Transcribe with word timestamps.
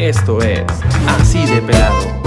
Esto 0.00 0.40
es 0.40 0.64
Así 1.06 1.44
de 1.44 1.60
Pelado. 1.60 2.22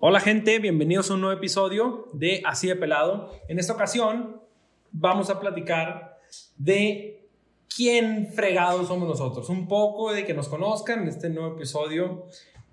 Hola 0.00 0.18
gente, 0.18 0.58
bienvenidos 0.58 1.08
a 1.08 1.14
un 1.14 1.20
nuevo 1.20 1.38
episodio 1.38 2.08
de 2.12 2.42
Así 2.44 2.66
de 2.66 2.74
Pelado. 2.74 3.30
En 3.46 3.60
esta 3.60 3.74
ocasión 3.74 4.42
vamos 4.90 5.30
a 5.30 5.38
platicar 5.38 6.18
de 6.56 7.28
quién 7.72 8.32
fregados 8.32 8.88
somos 8.88 9.08
nosotros. 9.08 9.48
Un 9.48 9.68
poco 9.68 10.12
de 10.12 10.26
que 10.26 10.34
nos 10.34 10.48
conozcan 10.48 11.02
en 11.02 11.08
este 11.08 11.30
nuevo 11.30 11.54
episodio 11.54 12.26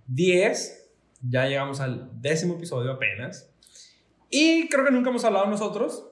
10. 0.08 0.92
Ya 1.30 1.46
llegamos 1.46 1.80
al 1.80 2.10
décimo 2.20 2.56
episodio 2.56 2.94
apenas. 2.94 3.52
Y 4.32 4.68
creo 4.68 4.84
que 4.84 4.92
nunca 4.92 5.12
hemos 5.12 5.24
hablado 5.26 5.46
nosotros. 5.46 6.10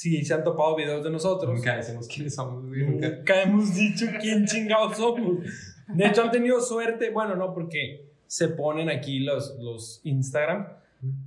Si 0.00 0.24
se 0.24 0.32
han 0.32 0.42
topado 0.42 0.76
videos 0.76 1.04
de 1.04 1.10
nosotros. 1.10 1.54
Nunca 1.54 1.76
decimos 1.76 2.08
quiénes 2.08 2.34
somos, 2.34 2.66
güey, 2.66 2.86
Nunca, 2.86 3.10
Nunca. 3.10 3.42
hemos 3.42 3.74
dicho 3.74 4.06
quién 4.18 4.46
chingados 4.46 4.96
somos. 4.96 5.44
De 5.88 6.06
hecho, 6.06 6.22
han 6.22 6.30
tenido 6.30 6.58
suerte. 6.62 7.10
Bueno, 7.10 7.36
no, 7.36 7.52
porque 7.52 8.10
se 8.26 8.48
ponen 8.48 8.88
aquí 8.88 9.18
los, 9.18 9.58
los 9.58 10.00
Instagram 10.04 10.68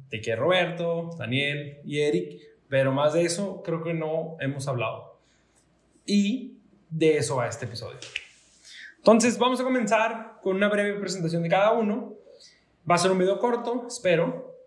de 0.09 0.22
que 0.22 0.36
Roberto, 0.36 1.12
Daniel 1.20 1.81
y 1.86 2.00
Eric. 2.00 2.41
Pero 2.67 2.91
más 2.91 3.14
de 3.14 3.26
eso, 3.26 3.62
creo 3.62 3.84
que 3.84 3.94
no 3.94 4.38
hemos 4.40 4.67
hablado. 4.67 5.20
Y 6.08 6.58
de 6.90 7.17
eso 7.17 7.36
va 7.36 7.48
este 7.48 7.66
episodio. 7.66 8.00
Entonces, 8.98 9.38
vamos 9.38 9.62
a 9.62 9.64
comenzar 9.64 10.40
con 10.42 10.55
una 10.55 10.67
breve 10.67 11.00
presentación 11.00 11.44
de 11.44 11.50
cada 11.50 11.73
uno. 11.73 12.16
Va 12.90 12.95
a 12.95 12.98
ser 12.98 13.12
un 13.12 13.20
video 13.20 13.38
corto, 13.38 13.86
espero. 13.88 14.58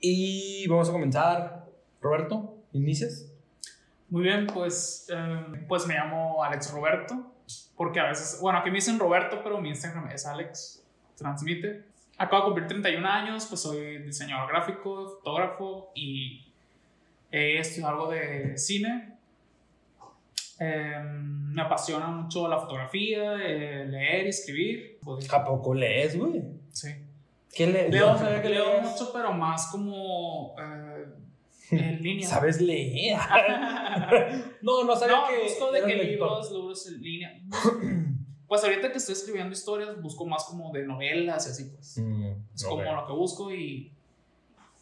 Y 0.00 0.66
vamos 0.66 0.88
a 0.88 0.92
comenzar. 0.92 1.66
Roberto, 2.00 2.55
¿inicias? 2.76 3.26
Muy 4.08 4.22
bien, 4.22 4.46
pues, 4.46 5.06
eh, 5.12 5.64
pues 5.68 5.86
me 5.86 5.94
llamo 5.94 6.42
Alex 6.44 6.72
Roberto, 6.72 7.32
porque 7.76 8.00
a 8.00 8.06
veces, 8.08 8.38
bueno, 8.40 8.58
aquí 8.60 8.70
me 8.70 8.76
dicen 8.76 8.98
Roberto, 8.98 9.40
pero 9.42 9.60
mi 9.60 9.70
Instagram 9.70 10.10
es 10.10 10.26
Alex 10.26 10.82
Transmite. 11.16 11.84
Acabo 12.18 12.42
de 12.42 12.44
cumplir 12.46 12.68
31 12.68 13.06
años, 13.06 13.46
pues 13.46 13.60
soy 13.60 13.98
diseñador 13.98 14.48
gráfico, 14.48 15.18
fotógrafo 15.18 15.90
y 15.94 16.46
he 17.30 17.58
estudiado 17.58 17.92
algo 17.92 18.10
de 18.10 18.56
cine. 18.56 19.16
Eh, 20.58 20.96
me 21.02 21.60
apasiona 21.60 22.06
mucho 22.06 22.48
la 22.48 22.58
fotografía, 22.58 23.34
eh, 23.42 23.84
leer 23.86 24.26
y 24.26 24.28
escribir. 24.30 24.98
Pues, 25.02 25.30
¿A 25.32 25.44
poco 25.44 25.74
lees, 25.74 26.16
güey? 26.18 26.42
sí. 26.72 26.94
¿Qué 27.54 27.66
lees? 27.66 27.90
Leo, 27.90 28.14
que 28.42 28.48
leo 28.50 28.82
mucho, 28.82 29.10
pero 29.14 29.32
más 29.32 29.68
como 29.68 30.54
eh, 30.58 30.85
en 31.70 32.02
línea. 32.02 32.28
¿Sabes 32.28 32.60
leer? 32.60 33.18
no, 34.62 34.84
no 34.84 34.96
sabía 34.96 35.16
No, 35.16 35.28
que 35.28 35.42
busco 35.42 35.72
de 35.72 35.82
que 35.82 35.94
libros, 36.04 36.50
libros 36.52 36.86
en 36.88 37.00
línea. 37.02 37.32
Pues 38.48 38.62
ahorita 38.62 38.92
que 38.92 38.98
estoy 38.98 39.14
escribiendo 39.14 39.52
historias, 39.52 40.00
busco 40.00 40.24
más 40.24 40.44
como 40.44 40.70
de 40.72 40.86
novelas 40.86 41.48
y 41.48 41.50
así, 41.50 41.64
pues. 41.74 41.98
Mm, 41.98 42.32
Es 42.54 42.62
ok. 42.64 42.70
como 42.70 42.92
lo 42.94 43.04
que 43.04 43.12
busco 43.12 43.52
y. 43.52 43.92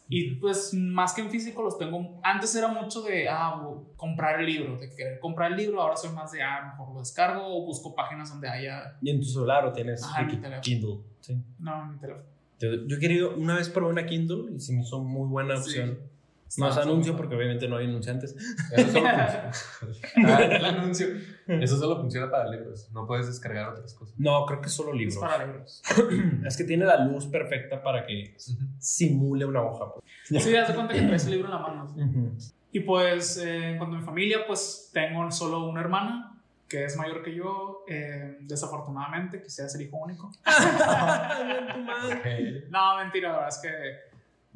Y 0.07 0.35
pues 0.35 0.71
más 0.75 1.13
que 1.15 1.21
en 1.21 1.31
físico 1.31 1.63
los 1.63 1.79
tengo. 1.79 2.19
Antes 2.21 2.55
era 2.55 2.67
mucho 2.67 3.01
de 3.01 3.27
ah, 3.27 3.59
comprar 3.97 4.39
el 4.39 4.45
libro, 4.45 4.77
de 4.77 4.95
querer 4.95 5.19
comprar 5.19 5.49
el 5.51 5.57
libro. 5.57 5.81
Ahora 5.81 5.97
soy 5.97 6.11
más 6.11 6.31
de 6.31 6.43
ah, 6.43 6.73
mejor 6.77 6.93
lo 6.93 6.99
descargo 6.99 7.41
o 7.43 7.65
busco 7.65 7.95
páginas 7.95 8.29
donde 8.29 8.47
haya. 8.47 8.99
¿Y 9.01 9.09
en 9.09 9.19
tu 9.19 9.25
celular 9.25 9.65
o 9.65 9.73
tienes 9.73 10.03
Ajá, 10.03 10.21
en 10.21 10.27
mi 10.27 10.33
teléfono. 10.33 10.61
Kindle? 10.61 10.97
Sí. 11.21 11.35
No, 11.57 11.81
en 11.85 11.91
mi 11.93 11.97
teléfono. 11.97 12.23
Yo, 12.59 12.95
he 12.95 12.99
querido, 12.99 13.35
una 13.35 13.55
vez 13.55 13.67
probé 13.69 13.91
una 13.93 14.05
Kindle 14.05 14.53
y 14.55 14.59
se 14.59 14.73
me 14.73 14.81
hizo 14.83 14.99
muy 15.03 15.27
buena 15.27 15.55
Sí. 15.57 15.61
opción. 15.79 15.89
Está- 15.89 16.14
Está 16.47 16.83
anuncio 16.83 17.17
porque 17.17 17.35
obviamente 17.35 17.67
no 17.67 17.77
hay 17.77 17.85
anunciantes. 17.87 18.35
Eso 18.71 18.91
solo 18.91 19.09
funciona. 19.79 20.37
Ah, 20.37 20.43
el 20.43 20.65
anuncio. 20.65 21.07
Eso 21.47 21.77
solo 21.77 21.99
funciona 21.99 22.29
para 22.31 22.49
libros. 22.49 22.89
No 22.93 23.05
puedes 23.07 23.27
descargar 23.27 23.69
otras 23.69 23.93
cosas. 23.93 24.15
No, 24.17 24.45
creo 24.45 24.61
que 24.61 24.67
es 24.67 24.73
solo 24.73 24.91
Es 24.93 24.97
libros. 24.99 25.17
para 25.17 25.45
libros. 25.45 25.81
Es 26.45 26.55
que 26.57 26.63
tiene 26.63 26.85
la 26.85 27.03
luz 27.03 27.25
perfecta 27.27 27.81
para 27.83 28.05
que 28.05 28.35
simule 28.79 29.45
una 29.45 29.61
hoja. 29.63 29.91
pues. 29.93 30.43
Sí, 30.43 30.55
haz 30.55 30.67
de 30.69 30.75
cuenta 30.75 30.93
que 30.93 31.01
traes 31.01 31.25
el 31.25 31.31
libro 31.31 31.47
en 31.47 31.51
la 31.53 31.59
mano. 31.59 31.87
¿sí? 31.89 32.01
Ujú. 32.01 32.31
Y 32.71 32.79
pues, 32.81 33.37
eh, 33.37 33.71
en 33.71 33.77
cuanto 33.77 33.95
a 33.95 33.99
mi 33.99 34.05
familia, 34.05 34.39
pues 34.47 34.89
tengo 34.93 35.29
solo 35.31 35.65
una 35.67 35.81
hermana 35.81 36.31
que 36.69 36.83
es 36.85 36.95
mayor 36.97 37.21
que 37.23 37.33
yo. 37.35 37.83
eh, 37.87 38.37
desafortunadamente, 38.41 39.41
quisiera 39.41 39.69
ser 39.69 39.81
hijo 39.81 39.97
único. 39.97 40.31
No, 42.69 42.97
mentira, 42.97 43.29
la 43.29 43.35
verdad 43.35 43.49
es 43.49 43.57
que 43.59 43.69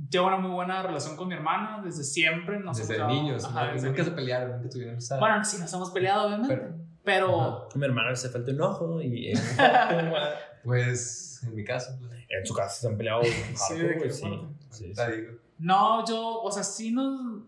llevo 0.10 0.28
una 0.28 0.38
muy 0.38 0.52
buena 0.52 0.82
relación 0.84 1.16
con 1.18 1.28
mi 1.28 1.34
hermana 1.34 1.82
desde 1.84 2.04
siempre. 2.04 2.60
Nos 2.60 2.78
Desde 2.78 2.96
hemos 2.98 3.08
niños. 3.14 3.46
Ajá, 3.46 3.68
¿no? 3.68 3.74
desde 3.74 3.88
Nunca 3.88 4.04
se 4.04 4.10
niños. 4.10 4.16
pelearon, 4.16 4.52
nunca 4.58 4.70
tuvieron 4.70 4.98
esa. 4.98 5.18
Bueno, 5.20 5.44
sí, 5.44 5.58
nos 5.60 5.74
hemos 5.74 5.92
peleado, 5.92 6.28
obviamente. 6.28 6.56
Pero- 6.56 6.90
Pero, 7.02 7.70
Mi 7.76 7.86
hermano 7.86 8.16
se 8.16 8.30
falta 8.30 8.52
un 8.52 8.62
ojo 8.62 9.02
y 9.02 9.34
Pues 10.64 11.42
en 11.44 11.56
mi 11.56 11.64
caso. 11.64 11.98
pues, 12.00 12.12
en 12.30 12.46
su 12.46 12.54
casa 12.54 12.76
se 12.82 12.88
han 12.88 12.98
peleado. 12.98 13.22
Sí, 13.24 13.76
de 13.78 13.88
que 13.94 13.98
güey, 13.98 14.12
sí. 14.12 14.22
fuerte. 14.22 14.46
Sí, 14.70 14.94
sí. 14.94 15.02
digo. 15.16 15.34
no, 15.58 16.06
yo, 16.06 16.42
o 16.42 16.52
sea, 16.52 16.64
sí 16.64 16.92
nos. 16.92 17.42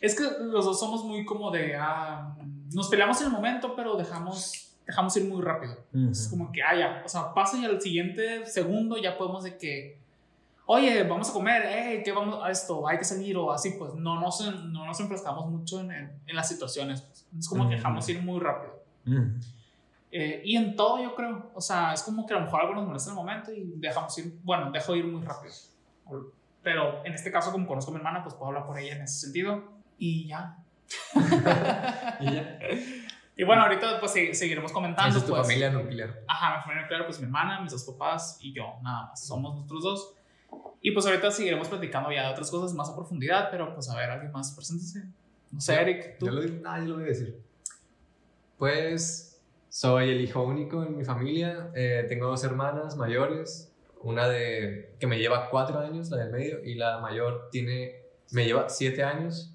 Es 0.00 0.14
que 0.16 0.24
los 0.40 0.64
dos 0.64 0.78
somos 0.78 1.04
muy 1.04 1.24
como 1.24 1.50
de. 1.50 1.76
ah, 1.76 2.36
nos 2.74 2.88
peleamos 2.88 3.20
en 3.20 3.28
el 3.28 3.32
momento, 3.32 3.74
pero 3.76 3.96
dejamos, 3.96 4.76
dejamos 4.86 5.16
ir 5.16 5.28
muy 5.28 5.40
rápido. 5.42 5.76
Es 6.10 6.28
como 6.28 6.50
que, 6.52 6.62
ah, 6.62 6.76
ya, 6.76 7.02
o 7.04 7.08
sea, 7.08 7.32
pasa 7.32 7.56
y 7.58 7.64
al 7.64 7.80
siguiente 7.80 8.44
segundo 8.46 8.98
ya 8.98 9.16
podemos 9.16 9.44
de 9.44 9.56
que, 9.56 9.98
oye, 10.66 11.02
vamos 11.04 11.30
a 11.30 11.32
comer, 11.32 11.62
eh, 11.66 12.02
¿qué 12.04 12.12
vamos 12.12 12.38
a 12.42 12.50
esto? 12.50 12.86
Hay 12.88 12.98
que 12.98 13.04
salir 13.04 13.36
o 13.36 13.52
así, 13.52 13.72
pues 13.78 13.94
no 13.94 14.20
nos, 14.20 14.40
no 14.66 14.86
nos 14.86 14.98
enfrascamos 15.00 15.46
mucho 15.50 15.80
en, 15.80 15.90
en 15.92 16.36
las 16.36 16.48
situaciones. 16.48 17.02
pues. 17.02 17.26
Es 17.38 17.48
como 17.48 17.64
que 17.64 17.74
Ujú. 17.74 17.76
dejamos 17.76 18.08
ir 18.08 18.22
muy 18.22 18.40
rápido. 18.40 18.82
Mm. 19.04 19.40
Eh, 20.16 20.42
y 20.44 20.56
en 20.56 20.76
todo, 20.76 21.02
yo 21.02 21.14
creo, 21.16 21.50
o 21.54 21.60
sea, 21.60 21.92
es 21.92 22.02
como 22.02 22.24
que 22.26 22.34
a 22.34 22.38
lo 22.38 22.44
mejor 22.44 22.60
algo 22.60 22.74
nos 22.74 22.86
molesta 22.86 23.10
en 23.10 23.16
el 23.18 23.24
momento 23.24 23.52
y 23.52 23.72
dejamos 23.76 24.16
ir, 24.18 24.38
bueno, 24.44 24.70
dejo 24.70 24.94
ir 24.94 25.04
muy 25.06 25.22
rápido. 25.24 25.52
Pero 26.62 27.04
en 27.04 27.12
este 27.12 27.30
caso, 27.32 27.50
como 27.52 27.66
conozco 27.66 27.90
a 27.90 27.94
mi 27.94 27.98
hermana, 27.98 28.22
pues 28.22 28.34
puedo 28.34 28.48
hablar 28.48 28.64
por 28.66 28.78
ella 28.78 28.94
en 28.96 29.02
ese 29.02 29.20
sentido 29.26 29.72
y 29.98 30.26
ya. 30.28 30.56
Y 32.20 32.32
ya. 32.32 32.58
Y 33.36 33.42
bueno, 33.42 33.62
ahorita 33.62 33.98
pues 33.98 34.12
se- 34.12 34.32
seguiremos 34.34 34.70
comentando. 34.70 35.08
Esa 35.10 35.18
es 35.18 35.24
tu 35.26 35.32
pues. 35.32 35.42
familia 35.42 35.70
nuclear. 35.70 36.20
Ajá, 36.28 36.58
mi 36.58 36.62
familia 36.62 36.82
nuclear, 36.82 37.04
pues 37.06 37.18
mi 37.18 37.24
hermana, 37.24 37.60
mis 37.60 37.72
dos 37.72 37.82
papás 37.84 38.38
y 38.40 38.52
yo, 38.52 38.74
nada 38.82 39.06
más. 39.08 39.26
Somos 39.26 39.54
nosotros 39.56 39.82
dos. 39.82 40.14
Y 40.80 40.90
pues 40.90 41.06
ahorita 41.06 41.30
seguiremos 41.30 41.68
platicando 41.68 42.12
ya 42.12 42.26
de 42.26 42.32
otras 42.32 42.50
cosas 42.50 42.74
más 42.74 42.90
a 42.90 42.94
profundidad, 42.94 43.48
pero 43.50 43.72
pues 43.74 43.88
a 43.88 43.96
ver, 43.96 44.10
alguien 44.10 44.32
más, 44.32 44.52
preséntese. 44.52 45.04
No 45.50 45.60
sé, 45.60 45.74
Eric, 45.80 46.18
tú. 46.18 46.26
Yo 46.26 46.32
lo, 46.32 46.42
ah, 46.68 46.78
yo 46.80 46.86
lo 46.86 46.94
voy 46.96 47.04
a 47.04 47.06
decir. 47.08 47.40
Pues 48.58 49.40
soy 49.68 50.10
el 50.10 50.20
hijo 50.20 50.42
único 50.42 50.84
en 50.84 50.96
mi 50.96 51.04
familia. 51.04 51.70
Eh, 51.74 52.04
tengo 52.08 52.26
dos 52.26 52.44
hermanas 52.44 52.96
mayores. 52.96 53.70
Una 54.02 54.28
de 54.28 54.94
que 54.98 55.06
me 55.06 55.18
lleva 55.18 55.48
cuatro 55.48 55.78
años, 55.78 56.10
la 56.10 56.18
del 56.18 56.30
medio, 56.30 56.62
y 56.62 56.74
la 56.74 56.98
mayor 56.98 57.48
tiene 57.50 58.04
me 58.32 58.44
lleva 58.44 58.68
siete 58.68 59.02
años. 59.02 59.52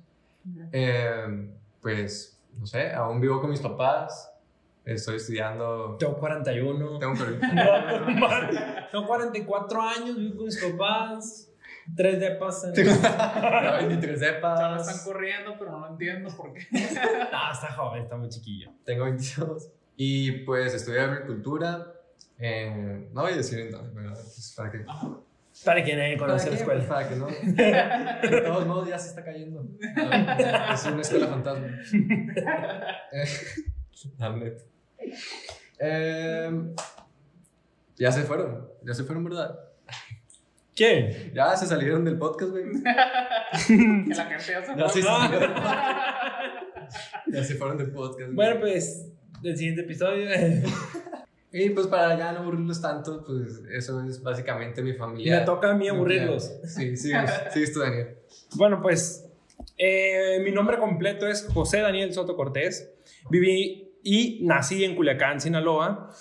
Eh, 0.71 1.49
pues 1.81 2.39
no 2.57 2.65
sé, 2.65 2.91
aún 2.91 3.21
vivo 3.21 3.39
con 3.39 3.49
mis 3.49 3.61
papás. 3.61 4.28
Estoy 4.85 5.17
estudiando. 5.17 5.97
Tengo 5.99 6.17
41. 6.17 6.99
Tengo 6.99 7.11
un 7.13 7.17
permiso. 7.17 7.53
No, 7.53 8.19
madre. 8.27 8.59
Tengo 8.91 9.07
44 9.07 9.81
años, 9.81 10.17
vivo 10.17 10.37
con 10.37 10.45
mis 10.45 10.57
papás. 10.63 11.45
Tres 11.95 12.19
depas. 12.19 12.63
En... 12.65 12.69
No, 12.71 12.75
23 12.75 13.01
Ya 14.21 14.31
me 14.31 14.35
están 14.37 14.77
depas. 14.77 15.03
corriendo, 15.05 15.55
pero 15.57 15.71
no 15.79 15.87
entiendo 15.89 16.29
por 16.35 16.53
qué. 16.53 16.61
No, 16.71 17.51
está 17.51 17.73
joven, 17.75 18.03
está 18.03 18.15
muy 18.15 18.29
chiquillo. 18.29 18.71
Tengo 18.85 19.05
22. 19.05 19.69
Y 19.97 20.31
pues 20.43 20.73
estudié 20.73 21.01
agricultura. 21.01 21.93
En, 22.37 23.13
no 23.13 23.23
voy 23.23 23.33
a 23.33 23.35
decir 23.37 23.59
en 23.59 23.71
dónde, 23.71 23.91
pero 23.93 24.13
pues, 24.13 24.53
para 24.55 24.71
que. 24.71 24.85
Para 25.65 25.83
que 25.83 25.95
nadie 25.95 26.17
conoce 26.17 26.49
la 26.49 26.55
escuela. 26.55 26.79
Pues 26.79 26.89
para 26.89 27.09
que 27.09 27.15
no. 27.17 27.25
De 27.27 28.41
todos 28.45 28.65
modos, 28.65 28.87
ya 28.87 28.97
se 28.97 29.09
está 29.09 29.23
cayendo. 29.25 29.65
Es 30.73 30.85
una 30.85 31.01
escuela 31.01 31.27
fantasma. 31.27 31.67
Eh, 33.11 33.25
Hamlet. 34.19 34.65
Em, 35.79 36.75
ya 37.97 38.11
se 38.11 38.23
fueron. 38.23 38.67
Ya 38.83 38.93
se 38.93 39.03
fueron, 39.03 39.23
¿verdad? 39.23 39.59
¿Quién? 40.75 41.33
Ya 41.33 41.55
se 41.57 41.65
salieron 41.65 42.05
del 42.05 42.17
podcast, 42.17 42.51
güey. 42.51 42.63
que 44.07 44.15
la 44.15 44.25
gente 44.25 44.43
ya 44.47 44.65
se 44.65 44.77
Ya 44.77 44.89
se 44.89 45.01
salieron. 45.01 45.53
Ya 47.27 47.43
se 47.43 47.55
fueron 47.55 47.77
del 47.77 47.91
podcast. 47.91 48.19
güey. 48.19 48.33
Bueno, 48.33 48.59
pues, 48.61 49.11
del 49.41 49.57
siguiente 49.57 49.81
episodio. 49.81 50.27
Y 51.51 51.71
pues 51.71 51.87
para 51.87 52.15
ya 52.15 52.31
no 52.31 52.41
aburrirlos 52.41 52.79
tanto, 52.79 53.23
pues 53.25 53.63
eso 53.71 54.03
es 54.05 54.21
básicamente 54.21 54.83
mi 54.83 54.93
familia. 54.93 55.39
Me 55.39 55.45
toca 55.45 55.71
a 55.71 55.73
mí 55.73 55.87
aburrirlos. 55.87 56.43
Sí, 56.63 56.95
sigues, 56.95 57.31
sigues 57.51 57.73
tú, 57.73 57.79
Daniel. 57.79 58.17
Bueno, 58.53 58.79
pues, 58.83 59.27
eh, 59.75 60.39
mi 60.43 60.51
nombre 60.51 60.77
completo 60.77 61.27
es 61.27 61.47
José 61.51 61.79
Daniel 61.79 62.13
Soto 62.13 62.35
Cortés. 62.35 62.91
Viví 63.31 63.88
y 64.03 64.39
nací 64.43 64.83
en 64.83 64.95
Culiacán, 64.95 65.41
Sinaloa. 65.41 66.11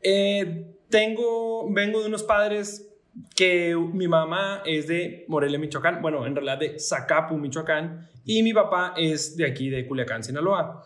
Eh, 0.00 0.66
tengo, 0.88 1.72
vengo 1.72 2.00
de 2.00 2.08
unos 2.08 2.22
padres 2.22 2.90
que 3.34 3.76
mi 3.76 4.08
mamá 4.08 4.62
es 4.64 4.86
de 4.86 5.24
Morelia, 5.28 5.58
Michoacán. 5.58 6.02
Bueno, 6.02 6.26
en 6.26 6.34
realidad 6.34 6.58
de 6.58 6.78
Zacapu, 6.78 7.36
Michoacán. 7.36 8.08
Y 8.24 8.42
mi 8.42 8.52
papá 8.52 8.94
es 8.96 9.36
de 9.36 9.46
aquí, 9.46 9.70
de 9.70 9.86
Culiacán, 9.86 10.22
Sinaloa. 10.22 10.82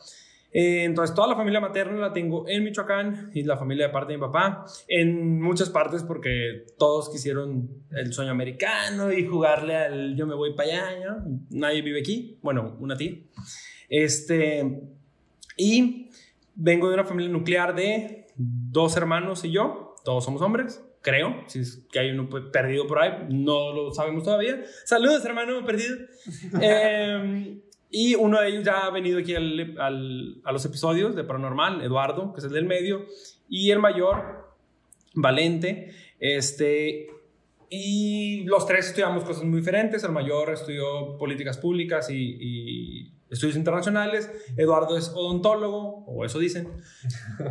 Eh, 0.51 0.85
entonces, 0.85 1.15
toda 1.15 1.29
la 1.29 1.37
familia 1.37 1.61
materna 1.61 1.99
la 1.99 2.13
tengo 2.13 2.49
en 2.49 2.65
Michoacán 2.65 3.31
y 3.35 3.43
la 3.43 3.57
familia 3.57 3.89
de 3.89 3.93
parte 3.93 4.13
de 4.13 4.19
mi 4.19 4.23
papá 4.23 4.65
en 4.89 5.41
muchas 5.43 5.69
partes 5.69 6.03
porque 6.03 6.65
todos 6.79 7.11
quisieron 7.11 7.69
el 7.91 8.13
sueño 8.15 8.31
americano 8.31 9.13
y 9.13 9.27
jugarle 9.27 9.77
al 9.77 10.17
yo 10.17 10.27
me 10.27 10.35
voy 10.35 10.55
para 10.55 10.71
allá. 10.71 11.07
¿no? 11.07 11.41
Nadie 11.51 11.83
vive 11.83 12.01
aquí. 12.01 12.39
Bueno, 12.43 12.77
una 12.81 12.97
tía. 12.97 13.13
Este, 13.91 14.81
y 15.57 16.08
vengo 16.59 16.89
de 16.89 16.95
una 16.95 17.05
familia 17.05 17.31
nuclear 17.31 17.75
de 17.75 18.27
dos 18.37 18.97
hermanos 18.97 19.45
y 19.45 19.53
yo. 19.53 19.95
Todos 20.05 20.25
somos 20.25 20.43
hombres, 20.43 20.85
creo. 21.03 21.45
Si 21.47 21.61
es 21.61 21.87
que 21.91 22.01
hay 22.01 22.11
uno 22.11 22.29
perdido 22.53 22.87
por 22.87 22.99
ahí, 22.99 23.27
no 23.31 23.73
lo 23.73 23.93
sabemos 23.93 24.25
todavía. 24.25 24.63
Saludos, 24.85 25.25
hermano 25.25 25.65
perdido. 25.65 25.97
eh, 26.61 27.61
y 27.91 28.15
uno 28.17 28.41
de 28.41 28.49
ellos 28.49 28.65
ya 28.65 28.87
ha 28.87 28.91
venido 28.91 29.21
aquí 29.21 29.35
al, 29.35 29.77
al, 29.79 30.41
a 30.45 30.53
los 30.53 30.65
episodios 30.65 31.15
de 31.15 31.25
Paranormal, 31.25 31.81
Eduardo, 31.83 32.33
que 32.33 32.41
es 32.41 32.45
el 32.45 32.53
del 32.53 32.67
medio, 32.67 33.07
y 33.49 33.71
el 33.71 33.79
mayor, 33.79 34.49
Valente. 35.15 35.93
Este, 36.19 37.09
y 37.71 38.45
los 38.45 38.67
tres 38.67 38.89
estudiamos 38.89 39.25
cosas 39.25 39.45
muy 39.45 39.61
diferentes. 39.61 40.03
El 40.03 40.13
mayor 40.13 40.53
estudió 40.53 41.17
políticas 41.19 41.57
públicas 41.57 42.11
y, 42.11 42.37
y 42.41 43.18
estudios 43.31 43.57
internacionales. 43.57 44.31
Eduardo 44.57 44.97
es 44.97 45.11
odontólogo, 45.11 46.05
o 46.07 46.25
eso 46.25 46.39
dicen. 46.39 46.69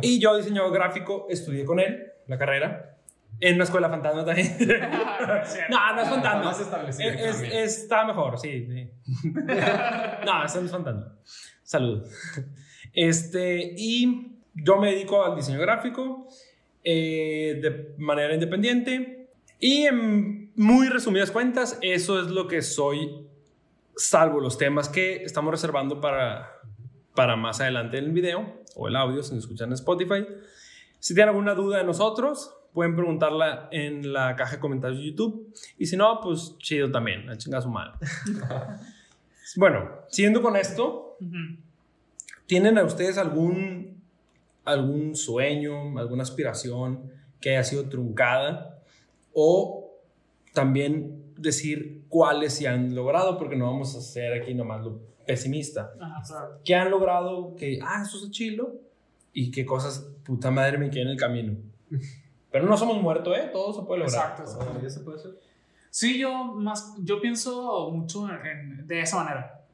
Y 0.02 0.18
yo, 0.18 0.36
diseñador 0.36 0.72
gráfico, 0.72 1.26
estudié 1.28 1.64
con 1.64 1.80
él 1.80 2.12
la 2.26 2.38
carrera. 2.38 2.94
En 3.40 3.54
una 3.54 3.64
escuela 3.64 3.88
fantasma 3.88 4.24
también. 4.24 4.56
no, 5.70 5.94
no 5.94 6.02
es 6.02 6.08
fantasma. 6.08 6.44
Más 6.44 6.60
establecido. 6.60 7.10
Es, 7.10 7.40
es, 7.42 7.82
está 7.82 8.04
mejor, 8.04 8.38
sí. 8.38 8.66
sí. 8.66 8.90
no, 10.26 10.44
eso 10.44 10.60
no 10.60 10.66
es 10.66 10.72
fantasma. 10.72 11.16
Salud. 11.62 12.04
Este, 12.92 13.74
y 13.76 14.38
yo 14.54 14.78
me 14.78 14.92
dedico 14.92 15.24
al 15.24 15.36
diseño 15.36 15.60
gráfico 15.60 16.26
eh, 16.82 17.60
de 17.62 17.94
manera 17.98 18.34
independiente. 18.34 19.28
Y 19.60 19.82
en 19.82 20.52
muy 20.56 20.88
resumidas 20.88 21.30
cuentas, 21.30 21.78
eso 21.82 22.20
es 22.20 22.28
lo 22.28 22.48
que 22.48 22.62
soy, 22.62 23.27
salvo 23.98 24.40
los 24.40 24.56
temas 24.56 24.88
que 24.88 25.24
estamos 25.24 25.50
reservando 25.50 26.00
para, 26.00 26.60
para 27.14 27.36
más 27.36 27.60
adelante 27.60 27.98
en 27.98 28.04
el 28.04 28.12
video 28.12 28.62
o 28.76 28.88
el 28.88 28.96
audio, 28.96 29.22
si 29.22 29.34
nos 29.34 29.44
escuchan 29.44 29.68
en 29.68 29.74
Spotify. 29.74 30.24
Si 31.00 31.14
tienen 31.14 31.30
alguna 31.30 31.54
duda 31.54 31.78
de 31.78 31.84
nosotros, 31.84 32.54
pueden 32.72 32.94
preguntarla 32.94 33.68
en 33.72 34.12
la 34.12 34.36
caja 34.36 34.56
de 34.56 34.60
comentarios 34.60 35.00
de 35.00 35.06
YouTube. 35.06 35.52
Y 35.76 35.86
si 35.86 35.96
no, 35.96 36.20
pues 36.22 36.56
chido 36.58 36.90
también, 36.90 37.28
a 37.28 37.36
chingar 37.36 37.60
su 37.60 37.68
madre. 37.68 37.94
bueno, 39.56 39.90
siguiendo 40.08 40.40
con 40.42 40.56
esto, 40.56 41.16
uh 41.20 41.24
-huh. 41.24 41.58
¿tienen 42.46 42.78
a 42.78 42.84
ustedes 42.84 43.18
algún, 43.18 44.00
algún 44.64 45.16
sueño, 45.16 45.98
alguna 45.98 46.22
aspiración 46.22 47.10
que 47.40 47.50
haya 47.50 47.64
sido 47.64 47.88
truncada? 47.88 48.80
O 49.32 49.92
también 50.52 51.34
decir 51.36 51.97
cuáles 52.08 52.54
se 52.54 52.68
han 52.68 52.94
logrado, 52.94 53.38
porque 53.38 53.56
no 53.56 53.66
vamos 53.66 53.94
a 53.94 53.98
hacer 53.98 54.32
aquí 54.40 54.54
nomás 54.54 54.84
lo 54.84 55.00
pesimista. 55.26 55.92
Ajá, 56.00 56.22
claro. 56.26 56.60
¿Qué 56.64 56.74
han 56.74 56.90
logrado 56.90 57.54
que, 57.54 57.78
ah, 57.82 58.02
eso 58.02 58.24
es 58.24 58.30
chilo? 58.30 58.72
Y 59.32 59.50
qué 59.50 59.64
cosas, 59.64 60.08
puta 60.24 60.50
madre, 60.50 60.78
me 60.78 60.90
quedan 60.90 61.08
en 61.08 61.12
el 61.12 61.18
camino. 61.18 61.56
Pero 62.50 62.66
no 62.66 62.76
somos 62.76 63.00
muertos, 63.02 63.36
¿eh? 63.36 63.50
Todo 63.52 63.72
se 63.72 63.86
puede 63.86 64.00
lograr. 64.00 64.30
Exacto, 64.30 64.42
exacto. 64.42 64.66
¿Todavía 64.66 64.90
se 64.90 65.00
puede 65.00 65.18
hacer? 65.18 65.38
Sí, 65.90 66.18
yo, 66.18 66.44
más, 66.44 66.94
yo 66.98 67.20
pienso 67.20 67.90
mucho 67.90 68.28
en, 68.28 68.46
en, 68.46 68.86
de 68.86 69.00
esa 69.00 69.16
manera. 69.16 69.64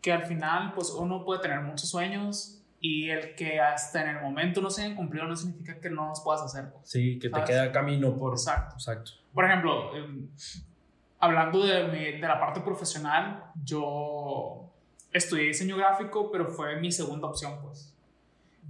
Que 0.00 0.12
al 0.12 0.24
final, 0.24 0.72
pues 0.74 0.90
uno 0.90 1.24
puede 1.24 1.40
tener 1.40 1.60
muchos 1.60 1.88
sueños 1.88 2.60
y 2.80 3.08
el 3.08 3.34
que 3.34 3.60
hasta 3.60 4.02
en 4.02 4.16
el 4.16 4.22
momento 4.22 4.60
no 4.60 4.68
se 4.68 4.82
hayan 4.82 4.96
cumplido 4.96 5.26
no 5.26 5.34
significa 5.34 5.80
que 5.80 5.88
no 5.88 6.08
los 6.08 6.20
puedas 6.20 6.42
hacer. 6.42 6.66
Sí, 6.82 7.18
que 7.18 7.30
¿sabes? 7.30 7.46
te 7.46 7.52
queda 7.52 7.72
camino 7.72 8.14
por... 8.14 8.34
Exacto. 8.34 8.74
Exacto. 8.74 9.12
Por 9.32 9.46
ejemplo, 9.46 9.96
eh, 9.96 10.28
hablando 11.24 11.64
de, 11.64 11.84
mi, 11.84 12.20
de 12.20 12.28
la 12.28 12.38
parte 12.38 12.60
profesional, 12.60 13.44
yo 13.64 14.70
estudié 15.12 15.44
diseño 15.44 15.76
gráfico, 15.76 16.30
pero 16.30 16.48
fue 16.48 16.76
mi 16.76 16.92
segunda 16.92 17.28
opción, 17.28 17.58
pues. 17.62 17.92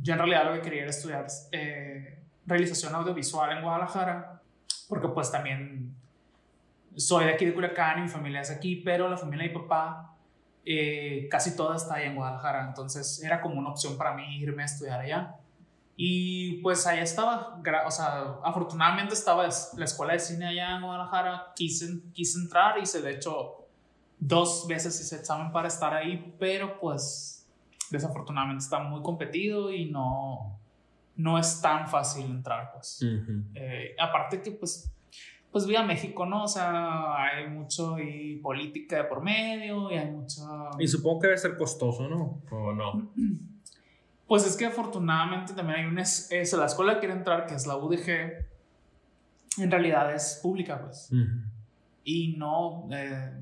Yo 0.01 0.13
en 0.13 0.19
realidad 0.19 0.45
lo 0.47 0.55
que 0.55 0.61
quería 0.61 0.83
era 0.83 0.91
estudiar 0.91 1.27
eh, 1.53 2.19
realización 2.47 2.95
audiovisual 2.95 3.57
en 3.57 3.63
Guadalajara, 3.63 4.41
porque 4.89 5.09
pues 5.09 5.31
también 5.31 5.95
soy 6.97 7.25
de 7.25 7.33
aquí 7.33 7.45
de 7.45 7.55
Culiacán 7.55 7.99
y 7.99 8.03
mi 8.03 8.09
familia 8.09 8.41
es 8.41 8.51
aquí, 8.51 8.77
pero 8.77 9.09
la 9.09 9.17
familia 9.17 9.49
de 9.49 9.55
mi 9.55 9.61
papá 9.61 10.17
eh, 10.65 11.29
casi 11.31 11.57
toda 11.57 11.77
está 11.77 11.95
allá 11.95 12.07
en 12.07 12.17
Guadalajara, 12.17 12.67
entonces 12.69 13.23
era 13.23 13.41
como 13.41 13.59
una 13.59 13.71
opción 13.71 13.97
para 13.97 14.15
mí 14.15 14.39
irme 14.39 14.63
a 14.63 14.67
estudiar 14.67 15.01
allá. 15.01 15.37
Y 15.97 16.61
pues 16.63 16.87
allá 16.87 17.03
estaba, 17.03 17.61
o 17.87 17.91
sea, 17.91 18.39
afortunadamente 18.43 19.15
estaba 19.15 19.45
la 19.77 19.85
escuela 19.85 20.15
de 20.15 20.19
cine 20.19 20.47
allá 20.47 20.77
en 20.77 20.83
Guadalajara, 20.83 21.53
quise, 21.55 22.01
quise 22.13 22.41
entrar, 22.41 22.79
hice 22.79 23.01
de 23.01 23.13
hecho 23.13 23.69
dos 24.19 24.67
veces 24.67 25.01
ese 25.01 25.17
examen 25.17 25.53
para 25.53 25.69
estar 25.69 25.95
ahí, 25.95 26.35
pero 26.39 26.81
pues 26.81 27.47
desafortunadamente 27.91 28.65
está 28.65 28.81
muy 28.81 29.03
competido 29.03 29.71
y 29.71 29.91
no, 29.91 30.59
no 31.17 31.39
es 31.39 31.61
tan 31.61 31.87
fácil 31.89 32.27
entrar, 32.27 32.73
pues. 32.73 33.01
Uh 33.03 33.07
-huh. 33.07 33.45
eh, 33.55 33.95
aparte 33.99 34.43
que, 34.43 34.51
pues, 34.51 34.91
pues 35.53 35.67
vi 35.67 35.77
a 35.77 35.85
México, 35.85 36.27
¿no? 36.27 36.45
O 36.45 36.49
sea, 36.49 37.15
hay 37.23 37.49
mucho 37.49 37.97
y 38.01 38.41
política 38.43 38.97
de 38.97 39.05
por 39.05 39.23
medio 39.23 39.91
y 39.93 39.95
hay 39.97 40.11
mucho... 40.11 40.43
Y 40.81 40.89
supongo 40.89 41.21
que 41.21 41.27
debe 41.29 41.39
ser 41.39 41.57
costoso, 41.57 42.09
¿no? 42.09 42.43
¿O 42.51 42.73
no? 42.73 43.13
Pues 44.27 44.47
es 44.47 44.57
que 44.57 44.67
afortunadamente 44.67 45.53
también 45.53 45.81
hay 45.81 45.87
una... 45.87 46.03
Es, 46.03 46.31
es 46.31 46.53
la 46.55 46.67
escuela 46.67 46.95
que 46.95 47.01
quiere 47.01 47.15
entrar, 47.15 47.47
que 47.47 47.55
es 47.55 47.67
la 47.67 47.77
UDG, 47.77 48.09
en 49.59 49.71
realidad 49.71 50.15
es 50.15 50.41
pública, 50.43 50.81
pues. 50.81 51.09
Uh 51.13 51.17
-huh. 51.17 51.43
Y 52.05 52.37
no... 52.37 52.89
Eh, 52.91 53.33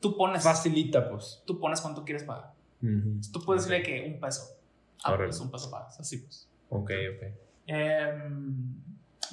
tú 0.00 0.16
pones... 0.16 0.42
Facilita, 0.44 1.08
pues. 1.08 1.42
Tú 1.46 1.58
pones 1.58 1.80
cuánto 1.80 2.04
quieres 2.04 2.24
pagar. 2.24 2.52
Uh 2.82 2.86
-huh. 2.86 3.32
Tú 3.32 3.42
puedes 3.42 3.66
decirle 3.66 3.82
que 3.82 4.12
un 4.12 4.20
peso. 4.20 4.42
Ah, 5.04 5.16
pues 5.16 5.40
un 5.40 5.50
peso 5.50 5.70
pagas, 5.70 5.98
así 6.00 6.18
pues. 6.18 6.48
Ok, 6.68 6.90
ok. 7.16 7.22
Eh, 7.68 8.30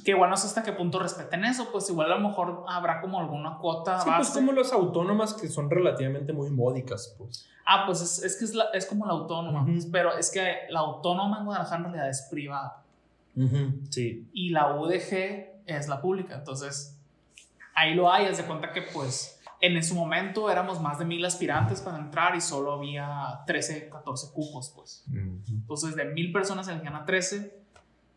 que 0.03 0.11
igual 0.11 0.29
no 0.29 0.37
sé 0.37 0.47
hasta 0.47 0.63
qué 0.63 0.73
punto 0.73 0.99
respeten 0.99 1.45
eso, 1.45 1.69
pues 1.71 1.89
igual 1.89 2.11
a 2.11 2.15
lo 2.17 2.27
mejor 2.29 2.65
habrá 2.67 3.01
como 3.01 3.19
alguna 3.19 3.57
cuota. 3.57 3.99
Sí, 3.99 4.09
pues 4.15 4.29
como 4.29 4.51
las 4.51 4.71
autónomas 4.71 5.33
que 5.33 5.47
son 5.47 5.69
relativamente 5.69 6.33
muy 6.33 6.49
módicas, 6.49 7.15
pues. 7.17 7.47
Ah, 7.65 7.83
pues 7.85 8.01
es, 8.01 8.23
es 8.23 8.37
que 8.37 8.45
es, 8.45 8.53
la, 8.53 8.65
es, 8.73 8.85
como 8.85 9.05
la 9.05 9.13
autónoma, 9.13 9.61
uh 9.61 9.65
-huh. 9.65 9.73
pues, 9.73 9.85
pero 9.85 10.17
es 10.17 10.29
que 10.31 10.67
la 10.69 10.79
autónoma 10.79 11.39
en 11.39 11.45
Guadalajara 11.45 11.77
en 11.77 11.83
realidad 11.83 12.09
es 12.09 12.27
privada. 12.29 12.83
Uh 13.35 13.41
-huh. 13.43 13.87
Sí. 13.89 14.27
Y 14.33 14.49
la 14.49 14.75
UDG 14.75 15.63
es 15.65 15.87
la 15.87 16.01
pública, 16.01 16.35
entonces 16.35 16.99
ahí 17.73 17.93
lo 17.93 18.11
hay, 18.11 18.25
haz 18.25 18.37
de 18.37 18.43
cuenta 18.43 18.71
que 18.71 18.81
pues 18.81 19.39
en 19.61 19.81
su 19.81 19.95
momento 19.95 20.51
éramos 20.51 20.81
más 20.81 20.99
de 20.99 21.05
mil 21.05 21.23
aspirantes 21.23 21.79
para 21.79 21.97
entrar 21.97 22.35
y 22.35 22.41
solo 22.41 22.73
había 22.73 23.43
13, 23.47 23.87
14 23.89 24.33
cupos, 24.33 24.73
pues. 24.75 25.05
Uh 25.07 25.13
-huh. 25.13 25.41
Entonces, 25.47 25.95
de 25.95 26.03
mil 26.05 26.33
personas 26.33 26.67
elegían 26.67 26.95
a 26.95 27.05
13 27.05 27.62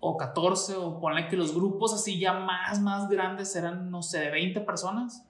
o 0.00 0.16
14, 0.16 0.76
o 0.76 1.00
ponle 1.00 1.28
que 1.28 1.36
los 1.36 1.54
grupos 1.54 1.94
así 1.94 2.18
ya 2.18 2.34
más, 2.34 2.80
más 2.80 3.08
grandes 3.08 3.54
eran, 3.56 3.90
no 3.90 4.02
sé, 4.02 4.20
de 4.20 4.30
20 4.30 4.60
personas. 4.60 5.24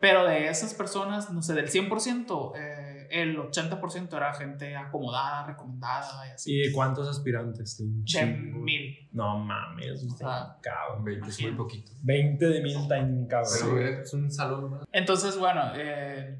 Pero 0.00 0.24
de 0.24 0.48
esas 0.48 0.74
personas, 0.74 1.32
no 1.32 1.42
sé, 1.42 1.54
del 1.54 1.68
100%, 1.68 2.52
eh, 2.56 3.08
el 3.10 3.36
80% 3.36 4.16
era 4.16 4.32
gente 4.32 4.76
acomodada, 4.76 5.46
recomendada 5.46 6.28
y 6.28 6.30
así. 6.30 6.52
¿Y 6.52 6.68
de 6.68 6.72
cuántos 6.72 7.08
aspirantes? 7.08 7.78
De, 7.78 8.20
de 8.20 8.26
mil. 8.26 9.08
No 9.12 9.38
mames, 9.38 10.04
o 10.04 10.16
sea, 10.16 10.56
cabrón. 10.60 11.04
20 11.04 11.28
es 11.28 11.42
muy 11.42 11.52
poquito. 11.52 11.92
20 12.02 12.46
de 12.46 12.62
mil 12.62 12.86
tan 12.86 13.26
cabrón. 13.26 13.52
Pero 13.74 14.02
es 14.02 14.14
un 14.14 14.30
salón 14.30 14.70
más. 14.70 14.84
Entonces, 14.92 15.36
bueno, 15.36 15.62
eh, 15.74 16.38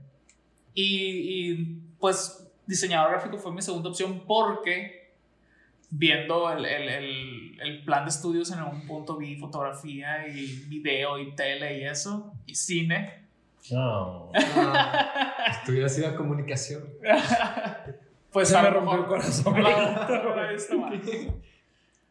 y, 0.75 1.51
y 1.51 1.65
pues 1.99 2.49
diseñador 2.67 3.11
gráfico 3.11 3.39
fue 3.39 3.53
mi 3.53 3.63
segunda 3.63 3.89
opción 3.89 4.23
porque 4.27 4.98
viendo 5.91 6.51
el, 6.53 6.65
el, 6.65 6.89
el, 6.89 7.61
el, 7.61 7.85
plan 7.85 8.05
de 8.05 8.11
estudios 8.11 8.51
en 8.53 8.59
algún 8.59 8.87
punto 8.87 9.17
vi 9.17 9.37
fotografía 9.37 10.29
y 10.29 10.65
video 10.69 11.19
y 11.19 11.35
tele 11.35 11.79
y 11.79 11.85
eso, 11.85 12.33
y 12.47 12.55
cine. 12.55 13.25
No. 13.71 14.31
Ah, 14.57 15.61
estuviera 15.61 15.89
sido 15.89 16.15
comunicación. 16.17 16.85
pues 18.33 18.49
Se 18.49 18.61
me 18.61 18.71
rompió 18.71 18.99
el 18.99 19.07
corazón. 19.07 19.55
No, 19.63 19.69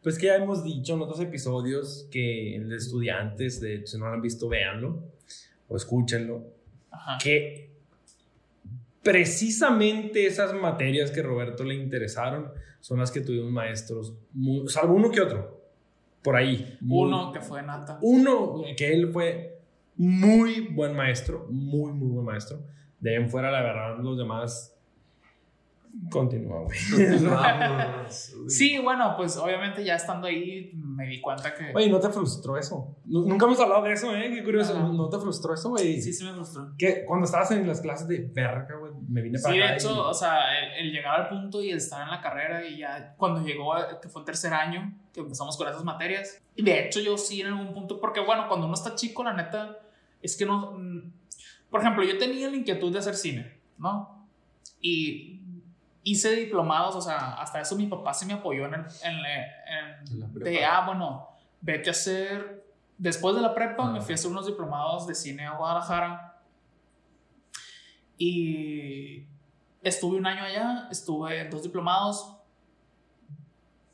pues 0.02 0.18
que 0.18 0.26
ya 0.26 0.36
hemos 0.36 0.64
dicho 0.64 0.94
en 0.94 1.02
otros 1.02 1.20
episodios 1.20 2.08
que 2.10 2.56
el 2.56 2.68
de 2.68 2.76
estudiantes, 2.76 3.60
de 3.60 3.86
si 3.86 3.98
no 3.98 4.06
lo 4.06 4.14
han 4.14 4.22
visto, 4.22 4.48
véanlo 4.48 5.02
o 5.68 5.76
escúchenlo, 5.76 6.42
Ajá. 6.90 7.18
que 7.22 7.67
precisamente 9.08 10.26
esas 10.26 10.52
materias 10.52 11.10
que 11.10 11.20
a 11.20 11.22
Roberto 11.22 11.64
le 11.64 11.74
interesaron 11.74 12.52
son 12.80 12.98
las 12.98 13.10
que 13.10 13.22
tuvimos 13.22 13.50
maestros, 13.50 14.14
muy, 14.34 14.68
salvo 14.68 14.96
uno 14.96 15.10
que 15.10 15.22
otro, 15.22 15.62
por 16.22 16.36
ahí. 16.36 16.76
Muy, 16.82 17.08
uno 17.08 17.32
que 17.32 17.40
fue 17.40 17.62
Nata. 17.62 17.98
Uno 18.02 18.62
que 18.76 18.92
él 18.92 19.10
fue 19.10 19.60
muy 19.96 20.60
buen 20.60 20.94
maestro, 20.94 21.46
muy, 21.48 21.90
muy 21.92 22.10
buen 22.10 22.26
maestro. 22.26 22.60
De 23.00 23.16
ahí 23.16 23.16
en 23.16 23.30
fuera, 23.30 23.50
la 23.50 23.62
verdad, 23.62 23.98
los 23.98 24.18
demás 24.18 24.78
Continúa, 26.10 26.64
güey. 26.64 26.78
Sí, 28.46 28.78
bueno, 28.78 29.14
pues 29.16 29.36
obviamente 29.38 29.82
ya 29.84 29.96
estando 29.96 30.26
ahí 30.26 30.72
me 30.98 31.06
di 31.06 31.20
cuenta 31.20 31.54
que... 31.54 31.70
Oye, 31.74 31.88
¿no 31.88 32.00
te 32.00 32.08
frustró 32.08 32.56
eso? 32.58 32.96
Nu- 33.04 33.24
Nunca 33.24 33.46
hemos 33.46 33.60
hablado 33.60 33.84
de 33.84 33.92
eso, 33.92 34.14
¿eh? 34.16 34.30
Qué 34.34 34.42
curioso. 34.42 34.76
¿No 34.92 35.08
te 35.08 35.16
frustró 35.18 35.54
eso, 35.54 35.70
güey? 35.70 36.00
Sí, 36.02 36.12
sí 36.12 36.24
me 36.24 36.32
frustró. 36.34 36.72
Que 36.76 37.04
cuando 37.04 37.26
estabas 37.26 37.52
en 37.52 37.66
las 37.68 37.80
clases 37.80 38.08
de 38.08 38.18
verga, 38.34 38.76
güey, 38.76 38.92
me 39.08 39.22
vine 39.22 39.38
para 39.38 39.52
Sí, 39.54 39.58
de 39.60 39.64
acá. 39.64 39.74
hecho, 39.76 39.94
y- 39.94 39.98
o 39.98 40.12
sea, 40.14 40.58
el, 40.58 40.86
el 40.86 40.92
llegar 40.92 41.20
al 41.20 41.28
punto 41.28 41.62
y 41.62 41.70
estar 41.70 42.02
en 42.02 42.10
la 42.10 42.20
carrera 42.20 42.66
y 42.66 42.78
ya 42.78 43.14
cuando 43.16 43.40
llegó, 43.46 43.72
que 44.02 44.08
fue 44.08 44.22
el 44.22 44.26
tercer 44.26 44.52
año, 44.52 44.92
que 45.12 45.20
empezamos 45.20 45.56
con 45.56 45.68
esas 45.68 45.84
materias, 45.84 46.42
y 46.56 46.62
de 46.64 46.86
hecho 46.86 46.98
yo 47.00 47.16
sí 47.16 47.40
en 47.42 47.46
algún 47.46 47.72
punto, 47.72 48.00
porque 48.00 48.18
bueno, 48.20 48.48
cuando 48.48 48.66
uno 48.66 48.74
está 48.74 48.96
chico, 48.96 49.22
la 49.22 49.34
neta, 49.34 49.78
es 50.20 50.36
que 50.36 50.44
no, 50.46 50.72
mm, 50.72 51.12
por 51.70 51.80
ejemplo, 51.80 52.02
yo 52.02 52.18
tenía 52.18 52.50
la 52.50 52.56
inquietud 52.56 52.92
de 52.92 52.98
hacer 52.98 53.14
cine, 53.14 53.52
¿no? 53.78 54.26
Y 54.80 55.37
hice 56.10 56.34
diplomados, 56.36 56.94
o 56.96 57.00
sea, 57.00 57.34
hasta 57.40 57.60
eso 57.60 57.76
mi 57.76 57.86
papá 57.86 58.12
sí 58.14 58.26
me 58.26 58.34
apoyó 58.34 58.66
en 58.66 58.74
el, 58.74 58.80
en, 59.02 59.14
en- 59.16 60.22
En 60.22 60.34
de, 60.34 60.64
ah, 60.64 60.82
bueno, 60.86 61.28
vete 61.60 61.90
a 61.90 61.92
hacer, 61.92 62.64
después 62.96 63.34
de 63.36 63.42
la 63.42 63.54
prepa 63.54 63.84
Ah. 63.86 63.90
me 63.92 64.00
fui 64.00 64.12
a 64.12 64.14
hacer 64.14 64.30
unos 64.30 64.46
diplomados 64.46 65.06
de 65.06 65.14
cine 65.14 65.46
a 65.46 65.52
Guadalajara 65.52 66.40
y 68.16 69.24
estuve 69.82 70.16
un 70.18 70.26
año 70.26 70.42
allá, 70.44 70.88
estuve 70.90 71.40
en 71.42 71.50
dos 71.50 71.62
diplomados, 71.62 72.36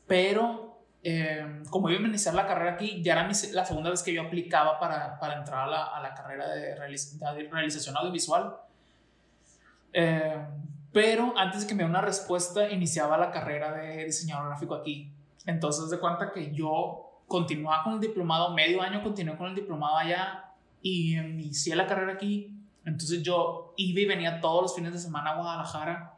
pero 0.07 0.79
eh, 1.03 1.61
como 1.69 1.89
iba 1.89 1.99
a 2.03 2.07
iniciar 2.07 2.33
la 2.33 2.47
carrera 2.47 2.71
aquí, 2.73 3.01
ya 3.03 3.13
era 3.13 3.27
mi 3.27 3.35
se- 3.35 3.53
la 3.53 3.63
segunda 3.65 3.91
vez 3.91 4.01
que 4.01 4.11
yo 4.13 4.23
aplicaba 4.23 4.79
para, 4.79 5.19
para 5.19 5.35
entrar 5.37 5.67
a 5.67 5.67
la, 5.67 5.83
a 5.85 6.01
la 6.01 6.13
carrera 6.15 6.49
de, 6.49 6.75
realiz- 6.75 7.19
de 7.19 7.47
realización 7.49 7.95
audiovisual. 7.97 8.55
Eh, 9.93 10.43
pero 10.95 11.37
antes 11.37 11.59
de 11.59 11.67
que 11.67 11.73
me 11.73 11.79
diera 11.79 11.89
una 11.89 11.99
respuesta, 11.99 12.71
iniciaba 12.71 13.17
la 13.17 13.29
carrera 13.29 13.73
de 13.73 14.05
diseñador 14.05 14.47
gráfico 14.47 14.75
aquí. 14.75 15.11
Entonces, 15.45 15.89
de 15.89 15.99
cuenta 15.99 16.31
que 16.31 16.55
yo 16.55 17.21
continuaba 17.27 17.83
con 17.83 17.93
el 17.95 17.99
diplomado, 17.99 18.53
medio 18.53 18.81
año 18.81 19.03
continué 19.03 19.35
con 19.35 19.49
el 19.49 19.55
diplomado 19.55 19.97
allá 19.97 20.45
y 20.81 21.17
inicié 21.17 21.75
la 21.75 21.85
carrera 21.85 22.13
aquí. 22.13 22.57
Entonces, 22.85 23.21
yo 23.23 23.73
iba 23.75 23.99
y 23.99 24.05
venía 24.05 24.39
todos 24.39 24.61
los 24.61 24.73
fines 24.73 24.93
de 24.93 24.99
semana 24.99 25.31
a 25.31 25.35
Guadalajara 25.35 26.13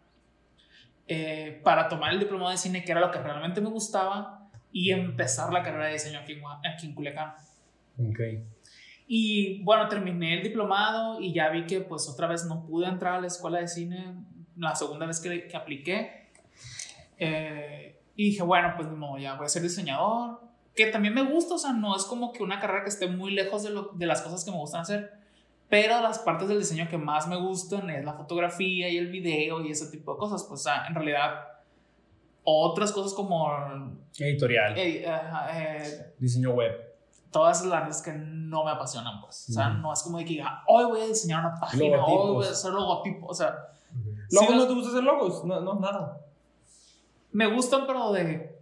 eh, 1.08 1.60
para 1.64 1.90
tomar 1.90 2.14
el 2.14 2.20
diplomado 2.20 2.52
de 2.52 2.58
cine, 2.58 2.84
que 2.84 2.92
era 2.92 3.02
lo 3.02 3.10
que 3.10 3.18
realmente 3.18 3.60
me 3.60 3.70
gustaba, 3.70 4.48
y 4.72 4.92
empezar 4.92 5.52
la 5.52 5.64
carrera 5.64 5.88
de 5.88 5.94
diseño 5.94 6.20
aquí 6.20 6.34
en, 6.34 6.42
aquí 6.72 6.86
en 6.86 6.94
Culiacán. 6.94 7.34
Ok. 7.98 8.20
Y 9.08 9.64
bueno, 9.64 9.88
terminé 9.88 10.38
el 10.38 10.44
diplomado 10.44 11.20
y 11.20 11.34
ya 11.34 11.50
vi 11.50 11.66
que 11.66 11.82
pues 11.82 12.08
otra 12.08 12.28
vez 12.28 12.46
no 12.46 12.64
pude 12.64 12.86
entrar 12.86 13.16
a 13.16 13.22
la 13.22 13.26
escuela 13.28 13.58
de 13.58 13.68
cine 13.68 14.14
la 14.58 14.76
segunda 14.76 15.06
vez 15.06 15.20
que, 15.20 15.48
que 15.48 15.58
apliqué. 15.58 16.30
Eh, 17.20 18.00
y 18.16 18.32
dije, 18.32 18.44
bueno, 18.44 18.74
pues 18.76 18.88
no, 18.90 19.18
ya 19.18 19.36
voy 19.36 19.46
a 19.46 19.50
ser 19.50 19.62
diseñador, 19.62 20.42
que 20.76 20.88
también 20.88 21.14
me 21.14 21.24
gusta, 21.24 21.56
o 21.56 21.58
sea, 21.58 21.74
no 21.74 21.96
es 21.96 22.04
como 22.06 22.32
que 22.32 22.44
una 22.44 22.60
carrera 22.60 22.84
que 22.84 22.90
esté 22.90 23.08
muy 23.08 23.32
lejos 23.32 23.64
de, 23.64 23.72
lo- 23.72 23.92
de 23.94 24.06
las 24.06 24.22
cosas 24.22 24.44
que 24.44 24.52
me 24.52 24.58
gustan 24.58 24.82
hacer, 24.82 25.14
pero 25.70 26.02
las 26.02 26.20
partes 26.20 26.48
del 26.48 26.60
diseño 26.60 26.88
que 26.90 26.98
más 26.98 27.28
me 27.28 27.36
gustan 27.36 27.90
es 27.90 28.06
la 28.06 28.14
fotografía 28.14 28.90
y 28.90 28.98
el 28.98 29.08
video 29.12 29.62
y 29.62 29.72
ese 29.72 29.92
tipo 29.92 30.14
de 30.14 30.20
cosas, 30.20 30.44
pues 30.48 30.62
o 30.62 30.64
sea, 30.64 30.86
en 30.88 30.96
realidad 30.96 31.42
otras 32.44 32.92
cosas 32.92 33.14
como 33.14 33.52
Editorial. 34.18 34.78
eh, 34.78 35.06
eh, 35.54 36.14
Diseño 36.20 36.52
web. 36.52 36.72
todas 37.32 37.66
las 37.66 37.82
áreas 37.82 38.02
que 38.02 38.14
no 38.14 38.64
me 38.64 38.72
apasionan, 38.72 39.20
pues. 39.22 39.50
O 39.50 39.54
sea, 39.54 39.70
Ujú. 39.70 39.78
no 39.80 39.94
es 39.94 40.02
como 40.04 40.18
de 40.20 40.24
que 40.26 40.32
diga, 40.36 40.64
hoy 40.68 40.86
voy 40.86 41.02
a 41.02 41.06
diseñar 41.08 41.42
una 41.46 41.60
página, 41.60 42.04
hoy 42.06 42.34
voy 42.36 42.46
a 42.48 42.50
hacer 42.52 42.72
logotipo. 42.72 43.28
O 43.28 43.34
sea, 43.34 43.54
¿Logos 44.32 44.48
Sí, 44.48 44.54
no 44.54 44.60
los- 44.60 44.68
te 44.68 44.74
gusta 44.74 44.90
hacer 44.92 45.04
logos? 45.04 45.46
No, 45.46 45.60
no, 45.62 45.80
nada. 45.80 46.22
me 47.32 47.46
gustan, 47.54 47.86
pero 47.88 48.12
de. 48.12 48.56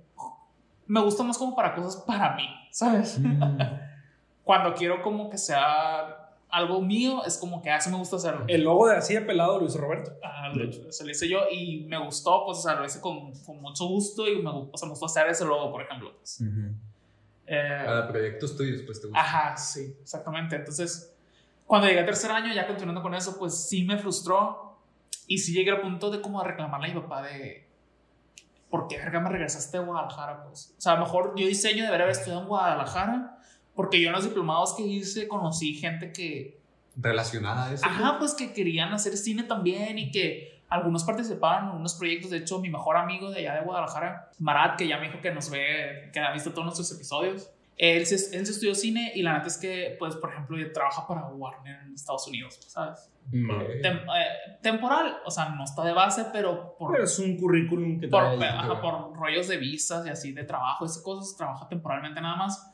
Me 0.88 1.02
gustan 1.02 1.28
más 1.28 1.38
como 1.38 1.56
para 1.56 1.74
cosas 1.74 2.02
para 2.04 2.36
mí, 2.36 2.48
¿sabes? 2.72 3.20
Cuando 4.44 4.74
quiero 4.76 5.02
como 5.02 5.30
que 5.30 5.38
sea 5.38 6.30
algo 6.50 6.80
mío, 6.82 7.24
es 7.26 7.38
como 7.38 7.62
que 7.62 7.72
así 7.72 7.90
me 7.90 7.98
gusta 7.98 8.18
hacerlo. 8.18 8.46
El 8.48 8.64
logo 8.64 8.88
de 8.88 8.96
así 8.98 9.14
de 9.16 9.22
pelado 9.22 9.60
lo 9.60 9.66
hizo 9.66 9.80
Roberto. 9.80 10.12
Ah, 10.24 10.50
lo- 10.54 10.92
se 10.92 11.04
lo 11.04 11.12
hice 11.12 11.28
yo 11.28 11.40
y 11.52 11.86
me 11.86 11.98
gustó, 11.98 12.46
pues, 12.46 12.60
o 12.60 12.62
sea, 12.62 12.76
lo 12.76 12.86
hice 12.86 13.02
con, 13.02 13.34
con 13.44 13.60
mucho 13.62 13.86
gusto 13.88 14.28
y 14.28 14.42
me, 14.42 14.50
o 14.52 14.70
sea, 14.76 14.86
me 14.86 14.92
gustó 14.92 15.08
hacer 15.08 15.28
ese 15.28 15.44
logo, 15.46 15.72
por 15.72 15.82
ejemplo. 15.82 16.14
Pues. 16.18 16.42
Eh, 17.48 17.82
Para 17.86 18.08
proyectos 18.08 18.56
tuyos, 18.56 18.82
pues 18.86 19.02
te 19.02 19.08
gusta. 19.08 19.20
Ajá, 19.22 19.58
sí, 19.58 19.96
exactamente. 20.02 20.56
Entonces, 20.56 21.14
cuando 21.66 21.88
llegué 21.88 22.00
al 22.02 22.06
tercer 22.06 22.30
año, 22.32 22.54
ya 22.54 22.68
continuando 22.68 23.02
con 23.02 23.16
eso, 23.16 23.38
pues 23.40 23.56
sí 23.68 23.84
me 23.84 23.98
frustró 23.98 24.65
y 25.28 25.38
sí 25.38 25.54
llegué 25.54 25.72
al 25.72 25.82
punto 25.82 26.10
de 26.12 26.22
como 26.22 26.44
reclamarle 26.44 26.92
a 26.92 26.94
mi 26.94 27.02
papá 27.02 27.22
de, 27.22 27.68
¿por 28.70 28.88
qué 28.88 28.98
verga 28.98 29.20
me 29.20 29.30
regresaste 29.30 29.78
a 29.78 29.82
Guadalajara? 29.82 30.44
Pues, 30.44 30.76
o 30.78 30.82
sea, 30.82 30.94
a 30.94 30.96
lo 30.96 31.06
mejor 31.06 31.34
yo 31.38 31.48
diseño 31.48 31.84
debería 31.84 32.06
haber 32.06 32.16
estudiado 32.16 32.42
en 32.42 32.48
Guadalajara 32.48 33.38
porque 33.74 34.02
yo 34.02 34.08
en 34.08 34.14
los 34.14 34.24
diplomados 34.24 34.74
que 34.74 34.84
hice 34.84 35.28
conocí 35.28 35.74
gente 35.76 36.12
que, 36.12 36.60
Relacionada 36.98 37.66
a 37.66 37.74
eso. 37.74 37.86
ajá, 37.86 38.20
pues 38.20 38.34
que 38.34 38.54
querían 38.54 38.94
hacer 38.94 39.18
cine 39.18 39.44
también 39.44 39.98
y 39.98 40.12
que 40.12 40.62
algunos 40.70 41.04
participaban 41.04 41.70
en 41.70 41.76
unos 41.76 41.96
proyectos. 41.96 42.32
De 42.32 42.38
hecho, 42.38 42.60
mi 42.60 42.70
mejor 42.70 42.96
amigo 42.96 43.30
de 43.32 43.40
allá 43.40 43.56
de 43.56 43.62
Guadalajara, 43.66 44.32
Marat, 44.40 44.78
que 44.78 44.88
ya 44.88 44.98
me 44.98 45.08
dijo 45.08 45.20
que 45.22 45.32
nos 45.32 45.50
ve, 45.50 46.10
que 46.14 46.20
ha 46.20 46.32
visto 46.32 46.52
todos 46.52 46.64
nuestros 46.64 46.92
episodios, 46.94 47.52
él 47.78 48.06
se, 48.06 48.16
él 48.38 48.46
se 48.46 48.54
estudió 48.54 48.74
cine 48.74 49.12
y 49.16 49.22
la 49.22 49.34
neta 49.34 49.48
es 49.48 49.58
que, 49.58 49.96
pues, 50.00 50.16
por 50.16 50.32
ejemplo, 50.32 50.58
trabaja 50.74 51.06
para 51.08 51.28
Warner 51.28 51.82
en 51.86 51.94
Estados 51.94 52.28
Unidos, 52.28 52.58
¿sabes? 52.68 53.12
Tem- 53.82 54.04
eh, 54.04 54.58
temporal, 54.62 55.18
o 55.26 55.32
sea, 55.32 55.50
no 55.50 55.64
está 55.64 55.84
de 55.84 55.92
base, 55.92 56.26
pero 56.32 56.76
por, 56.78 56.92
Pero 56.92 57.04
es 57.04 57.20
un 57.20 57.38
currículum 57.38 58.00
que 58.00 58.08
por, 58.08 58.38
trae 58.38 58.50
ajá, 58.50 58.80
por 58.82 59.18
rollos 59.18 59.48
de 59.48 59.58
visas 59.58 60.06
y 60.06 60.10
así 60.10 60.32
de 60.32 60.44
trabajo, 60.44 60.86
esas 60.86 61.02
cosas, 61.02 61.36
trabaja 61.36 61.68
temporalmente 61.68 62.22
nada 62.22 62.36
más. 62.38 62.72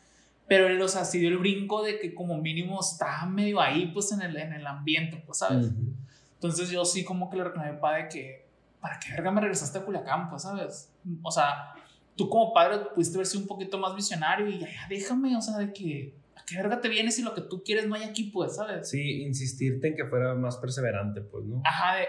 Pero 0.47 0.67
él, 0.67 0.81
o 0.81 0.87
sea, 0.87 1.05
sí 1.05 1.19
dio 1.19 1.29
el 1.29 1.37
brinco 1.37 1.81
de 1.81 1.97
que 1.99 2.13
como 2.13 2.37
mínimo 2.37 2.79
está 2.81 3.25
medio 3.25 3.61
ahí, 3.61 3.87
pues, 3.93 4.11
en 4.11 4.21
el, 4.21 4.35
en 4.35 4.53
el 4.53 4.67
ambiente, 4.67 5.23
pues, 5.25 5.37
¿sabes? 5.39 5.67
Ujú. 5.67 5.93
Entonces 6.33 6.69
yo 6.69 6.83
sí 6.85 7.03
como 7.05 7.29
que 7.29 7.37
le 7.37 7.45
reclamé 7.45 7.69
a 7.69 7.73
mi 7.73 7.79
padre 7.79 8.07
que, 8.09 8.45
¿para 8.81 8.99
qué 8.99 9.11
verga 9.11 9.31
me 9.31 9.41
regresaste 9.41 9.79
a 9.79 9.85
Culiacán, 9.85 10.29
pues, 10.29 10.41
¿sabes? 10.43 10.91
O 11.23 11.31
sea, 11.31 11.73
tú 12.15 12.29
como 12.29 12.53
padre 12.53 12.79
pudiste 12.93 13.17
haber 13.17 13.25
sido 13.27 13.41
un 13.41 13.47
poquito 13.47 13.77
más 13.77 13.95
visionario 13.95 14.47
y 14.47 14.59
ya, 14.59 14.67
ya 14.67 14.87
déjame, 14.89 15.35
o 15.35 15.41
sea, 15.41 15.57
de 15.57 15.73
que, 15.73 16.15
¿a 16.35 16.43
qué 16.45 16.55
verga 16.57 16.79
te 16.81 16.89
vienes 16.89 17.15
si 17.15 17.21
lo 17.23 17.33
que 17.33 17.41
tú 17.41 17.63
quieres 17.63 17.87
no 17.87 17.95
hay 17.95 18.03
aquí, 18.03 18.25
pues, 18.25 18.55
¿sabes? 18.55 18.89
Sí, 18.89 19.23
insistirte 19.23 19.87
en 19.89 19.95
que 19.95 20.05
fuera 20.05 20.33
más 20.35 20.57
perseverante, 20.57 21.21
pues, 21.21 21.45
¿no? 21.45 21.61
Ajá, 21.65 21.95
de- 21.97 22.07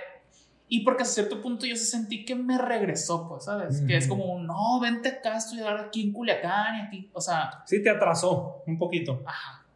y 0.68 0.84
porque 0.84 1.02
a 1.02 1.06
cierto 1.06 1.42
punto 1.42 1.66
yo 1.66 1.76
sí 1.76 1.84
sentí 1.84 2.24
que 2.24 2.34
me 2.34 2.56
regresó, 2.56 3.28
pues, 3.28 3.44
¿sabes? 3.44 3.82
Que 3.86 3.96
es 3.96 4.06
como, 4.08 4.38
no, 4.40 4.80
vente 4.80 5.10
acá 5.10 5.34
a 5.34 5.36
estudiar 5.38 5.76
aquí 5.78 6.02
en 6.02 6.12
Culiacán 6.14 6.76
y 6.76 6.80
aquí, 6.86 7.10
o 7.12 7.20
sea, 7.20 7.62
Sí, 7.66 7.82
te 7.82 7.90
atrasó 7.90 8.62
un 8.66 8.78
poquito. 8.78 9.22
ajá. 9.26 9.66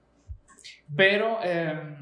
Pero, 0.96 1.38
eh, 1.42 1.98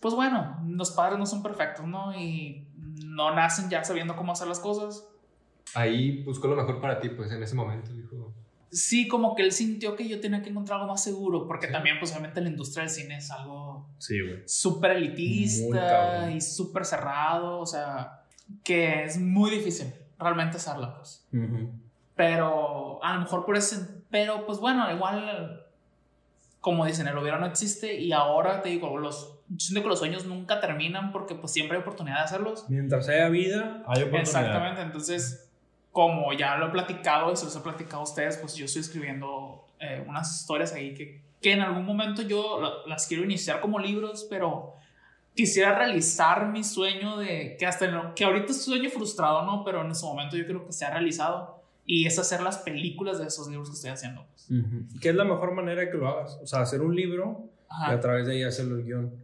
pues 0.00 0.14
bueno, 0.14 0.58
los 0.66 0.90
padres 0.92 1.18
no 1.18 1.26
son 1.26 1.42
perfectos, 1.42 1.86
¿no? 1.86 2.18
Y 2.18 2.66
no 3.04 3.34
nacen 3.34 3.68
ya 3.70 3.84
sabiendo 3.84 4.16
cómo 4.16 4.32
hacer 4.32 4.48
las 4.48 4.58
cosas. 4.58 5.06
Ahí 5.74 6.22
buscó 6.22 6.48
lo 6.48 6.56
mejor 6.56 6.80
para 6.80 7.00
ti, 7.00 7.08
pues 7.10 7.30
en 7.32 7.42
ese 7.42 7.54
momento 7.54 7.92
dijo. 7.92 8.32
Sí, 8.70 9.06
como 9.08 9.34
que 9.34 9.42
él 9.42 9.52
sintió 9.52 9.94
que 9.96 10.08
yo 10.08 10.20
tenía 10.20 10.42
que 10.42 10.50
encontrar 10.50 10.80
algo 10.80 10.92
más 10.92 11.02
seguro, 11.02 11.46
porque 11.46 11.66
Sí. 11.66 11.72
también, 11.72 11.98
pues 11.98 12.10
obviamente 12.12 12.40
la 12.40 12.48
industria 12.48 12.82
del 12.82 12.90
cine 12.90 13.16
es 13.18 13.30
algo 13.30 13.88
Sí, 13.98 14.20
güey. 14.20 14.42
súper 14.46 14.92
Muy 14.96 15.04
elitista 15.06 16.30
y 16.30 16.40
súper 16.40 16.84
cerrado, 16.84 17.58
o 17.60 17.66
sea, 17.66 18.24
que 18.64 19.04
es 19.04 19.18
muy 19.20 19.50
difícil 19.50 19.92
realmente 20.18 20.56
hacerla, 20.56 20.96
pues. 20.96 21.26
Pero 22.14 23.02
a 23.04 23.14
lo 23.14 23.20
mejor 23.20 23.44
por 23.44 23.56
ese. 23.56 24.02
Pero 24.10 24.46
pues 24.46 24.58
bueno, 24.58 24.90
igual. 24.92 25.62
Como 26.60 26.84
dicen, 26.84 27.06
el 27.06 27.16
hubiera 27.16 27.38
no 27.38 27.46
existe 27.46 27.94
y 28.00 28.10
ahora 28.12 28.60
te 28.60 28.70
digo, 28.70 28.98
los, 28.98 29.38
yo 29.48 29.56
siento 29.58 29.82
que 29.82 29.88
los 29.88 30.00
sueños 30.00 30.24
nunca 30.26 30.58
terminan 30.60 31.12
porque 31.12 31.36
pues 31.36 31.52
siempre 31.52 31.76
hay 31.76 31.82
oportunidad 31.82 32.16
de 32.16 32.22
hacerlos. 32.24 32.68
Mientras 32.68 33.08
haya 33.08 33.28
vida, 33.28 33.84
hay 33.86 34.02
oportunidad. 34.02 34.18
Exactamente, 34.20 34.82
entonces, 34.82 35.45
como 35.96 36.30
ya 36.34 36.58
lo 36.58 36.66
he 36.66 36.70
platicado 36.70 37.32
y 37.32 37.36
se 37.36 37.46
los 37.46 37.56
he 37.56 37.60
platicado 37.60 38.00
a 38.00 38.04
ustedes, 38.04 38.36
pues 38.36 38.54
yo 38.54 38.66
estoy 38.66 38.82
escribiendo 38.82 39.64
eh, 39.80 40.04
unas 40.06 40.38
historias 40.38 40.74
ahí 40.74 40.92
que, 40.92 41.22
que 41.40 41.52
en 41.52 41.60
algún 41.62 41.86
momento 41.86 42.20
yo 42.20 42.60
la- 42.60 42.70
las 42.86 43.06
quiero 43.06 43.24
iniciar 43.24 43.60
como 43.62 43.78
libros, 43.78 44.26
pero 44.28 44.74
quisiera 45.34 45.74
realizar 45.74 46.48
mi 46.52 46.62
sueño 46.64 47.16
de 47.16 47.56
que 47.58 47.64
hasta 47.64 47.86
en 47.86 47.94
lo- 47.94 48.14
que 48.14 48.24
ahorita 48.24 48.52
es 48.52 48.58
un 48.68 48.74
sueño 48.74 48.90
frustrado, 48.90 49.40
¿no? 49.46 49.64
Pero 49.64 49.80
en 49.80 49.90
ese 49.90 50.04
momento 50.04 50.36
yo 50.36 50.44
creo 50.44 50.66
que 50.66 50.72
se 50.74 50.84
ha 50.84 50.90
realizado 50.90 51.62
y 51.86 52.06
es 52.06 52.18
hacer 52.18 52.42
las 52.42 52.58
películas 52.58 53.18
de 53.18 53.26
esos 53.28 53.48
libros 53.48 53.70
que 53.70 53.76
estoy 53.76 53.90
haciendo. 53.90 54.26
pues. 54.26 54.48
¿Qué 55.00 55.08
es 55.08 55.14
la 55.14 55.24
mejor 55.24 55.52
manera 55.54 55.90
que 55.90 55.96
lo 55.96 56.08
hagas? 56.08 56.38
O 56.42 56.46
sea, 56.46 56.60
hacer 56.60 56.82
un 56.82 56.94
libro 56.94 57.48
Ajá. 57.70 57.92
y 57.92 57.94
a 57.96 58.00
través 58.00 58.26
de 58.26 58.34
ahí 58.34 58.42
hacerlo 58.42 58.76
el 58.76 58.84
guion. 58.84 59.14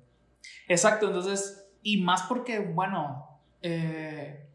Exacto, 0.68 1.06
entonces, 1.08 1.66
y 1.82 2.00
más 2.00 2.22
porque, 2.22 2.60
bueno, 2.60 3.26
eh, 3.60 4.46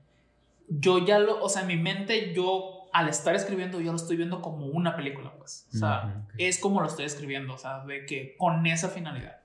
yo 0.67 1.05
ya 1.05 1.19
lo, 1.19 1.41
o 1.43 1.49
sea, 1.49 1.61
en 1.63 1.67
mi 1.69 1.77
mente, 1.77 2.33
yo 2.33 2.73
al 2.93 3.09
estar 3.09 3.35
escribiendo, 3.35 3.79
yo 3.79 3.91
lo 3.91 3.97
estoy 3.97 4.17
viendo 4.17 4.41
como 4.41 4.65
una 4.65 4.95
película, 4.95 5.33
pues. 5.37 5.67
O 5.73 5.77
sea, 5.77 6.05
Ujú, 6.07 6.19
ok. 6.25 6.33
es 6.37 6.59
como 6.59 6.81
lo 6.81 6.87
estoy 6.87 7.05
escribiendo, 7.05 7.53
o 7.53 7.57
sea, 7.57 7.85
de 7.85 8.05
que 8.05 8.35
con 8.37 8.65
esa 8.65 8.89
finalidad. 8.89 9.37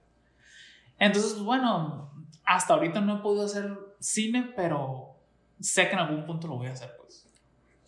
Entonces, 0.98 1.38
bueno, 1.42 2.12
hasta 2.44 2.74
ahorita 2.74 3.00
no 3.00 3.18
he 3.18 3.22
podido 3.22 3.44
hacer 3.44 3.76
cine, 3.98 4.52
pero 4.56 5.16
sé 5.60 5.86
que 5.88 5.92
en 5.94 5.98
algún 5.98 6.24
punto 6.24 6.48
lo 6.48 6.56
voy 6.56 6.68
a 6.68 6.72
hacer, 6.72 6.90
pues. 7.00 7.26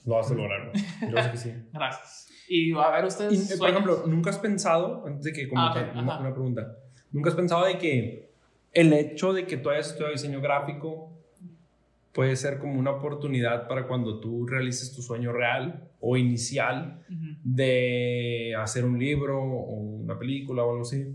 Lo 0.04 0.16
vas 0.16 0.30
a 0.30 0.34
lograr, 0.34 0.70
güey. 0.70 1.10
Yo 1.10 1.22
sé 1.22 1.30
que 1.30 1.36
sí. 1.38 1.52
Gracias. 1.72 2.28
Y 2.48 2.72
a 2.76 2.90
ver, 2.90 3.04
ustedes. 3.06 3.32
Y, 3.32 3.36
eh, 3.36 3.56
por 3.56 3.68
sueños? 3.68 3.70
ejemplo, 3.70 4.06
¿nunca 4.06 4.30
has 4.30 4.38
pensado, 4.38 5.06
antes 5.06 5.24
de 5.24 5.32
que 5.32 5.48
Ah, 5.56 5.70
comente 5.72 5.90
ok, 5.90 5.96
una, 6.02 6.18
una 6.20 6.30
pregunta, 6.32 6.76
¿nunca 7.10 7.30
has 7.30 7.36
pensado 7.36 7.64
de 7.64 7.78
que 7.78 8.30
el 8.72 8.92
hecho 8.92 9.32
de 9.32 9.46
que 9.46 9.56
tú 9.56 9.70
hayas 9.70 9.86
estudiado 9.86 10.12
diseño 10.12 10.40
gráfico 10.42 11.13
puede 12.14 12.36
ser 12.36 12.58
como 12.58 12.78
una 12.78 12.92
oportunidad 12.92 13.66
para 13.68 13.86
cuando 13.88 14.20
tú 14.20 14.46
realices 14.46 14.94
tu 14.94 15.02
sueño 15.02 15.32
real 15.32 15.90
o 16.00 16.16
inicial 16.16 17.04
de 17.42 18.54
hacer 18.58 18.84
un 18.84 18.98
libro 18.98 19.42
o 19.42 19.74
una 19.74 20.18
película 20.18 20.62
o 20.64 20.70
algo 20.70 20.82
así? 20.82 21.06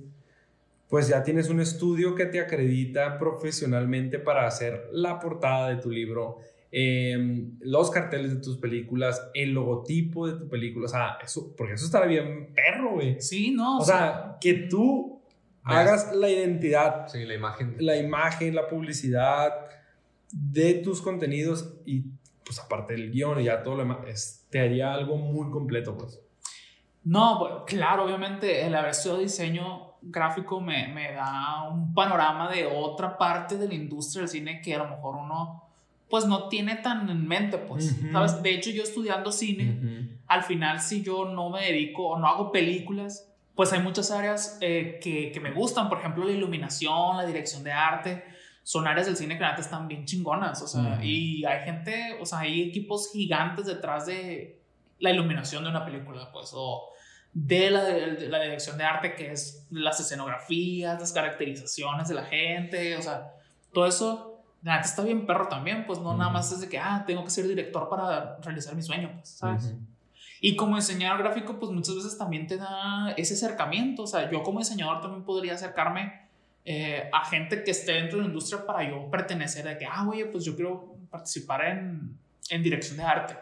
Pues 0.90 1.08
ya 1.08 1.24
tienes 1.24 1.50
un 1.50 1.60
estudio 1.62 2.16
que 2.16 2.26
te 2.26 2.40
acredita 2.40 3.18
profesionalmente 3.18 4.20
para 4.20 4.46
hacer 4.46 4.90
la 4.92 5.20
portada 5.20 5.70
de 5.70 5.76
tu 5.78 5.90
libro, 5.90 6.40
em, 6.72 7.52
los 7.62 7.92
carteles 7.92 8.34
de 8.34 8.42
tus 8.42 8.58
películas, 8.58 9.30
el 9.34 9.54
logotipo 9.54 10.28
de 10.28 10.34
tu 10.38 10.50
película. 10.50 10.86
O 10.86 10.90
sea, 10.90 11.18
eso, 11.24 11.54
porque 11.56 11.74
eso 11.74 11.86
estará 11.86 12.08
bien 12.08 12.50
perro, 12.54 12.94
güey. 12.94 13.22
Sí, 13.22 13.52
no. 13.52 13.78
O 13.78 13.86
sea, 13.86 14.38
que 14.42 14.54
tú 14.54 15.22
hagas 15.64 16.14
la 16.16 16.30
identidad, 16.30 17.08
Sí, 17.08 17.24
la 17.26 17.36
imagen. 17.36 17.76
la 17.80 17.96
imagen, 17.98 18.56
la 18.56 18.68
publicidad 18.68 19.54
de 20.32 20.76
tus 20.76 21.02
contenidos 21.02 21.74
y 21.86 22.04
pues 22.46 22.60
aparte 22.60 22.94
del 22.94 23.12
guion 23.12 23.40
y 23.42 23.46
ya 23.46 23.62
todo 23.64 23.76
lo 23.76 23.82
demás, 23.82 24.00
es- 24.08 24.48
te 24.50 24.60
haría 24.60 24.94
algo 24.94 25.18
muy 25.18 25.50
completo, 25.52 25.98
pues. 25.98 26.20
No, 27.04 27.38
pues, 27.40 27.52
claro, 27.78 28.06
obviamente 28.06 28.66
el 28.66 28.76
haber 28.76 28.92
estudiado 28.92 29.22
diseño 29.22 29.94
gráfico 30.02 30.60
me, 30.62 30.88
me 30.88 31.12
da 31.14 31.70
un 31.70 31.94
panorama 31.94 32.50
de 32.50 32.66
otra 32.66 33.18
parte 33.18 33.58
de 33.58 33.68
la 33.68 33.74
industria 33.74 34.22
del 34.22 34.30
cine 34.30 34.62
que 34.62 34.74
a 34.76 34.80
lo 34.80 34.88
mejor 34.90 35.16
uno 35.16 35.64
pues 36.10 36.26
no 36.26 36.48
tiene 36.50 36.76
tan 36.78 37.08
en 37.10 37.28
mente, 37.28 37.60
pues. 37.60 37.96
¿sabes? 38.12 38.42
De 38.42 38.50
hecho, 38.56 38.72
yo 38.72 38.82
estudiando 38.82 39.32
cine, 39.32 40.18
al 40.26 40.42
final 40.44 40.80
si 40.82 41.04
yo 41.04 41.26
no 41.26 41.50
me 41.52 41.66
dedico 41.66 42.08
o 42.10 42.20
no 42.20 42.26
hago 42.28 42.52
películas, 42.52 43.28
pues 43.54 43.72
hay 43.74 43.82
muchas 43.82 44.10
áreas 44.10 44.58
eh, 44.62 45.00
que, 45.04 45.32
que 45.32 45.40
me 45.40 45.52
gustan, 45.52 45.88
por 45.88 46.00
ejemplo, 46.00 46.24
la 46.26 46.32
iluminación, 46.32 47.16
la 47.18 47.26
dirección 47.28 47.64
de 47.64 47.72
arte, 47.74 48.24
son 48.70 48.86
áreas 48.86 49.08
del 49.08 49.18
cine 49.18 49.34
que 49.36 49.42
la 49.42 49.56
están 49.56 49.88
bien 49.88 50.06
chingonas, 50.06 50.62
o 50.62 50.68
sea, 50.68 50.82
Ujú. 50.94 51.02
y 51.02 51.44
hay 51.44 51.64
gente, 51.66 52.20
o 52.22 52.26
sea, 52.28 52.42
hay 52.42 52.62
equipos 52.62 53.10
gigantes 53.12 53.66
detrás 53.66 54.06
de 54.06 54.62
la 55.00 55.10
iluminación 55.10 55.64
de 55.64 55.72
una 55.72 55.84
película, 55.84 56.32
pues, 56.32 56.52
o 56.54 56.88
de 57.34 57.72
la, 57.72 57.84
de 57.84 58.30
la 58.30 58.40
dirección 58.40 58.78
de 58.78 58.84
arte, 58.84 59.16
que 59.16 59.32
es 59.32 59.66
las 59.72 60.00
escenografías, 60.00 61.00
las 61.00 61.12
caracterizaciones 61.12 62.10
de 62.10 62.14
la 62.14 62.26
gente, 62.26 62.96
o 62.96 63.02
sea, 63.02 63.32
todo 63.74 63.88
eso, 63.88 64.44
la 64.62 64.76
neta 64.76 64.86
está 64.88 65.02
bien 65.02 65.26
perro 65.26 65.48
también, 65.48 65.88
pues, 65.88 65.98
no 65.98 66.12
nada 66.16 66.26
Ujú. 66.26 66.34
más 66.34 66.52
es 66.52 66.62
de 66.62 66.70
que, 66.70 66.78
ah, 66.78 67.04
tengo 67.08 67.24
que 67.24 67.32
ser 67.32 67.48
director 67.48 67.90
para 67.90 68.38
realizar 68.38 68.76
mi 68.76 68.84
sueño, 68.84 69.10
pues, 69.16 69.30
¿sabes? 69.30 69.66
Ujú. 69.66 69.80
Y 70.42 70.56
como 70.56 70.76
diseñador 70.76 71.24
gráfico, 71.24 71.58
pues 71.60 71.72
muchas 71.72 71.96
veces 71.96 72.20
también 72.20 72.46
te 72.46 72.58
da 72.58 73.14
ese 73.18 73.34
acercamiento. 73.34 74.04
O 74.04 74.08
sea, 74.08 74.30
yo 74.32 74.44
como 74.44 74.60
diseñador 74.60 75.02
también 75.02 75.26
podría 75.26 75.56
acercarme 75.56 76.29
eh, 76.72 77.10
a 77.12 77.26
gente 77.26 77.64
que 77.64 77.72
esté 77.72 77.94
dentro 77.94 78.18
de 78.18 78.24
la 78.26 78.28
industria 78.28 78.64
para 78.66 78.88
yo 78.88 79.10
pertenecer 79.10 79.68
a 79.68 79.76
que, 79.78 79.86
ah, 79.86 80.08
oye, 80.08 80.26
pues 80.28 80.46
yo 80.46 80.56
quiero 80.56 80.98
participar 81.10 81.66
en, 81.66 82.16
en 82.52 82.62
dirección 82.64 82.98
de 82.98 83.04
arte. 83.04 83.36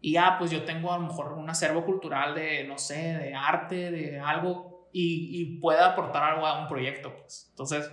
Y 0.00 0.12
ya, 0.12 0.36
pues 0.38 0.50
yo 0.50 0.64
tengo 0.64 0.92
a 0.92 0.98
lo 0.98 1.04
mejor 1.06 1.34
un 1.34 1.48
acervo 1.48 1.84
cultural 1.84 2.34
de, 2.34 2.64
no 2.64 2.76
sé, 2.78 2.96
de 3.18 3.34
arte, 3.34 3.90
de 3.92 4.18
algo, 4.18 4.88
y, 4.92 5.40
y 5.40 5.58
pueda 5.60 5.92
aportar 5.92 6.24
algo 6.24 6.44
a 6.46 6.60
un 6.60 6.66
proyecto, 6.66 7.14
pues. 7.20 7.46
Entonces, 7.50 7.88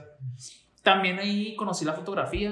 también 0.81 1.19
ahí 1.19 1.55
conocí 1.55 1.85
la 1.85 1.93
fotografía. 1.93 2.49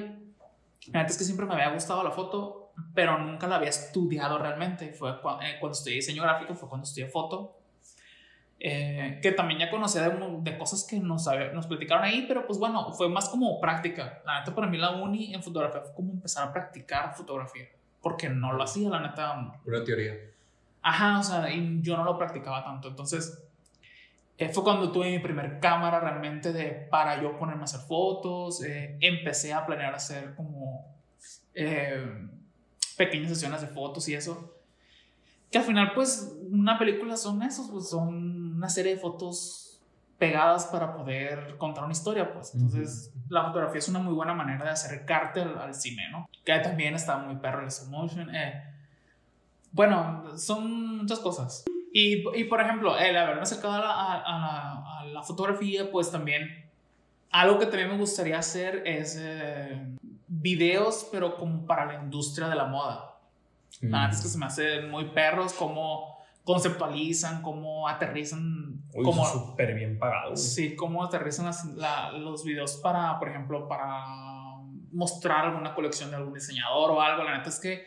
Neta 0.87 1.07
es 1.07 1.17
que 1.17 1.23
siempre 1.23 1.47
me 1.47 1.53
había 1.55 1.69
gustado 1.73 2.03
la 2.03 2.11
foto, 2.11 2.73
pero 2.93 3.17
nunca 3.17 3.47
la 3.47 3.55
había 3.55 3.69
estudiado 3.69 4.37
realmente. 4.37 4.93
Fue 4.93 5.09
cua- 5.21 5.39
eh, 5.41 5.55
cuando 5.59 5.75
estudié 5.75 5.95
diseño 5.95 6.21
gráfico, 6.21 6.53
fue 6.53 6.69
cuando 6.69 6.83
estudié 6.83 7.07
foto. 7.07 7.57
Eh, 8.57 9.19
que 9.21 9.33
también 9.33 9.59
ya 9.59 9.69
conocía 9.69 10.07
de, 10.07 10.17
de 10.39 10.57
cosas 10.57 10.87
que 10.89 10.97
nos, 10.99 11.27
nos 11.53 11.67
platicaron 11.67 12.05
ahí, 12.05 12.25
pero 12.27 12.47
pues 12.47 12.57
bueno, 12.57 12.93
fue 12.93 13.09
más 13.09 13.27
como 13.29 13.59
práctica. 13.59 14.21
La 14.25 14.39
neta, 14.39 14.55
para 14.55 14.67
mí 14.67 14.77
la 14.77 14.91
uni 14.91 15.33
en 15.33 15.43
fotografía 15.43 15.81
fue 15.81 15.93
como 15.93 16.13
empezar 16.13 16.47
a 16.47 16.53
practicar 16.53 17.13
fotografía, 17.15 17.65
porque 18.01 18.29
no 18.29 18.53
lo 18.53 18.63
hacía, 18.63 18.89
la 18.89 19.01
neta. 19.01 19.59
Pura 19.63 19.83
teoría. 19.83 20.13
Ajá, 20.81 21.19
o 21.19 21.23
sea, 21.23 21.51
y 21.51 21.81
yo 21.81 21.97
no 21.97 22.03
lo 22.03 22.17
practicaba 22.17 22.63
tanto. 22.63 22.87
Entonces, 22.87 23.43
eh, 24.37 24.49
fue 24.49 24.63
cuando 24.63 24.91
tuve 24.91 25.11
mi 25.11 25.19
primer 25.19 25.59
cámara 25.59 25.99
realmente 25.99 26.53
de, 26.53 26.87
para 26.89 27.21
yo 27.21 27.37
ponerme 27.37 27.61
a 27.61 27.65
hacer 27.65 27.81
fotos. 27.81 28.63
eh, 28.63 28.97
empecé 29.01 29.53
a 29.53 29.65
planear 29.65 29.95
hacer 29.95 30.35
como 30.35 30.85
eh, 31.53 32.27
pequeñas 32.97 33.29
sesiones 33.29 33.61
de 33.61 33.67
fotos 33.67 34.07
y 34.09 34.13
eso. 34.13 34.53
Que 35.51 35.59
al 35.59 35.63
final, 35.63 35.93
pues, 35.93 36.37
una 36.51 36.77
película 36.77 37.15
son 37.15 37.41
esos, 37.41 37.69
pues, 37.71 37.89
son 37.89 38.44
una 38.55 38.69
serie 38.69 38.95
de 38.95 39.01
fotos 39.01 39.79
pegadas 40.17 40.65
para 40.67 40.95
poder 40.95 41.57
contar 41.57 41.83
una 41.83 41.91
historia, 41.93 42.33
pues. 42.33 42.53
Entonces, 42.55 43.11
la 43.29 43.45
fotografía 43.47 43.79
es 43.79 43.89
una 43.89 43.99
muy 43.99 44.13
buena 44.13 44.33
manera 44.33 44.63
de 44.63 44.69
acercarte 44.71 45.41
al, 45.41 45.57
al 45.57 45.73
cine, 45.75 46.03
¿no? 46.11 46.29
Que 46.45 46.57
también 46.59 46.95
está 46.95 47.17
muy 47.17 47.35
perro 47.35 47.61
el 47.61 47.67
stop 47.67 47.89
motion. 47.89 48.33
eh. 48.33 48.63
Bueno, 49.71 50.37
son 50.37 50.97
muchas 50.99 51.19
cosas. 51.19 51.65
Y, 51.91 52.23
y, 52.39 52.43
por 52.45 52.61
ejemplo, 52.61 52.97
el 52.97 53.15
haberme 53.17 53.41
acercado 53.41 53.73
a 53.73 53.79
la, 53.79 53.91
a- 53.91 54.21
a 54.21 54.39
la- 54.39 54.99
a 54.99 55.05
la 55.05 55.23
fotografía, 55.23 55.91
pues 55.91 56.11
también 56.11 56.65
algo 57.31 57.59
que 57.59 57.65
también 57.65 57.89
me 57.91 57.97
gustaría 57.97 58.37
hacer 58.39 58.83
es 58.85 59.17
eh, 59.19 59.81
videos, 60.27 61.07
pero 61.11 61.35
como 61.37 61.65
para 61.65 61.85
la 61.85 61.95
industria 61.95 62.47
de 62.47 62.55
la 62.55 62.65
moda. 62.65 63.11
La 63.81 64.03
neta 64.03 64.15
es 64.15 64.21
que 64.21 64.29
se 64.29 64.37
me 64.37 64.45
hacen 64.45 64.89
muy 64.89 65.05
perros 65.09 65.51
cómo 65.53 66.14
conceptualizan, 66.45 67.41
cómo 67.41 67.87
aterrizan, 67.89 68.81
Uy, 68.93 69.03
cómo, 69.03 69.25
súper 69.25 69.73
bien 69.75 69.99
pagado, 69.99 70.31
güey. 70.31 70.37
sí, 70.37 70.75
cómo 70.75 71.03
aterrizan 71.03 71.47
las- 71.47 71.65
la- 71.75 72.11
los 72.13 72.45
videos 72.45 72.77
para, 72.77 73.19
por 73.19 73.27
ejemplo, 73.29 73.67
para 73.67 74.05
mostrar 74.93 75.45
alguna 75.47 75.73
colección 75.75 76.09
de 76.11 76.15
algún 76.15 76.33
diseñador 76.33 76.91
o 76.91 77.01
algo. 77.01 77.23
La 77.23 77.37
neta 77.37 77.49
es 77.49 77.59
que 77.59 77.83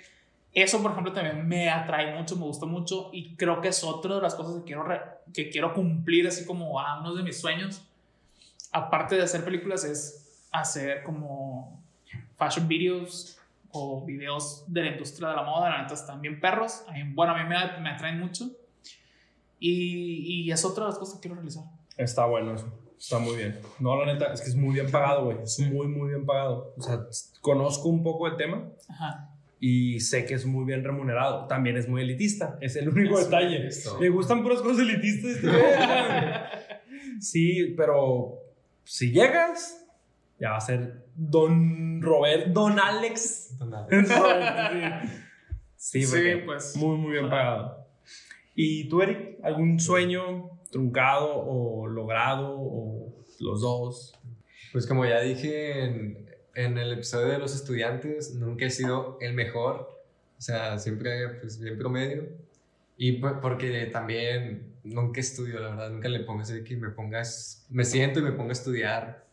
eso, 0.52 0.82
por 0.82 0.90
ejemplo, 0.92 1.12
también 1.12 1.46
me 1.48 1.70
atrae 1.70 2.14
mucho, 2.14 2.36
me 2.36 2.42
gusta 2.44 2.66
mucho 2.66 3.08
y 3.12 3.34
creo 3.36 3.60
que 3.62 3.68
es 3.68 3.82
otra 3.84 4.16
de 4.16 4.20
las 4.20 4.34
cosas 4.34 4.56
que 4.56 4.64
quiero, 4.64 4.82
re- 4.82 5.00
que 5.32 5.48
quiero 5.50 5.72
cumplir, 5.72 6.26
así 6.26 6.44
como 6.44 6.78
a 6.80 7.00
uno 7.00 7.14
de 7.14 7.22
mis 7.22 7.40
sueños. 7.40 7.82
Aparte 8.72 9.14
de 9.16 9.22
hacer 9.22 9.44
películas, 9.44 9.84
es 9.84 10.46
hacer 10.50 11.02
como 11.04 11.80
fashion 12.36 12.66
videos 12.68 13.37
o 13.70 14.04
videos 14.04 14.64
de 14.66 14.82
la 14.82 14.90
industria 14.92 15.28
de 15.28 15.36
la 15.36 15.42
moda. 15.42 15.70
La 15.70 15.82
neta 15.82 15.94
están 15.94 16.20
bien 16.20 16.40
perros. 16.40 16.84
Bueno, 17.14 17.32
a 17.34 17.42
mí 17.42 17.48
me, 17.48 17.80
me 17.82 17.90
atraen 17.90 18.18
mucho. 18.20 18.50
Y, 19.60 20.44
y 20.44 20.52
es 20.52 20.64
otra 20.64 20.84
de 20.84 20.90
las 20.90 20.98
cosas 20.98 21.16
que 21.16 21.22
quiero 21.22 21.34
realizar. 21.36 21.64
Está 21.96 22.26
bueno 22.26 22.54
eso. 22.54 22.72
Está 22.98 23.18
muy 23.18 23.36
bien. 23.36 23.58
No, 23.78 23.96
la 24.04 24.12
neta, 24.12 24.32
es 24.32 24.40
que 24.40 24.48
es 24.48 24.56
muy 24.56 24.74
bien 24.74 24.90
pagado, 24.90 25.26
güey. 25.26 25.42
Es 25.42 25.58
muy, 25.60 25.86
muy 25.86 26.08
bien 26.08 26.26
pagado. 26.26 26.74
O 26.76 26.82
sea, 26.82 27.06
conozco 27.40 27.88
un 27.88 28.02
poco 28.02 28.26
el 28.26 28.36
tema 28.36 28.70
Ajá. 28.88 29.30
y 29.60 30.00
sé 30.00 30.26
que 30.26 30.34
es 30.34 30.44
muy 30.46 30.64
bien 30.64 30.82
remunerado. 30.82 31.46
También 31.46 31.76
es 31.76 31.88
muy 31.88 32.02
elitista. 32.02 32.58
Es 32.60 32.74
el 32.76 32.88
único 32.88 33.18
Es 33.18 33.26
detalle. 33.26 33.68
Le 34.00 34.08
gustan 34.08 34.42
puras 34.42 34.60
cosas 34.62 34.80
elitistas. 34.80 35.30
este 35.30 35.48
sí, 37.20 37.74
pero 37.76 38.34
si 38.82 39.12
llegas, 39.12 39.84
ya 40.40 40.50
va 40.50 40.56
a 40.56 40.60
ser 40.60 41.04
Don 41.20 42.00
Robert, 42.00 42.46
Don 42.48 42.78
Alex. 42.78 43.56
Nada. 43.58 45.02
sí, 45.76 46.02
Sí, 46.04 46.10
porque 46.10 46.42
pues. 46.46 46.76
muy, 46.76 46.96
muy 46.96 47.12
bien 47.12 47.28
pagado. 47.28 47.86
¿Y 48.54 48.88
tú, 48.88 49.02
Eric? 49.02 49.38
¿Algún 49.42 49.80
sueño 49.80 50.50
truncado 50.70 51.44
o 51.44 51.88
logrado 51.88 52.56
o 52.56 53.24
los 53.40 53.60
dos? 53.60 54.14
Pues 54.72 54.86
como 54.86 55.04
ya 55.04 55.20
dije 55.20 55.84
en, 55.84 56.28
en 56.54 56.78
el 56.78 56.92
episodio 56.92 57.28
de 57.28 57.38
los 57.38 57.54
estudiantes, 57.54 58.34
nunca 58.36 58.66
he 58.66 58.70
sido 58.70 59.18
el 59.20 59.34
mejor. 59.34 59.88
O 60.38 60.40
sea, 60.40 60.78
siempre 60.78 61.28
pues 61.40 61.58
bien 61.58 61.76
promedio. 61.78 62.28
Y 62.96 63.12
pues, 63.12 63.34
porque 63.42 63.86
también 63.86 64.74
nunca 64.84 65.20
estudio, 65.20 65.58
la 65.58 65.70
verdad, 65.70 65.90
nunca 65.90 66.08
le 66.08 66.20
pongo 66.20 66.42
así 66.42 66.62
que 66.62 66.76
me 66.76 66.90
pongas, 66.90 67.66
me 67.70 67.84
siento 67.84 68.20
y 68.20 68.22
me 68.22 68.32
pongo 68.32 68.50
a 68.50 68.52
estudiar. 68.52 69.27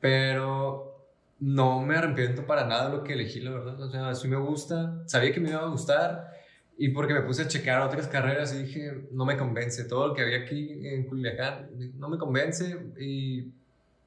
Pero 0.00 1.08
no 1.38 1.80
me 1.80 1.96
arrepiento 1.96 2.46
para 2.46 2.66
nada 2.66 2.90
de 2.90 2.96
lo 2.96 3.04
que 3.04 3.14
elegí, 3.14 3.40
la 3.40 3.50
verdad. 3.50 3.80
O 3.80 3.90
sea, 3.90 4.14
sí 4.14 4.28
me 4.28 4.36
gusta, 4.36 5.02
sabía 5.06 5.32
que 5.32 5.40
me 5.40 5.50
iba 5.50 5.60
a 5.60 5.66
gustar. 5.68 6.30
Y 6.78 6.88
porque 6.90 7.12
me 7.12 7.20
puse 7.20 7.42
a 7.42 7.48
checar 7.48 7.82
otras 7.82 8.08
carreras 8.08 8.54
y 8.54 8.62
dije, 8.64 9.08
no 9.12 9.26
me 9.26 9.36
convence. 9.36 9.84
Todo 9.84 10.08
lo 10.08 10.14
que 10.14 10.22
había 10.22 10.38
aquí 10.38 10.80
en 10.82 11.04
Culiacán 11.04 11.68
no 11.98 12.08
me 12.08 12.16
convence. 12.16 12.74
Y 12.98 13.52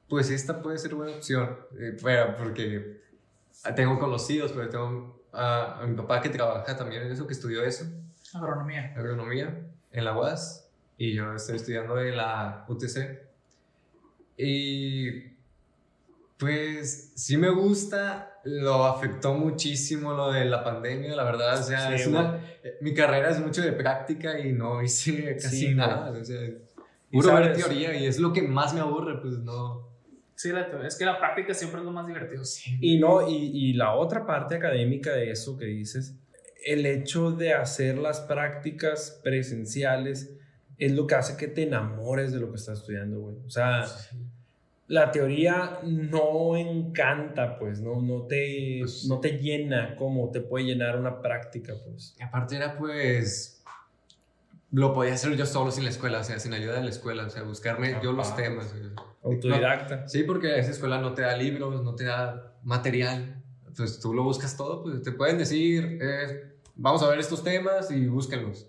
pues 0.09 0.31
esta 0.31 0.61
puede 0.61 0.79
ser 0.79 0.95
buena 0.95 1.15
opción. 1.15 1.55
Eh, 1.79 1.95
pero 2.03 2.35
porque 2.35 2.99
tengo 3.75 3.99
conocidos, 3.99 4.51
pero 4.53 4.69
tengo 4.69 5.23
a, 5.31 5.81
a 5.81 5.85
mi 5.87 5.95
papá 5.95 6.19
que 6.21 6.29
trabaja 6.29 6.75
también 6.75 7.03
en 7.03 7.11
eso, 7.11 7.27
que 7.27 7.33
estudió 7.33 7.63
eso, 7.63 7.85
Agronomía. 8.33 8.93
agronomía, 8.95 9.61
en 9.91 10.05
la 10.05 10.17
UAS. 10.17 10.67
Y 10.97 11.13
yo 11.13 11.33
estoy 11.33 11.57
estudiando 11.57 11.99
en 11.99 12.17
la 12.17 12.65
UTC. 12.67 13.19
Y 14.37 15.32
pues 16.43 17.13
sí 17.15 17.37
me 17.37 17.49
gusta 17.49 18.29
lo 18.45 18.83
afectó 18.83 19.33
muchísimo 19.33 20.13
lo 20.13 20.31
de 20.31 20.43
la 20.45 20.63
pandemia, 20.63 21.15
la 21.15 21.23
verdad. 21.23 21.59
O 21.59 21.63
sea, 21.63 21.87
Sí, 21.87 21.93
es 21.95 22.07
una- 22.07 22.37
eh, 22.63 22.75
mi 22.81 22.93
carrera 22.93 23.29
es 23.29 23.39
mucho 23.39 23.61
de 23.61 23.71
práctica 23.71 24.37
y 24.37 24.51
no 24.51 24.83
hice 24.83 25.37
casi 25.41 25.57
Sí, 25.67 25.73
nada. 25.73 26.11
O 26.11 26.23
sea, 26.25 26.41
Y 27.09 27.15
puro 27.17 27.33
ver 27.35 27.53
teoría 27.55 27.95
y 27.95 28.05
es 28.05 28.19
lo 28.19 28.33
que 28.33 28.41
más 28.41 28.73
me 28.73 28.81
aburre, 28.81 29.21
pues 29.21 29.35
no. 29.39 29.87
Sí, 30.35 30.51
la 30.51 30.67
teoría. 30.69 30.87
Es 30.89 30.97
que 30.97 31.05
la 31.05 31.17
práctica 31.19 31.53
siempre 31.53 31.79
es 31.79 31.85
lo 31.85 31.91
más 31.91 32.05
divertido. 32.05 32.43
Y 32.81 32.97
no, 32.99 33.25
y, 33.29 33.33
y 33.53 33.73
la 33.73 33.93
otra 33.95 34.25
parte 34.25 34.55
académica 34.55 35.13
de 35.13 35.31
eso 35.31 35.57
que 35.57 35.65
dices, 35.65 36.15
el 36.65 36.85
hecho 36.85 37.31
de 37.31 37.53
hacer 37.53 37.97
las 37.97 38.19
prácticas 38.21 39.21
presenciales 39.23 40.33
es 40.77 40.91
lo 40.91 41.07
que 41.07 41.15
hace 41.15 41.37
que 41.37 41.47
te 41.47 41.63
enamores 41.63 42.33
de 42.33 42.39
lo 42.41 42.49
que 42.49 42.57
estás 42.57 42.79
estudiando, 42.79 43.19
güey. 43.19 43.37
O 43.45 43.49
sea, 43.49 43.85
la 44.87 45.11
teoría 45.11 45.79
no 45.83 46.55
encanta, 46.57 47.57
pues, 47.57 47.79
no, 47.81 48.01
no, 48.01 48.23
te, 48.23 48.79
Pues- 48.81 49.05
no 49.07 49.19
te 49.19 49.37
llena 49.39 49.95
como 49.95 50.29
te 50.29 50.41
puede 50.41 50.65
llenar 50.65 50.97
una 50.99 51.21
práctica, 51.21 51.73
pues. 51.85 52.15
Y 52.19 52.23
aparte 52.23 52.55
era 52.57 52.77
pues. 52.77 53.63
Lo 54.71 54.91
podía 54.91 55.13
hacer 55.13 55.35
yo 55.35 55.45
solo 55.45 55.69
sin 55.71 55.83
la 55.83 55.91
escuela, 55.91 56.19
o 56.19 56.23
sea, 56.23 56.39
sin 56.39 56.51
ayuda 56.53 56.73
de 56.77 56.83
la 56.83 56.89
escuela, 56.89 57.25
o 57.27 57.29
sea, 57.29 57.43
buscarme 57.43 57.95
yo 58.03 58.11
los 58.11 58.35
temas. 58.35 58.73
Autodidacta. 59.23 60.07
Sí, 60.07 60.23
porque 60.23 60.57
esa 60.57 60.71
escuela 60.71 60.99
no 60.99 61.13
te 61.13 61.21
da 61.21 61.37
libros, 61.37 61.83
no 61.83 61.93
te 61.95 62.05
da 62.05 62.53
material. 62.63 63.39
Entonces 63.67 63.99
tú 63.99 64.13
lo 64.15 64.23
buscas 64.23 64.57
todo, 64.57 64.81
pues 64.83 65.01
te 65.03 65.11
pueden 65.11 65.37
decir, 65.37 65.99
eh, 66.01 66.53
vamos 66.75 67.03
a 67.03 67.07
ver 67.07 67.19
estos 67.19 67.43
temas 67.43 67.91
y 67.91 68.07
búsquenlos. 68.07 68.67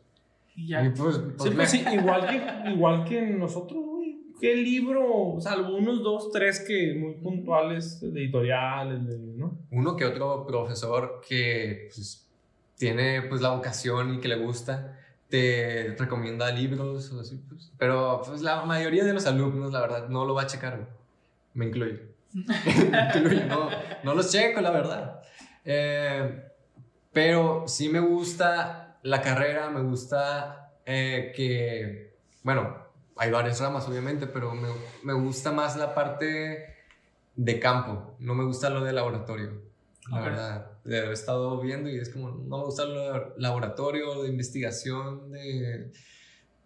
Y 0.55 0.65
Y 0.65 0.69
ya. 0.69 0.93
pues, 0.95 1.15
Sí, 1.17 1.21
pues, 1.23 1.35
pues 1.39 1.55
me- 1.55 1.67
sí, 1.67 1.85
igual 1.93 2.27
que, 2.29 2.71
igual 2.71 3.05
que 3.05 3.23
nosotros. 3.23 3.83
¿Qué 4.45 4.57
libro? 4.57 5.07
O 5.37 5.41
sea, 5.41 5.53
algunos 5.53 6.03
dos, 6.03 6.31
tres 6.31 6.61
que 6.69 6.93
muy 6.93 7.15
puntuales, 7.15 7.99
de 8.03 8.09
editoriales, 8.09 9.07
de- 9.07 9.17
¿no? 9.39 9.57
uno 9.71 9.97
que 9.97 10.05
otro 10.05 10.47
profesor 10.47 11.23
que 11.27 11.89
pues, 11.95 12.29
tiene 12.77 13.23
pues 13.23 13.41
la 13.41 13.53
vocación 13.53 14.17
y 14.17 14.21
que 14.21 14.29
le 14.29 14.37
gusta, 14.37 14.99
te 15.31 15.97
recomienda 15.99 16.51
libros 16.53 17.11
o 17.15 17.21
así, 17.21 17.41
pues. 17.49 17.73
Pero 17.79 18.21
pues 18.23 18.43
la 18.43 18.67
mayoría 18.67 19.03
de 19.05 19.15
los 19.15 19.25
alumnos, 19.25 19.73
la 19.73 19.81
verdad, 19.81 20.09
no 20.11 20.27
lo 20.27 20.35
va 20.35 20.43
a 20.43 20.47
checar. 20.47 20.91
Me 21.55 21.65
incluyo. 21.65 22.01
Me 22.35 22.43
incluyo, 23.17 23.47
no, 23.47 23.71
no 24.03 24.15
los 24.15 24.31
checo, 24.31 24.61
la 24.61 24.73
verdad. 24.73 25.23
Eh, 25.65 26.43
pero 27.15 27.65
sí 27.67 27.89
me 27.89 28.01
gusta 28.01 28.99
la 29.05 29.23
carrera, 29.23 29.71
me 29.71 29.81
gusta 29.81 30.71
eh, 30.85 31.33
que, 31.35 32.13
bueno, 32.43 32.84
hay 33.17 33.31
varias 33.31 33.61
ramas 33.61 33.89
obviamente, 33.89 34.27
pero 34.27 34.55
me, 34.55 34.69
me 35.03 35.13
gusta 35.13 35.53
más 35.53 35.77
la 35.77 35.95
parte 35.95 36.75
de 37.37 37.61
campo, 37.61 38.17
no 38.19 38.35
me 38.35 38.45
gusta 38.45 38.71
lo 38.71 38.85
de 38.85 38.93
laboratorio, 38.93 39.63
la 40.11 40.21
verdad. 40.21 40.71
Lo 40.85 41.11
he 41.11 41.13
estado 41.13 41.61
viendo 41.61 41.89
y 41.89 41.99
es 41.99 42.11
como, 42.11 42.31
no 42.31 42.59
me 42.59 42.65
gusta 42.65 42.85
lo 42.85 43.01
de 43.01 43.23
laboratorio, 43.39 44.23
de 44.23 44.29
investigación, 44.29 45.33
de 45.33 45.91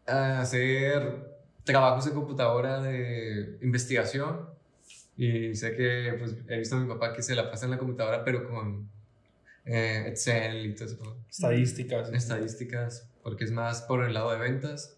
ah, 0.07 0.41
hacer 0.41 1.39
trabajos 1.65 2.07
en 2.07 2.15
computadora 2.15 2.81
de 2.81 3.59
investigación. 3.63 4.49
Y 5.17 5.55
sé 5.55 5.75
que, 5.77 6.15
pues, 6.19 6.37
he 6.49 6.59
visto 6.59 6.77
a 6.77 6.81
mi 6.81 6.89
papá 6.89 7.13
que 7.13 7.23
se 7.23 7.35
la 7.35 7.51
pasa 7.51 7.67
en 7.67 7.73
la 7.73 7.79
computadora, 7.79 8.25
pero 8.25 8.49
con 8.49 8.89
eh, 9.65 10.05
Excel 10.09 10.67
y 10.67 10.75
todo 10.75 10.87
eso, 10.87 11.17
Estadísticas. 11.29 12.13
estadísticas, 12.13 13.09
porque 13.23 13.45
es 13.45 13.51
más 13.51 13.83
por 13.83 14.05
el 14.05 14.15
lado 14.15 14.31
de 14.31 14.39
ventas. 14.39 14.97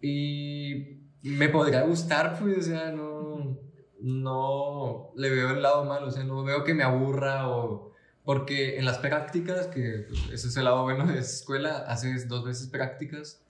Y 0.00 0.98
me 1.22 1.48
podría 1.48 1.82
gustar, 1.82 2.38
pues, 2.38 2.58
o 2.58 2.62
sea, 2.62 2.92
no, 2.92 3.58
no 4.00 5.10
le 5.16 5.30
veo 5.30 5.50
el 5.50 5.62
lado 5.62 5.84
malo, 5.84 6.08
o 6.08 6.10
sea, 6.10 6.24
no 6.24 6.44
veo 6.44 6.64
que 6.64 6.74
me 6.74 6.84
aburra 6.84 7.48
o... 7.48 7.88
Porque 8.24 8.76
en 8.78 8.84
las 8.84 8.98
prácticas, 8.98 9.68
que 9.68 10.04
pues, 10.06 10.20
ese 10.32 10.48
es 10.48 10.56
el 10.58 10.64
lado 10.64 10.82
bueno 10.82 11.06
de 11.06 11.18
esa 11.18 11.36
escuela, 11.36 11.78
haces 11.88 12.28
dos 12.28 12.44
veces 12.44 12.68
prácticas, 12.68 13.40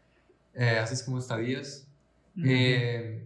eh, 0.55 0.79
haces 0.79 1.03
como 1.03 1.19
estadías. 1.19 1.89
eh, 2.45 3.25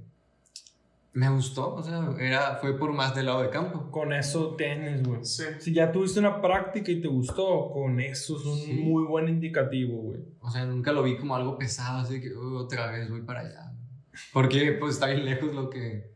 me 1.14 1.28
gustó, 1.28 1.74
o 1.74 1.82
sea, 1.82 2.08
era, 2.18 2.56
fue 2.56 2.78
por 2.78 2.92
más 2.92 3.14
del 3.14 3.26
lado 3.26 3.42
de 3.42 3.50
campo. 3.50 3.90
Con 3.90 4.12
eso 4.14 4.54
tienes, 4.56 5.02
güey. 5.02 5.24
Sí. 5.24 5.44
Si 5.58 5.72
ya 5.74 5.92
tuviste 5.92 6.20
una 6.20 6.40
práctica 6.40 6.90
y 6.90 7.00
te 7.02 7.08
gustó, 7.08 7.70
con 7.70 8.00
eso 8.00 8.38
es 8.38 8.44
un 8.46 8.56
Sí. 8.58 8.72
muy 8.74 9.04
buen 9.04 9.28
indicativo, 9.28 9.98
güey. 9.98 10.20
O 10.40 10.50
sea, 10.50 10.64
nunca 10.64 10.90
lo 10.92 11.02
vi 11.02 11.16
como 11.18 11.36
algo 11.36 11.58
pesado, 11.58 11.98
así 12.00 12.20
que 12.20 12.32
"Uh, 12.34 12.56
otra 12.56 12.90
vez 12.92 13.10
voy 13.10 13.20
para 13.22 13.40
allá. 13.40 13.72
Porque 14.32 14.72
pues 14.80 14.94
está 14.94 15.06
bien 15.08 15.24
lejos 15.24 15.54
lo 15.54 15.68
que... 15.68 16.10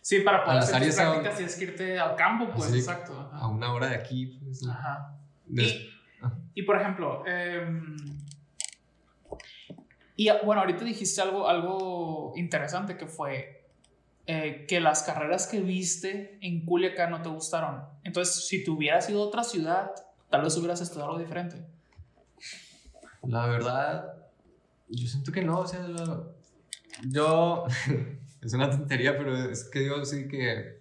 Sí, 0.00 0.20
para 0.20 0.42
poder 0.44 0.56
las 0.60 0.72
hacer 0.72 0.86
tus 0.86 0.96
prácticas 0.96 1.36
tienes 1.36 1.56
que 1.56 1.64
irte 1.64 1.98
al 2.00 2.16
campo, 2.16 2.48
pues, 2.54 2.68
Así, 2.70 2.78
exacto. 2.78 3.30
A 3.32 3.46
una 3.48 3.72
hora 3.72 3.88
de 3.88 3.94
aquí, 3.96 4.38
pues... 4.42 4.66
Ajá. 4.66 5.16
des- 5.46 5.74
Y, 6.54 6.60
y, 6.60 6.62
por 6.62 6.76
ejemplo, 6.80 7.24
em, 7.26 7.96
y 10.16 10.28
bueno, 10.44 10.60
ahorita 10.62 10.84
dijiste 10.84 11.20
algo, 11.22 11.48
algo 11.48 12.32
interesante 12.36 12.96
que 12.96 13.06
fue 13.06 13.59
eh, 14.32 14.64
que 14.68 14.78
las 14.78 15.02
carreras 15.02 15.48
que 15.48 15.60
viste 15.60 16.38
en 16.40 16.64
Culiacán 16.64 17.10
no 17.10 17.20
te 17.20 17.28
gustaron. 17.28 17.82
Entonces, 18.04 18.46
si 18.46 18.62
te 18.62 18.70
hubieras 18.70 19.10
ido 19.10 19.24
a 19.24 19.26
otra 19.26 19.42
ciudad, 19.42 19.90
tal 20.28 20.42
vez 20.42 20.56
hubieras 20.56 20.80
estudiado 20.80 21.10
algo 21.10 21.20
diferente. 21.20 21.56
La 23.24 23.46
verdad, 23.46 24.14
yo 24.88 25.08
siento 25.08 25.32
que 25.32 25.42
no, 25.42 25.58
o 25.58 25.66
sea, 25.66 25.84
yo, 27.08 27.64
es 28.40 28.54
una 28.54 28.70
tontería, 28.70 29.18
pero 29.18 29.36
es 29.50 29.64
que 29.64 29.86
yo 29.86 30.04
sí 30.04 30.28
que 30.28 30.78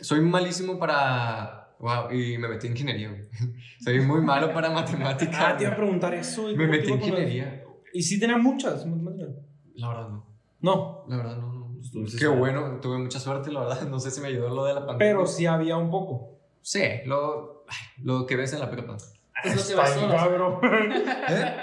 soy 0.00 0.22
malísimo 0.22 0.78
para, 0.78 1.74
wow, 1.78 2.10
y 2.10 2.38
me 2.38 2.48
metí 2.48 2.68
en 2.68 2.72
ingeniería, 2.72 3.28
soy 3.84 4.00
muy 4.00 4.22
malo 4.22 4.50
para 4.54 4.70
matemáticas. 4.80 5.36
Ah, 5.38 5.56
te 5.58 5.64
iba 5.64 5.74
a 5.74 5.76
preguntar 5.76 6.14
eso. 6.14 6.44
me 6.44 6.54
¿Cómo 6.54 6.62
te 6.62 6.68
metí 6.68 6.88
en 6.90 6.94
ingeniería. 6.94 7.64
Y 7.92 8.02
sí 8.02 8.18
tenía 8.18 8.38
muchas 8.38 8.86
matemáticas. 8.86 9.28
La 9.74 9.88
verdad 9.88 10.08
no, 10.08 10.26
No, 10.62 11.04
la 11.06 11.16
verdad 11.18 11.36
no, 11.36 11.49
Entonces, 11.82 12.20
Qué 12.20 12.26
bueno, 12.26 12.78
tuve 12.80 12.98
mucha 12.98 13.18
suerte, 13.18 13.50
la 13.50 13.60
verdad, 13.60 13.82
no 13.88 13.98
sé 14.00 14.10
si 14.10 14.20
me 14.20 14.28
ayudó 14.28 14.48
lo 14.50 14.64
de 14.64 14.74
la 14.74 14.86
pandemia. 14.86 14.98
pero 14.98 15.26
sí 15.26 15.46
había 15.46 15.76
un 15.76 15.90
poco. 15.90 16.38
Sí, 16.62 16.82
lo, 17.06 17.64
lo 18.02 18.26
que 18.26 18.36
ves 18.36 18.52
en 18.52 18.60
la 18.60 18.70
prepa. 18.70 18.96
Pues 19.42 19.70
no 19.70 19.76
vas 19.78 19.96
bien, 19.96 20.10
solo. 20.10 20.16
cabrón. 20.16 20.58
¿Eh? 21.28 21.54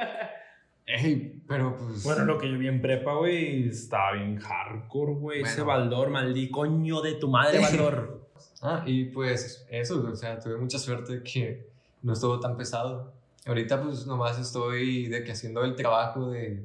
Ey, 0.87 1.43
pero 1.47 1.75
pues... 1.77 2.03
Bueno, 2.03 2.25
lo 2.25 2.37
que 2.37 2.49
yo 2.49 2.57
vi 2.57 2.67
en 2.67 2.81
prepa, 2.81 3.13
güey, 3.15 3.67
estaba 3.67 4.13
bien 4.13 4.37
hardcore, 4.39 5.13
güey. 5.13 5.41
Ese 5.41 5.61
Bueno. 5.61 5.79
Baldor, 5.81 6.09
maldí 6.09 6.49
coño 6.49 7.01
de 7.01 7.13
tu 7.15 7.27
madre, 7.29 7.59
Baldor. 7.61 8.29
Ah, 8.61 8.83
y 8.85 9.05
pues 9.05 9.67
eso, 9.69 10.03
o 10.11 10.15
sea, 10.15 10.39
tuve 10.39 10.57
mucha 10.57 10.79
suerte 10.79 11.21
que 11.21 11.69
no 12.01 12.13
estuvo 12.13 12.39
tan 12.39 12.55
pesado. 12.57 13.13
Ahorita 13.45 13.81
pues 13.81 14.07
nomás 14.07 14.39
estoy 14.39 15.07
de 15.07 15.23
que 15.23 15.31
haciendo 15.33 15.63
el 15.63 15.75
trabajo 15.75 16.31
de 16.31 16.63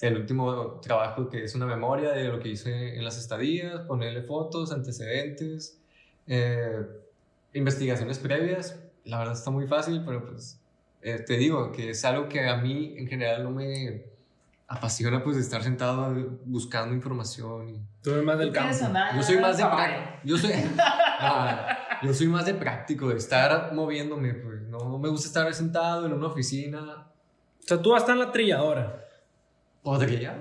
el 0.00 0.16
último 0.16 0.80
trabajo 0.80 1.28
que 1.28 1.44
es 1.44 1.54
una 1.54 1.66
memoria 1.66 2.10
de 2.12 2.24
lo 2.24 2.38
que 2.38 2.50
hice 2.50 2.96
en 2.96 3.04
las 3.04 3.18
estadías, 3.18 3.80
ponerle 3.82 4.22
fotos, 4.22 4.72
antecedentes, 4.72 5.78
eh, 6.26 6.86
investigaciones 7.54 8.18
previas. 8.18 8.78
La 9.04 9.18
verdad 9.18 9.34
está 9.34 9.50
muy 9.50 9.66
fácil, 9.66 10.02
pero 10.04 10.26
pues 10.26 10.60
eh, 11.02 11.22
te 11.26 11.36
digo 11.36 11.72
que 11.72 11.90
es 11.90 12.04
algo 12.04 12.28
que 12.28 12.48
a 12.48 12.56
mí 12.56 12.94
en 12.98 13.06
general 13.06 13.44
no 13.44 13.50
me 13.50 14.04
apasiona 14.68 15.22
pues 15.22 15.36
estar 15.36 15.62
sentado 15.62 16.12
buscando 16.44 16.94
información 16.94 17.68
y 17.68 17.80
Tú 18.02 18.10
eres 18.10 18.24
más 18.24 18.38
del 18.38 18.52
campo. 18.52 18.76
yo 19.16 19.22
soy 19.22 19.38
más 19.38 19.56
de 19.56 19.64
práctico. 19.64 20.20
Yo 20.24 20.38
soy, 20.38 20.50
no, 21.20 21.56
yo 22.02 22.14
soy 22.14 22.26
más 22.28 22.46
de 22.46 22.54
práctico, 22.54 23.08
de 23.08 23.16
estar 23.16 23.72
moviéndome. 23.72 24.34
Pues. 24.34 24.62
No, 24.62 24.78
no 24.78 24.98
me 24.98 25.08
gusta 25.08 25.26
estar 25.28 25.52
sentado 25.54 26.06
en 26.06 26.12
una 26.12 26.26
oficina. 26.26 27.08
O 27.58 27.66
sea, 27.66 27.80
tú 27.80 27.90
vas 27.90 28.02
a 28.02 28.04
estar 28.04 28.16
en 28.16 28.22
la 28.26 28.32
trilladora. 28.32 29.05
Podría. 29.86 30.36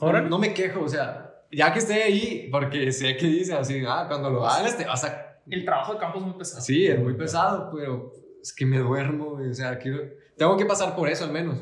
Ahora 0.00 0.20
No, 0.20 0.30
no 0.30 0.38
me 0.40 0.52
quejo, 0.52 0.80
o 0.80 0.88
sea, 0.88 1.32
ya 1.52 1.72
que 1.72 1.78
esté 1.78 2.02
ahí, 2.02 2.48
porque 2.50 2.90
sé 2.90 3.16
que 3.16 3.26
dicen 3.28 3.56
así, 3.56 3.80
ah, 3.86 4.06
cuando 4.08 4.30
lo 4.30 4.44
hagas 4.44 4.76
te 4.76 4.84
vas 4.84 5.04
a. 5.04 5.38
El 5.48 5.64
trabajo 5.64 5.92
de 5.92 6.00
campo 6.00 6.18
es 6.18 6.24
muy 6.24 6.34
pesado. 6.34 6.60
Sí, 6.60 6.84
es 6.86 6.98
muy 6.98 7.14
pesado, 7.14 7.70
pero 7.72 8.12
es 8.42 8.52
que 8.52 8.66
me 8.66 8.78
duermo, 8.78 9.38
o 9.48 9.54
sea, 9.54 9.78
quiero. 9.78 10.00
Tengo 10.36 10.56
que 10.56 10.66
pasar 10.66 10.96
por 10.96 11.08
eso 11.08 11.24
al 11.24 11.30
menos, 11.30 11.56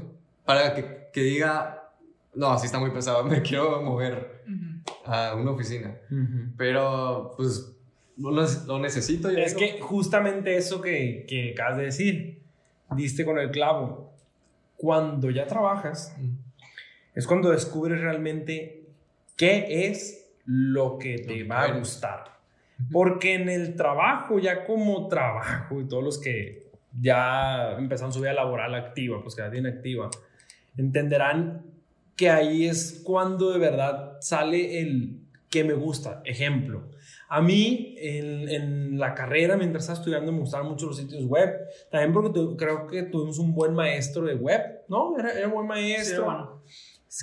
para 0.47 0.75
que, 0.75 1.11
que 1.13 1.21
diga, 1.21 1.91
no, 2.35 2.51
así 2.53 2.65
está 2.65 2.79
muy 2.79 2.91
pesado, 2.93 3.23
me 3.33 3.43
quiero 3.43 3.83
mover 3.83 4.43
a 5.05 5.35
una 5.35 5.51
oficina. 5.51 5.95
Pero, 6.57 7.35
pues, 7.37 7.77
lo, 8.17 8.31
lo 8.31 8.79
necesito. 8.79 9.31
yo 9.31 9.37
Es 9.39 9.55
digo. 9.55 9.61
que 9.75 9.81
justamente 9.83 10.57
eso 10.57 10.81
que, 10.81 11.27
que 11.29 11.53
acabas 11.53 11.77
de 11.77 11.85
decir, 11.85 12.43
diste 12.97 13.27
con 13.27 13.39
el 13.39 13.51
clavo. 13.51 14.15
Cuando 14.79 15.29
ya 15.31 15.47
trabajas. 15.47 16.17
Es 17.15 17.27
cuando 17.27 17.51
descubres 17.51 18.01
realmente 18.01 18.87
qué 19.37 19.89
es 19.89 20.33
lo 20.45 20.99
que 20.99 21.19
te 21.19 21.45
va 21.45 21.63
a 21.63 21.79
gustar. 21.79 22.25
Porque 22.91 23.35
en 23.35 23.49
el 23.49 23.77
trabajo, 23.77 24.39
ya 24.39 24.65
como 24.65 25.09
trabajo, 25.09 25.81
y 25.81 25.87
todos 25.87 26.03
los 26.03 26.21
que 26.21 26.71
ya 27.01 27.73
empezaron 27.79 28.13
su 28.13 28.21
vida 28.21 28.33
laboral 28.33 28.75
activa, 28.75 29.23
pues 29.23 29.35
que 29.35 29.43
ya 29.43 29.51
tienen 29.51 29.77
activa, 29.77 30.11
entenderán 30.77 31.65
que 32.17 32.31
ahí 32.31 32.67
es 32.67 33.03
cuando 33.05 33.53
de 33.53 33.59
verdad 33.59 34.17
sale 34.21 34.81
el 34.81 35.23
que 35.49 35.65
me 35.65 35.75
gusta. 35.75 36.23
Ejemplo, 36.25 36.91
A 37.29 37.41
mí, 37.41 37.95
en, 37.99 38.49
en, 38.49 38.99
la 38.99 39.15
carrera, 39.15 39.57
mientras 39.57 39.85
estaba 39.85 39.99
estudiando, 39.99 40.33
me 40.33 40.41
gustaban 40.41 40.67
mucho 40.67 40.87
los 40.87 40.97
sitios 40.97 41.25
web. 41.25 41.51
También 41.91 42.13
porque 42.13 42.57
creo 42.57 42.87
que 42.87 43.05
tuvimos 43.05 43.39
un 43.39 43.55
buen 43.55 43.75
maestro 43.75 44.25
de 44.25 44.35
web, 44.35 44.83
¿no? 44.89 45.19
Era, 45.19 45.33
era 45.33 45.49
un 45.49 45.55
buen 45.55 45.67
maestro. 45.67 46.25
bueno. 46.25 46.63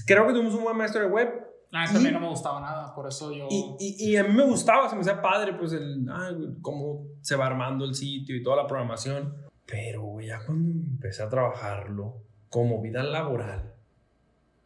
Creo 0.05 0.27
que 0.27 0.33
tuvimos 0.33 0.53
un 0.53 0.63
buen 0.63 0.77
maestro 0.77 1.01
de 1.01 1.07
web. 1.07 1.29
A 1.71 1.91
mí 1.99 2.11
no 2.11 2.19
me 2.19 2.29
gustaba 2.29 2.59
nada, 2.61 2.95
por 2.95 3.07
eso 3.07 3.31
yo... 3.31 3.47
Y, 3.49 3.75
y, 3.79 4.11
y, 4.11 4.17
a 4.17 4.23
mí 4.23 4.33
me 4.33 4.43
gustaba, 4.43 4.89
se 4.89 4.95
me 4.95 5.01
hacía 5.01 5.21
padre, 5.21 5.53
pues, 5.53 5.71
el, 5.73 6.07
ah, 6.09 6.31
cómo 6.61 7.05
se 7.21 7.35
va 7.35 7.45
armando 7.45 7.85
el 7.85 7.93
sitio 7.93 8.35
y 8.35 8.41
toda 8.41 8.55
la 8.55 8.65
programación. 8.65 9.35
Pero, 9.67 10.19
ya 10.19 10.43
cuando 10.43 10.67
empecé 10.67 11.21
a 11.21 11.29
trabajarlo 11.29 12.23
como 12.49 12.81
vida 12.81 13.03
laboral, 13.03 13.75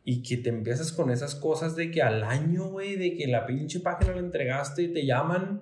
y 0.05 0.21
que 0.21 0.38
te 0.38 0.49
empiezas 0.49 0.91
con 0.91 1.09
esas 1.12 1.36
cosas 1.36 1.75
de 1.75 1.89
que 1.89 2.01
al 2.01 2.23
año, 2.23 2.69
güey, 2.69 2.95
de 2.95 3.15
que 3.15 3.27
la 3.27 3.45
pinche 3.45 3.79
página 3.79 4.13
la 4.13 4.19
entregaste 4.19 4.83
y 4.83 4.93
te 4.93 5.05
llaman 5.05 5.62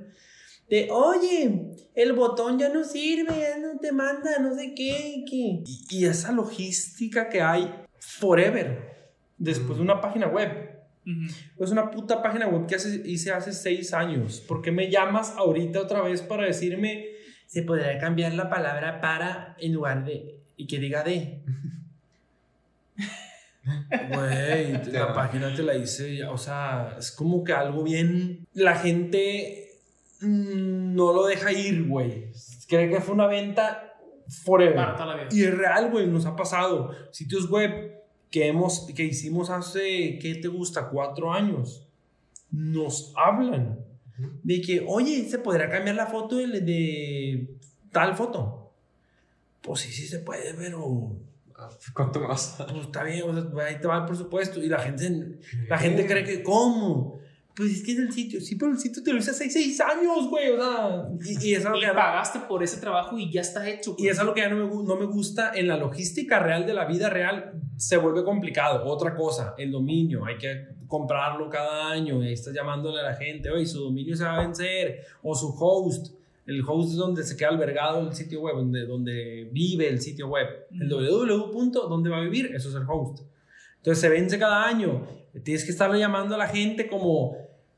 de, 0.68 0.90
oye, 0.90 1.74
el 1.96 2.14
botón 2.14 2.58
ya 2.58 2.70
no 2.70 2.84
sirve, 2.84 3.42
ya 3.42 3.58
no 3.58 3.78
te 3.80 3.92
manda, 3.92 4.40
no 4.40 4.56
sé 4.56 4.74
qué, 4.74 5.26
qué. 5.30 5.64
Y, 5.90 6.06
esa 6.06 6.32
logística 6.32 7.28
que 7.28 7.42
hay 7.42 7.70
forever, 8.00 8.91
después 9.42 9.78
de 9.78 9.84
una 9.84 10.00
página 10.00 10.28
web. 10.28 10.70
Es 11.60 11.72
una 11.72 11.90
puta 11.90 12.22
página 12.22 12.48
web 12.48 12.68
que 12.68 12.76
hice 13.06 13.32
hace 13.32 13.52
seis 13.52 13.92
años. 13.92 14.40
¿Por 14.48 14.62
qué 14.62 14.72
me 14.72 14.90
llamas 14.90 15.34
ahorita 15.36 15.82
otra 15.82 16.02
vez 16.04 16.22
para 16.22 16.46
decirme 16.46 17.08
se 17.48 17.64
podría 17.64 17.98
cambiar 17.98 18.34
la 18.34 18.50
palabra 18.50 19.02
para 19.02 19.56
en 19.60 19.74
lugar 19.74 20.06
de 20.06 20.40
y 20.56 20.68
que 20.68 20.80
diga 20.80 21.04
de? 21.04 21.42
Güey, 23.64 24.92
la 24.92 25.14
página 25.14 25.54
te 25.54 25.62
la 25.62 25.76
hice, 25.76 26.24
o 26.26 26.36
sea, 26.36 26.96
es 26.98 27.12
como 27.12 27.44
que 27.44 27.54
algo 27.54 27.84
bien. 27.84 28.48
La 28.56 28.74
gente 28.74 29.70
mm, 30.22 30.96
no 30.96 31.14
lo 31.14 31.28
deja 31.28 31.52
ir, 31.52 31.88
güey. 31.88 32.32
Cree 32.68 32.90
que 32.90 33.02
fue 33.02 33.14
una 33.14 33.28
venta 33.28 33.94
forever. 34.44 34.96
Y 35.30 35.44
es 35.44 35.56
real, 35.56 35.92
güey, 35.92 36.08
nos 36.08 36.26
ha 36.26 36.36
pasado. 36.36 36.90
Sitios 37.12 37.52
web 37.52 38.01
que, 38.32 38.48
hemos, 38.48 38.88
que 38.96 39.04
hicimos 39.04 39.50
hace, 39.50 40.18
¿qué 40.20 40.36
te 40.36 40.48
gusta? 40.48 40.90
Cuatro 40.90 41.32
años. 41.32 41.88
Nos 42.50 43.14
hablan 43.16 43.80
de 44.44 44.62
que, 44.62 44.84
oye, 44.88 45.28
¿se 45.30 45.40
podrá 45.40 45.70
cambiar 45.70 45.96
la 45.96 46.08
foto 46.08 46.38
de, 46.38 46.48
de 46.62 47.56
tal 47.92 48.16
foto? 48.16 48.74
Pues 49.62 49.82
sí, 49.82 49.92
sí 49.92 50.08
se 50.08 50.20
puede, 50.20 50.54
pero 50.54 51.16
¿Cuánto 51.94 52.20
más? 52.22 52.56
Pues 52.58 52.86
está 52.86 53.04
bien, 53.04 53.24
ahí 53.60 53.80
te 53.80 53.88
va 53.88 54.00
el 54.00 54.06
presupuesto. 54.06 54.62
Y 54.62 54.68
la 54.68 54.80
gente, 54.80 55.40
la 55.68 55.78
gente 55.78 56.06
cree 56.06 56.24
que, 56.24 56.44
¿cómo? 56.44 57.20
Pues 57.56 57.72
es 57.72 57.84
que 57.84 57.92
es 57.92 58.00
el 58.00 58.12
sitio. 58.12 58.40
Sí, 58.42 58.56
pero 58.56 58.72
el 58.72 58.80
sitio 58.80 59.04
te 59.04 59.12
lo 59.12 59.20
hice 59.20 59.32
hace 59.32 59.50
seis 59.50 59.80
años, 59.82 60.30
güey. 60.30 60.50
O 60.52 60.58
sea, 60.58 61.08
y, 61.42 61.54
es 61.54 61.66
algo 61.66 61.80
que 61.80 61.88
pagaste 61.88 62.40
por 62.48 62.64
ese 62.64 62.80
trabajo 62.80 63.18
y 63.18 63.32
ya 63.32 63.42
está 63.42 63.70
hecho. 63.70 63.96
Y 63.98 64.08
es 64.08 64.20
algo 64.20 64.34
que 64.34 64.42
ya 64.42 64.50
no 64.50 64.68
me, 64.68 64.84
no 64.84 64.96
me 64.96 65.06
gusta. 65.06 65.52
En 65.54 65.68
la 65.68 65.78
logística 65.78 66.40
real 66.40 66.66
de 66.66 66.74
la 66.74 66.86
vida 66.86 67.10
real 67.10 67.54
se 67.78 67.98
vuelve 67.98 68.24
complicado. 68.24 68.86
Otra 68.86 69.16
cosa, 69.16 69.56
el 69.58 69.72
dominio. 69.72 70.26
Hay 70.26 70.38
que 70.38 70.68
comprarlo 70.88 71.50
cada 71.50 71.90
año. 71.90 72.24
Y 72.24 72.28
ahí 72.28 72.34
estás 72.34 72.54
llamándole 72.54 73.00
a 73.00 73.04
la 73.04 73.16
gente, 73.16 73.50
oye, 73.50 73.66
su 73.66 73.84
dominio 73.84 74.16
se 74.16 74.24
va 74.24 74.38
a 74.38 74.40
vencer. 74.42 75.06
O 75.22 75.36
su 75.36 75.54
host 75.60 76.14
el 76.46 76.64
host 76.68 76.92
es 76.92 76.98
donde 76.98 77.24
se 77.24 77.38
queda 77.38 77.50
albergado 77.50 78.08
el 78.08 78.16
sitio 78.16 78.42
web, 78.42 78.56
donde, 78.56 78.86
donde 78.86 79.50
vive 79.52 79.88
el 79.88 80.02
sitio 80.02 80.28
web. 80.28 80.48
El 80.72 80.90
www. 80.90 81.72
donde 81.72 82.10
va 82.10 82.18
a 82.18 82.22
vivir, 82.22 82.52
eso 82.54 82.70
es 82.70 82.76
el 82.76 82.84
host. 82.88 83.20
Entonces 83.82 84.00
se 84.00 84.10
vence 84.10 84.38
cada 84.38 84.68
año. 84.68 85.08
Tienes 85.44 85.66
que 85.66 85.72
estarle 85.72 85.98
llamando 85.98 86.36
a 86.36 86.38
la 86.38 86.48
gente 86.48 86.88
como, 86.88 87.36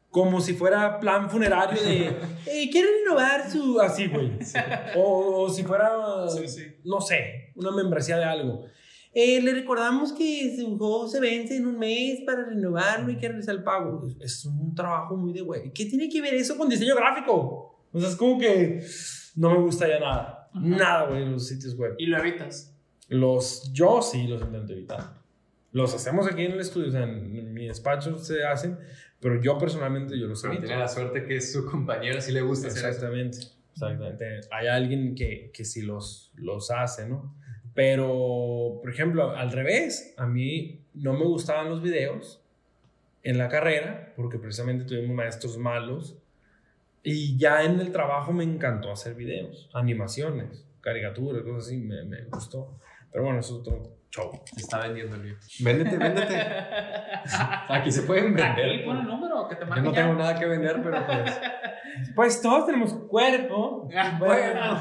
como 0.10 0.42
si 0.42 0.54
fuera 0.54 1.00
plan 1.00 1.30
funerario 1.30 1.82
de, 1.82 2.14
hey, 2.46 2.70
¿quiere 2.70 2.90
renovar 3.04 3.50
su...? 3.50 3.80
Así, 3.80 4.08
güey. 4.08 4.32
O, 4.98 5.50
si 5.50 5.64
fuera, 5.64 5.92
no 6.84 7.00
sé, 7.00 7.52
una 7.56 7.72
membresía 7.72 8.18
de 8.18 8.26
algo. 8.26 8.66
Eh, 9.14 9.42
le 9.42 9.54
recordamos 9.54 10.12
que 10.12 10.54
su 10.58 10.76
host 10.78 11.14
se 11.14 11.22
vence 11.22 11.56
en 11.56 11.68
un 11.68 11.80
mes 11.80 12.22
para 12.26 12.46
renovarlo 12.46 13.12
y 13.12 13.18
que 13.18 13.30
realizar 13.30 13.56
el 13.56 13.64
pago. 13.64 14.04
Es 14.20 14.44
un 14.44 14.76
trabajo 14.76 15.16
muy 15.16 15.32
de 15.32 15.42
güey. 15.42 15.72
¿Qué 15.72 15.86
tiene 15.86 16.10
que 16.10 16.20
ver 16.22 16.34
eso 16.34 16.58
con 16.58 16.68
diseño 16.68 16.96
gráfico? 16.96 17.80
O 17.94 18.00
sea, 18.00 18.10
es 18.10 18.16
como 18.16 18.40
que 18.40 18.84
no 19.36 19.52
me 19.52 19.60
gusta 19.60 19.88
ya 19.88 20.00
nada. 20.00 20.50
Nada, 20.56 21.08
güey, 21.08 21.26
los 21.30 21.48
sitios 21.48 21.78
web. 21.78 21.96
¿Y 21.98 22.08
lo 22.08 22.18
evitas? 22.18 22.76
Los, 23.08 23.72
yo 23.72 24.02
sí 24.02 24.28
los 24.28 24.42
intento 24.42 24.74
evitar. 24.74 25.23
Los 25.74 25.96
hacemos 25.96 26.28
aquí 26.28 26.46
en 26.46 26.52
el 26.52 26.60
estudio, 26.60 26.90
o 26.90 26.92
sea, 26.92 27.04
en, 27.04 27.52
mi 27.52 27.68
despacho 27.68 28.20
se 28.20 28.46
hacen, 28.46 28.78
pero 29.20 29.42
yo 29.42 29.58
personalmente 29.58 30.18
yo 30.18 30.28
los 30.28 30.44
evito. 30.44 30.62
Tiene 30.62 30.80
la 30.80 30.88
suerte 30.88 31.26
que 31.26 31.42
su 31.42 31.66
compañero 31.66 32.22
sí 32.22 32.32
le 32.32 32.42
gusta 32.42 32.68
Exactamente, 32.68 33.40
exactamente. 33.74 34.42
Hay 34.52 34.68
alguien 34.68 35.16
que, 35.16 35.50
que 35.52 35.66
sí 35.66 35.82
los, 35.82 36.32
los 36.36 36.70
hace, 36.70 37.10
¿no? 37.10 37.36
Pero, 37.74 38.80
por 38.82 38.92
ejemplo, 38.92 39.32
al 39.32 39.52
revés, 39.52 40.14
a 40.18 40.28
mí 40.28 40.86
no 40.94 41.14
me 41.14 41.26
gustaban 41.26 41.70
los 41.70 41.82
videos 41.82 42.40
en 43.24 43.40
la 43.40 43.50
carrera, 43.50 44.14
porque 44.16 44.38
precisamente 44.38 44.86
tuvimos 44.86 45.16
maestros 45.16 45.58
malos 45.58 46.20
y 47.02 47.36
ya 47.36 47.64
en 47.64 47.80
el 47.80 47.92
trabajo 47.92 48.32
me 48.32 48.44
encantó 48.44 48.92
hacer 48.92 49.16
videos, 49.16 49.72
animaciones, 49.74 50.68
caricaturas, 50.82 51.42
cosas 51.42 51.66
así, 51.66 51.78
me, 51.78 52.04
me 52.04 52.26
gustó. 52.26 52.78
Pero 53.12 53.24
bueno, 53.24 53.40
es 53.40 53.50
otro 53.50 54.03
show. 54.14 54.32
está 54.56 54.80
vendiendo 54.80 55.16
el 55.16 55.22
video. 55.24 55.38
Véndete, 55.60 55.98
véndete. 55.98 56.36
Aquí 57.70 57.92
se 57.92 58.04
pueden 58.04 58.34
vender. 58.34 58.70
Aquí 58.70 58.86
pon 58.86 58.98
el 58.98 59.08
número 59.08 59.48
que 59.48 59.56
te 59.56 59.66
Yo 59.66 59.82
no 59.82 59.92
tengo 59.92 60.14
nada 60.14 60.38
que 60.40 60.46
vender, 60.46 60.82
pero 60.84 61.06
pues. 61.06 61.42
Pues 62.16 62.42
todos 62.42 62.66
tenemos 62.66 62.94
cuerpo. 63.08 63.88
bueno. 64.18 64.80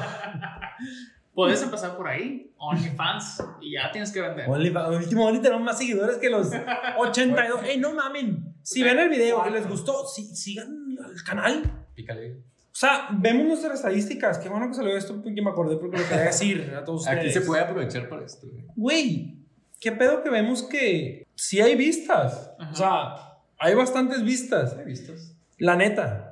Puedes 1.34 1.62
empezar 1.62 1.96
por 1.96 2.08
ahí, 2.08 2.52
OnlyFans, 2.58 3.42
y 3.60 3.72
ya 3.74 3.90
tienes 3.90 4.12
que 4.12 4.20
vender. 4.20 4.48
OnlyFans, 4.48 4.96
último 4.96 5.26
Only 5.26 5.40
tenemos 5.40 5.62
más 5.62 5.78
seguidores 5.78 6.16
que 6.18 6.30
los 6.30 6.50
82. 6.98 7.62
¡Ey, 7.64 7.78
no 7.78 7.94
mamen! 7.94 8.54
Si 8.62 8.82
ven 8.82 8.98
el 8.98 9.08
video 9.08 9.46
y 9.46 9.50
les 9.50 9.68
gustó, 9.68 10.06
sigan 10.06 10.96
el 10.98 11.22
canal. 11.22 11.86
Pícale. 11.94 12.51
O 12.72 12.74
sea, 12.74 13.08
vemos 13.12 13.46
nuestras 13.46 13.74
estadísticas. 13.74 14.38
Qué 14.38 14.48
bueno 14.48 14.66
que 14.68 14.74
salió 14.74 14.96
esto 14.96 15.20
porque 15.22 15.42
me 15.42 15.50
acordé 15.50 15.76
porque 15.76 15.98
lo 15.98 16.08
quería 16.08 16.24
decir 16.24 16.72
a 16.74 16.82
todos 16.82 17.06
Aquí 17.06 17.30
se 17.30 17.42
puede 17.42 17.62
aprovechar 17.62 18.08
para 18.08 18.24
esto. 18.24 18.46
Güey, 18.74 19.37
qué 19.78 19.92
pedo 19.92 20.22
que 20.22 20.30
vemos 20.30 20.62
que 20.62 21.26
sí 21.35 21.61
hay 21.61 21.76
vistas. 21.76 22.50
O 22.70 22.74
sea, 22.74 23.14
hay 23.58 23.74
bastantes 23.74 24.24
vistas. 24.24 24.74
Hay 24.78 24.87
vistas. 24.87 25.37
La 25.58 25.76
neta. 25.76 26.30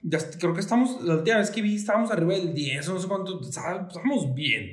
Ya, 0.00 0.18
creo 0.38 0.54
que 0.54 0.60
estamos, 0.60 1.02
la 1.02 1.16
última 1.16 1.36
vez 1.36 1.50
que 1.50 1.60
vi 1.60 1.76
estábamos 1.76 2.10
arriba 2.10 2.32
del 2.32 2.54
10, 2.54 2.88
no 2.88 2.98
sé 2.98 3.06
cuánto, 3.06 3.40
estamos 3.40 4.34
bien. 4.34 4.72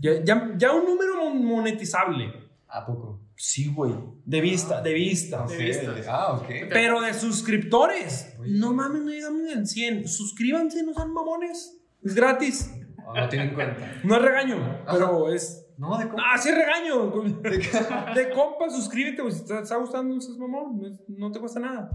Ya, 0.00 0.22
ya, 0.22 0.54
ya 0.56 0.72
un 0.72 0.84
número 0.84 1.28
monetizable. 1.30 2.32
¿A 2.68 2.86
poco? 2.86 3.23
Sí, 3.36 3.72
güey. 3.72 3.94
De 4.24 4.40
vista, 4.40 4.80
de 4.80 4.94
vista. 4.94 5.44
De 5.46 5.56
vista. 5.56 5.94
Ah, 6.08 6.32
ok. 6.34 6.46
Pero 6.70 7.00
de 7.00 7.12
suscriptores. 7.14 8.34
No 8.40 8.72
mames, 8.72 9.02
no 9.02 9.10
llegamos 9.10 9.42
ni 9.42 9.52
al 9.52 9.66
100. 9.66 10.08
Suscríbanse, 10.08 10.82
no 10.82 10.94
sean 10.94 11.12
mamones. 11.12 11.80
Es 12.02 12.14
gratis. 12.14 12.72
Oh, 13.06 13.14
no 13.14 13.28
tienen 13.28 13.54
cuenta. 13.54 14.00
No 14.04 14.16
es 14.16 14.22
regaño, 14.22 14.84
pero 14.90 15.28
es. 15.32 15.66
No, 15.76 15.98
de 15.98 16.06
compa. 16.06 16.22
Ah, 16.24 16.38
sí 16.38 16.50
es 16.50 16.54
regaño. 16.54 17.10
De, 18.14 18.30
compa, 18.30 18.70
suscríbete, 18.70 19.22
güey. 19.22 19.34
Si 19.34 19.44
te 19.44 19.58
está 19.58 19.76
gustando, 19.76 20.14
no 20.14 20.20
seas 20.20 20.38
mamón. 20.38 20.80
No, 21.08 21.32
te 21.32 21.40
cuesta 21.40 21.58
nada. 21.58 21.90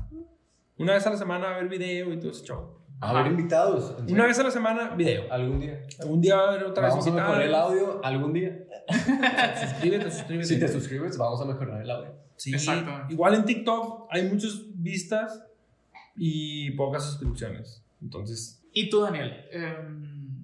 Una 0.78 0.94
vez 0.94 1.08
a 1.08 1.12
la 1.12 1.18
semana 1.18 1.56
a 1.56 1.58
ver 1.58 1.70
video 1.70 2.14
y 2.14 2.20
todo 2.20 2.32
ese 2.32 2.46
show. 2.46 2.79
A 3.02 3.14
ver 3.14 3.28
invitados. 3.28 3.96
Una 4.10 4.26
vez 4.26 4.38
a 4.40 4.44
la 4.44 4.52
semana, 4.52 4.90
video. 4.90 5.32
Algún 5.32 5.60
día. 5.60 5.86
Algún 6.00 6.20
día 6.20 6.36
va 6.36 6.44
a 6.44 6.50
haber 6.50 6.64
otra 6.66 6.84
vez. 6.84 6.92
Vamos 6.92 7.08
a 7.08 7.12
mejorar 7.12 7.42
el 7.42 7.56
audio 7.56 8.02
algún 8.04 8.34
día. 8.34 8.58
suscríbete, 9.62 10.12
suscríbete. 10.12 10.48
Si 10.48 10.60
te 10.60 10.68
suscribes, 10.68 11.18
vamos 11.18 11.42
a 11.42 11.46
mejorar 11.46 11.82
el 11.82 11.90
audio. 11.90 12.14
Sí, 12.36 12.54
Exacto. 12.54 12.92
Igual 13.10 13.36
en 13.36 13.46
TikTok 13.46 14.08
hay 14.12 14.24
muchas 14.24 14.62
vistas 14.74 15.44
y 16.16 16.72
pocas 16.72 17.06
suscripciones. 17.06 17.82
Entonces. 18.02 18.62
¿Y 18.74 18.90
tú, 18.90 19.02
Daniel? 19.02 19.46
Em, 19.52 20.44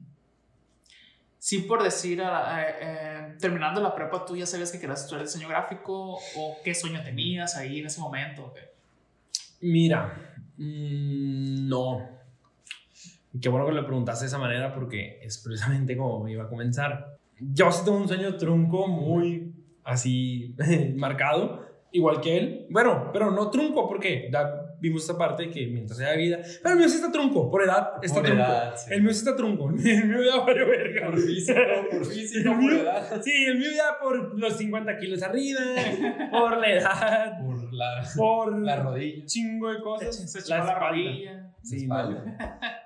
sí, 1.37 1.59
por 1.59 1.83
decir, 1.83 2.21
eh, 2.21 3.35
terminando 3.39 3.81
la 3.81 3.93
prepa, 3.93 4.25
¿tú 4.25 4.37
ya 4.37 4.45
sabías 4.45 4.71
que 4.71 4.79
querías 4.79 5.01
estudiar 5.01 5.25
diseño 5.25 5.49
gráfico? 5.49 6.17
¿O 6.37 6.57
qué 6.63 6.73
sueño 6.73 7.03
tenías 7.03 7.57
ahí 7.57 7.79
en 7.79 7.87
ese 7.87 7.99
momento? 7.99 8.53
Mira, 9.59 10.37
mmm, 10.57 11.67
no. 11.67 12.15
Y 13.35 13.39
qué 13.41 13.49
bueno 13.49 13.65
que 13.65 13.73
lo 13.73 13.85
preguntaste 13.85 14.23
de 14.23 14.27
esa 14.27 14.37
manera 14.37 14.73
porque 14.73 15.19
es 15.21 15.39
precisamente 15.39 15.97
como 15.97 16.25
iba 16.29 16.45
a 16.45 16.47
comenzar. 16.47 17.17
Yo 17.37 17.69
sí 17.69 17.83
tengo 17.83 17.97
un 17.97 18.07
sueño 18.07 18.37
trunco 18.37 18.87
muy 18.87 19.53
así 19.83 20.55
marcado, 20.95 21.65
igual 21.91 22.21
que 22.21 22.37
él. 22.37 22.67
Bueno, 22.69 23.09
pero 23.11 23.31
no 23.31 23.49
trunco 23.49 23.89
porque 23.89 24.29
vimos 24.79 25.01
esta 25.01 25.17
parte 25.17 25.49
que 25.49 25.67
mientras 25.67 25.99
haya 25.99 26.13
vida. 26.13 26.39
Pero 26.61 26.73
el 26.73 26.79
mío 26.79 26.89
sí 26.89 26.95
está 26.95 27.11
trunco, 27.11 27.49
por 27.49 27.63
edad 27.63 27.93
está 28.01 28.19
por 28.19 28.25
trunco. 28.25 28.43
Edad, 28.43 28.75
sí. 28.77 28.93
El 28.93 29.01
mío 29.01 29.13
sí 29.13 29.19
está 29.19 29.35
trunco. 29.35 29.69
El 29.83 30.07
mío 30.07 30.19
ya 30.23 30.41
vale 30.43 30.65
verga. 30.65 31.07
Por 31.07 31.19
físico, 31.19 31.59
por 31.91 32.05
físico, 32.13 32.51
por 32.51 32.73
edad. 32.73 33.21
Sí, 33.21 33.45
el 33.45 33.57
mío 33.57 33.69
ya 33.75 33.97
por 34.01 34.39
los 34.39 34.57
50 34.57 34.97
kilos 34.97 35.23
arriba, 35.23 35.61
por 36.31 36.57
la 36.57 36.71
edad. 36.71 37.39
Por 37.39 37.73
la, 37.73 38.03
por 38.15 38.59
la 38.59 38.75
rodilla. 38.77 39.25
chingo 39.25 39.71
de 39.71 39.81
cosas. 39.81 40.31
se 40.31 40.49
la 40.49 40.63
la 40.63 40.79
rodilla. 40.79 41.51
Sí, 41.61 41.83
espalda. 41.83 42.23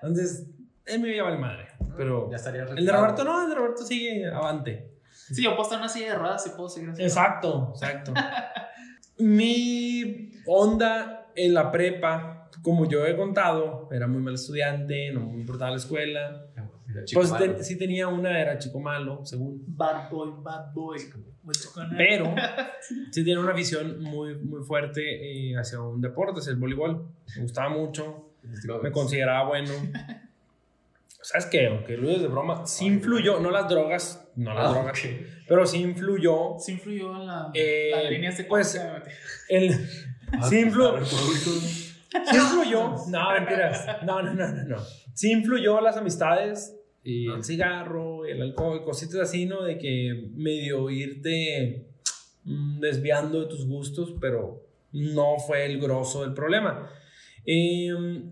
Entonces, 0.02 0.47
él 0.86 1.02
me 1.02 1.13
iba 1.15 1.21
a 1.21 1.30
valer 1.30 1.39
madre. 1.39 1.67
Pero 1.97 2.30
Ya 2.30 2.38
estaría 2.38 2.63
el 2.63 2.86
de. 2.86 2.91
Roberto 2.91 3.23
no, 3.23 3.43
el 3.43 3.49
de 3.49 3.56
Roberto 3.56 3.84
sigue 3.84 4.25
avante. 4.28 4.91
Sí, 5.12 5.43
yo 5.43 5.52
puedo 5.52 5.63
estar 5.63 5.78
en 5.78 5.82
una 5.82 5.89
silla 5.89 6.13
de 6.13 6.15
ruedas 6.17 6.47
y 6.47 6.49
puedo 6.52 6.69
seguir 6.69 6.89
así. 6.89 7.04
Exacto, 7.04 7.71
exacto. 7.73 8.13
Mi 9.19 10.32
onda 10.45 11.19
en 11.45 11.54
la 11.54 11.71
prepa, 11.71 12.49
como 12.62 12.88
yo 12.89 13.06
he 13.06 13.15
contado, 13.15 13.88
era 13.91 14.08
muy 14.08 14.21
mal 14.21 14.34
estudiante, 14.36 15.12
no 15.12 15.21
me 15.32 15.39
importaba 15.39 15.71
la 15.71 15.78
escuela. 15.78 16.45
Chico 17.06 17.21
Pues 17.21 17.32
malo. 17.32 17.56
te- 17.56 17.63
sí 17.63 17.78
tenía 17.78 18.08
una, 18.08 18.39
era 18.41 18.58
chico 18.58 18.80
malo, 18.80 19.23
según. 19.23 19.63
Bad 19.67 20.10
boy, 20.10 20.32
bad 20.41 20.73
boy. 20.73 20.97
Pero 21.97 22.34
sí 23.12 23.23
tenía 23.23 23.39
una 23.39 23.54
visión 23.54 24.02
muy, 24.02 24.36
muy 24.36 24.63
fuerte 24.63 25.52
eh, 25.52 25.56
hacia 25.58 25.80
un 25.82 26.02
deporte, 26.02 26.39
hacia 26.39 26.52
el 26.52 26.58
voleibol. 26.58 27.06
Me 27.36 27.41
gustaba 27.43 27.69
mucho, 27.69 28.32
me 28.84 28.91
consideraba 28.91 29.47
bueno. 29.47 29.71
¿Sabes 31.21 31.45
qué? 31.47 31.67
Aunque 31.67 31.97
lo 31.97 32.08
de 32.17 32.28
broma, 32.28 32.65
sí 32.65 32.86
influyó, 32.86 33.39
no 33.39 33.52
las 33.52 33.67
drogas, 33.69 34.28
no 34.36 34.54
las 34.54 34.67
Ah, 34.67 34.69
drogas, 34.71 34.97
ok. 34.99 35.12
pero 35.49 35.65
sí 35.65 35.82
influyó 35.82 36.56
Sí 36.60 36.71
influyó 36.73 37.12
en 37.13 37.28
la, 37.28 37.52
Eh, 37.54 37.91
las 37.93 38.10
líneas 38.10 38.38
de 38.38 38.45
pues, 38.45 38.82
el... 39.49 39.75
Ah, 40.34 40.48
Sí 40.50 40.56
influ- 40.58 40.92
claro, 40.92 41.06
producto. 41.06 41.52
Sí 41.52 42.36
influyó. 42.36 42.96
No, 43.10 43.32
mentiras. 43.34 43.86
No, 44.06 44.22
no, 44.22 44.34
no, 44.34 44.48
no, 44.48 44.63
no. 44.63 44.78
Sí 45.13 45.32
influyó 45.32 45.82
las 45.82 45.98
amistades 45.98 46.76
y 47.04 47.28
el 47.32 47.44
cigarro, 47.44 48.26
el 48.26 48.42
alcohol, 48.42 48.84
cositas 48.84 49.15
así, 49.22 49.46
¿no? 49.46 49.63
De 49.63 49.78
que 49.78 50.30
medio 50.36 50.89
irte 50.89 51.86
mm, 52.44 52.80
desviando 52.80 53.42
de 53.42 53.48
tus 53.48 53.65
gustos, 53.65 54.13
pero 54.20 54.63
no 54.92 55.38
fue 55.39 55.65
el 55.65 55.80
grosso 55.80 56.24
del 56.24 56.34
problema. 56.34 56.89
Em, 57.46 58.32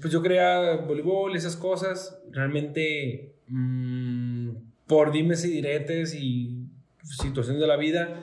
pues 0.00 0.12
yo 0.12 0.22
creía 0.22 0.76
voleibol, 0.86 1.34
esas 1.36 1.56
cosas, 1.56 2.18
realmente 2.30 3.34
mm, 3.48 4.50
por 4.86 5.12
dimes 5.12 5.44
y 5.44 5.50
diretes 5.50 6.14
y 6.14 6.66
situaciones 7.02 7.60
de 7.60 7.66
la 7.66 7.76
vida, 7.76 8.20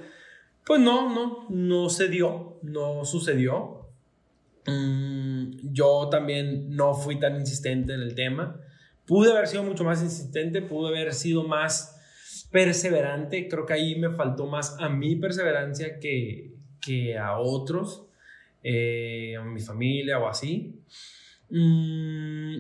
pues 0.70 0.82
no, 0.82 1.12
no, 1.12 1.48
no 1.50 1.90
se 1.90 2.10
dio, 2.10 2.60
no 2.62 3.04
sucedió. 3.04 3.90
Mm, 4.68 5.74
yo 5.74 6.10
también 6.12 6.76
no 6.76 6.94
fui 6.94 7.18
tan 7.18 7.38
insistente 7.38 7.96
en 7.96 8.02
el 8.02 8.14
tema. 8.14 8.62
Pude 9.08 9.32
haber 9.32 9.48
sido 9.48 9.64
mucho 9.64 9.84
más 9.84 10.04
insistente, 10.04 10.62
pude 10.62 10.90
haber 10.90 11.16
sido 11.16 11.44
más 11.44 12.00
perseverante. 12.52 13.48
Creo 13.48 13.66
que 13.66 13.74
ahí 13.74 13.96
me 13.96 14.12
faltó 14.12 14.46
más 14.46 14.78
a 14.80 14.90
mi 14.90 15.16
perseverancia 15.16 15.98
que, 15.98 16.54
que 16.80 17.18
a 17.18 17.40
otros, 17.40 18.06
eh, 18.62 19.38
a 19.38 19.44
mi 19.44 19.62
familia 19.62 20.20
o 20.20 20.28
así. 20.28 20.84
Mm, 21.50 22.58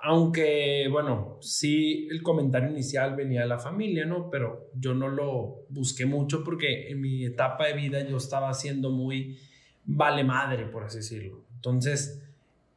aunque, 0.00 0.88
bueno, 0.90 1.38
sí, 1.40 2.06
el 2.10 2.22
comentario 2.22 2.70
inicial 2.70 3.16
venía 3.16 3.42
de 3.42 3.48
la 3.48 3.58
familia, 3.58 4.04
¿no? 4.04 4.30
Pero 4.30 4.70
yo 4.74 4.94
no 4.94 5.08
lo 5.08 5.64
busqué 5.70 6.06
mucho 6.06 6.44
porque 6.44 6.90
en 6.90 7.00
mi 7.00 7.24
etapa 7.24 7.66
de 7.66 7.74
vida 7.74 8.06
yo 8.06 8.16
estaba 8.16 8.54
siendo 8.54 8.90
muy 8.90 9.38
vale 9.84 10.22
madre, 10.22 10.66
por 10.66 10.84
así 10.84 10.98
decirlo. 10.98 11.44
Entonces, 11.56 12.22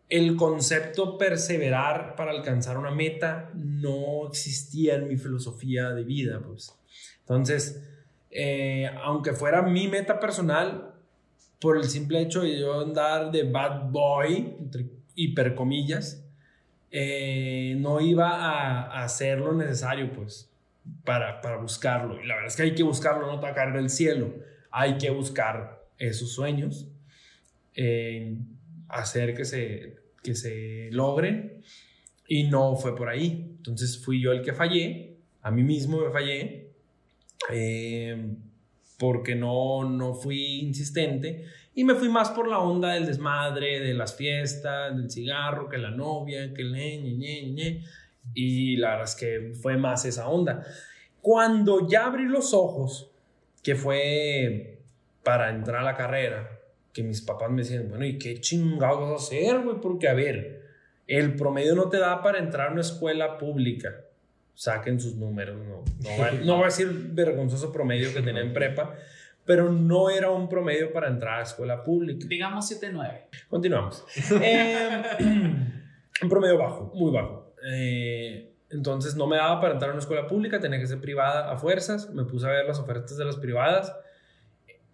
el 0.09 0.35
concepto 0.35 1.17
perseverar 1.17 2.15
para 2.15 2.31
alcanzar 2.31 2.77
una 2.77 2.91
meta 2.91 3.51
no 3.53 4.27
existía 4.27 4.95
en 4.95 5.07
mi 5.07 5.17
filosofía 5.17 5.91
de 5.91 6.03
vida, 6.03 6.41
pues. 6.45 6.75
Entonces, 7.19 7.87
eh, 8.31 8.89
aunque 9.03 9.33
fuera 9.33 9.61
mi 9.61 9.87
meta 9.87 10.19
personal, 10.19 10.95
por 11.59 11.77
el 11.77 11.83
simple 11.83 12.21
hecho 12.21 12.41
de 12.41 12.59
yo 12.59 12.81
andar 12.81 13.31
de 13.31 13.43
bad 13.43 13.91
boy, 13.91 14.55
entre 14.59 14.87
hipercomillas, 15.15 16.25
eh, 16.91 17.75
no 17.79 18.01
iba 18.01 18.29
a, 18.29 19.03
hacer 19.03 19.39
lo 19.39 19.53
necesario, 19.53 20.11
pues, 20.11 20.51
para, 21.05 21.41
para 21.41 21.57
buscarlo. 21.57 22.21
Y 22.21 22.27
la 22.27 22.35
verdad 22.35 22.49
es 22.49 22.55
que 22.57 22.63
hay 22.63 22.75
que 22.75 22.83
buscarlo, 22.83 23.27
no 23.27 23.41
caer 23.41 23.73
del 23.73 23.89
cielo. 23.89 24.35
Hay 24.69 24.97
que 24.97 25.09
buscar 25.09 25.85
esos 25.97 26.33
sueños, 26.33 26.87
eh, 27.75 28.37
hacer 28.89 29.33
que 29.33 29.45
se, 29.45 29.95
que 30.21 30.35
se 30.35 30.89
logren. 30.91 31.63
Y 32.27 32.43
no 32.43 32.75
fue 32.75 32.95
por 32.95 33.09
ahí. 33.09 33.55
Entonces 33.57 34.03
fui 34.03 34.21
yo 34.21 34.31
el 34.31 34.41
que 34.41 34.53
fallé, 34.53 35.17
a 35.41 35.51
mí 35.51 35.63
mismo 35.63 35.99
me 35.99 36.11
fallé, 36.11 36.71
eh, 37.51 38.35
porque 38.97 39.35
no, 39.35 39.89
no 39.89 40.13
fui 40.13 40.59
insistente. 40.59 41.45
Y 41.73 41.83
me 41.83 41.95
fui 41.95 42.09
más 42.09 42.29
por 42.31 42.47
la 42.47 42.59
onda 42.59 42.93
del 42.93 43.05
desmadre, 43.05 43.79
de 43.79 43.93
las 43.93 44.15
fiestas, 44.15 44.95
del 44.95 45.09
cigarro, 45.09 45.69
que 45.69 45.77
la 45.77 45.91
novia, 45.91 46.53
que 46.53 46.63
el 46.63 46.73
ñe, 46.73 46.97
ñe, 46.97 47.51
ñe. 47.51 47.83
Y 48.33 48.75
la 48.77 48.91
verdad 48.91 49.05
es 49.05 49.15
que 49.15 49.53
fue 49.61 49.77
más 49.77 50.05
esa 50.05 50.27
onda. 50.27 50.63
Cuando 51.21 51.87
ya 51.87 52.07
abrí 52.07 52.25
los 52.25 52.53
ojos, 52.53 53.09
que 53.63 53.75
fue 53.75 54.79
para 55.23 55.49
entrar 55.49 55.81
a 55.81 55.83
la 55.83 55.95
carrera, 55.95 56.59
que 56.93 57.03
mis 57.03 57.21
papás 57.21 57.49
me 57.49 57.61
decían, 57.61 57.87
bueno, 57.89 58.05
¿y 58.05 58.17
qué 58.17 58.39
chingados 58.41 58.99
vas 58.99 59.11
a 59.11 59.25
hacer, 59.25 59.59
güey? 59.61 59.77
Porque, 59.79 60.09
a 60.09 60.13
ver, 60.13 60.61
el 61.07 61.35
promedio 61.35 61.75
no 61.75 61.89
te 61.89 61.99
da 61.99 62.21
para 62.21 62.39
entrar 62.39 62.69
a 62.69 62.71
una 62.71 62.81
escuela 62.81 63.37
pública. 63.37 63.95
Saquen 64.53 64.99
sus 64.99 65.15
números, 65.15 65.57
no, 65.57 65.83
no, 66.03 66.21
va, 66.21 66.31
no 66.31 66.55
voy 66.55 66.63
a 66.63 66.65
decir 66.67 66.87
vergonzoso 67.13 67.71
promedio 67.71 68.13
que 68.13 68.21
tenía 68.21 68.41
en 68.41 68.53
prepa, 68.53 68.95
pero 69.51 69.69
no 69.69 70.09
era 70.09 70.31
un 70.31 70.47
promedio 70.47 70.93
para 70.93 71.09
entrar 71.09 71.39
a 71.39 71.43
escuela 71.43 71.83
pública. 71.83 72.25
Digamos 72.25 72.71
7-9. 72.71 73.25
Continuamos. 73.49 74.01
Eh, 74.41 75.03
un 76.23 76.29
promedio 76.29 76.57
bajo, 76.57 76.89
muy 76.95 77.11
bajo. 77.11 77.53
Eh, 77.69 78.55
entonces 78.69 79.17
no 79.17 79.27
me 79.27 79.35
daba 79.35 79.59
para 79.59 79.73
entrar 79.73 79.89
a 79.89 79.93
una 79.93 79.99
escuela 79.99 80.25
pública, 80.25 80.61
tenía 80.61 80.79
que 80.79 80.87
ser 80.87 81.01
privada 81.01 81.51
a 81.51 81.57
fuerzas. 81.57 82.09
Me 82.13 82.23
puse 82.23 82.47
a 82.47 82.51
ver 82.51 82.65
las 82.65 82.79
ofertas 82.79 83.17
de 83.17 83.25
las 83.25 83.35
privadas, 83.35 83.93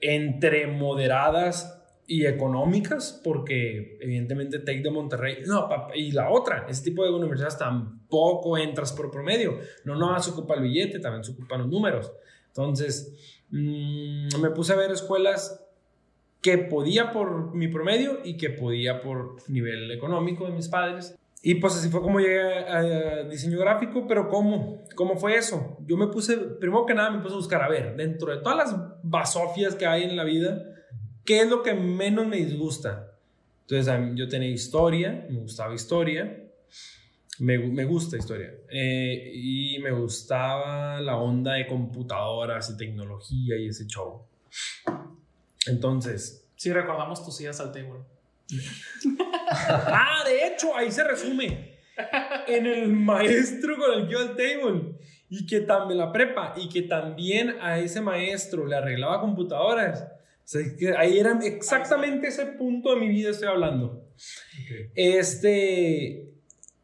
entre 0.01 0.65
moderadas 0.65 1.87
y 2.07 2.25
económicas, 2.25 3.21
porque 3.23 3.99
evidentemente 4.01 4.57
Tec 4.57 4.81
de 4.81 4.89
Monterrey, 4.89 5.43
no, 5.45 5.69
y 5.93 6.13
la 6.13 6.31
otra, 6.31 6.65
ese 6.67 6.83
tipo 6.83 7.03
de 7.03 7.11
universidades 7.11 7.59
tampoco 7.59 8.57
entras 8.57 8.91
por 8.91 9.11
promedio. 9.11 9.59
No, 9.85 9.93
no 9.93 10.19
se 10.19 10.31
ocupa 10.31 10.55
el 10.55 10.63
billete, 10.63 10.97
también 10.97 11.23
se 11.23 11.33
ocupan 11.33 11.59
los 11.59 11.69
números. 11.69 12.11
Entonces, 12.47 13.36
mm, 13.49 14.41
me 14.41 14.49
puse 14.51 14.73
a 14.73 14.75
ver 14.75 14.91
escuelas 14.91 15.63
que 16.41 16.57
podía 16.57 17.11
por 17.11 17.53
mi 17.55 17.67
promedio 17.67 18.19
y 18.23 18.37
que 18.37 18.49
podía 18.49 19.01
por 19.01 19.37
nivel 19.49 19.91
económico 19.91 20.45
de 20.45 20.53
mis 20.53 20.67
padres. 20.67 21.17
Y 21.41 21.55
pues 21.55 21.75
así 21.75 21.89
fue 21.89 22.01
como 22.01 22.19
llegué 22.19 22.41
a, 22.41 22.77
a 22.77 23.23
diseño 23.23 23.59
gráfico, 23.59 24.05
pero 24.07 24.27
¿cómo? 24.27 24.83
¿Cómo 24.95 25.17
fue 25.17 25.35
eso? 25.35 25.77
Yo 25.85 25.97
me 25.97 26.07
puse, 26.07 26.37
primero 26.37 26.85
que 26.85 26.93
nada 26.93 27.11
me 27.11 27.19
puse 27.21 27.33
a 27.33 27.37
buscar, 27.37 27.61
a 27.61 27.69
ver, 27.69 27.95
dentro 27.95 28.35
de 28.35 28.41
todas 28.41 28.57
las 28.57 28.75
basofias 29.03 29.75
que 29.75 29.85
hay 29.85 30.03
en 30.03 30.15
la 30.15 30.23
vida, 30.23 30.63
¿qué 31.25 31.41
es 31.41 31.49
lo 31.49 31.63
que 31.63 31.73
menos 31.73 32.27
me 32.27 32.37
disgusta? 32.37 33.11
Entonces 33.61 33.93
yo 34.15 34.27
tenía 34.27 34.49
historia, 34.49 35.27
me 35.29 35.39
gustaba 35.39 35.73
historia, 35.73 36.47
me, 37.39 37.57
me 37.57 37.85
gusta 37.85 38.17
historia, 38.17 38.53
eh, 38.69 39.31
y 39.33 39.79
me 39.79 39.91
gustaba 39.91 40.99
la 41.01 41.17
onda 41.17 41.53
de 41.53 41.67
computadoras 41.67 42.69
y 42.69 42.77
tecnología 42.77 43.57
y 43.57 43.67
ese 43.67 43.85
show. 43.85 44.25
Entonces, 45.67 46.47
Sí, 46.57 46.73
recordamos 46.73 47.23
tus 47.23 47.39
idas 47.39 47.59
al 47.61 47.71
table. 47.71 48.01
Ah, 49.49 50.23
de 50.25 50.45
hecho, 50.45 50.75
ahí 50.75 50.91
se 50.91 51.05
resume. 51.05 51.77
En 52.47 52.65
el 52.65 52.89
maestro 52.89 53.77
con 53.77 53.97
el 53.97 54.05
que 54.05 54.11
iba 54.11 54.21
al 54.21 54.35
table. 54.35 54.95
Y 55.29 55.45
que 55.45 55.61
también 55.61 55.99
la 55.99 56.11
prepa. 56.11 56.53
Y 56.57 56.67
que 56.67 56.81
también 56.81 57.55
a 57.61 57.79
ese 57.79 58.01
maestro 58.01 58.65
le 58.65 58.75
arreglaba 58.75 59.21
computadoras. 59.21 60.03
O 60.03 60.07
sea, 60.43 60.61
que 60.77 60.95
ahí 60.97 61.17
era 61.17 61.39
exactamente 61.43 62.27
ese 62.27 62.45
punto 62.45 62.93
de 62.93 62.99
mi 62.99 63.07
vida 63.07 63.29
estoy 63.29 63.47
hablando. 63.47 64.05
Este. 64.95 66.26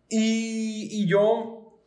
Y, 0.09 0.87
y 0.91 1.07
yo, 1.07 1.79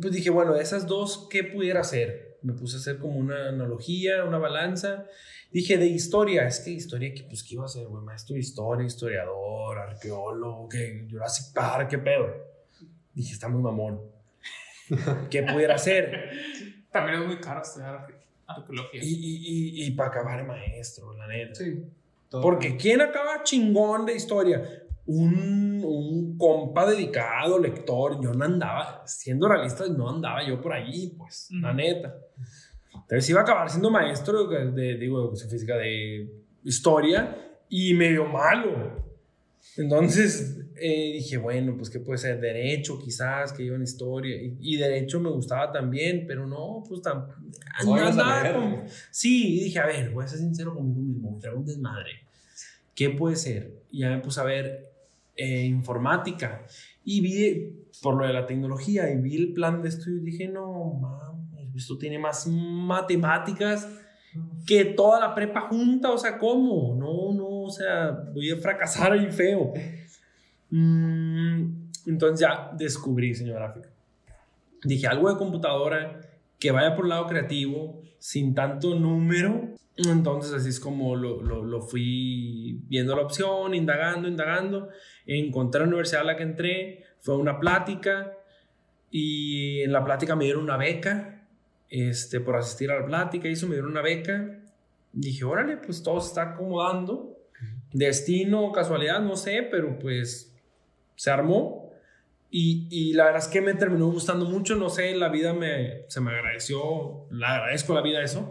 pues 0.00 0.12
dije, 0.12 0.30
bueno, 0.30 0.54
de 0.54 0.62
esas 0.62 0.86
dos, 0.86 1.26
¿qué 1.30 1.44
pudiera 1.44 1.80
hacer? 1.80 2.38
Me 2.42 2.52
puse 2.52 2.76
a 2.76 2.80
hacer 2.80 2.98
como 2.98 3.16
una 3.18 3.48
analogía, 3.48 4.24
una 4.24 4.38
balanza. 4.38 5.06
Dije, 5.52 5.76
de 5.78 5.86
historia, 5.86 6.46
es 6.46 6.60
que 6.60 6.70
historia, 6.70 7.12
que, 7.14 7.24
pues, 7.24 7.42
¿qué 7.42 7.54
iba 7.54 7.64
a 7.64 7.66
hacer, 7.66 7.86
güey? 7.86 8.02
Maestro 8.04 8.34
de 8.34 8.40
historia, 8.40 8.86
historiador, 8.86 9.78
arqueólogo, 9.78 10.68
¿qué? 10.68 11.06
Jurassic 11.10 11.52
Park, 11.54 11.88
¿qué 11.90 11.98
pedo? 11.98 12.26
Dije, 13.14 13.32
está 13.32 13.48
muy 13.48 13.62
mamón. 13.62 14.00
¿Qué 15.30 15.42
pudiera 15.42 15.74
hacer? 15.74 16.30
También 16.92 17.20
es 17.20 17.26
muy 17.26 17.38
caro 17.40 17.62
estudiar 17.62 17.94
arque- 18.06 18.14
arqueología. 18.46 19.00
Y, 19.02 19.08
y, 19.14 19.84
y, 19.86 19.90
para 19.92 20.10
acabar 20.10 20.46
maestro, 20.46 21.12
la 21.14 21.26
neta. 21.26 21.54
Sí. 21.54 21.82
Porque 22.30 22.76
¿quién 22.76 23.00
acaba 23.02 23.42
chingón 23.42 24.06
de 24.06 24.14
historia? 24.16 24.62
Un, 25.06 25.71
un 25.88 26.36
compa 26.38 26.88
dedicado, 26.90 27.58
lector. 27.58 28.22
Yo 28.22 28.32
no 28.32 28.44
andaba, 28.44 29.02
siendo 29.06 29.48
realista, 29.48 29.86
no 29.88 30.08
andaba 30.10 30.46
yo 30.46 30.60
por 30.60 30.72
ahí, 30.72 31.14
pues, 31.16 31.48
la 31.50 31.72
neta. 31.72 32.14
Entonces 32.94 33.28
iba 33.30 33.40
a 33.40 33.42
acabar 33.42 33.68
siendo 33.70 33.90
maestro 33.90 34.46
de, 34.46 34.70
de- 34.72 34.96
digo, 34.98 35.18
de 35.18 35.24
educación 35.24 35.50
física, 35.50 35.76
de 35.76 36.28
historia 36.64 37.36
y 37.68 37.94
medio 37.94 38.24
malo. 38.26 39.02
Entonces 39.76 40.58
eh, 40.76 41.12
dije, 41.14 41.36
bueno, 41.38 41.76
pues 41.76 41.88
qué 41.88 42.00
puede 42.00 42.18
ser 42.18 42.40
derecho 42.40 42.98
quizás, 42.98 43.52
que 43.52 43.62
iba 43.62 43.76
en 43.76 43.82
historia. 43.82 44.36
Y, 44.40 44.56
y 44.60 44.76
derecho 44.76 45.20
me 45.20 45.30
gustaba 45.30 45.72
también, 45.72 46.24
pero 46.26 46.46
no, 46.46 46.82
pues 46.88 47.00
tan... 47.02 47.26
No 47.84 47.96
nada 47.96 48.14
Sí, 49.10 49.58
y 49.60 49.64
dije, 49.64 49.78
a 49.78 49.86
ver, 49.86 50.10
voy 50.10 50.24
a 50.24 50.28
ser 50.28 50.38
sincero 50.40 50.74
conmigo 50.74 51.00
mismo, 51.00 51.38
traigo 51.40 51.60
un 51.60 51.66
desmadre. 51.66 52.10
¿Qué 52.94 53.10
puede 53.10 53.36
ser? 53.36 53.72
Y 53.90 54.00
ya 54.00 54.10
me 54.10 54.18
puse 54.18 54.40
a 54.40 54.44
ver 54.44 54.91
eh, 55.36 55.64
informática 55.64 56.62
y 57.04 57.20
vi 57.20 57.86
por 58.02 58.16
lo 58.16 58.26
de 58.26 58.32
la 58.32 58.46
tecnología 58.46 59.10
y 59.10 59.20
vi 59.20 59.36
el 59.36 59.52
plan 59.52 59.82
de 59.82 59.88
estudio 59.88 60.18
y 60.18 60.24
dije, 60.24 60.48
no 60.48 60.94
mames, 60.94 61.74
esto 61.74 61.98
tiene 61.98 62.18
más 62.18 62.46
matemáticas 62.46 63.88
que 64.66 64.84
toda 64.84 65.20
la 65.20 65.34
prepa 65.34 65.62
junta, 65.62 66.10
o 66.10 66.18
sea, 66.18 66.38
¿cómo? 66.38 66.94
No, 66.94 67.34
no, 67.34 67.62
o 67.62 67.70
sea, 67.70 68.10
voy 68.32 68.50
a 68.50 68.56
fracasar 68.56 69.12
ahí 69.12 69.30
feo. 69.30 69.72
Mm, 70.70 71.90
entonces 72.06 72.40
ya 72.40 72.70
descubrí 72.76 73.28
diseño 73.28 73.54
gráfico. 73.54 73.88
Dije, 74.84 75.06
algo 75.06 75.30
de 75.30 75.36
computadora 75.36 76.20
que 76.62 76.70
vaya 76.70 76.94
por 76.94 77.06
el 77.06 77.08
lado 77.08 77.26
creativo, 77.26 78.00
sin 78.20 78.54
tanto 78.54 78.94
número. 78.94 79.74
Entonces 79.96 80.52
así 80.52 80.68
es 80.68 80.78
como 80.78 81.16
lo, 81.16 81.42
lo, 81.42 81.64
lo 81.64 81.82
fui 81.82 82.78
viendo 82.86 83.16
la 83.16 83.22
opción, 83.22 83.74
indagando, 83.74 84.28
indagando. 84.28 84.88
Encontré 85.26 85.80
la 85.80 85.88
universidad 85.88 86.20
a 86.20 86.26
la 86.26 86.36
que 86.36 86.44
entré, 86.44 87.04
fue 87.20 87.36
una 87.36 87.58
plática 87.58 88.32
y 89.10 89.80
en 89.82 89.90
la 89.90 90.04
plática 90.04 90.36
me 90.36 90.44
dieron 90.44 90.62
una 90.62 90.76
beca 90.76 91.48
este, 91.88 92.38
por 92.38 92.54
asistir 92.54 92.92
a 92.92 93.00
la 93.00 93.06
plática 93.06 93.48
y 93.48 93.54
eso 93.54 93.66
me 93.66 93.74
dieron 93.74 93.90
una 93.90 94.02
beca. 94.02 94.62
Dije, 95.12 95.42
órale, 95.42 95.78
pues 95.78 96.00
todo 96.00 96.20
se 96.20 96.28
está 96.28 96.52
acomodando. 96.52 97.40
Destino, 97.92 98.70
casualidad, 98.70 99.20
no 99.20 99.34
sé, 99.34 99.66
pero 99.68 99.98
pues 99.98 100.56
se 101.16 101.28
armó. 101.28 101.81
Y, 102.54 102.86
y 102.90 103.14
la 103.14 103.24
verdad 103.24 103.40
es 103.40 103.48
que 103.48 103.62
me 103.62 103.72
terminó 103.72 104.10
gustando 104.10 104.44
mucho, 104.44 104.76
no 104.76 104.90
sé, 104.90 105.14
la 105.14 105.30
vida 105.30 105.54
me, 105.54 106.04
se 106.08 106.20
me 106.20 106.32
agradeció, 106.32 107.26
le 107.30 107.46
agradezco 107.46 107.94
la 107.94 108.02
vida 108.02 108.22
eso. 108.22 108.50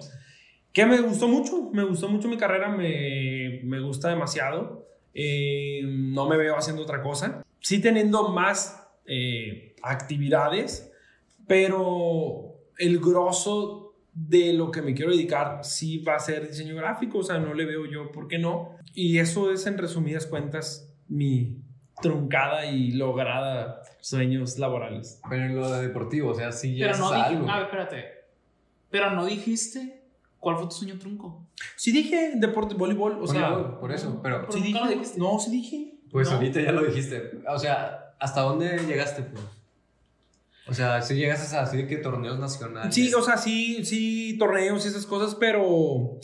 Que 0.74 0.88
me 0.88 1.00
gustó 1.02 1.28
mucho, 1.28 1.70
me 1.72 1.84
gustó 1.84 2.10
mucho 2.10 2.28
mi 2.28 2.36
carrera, 2.36 2.70
me, 2.70 3.62
me 3.64 3.80
gusta 3.80 4.10
demasiado. 4.10 4.88
Eh, 5.14 5.82
no 5.86 6.28
me 6.28 6.36
veo 6.36 6.58
haciendo 6.58 6.82
otra 6.82 7.04
cosa. 7.04 7.44
Sí 7.60 7.80
teniendo 7.80 8.30
más 8.30 8.88
eh, 9.06 9.76
actividades, 9.84 10.92
pero 11.46 12.56
el 12.80 13.00
grosso 13.00 13.94
de 14.14 14.54
lo 14.54 14.72
que 14.72 14.82
me 14.82 14.96
quiero 14.96 15.12
dedicar 15.12 15.64
sí 15.64 16.00
va 16.00 16.16
a 16.16 16.20
ser 16.20 16.48
diseño 16.48 16.76
gráfico, 16.76 17.20
o 17.20 17.24
sea, 17.24 17.38
no 17.38 17.54
le 17.54 17.66
veo 17.66 17.86
yo 17.86 18.12
por 18.12 18.28
qué 18.28 18.40
no. 18.40 18.78
Y 18.96 19.20
eso 19.20 19.52
es 19.52 19.68
en 19.68 19.78
resumidas 19.78 20.26
cuentas 20.26 20.92
mi 21.08 21.62
truncada 22.02 22.66
y 22.66 22.92
lograda 22.92 23.81
sueños 24.02 24.58
laborales. 24.60 25.20
Pero 25.30 25.46
en 25.46 25.56
lo 25.56 25.72
de 25.72 25.88
deportivo, 25.88 26.32
o 26.32 26.36
sea, 26.36 26.52
sí 26.52 26.76
Pero 26.78 26.78
llegas 26.94 27.00
no 27.00 27.10
a 27.12 27.16
dijiste. 27.16 27.36
algo. 27.38 27.50
A 27.50 27.56
ver, 27.58 27.66
espérate. 27.66 28.06
Pero 28.90 29.12
no 29.12 29.26
dijiste 29.26 30.04
cuál 30.40 30.58
fue 30.58 30.66
tu 30.66 30.72
sueño 30.72 31.00
trunco. 31.00 31.48
Sí 31.78 31.92
dije 31.92 32.34
deporte, 32.36 32.76
voleibol, 32.76 33.20
o 33.22 33.28
sea... 33.28 33.50
Voleibol, 33.52 33.80
por 33.80 33.92
eso, 33.92 34.20
pero 34.22 34.42
Pero 34.42 34.52
sí 34.52 34.60
nunca 34.60 34.80
lo 34.80 34.86
dije, 34.88 35.00
dijiste. 35.00 35.20
no, 35.20 35.40
sí 35.40 35.52
dije. 35.52 35.94
pues 36.12 36.28
No. 36.30 36.36
ahorita 36.36 36.62
ya 36.62 36.72
lo 36.74 36.84
dijiste. 36.84 37.32
O 37.48 37.58
sea, 37.60 38.14
¿hasta 38.20 38.42
dónde 38.42 38.80
llegaste, 38.88 39.24
pues? 39.24 39.44
O 40.68 40.74
sea, 40.74 41.02
si 41.02 41.16
llegas 41.16 41.54
a 41.54 41.62
así 41.64 41.78
de 41.78 41.88
que 41.88 41.98
torneos 41.98 42.40
nacionales. 42.40 42.94
Sí, 42.94 43.14
o 43.14 43.22
sea, 43.22 43.38
sí, 43.38 43.84
sí, 43.86 44.36
torneos 44.38 44.86
y 44.86 44.90
esas 44.90 45.06
cosas, 45.06 45.36
pero. 45.36 46.20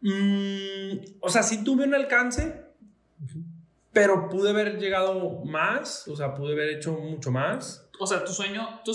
mm, 0.00 0.98
o 1.20 1.28
sea, 1.28 1.42
sí 1.42 1.62
tuve 1.64 1.84
un 1.84 1.94
alcance, 1.94 2.63
pero 3.94 4.28
pude 4.28 4.50
haber 4.50 4.78
llegado 4.78 5.42
más, 5.44 6.06
o 6.08 6.16
sea, 6.16 6.34
pude 6.34 6.52
haber 6.52 6.70
hecho 6.70 6.92
mucho 6.92 7.30
más. 7.30 7.88
O 7.98 8.06
sea, 8.06 8.24
tu 8.24 8.32
sueño. 8.32 8.80
Tú, 8.84 8.92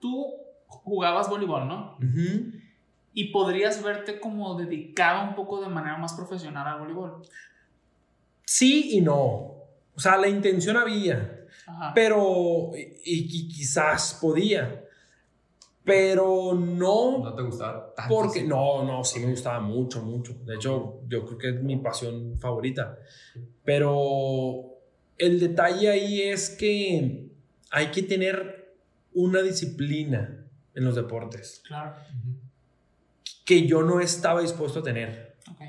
tú 0.00 0.34
jugabas 0.66 1.28
voleibol, 1.28 1.66
¿no? 1.66 1.96
Ujú. 1.98 2.52
Y 3.12 3.32
podrías 3.32 3.82
verte 3.82 4.20
como 4.20 4.54
dedicado 4.54 5.28
un 5.28 5.34
poco 5.34 5.60
de 5.60 5.68
manera 5.68 5.98
más 5.98 6.14
profesional 6.14 6.66
al 6.66 6.78
voleibol. 6.78 7.22
Sí 8.44 8.96
y 8.96 9.00
no. 9.00 9.18
O 9.94 9.98
sea, 9.98 10.16
la 10.16 10.28
intención 10.28 10.76
había, 10.76 11.46
Ajá. 11.66 11.92
pero. 11.94 12.70
Y, 12.74 12.94
y 13.04 13.48
quizás 13.48 14.18
podía, 14.20 14.84
pero 15.86 16.52
no. 16.52 17.18
No 17.22 17.34
te 17.34 17.42
gustaba 17.42 17.94
tanto. 17.94 18.12
Porque 18.12 18.40
sí. 18.40 18.46
no, 18.46 18.84
no, 18.84 19.04
sí 19.04 19.20
me 19.20 19.30
gustaba 19.30 19.60
mucho, 19.60 20.02
mucho. 20.02 20.34
De 20.44 20.56
hecho, 20.56 21.00
yo 21.08 21.24
creo 21.24 21.38
que 21.38 21.48
es 21.50 21.62
mi 21.62 21.76
pasión 21.76 22.36
favorita. 22.38 22.98
Pero 23.64 24.80
el 25.16 25.38
detalle 25.38 25.88
ahí 25.88 26.22
es 26.22 26.50
que 26.50 27.28
hay 27.70 27.86
que 27.92 28.02
tener 28.02 28.74
una 29.14 29.42
disciplina 29.42 30.44
en 30.74 30.84
los 30.84 30.94
deportes 30.96 31.62
Claro. 31.66 31.94
Que 33.44 33.66
yo 33.66 33.82
no 33.82 34.00
estaba 34.00 34.42
dispuesto 34.42 34.80
a 34.80 34.82
tener. 34.82 35.36
Ok. 35.50 35.60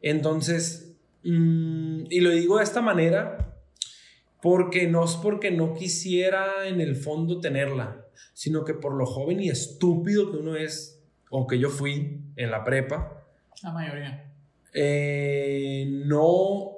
Entonces, 0.00 0.96
mm, 1.24 2.04
y 2.08 2.20
lo 2.20 2.30
digo 2.30 2.56
de 2.56 2.64
esta 2.64 2.80
manera 2.80 3.54
porque 4.40 4.88
no 4.88 5.04
es 5.04 5.16
porque 5.16 5.50
no 5.50 5.74
quisiera 5.74 6.66
en 6.66 6.80
el 6.80 6.96
fondo 6.96 7.38
tenerla, 7.38 8.07
sino 8.34 8.64
que 8.64 8.74
por 8.74 8.94
lo 8.94 9.06
joven 9.06 9.40
y 9.40 9.48
estúpido 9.50 10.30
que 10.30 10.38
uno 10.38 10.56
es, 10.56 11.00
o 11.30 11.46
que 11.46 11.58
yo 11.58 11.68
fui 11.70 12.20
en 12.36 12.50
la 12.50 12.64
prepa, 12.64 13.24
La 13.62 13.72
mayoría. 13.72 14.32
eh, 14.72 15.86
no, 16.06 16.72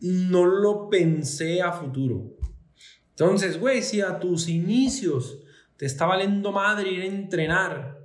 no 0.00 0.44
lo 0.46 0.88
pensé 0.88 1.62
a 1.62 1.72
futuro. 1.72 2.22
Entonces, 3.10 3.58
güey, 3.60 3.82
si 3.82 4.00
a 4.00 4.18
tus 4.18 4.48
inicios 4.48 5.40
te 5.76 5.86
está 5.86 6.06
valiendo 6.06 6.52
madre 6.52 6.90
ir 6.90 7.02
a 7.02 7.06
entrenar, 7.06 7.98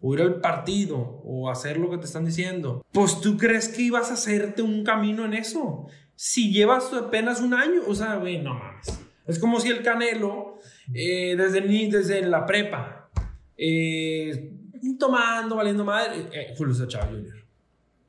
o 0.00 0.14
ir 0.14 0.20
al 0.22 0.40
partido, 0.40 1.20
o 1.24 1.48
hacer 1.50 1.76
lo 1.76 1.88
que 1.90 1.98
te 1.98 2.06
están 2.06 2.24
diciendo, 2.24 2.84
pues 2.92 3.20
tú 3.20 3.36
crees 3.36 3.68
que 3.68 3.82
ibas 3.82 4.10
a 4.10 4.14
hacerte 4.14 4.60
un 4.62 4.82
camino 4.82 5.24
en 5.24 5.34
eso. 5.34 5.86
Si 6.16 6.52
llevas 6.52 6.92
apenas 6.92 7.40
un 7.40 7.54
año, 7.54 7.82
o 7.86 7.94
sea, 7.94 8.16
güey, 8.16 8.42
no 8.42 8.54
mames. 8.54 8.98
Es 9.26 9.38
como 9.38 9.60
si 9.60 9.68
el 9.68 9.82
Canelo, 9.84 10.51
eh, 10.94 11.34
desde, 11.36 11.60
ni, 11.62 11.90
desde 11.90 12.22
la 12.22 12.44
prepa, 12.46 13.10
eh, 13.56 14.52
tomando, 14.98 15.56
valiendo 15.56 15.84
madre, 15.84 16.28
eh, 16.32 16.54
Julio 16.56 16.74
César 16.74 16.88
Chávez 16.88 17.10
Jr. 17.10 17.42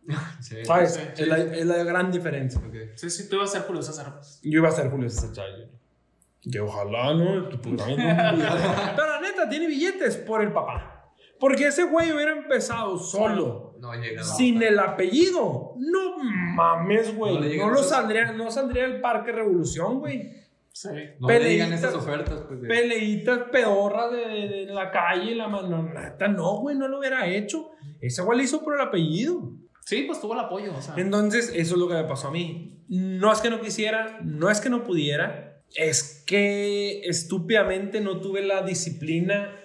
Sí. 0.41 0.65
¿Sabes? 0.65 0.93
Sí, 0.93 1.23
es, 1.23 1.27
la, 1.27 1.37
es 1.37 1.65
la 1.65 1.83
gran 1.83 2.11
diferencia. 2.11 2.59
Ok. 2.59 2.75
Sí, 2.95 3.09
sí, 3.09 3.29
tú 3.29 3.37
ibas 3.37 3.49
a 3.51 3.59
ser 3.59 3.67
Julio 3.67 3.81
César. 3.81 4.19
Yo 4.43 4.59
iba 4.59 4.69
a 4.69 4.71
ser 4.71 4.89
Julio 4.89 5.09
César 5.09 5.31
Chávez 5.31 5.55
Jr. 5.55 6.51
Que 6.51 6.59
ojalá, 6.59 7.13
¿no? 7.13 7.47
Tu 7.47 7.61
puta 7.61 7.85
madre, 7.85 8.37
no. 8.37 8.43
Pero 8.95 9.07
la 9.07 9.21
neta, 9.21 9.47
tiene 9.47 9.67
billetes 9.67 10.17
por 10.17 10.41
el 10.41 10.51
papá. 10.51 10.93
Porque 11.39 11.67
ese 11.67 11.83
güey 11.83 12.11
hubiera 12.11 12.31
empezado 12.31 12.97
solo, 12.97 13.75
No 13.79 13.91
sin 14.23 14.61
el 14.63 14.79
apellido. 14.79 15.73
No 15.77 16.17
mames, 16.19 17.15
güey. 17.15 17.57
No 17.57 17.67
No, 17.67 17.73
lo 17.73 17.83
saldría, 17.83 18.31
no 18.31 18.49
saldría 18.51 18.85
el 18.85 19.01
Parque 19.01 19.31
Revolución, 19.31 19.99
güey. 19.99 20.31
Sí. 20.73 20.89
No 21.19 21.27
le 21.29 21.39
digan 21.39 21.69
Peleitas. 21.69 21.79
esas 21.79 21.93
ofertas, 21.95 22.41
pues. 22.47 22.61
De... 22.61 22.67
Peleitas 22.67 23.39
pedorras 23.51 24.11
de, 24.11 24.17
de- 24.17 24.65
de 24.65 24.73
la 24.73 24.89
calle, 24.91 25.35
la 25.35 25.47
mano. 25.47 25.87
No, 26.35 26.57
güey, 26.59 26.75
no 26.75 26.87
lo 26.87 26.99
hubiera 26.99 27.27
hecho. 27.27 27.69
Ese 28.01 28.21
güey 28.23 28.39
lo 28.39 28.43
hizo 28.43 28.63
por 28.63 28.73
el 28.75 28.81
apellido. 28.81 29.51
Sí, 29.85 30.03
pues 30.07 30.19
tuvo 30.19 30.33
el 30.33 30.39
apoyo. 30.39 30.73
O 30.75 30.81
sea. 30.81 30.95
Entonces, 30.97 31.49
eso 31.55 31.75
es 31.75 31.79
lo 31.79 31.87
que 31.87 31.93
me 31.93 32.03
pasó 32.05 32.29
a 32.29 32.31
mí. 32.31 32.83
No 32.89 33.31
es 33.31 33.39
que 33.39 33.49
no 33.49 33.61
quisiera, 33.61 34.19
no 34.23 34.49
es 34.49 34.59
que 34.61 34.69
no 34.69 34.83
pudiera, 34.83 35.61
es 35.75 36.23
que 36.25 37.01
estúpidamente 37.05 38.01
no 38.01 38.19
tuve 38.19 38.41
la 38.41 38.61
disciplina 38.63 39.55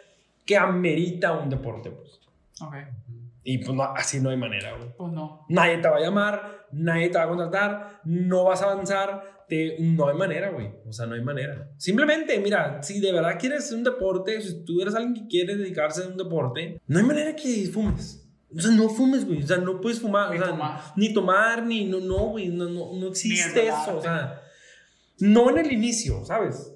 que 0.44 0.56
amerita 0.56 1.32
un 1.32 1.48
deporte. 1.50 1.90
Pues. 1.90 2.20
Ok. 2.60 2.74
Y 3.44 3.58
pues 3.58 3.74
no, 3.74 3.82
así 3.82 4.20
no 4.20 4.30
hay 4.30 4.36
manera, 4.36 4.76
güey. 4.76 4.90
Pues 4.96 5.12
no. 5.12 5.46
Nadie 5.48 5.78
te 5.78 5.88
va 5.88 5.96
a 5.96 6.00
llamar, 6.00 6.66
nadie 6.72 7.08
te 7.08 7.16
va 7.18 7.24
a 7.24 7.28
contratar, 7.28 8.00
no 8.04 8.44
vas 8.44 8.60
a 8.62 8.72
avanzar, 8.72 9.37
te, 9.48 9.76
no 9.80 10.08
hay 10.08 10.16
manera, 10.16 10.50
güey. 10.50 10.70
O 10.86 10.92
sea, 10.92 11.06
no 11.06 11.14
hay 11.14 11.22
manera. 11.22 11.70
Simplemente, 11.78 12.38
mira, 12.40 12.82
si 12.82 13.00
de 13.00 13.12
verdad 13.12 13.38
quieres 13.38 13.72
un 13.72 13.82
deporte, 13.82 14.40
si 14.40 14.64
tú 14.64 14.80
eres 14.80 14.94
alguien 14.94 15.14
que 15.14 15.26
quiere 15.28 15.56
dedicarse 15.56 16.04
a 16.04 16.08
un 16.08 16.16
deporte, 16.16 16.80
no 16.86 16.98
hay 16.98 17.04
manera 17.04 17.34
que 17.34 17.68
fumes. 17.72 18.28
O 18.54 18.60
sea, 18.60 18.70
no 18.70 18.88
fumes, 18.88 19.26
güey. 19.26 19.42
O 19.42 19.46
sea, 19.46 19.58
no 19.58 19.80
puedes 19.80 20.00
fumar. 20.00 20.30
Ni 20.30 20.36
o 20.36 20.40
sea, 20.40 20.50
tomar. 20.50 20.80
Ni 20.96 21.12
tomar, 21.12 21.62
ni 21.64 21.84
no, 21.84 22.00
no, 22.00 22.28
güey. 22.28 22.48
No, 22.48 22.68
no, 22.68 22.92
no 22.94 23.08
existe 23.08 23.68
eso. 23.68 23.96
O 23.96 24.02
sea, 24.02 24.42
no 25.18 25.50
en 25.50 25.58
el 25.58 25.72
inicio, 25.72 26.24
¿sabes? 26.24 26.72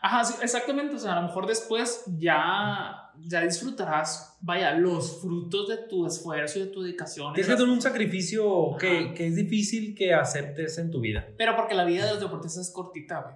Ajá, 0.00 0.24
sí, 0.24 0.34
exactamente. 0.42 0.96
O 0.96 0.98
sea, 0.98 1.12
a 1.12 1.20
lo 1.20 1.28
mejor 1.28 1.46
después 1.46 2.02
ya, 2.18 3.01
ya 3.26 3.40
disfrutarás, 3.42 4.36
vaya, 4.40 4.72
los 4.74 5.20
frutos 5.20 5.68
de 5.68 5.76
tu 5.88 6.06
esfuerzo 6.06 6.58
y 6.58 6.62
de 6.62 6.68
tu 6.68 6.82
dedicación. 6.82 7.32
Tienes 7.34 7.48
que 7.50 7.56
tener 7.56 7.72
un 7.72 7.80
sacrificio 7.82 8.76
que, 8.78 9.14
que 9.14 9.26
es 9.26 9.36
difícil 9.36 9.94
que 9.94 10.12
aceptes 10.14 10.78
en 10.78 10.90
tu 10.90 11.00
vida. 11.00 11.26
Pero 11.38 11.54
porque 11.56 11.74
la 11.74 11.84
vida 11.84 12.04
de 12.06 12.12
los 12.12 12.20
deportistas 12.20 12.66
es 12.68 12.72
cortita, 12.72 13.20
güey. 13.20 13.34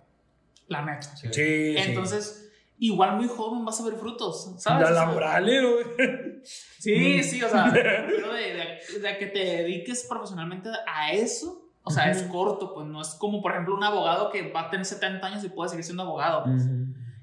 La 0.68 0.82
neta. 0.84 1.02
Sí. 1.16 1.28
Sí, 1.32 1.74
Entonces, 1.78 2.50
igual 2.78 3.16
muy 3.16 3.28
joven 3.28 3.64
vas 3.64 3.80
a 3.80 3.84
ver 3.84 3.94
frutos, 3.94 4.54
¿sabes? 4.58 4.88
La 4.88 4.90
laboral, 4.90 5.48
¿eh, 5.48 5.60
güey. 5.62 6.36
Sí, 6.78 7.22
sí, 7.22 7.42
o 7.42 7.48
sea, 7.48 7.70
pero 7.72 8.32
de, 8.32 8.42
de- 8.54 8.98
de 9.00 9.18
que 9.18 9.26
te 9.26 9.38
dediques 9.38 10.06
profesionalmente 10.08 10.68
a 10.86 11.12
eso, 11.12 11.68
o 11.82 11.90
sea, 11.90 12.10
es 12.10 12.22
corto, 12.24 12.72
pues 12.74 12.86
no 12.86 13.00
es 13.02 13.08
como, 13.10 13.40
por 13.42 13.52
ejemplo, 13.52 13.74
un 13.76 13.82
abogado 13.84 14.30
que 14.30 14.50
va 14.52 14.62
a 14.62 14.70
tener 14.70 14.84
70 14.86 15.24
años 15.26 15.44
y 15.44 15.48
puede 15.48 15.70
seguir 15.70 15.84
siendo 15.84 16.02
abogado. 16.02 16.44
pues. 16.44 16.62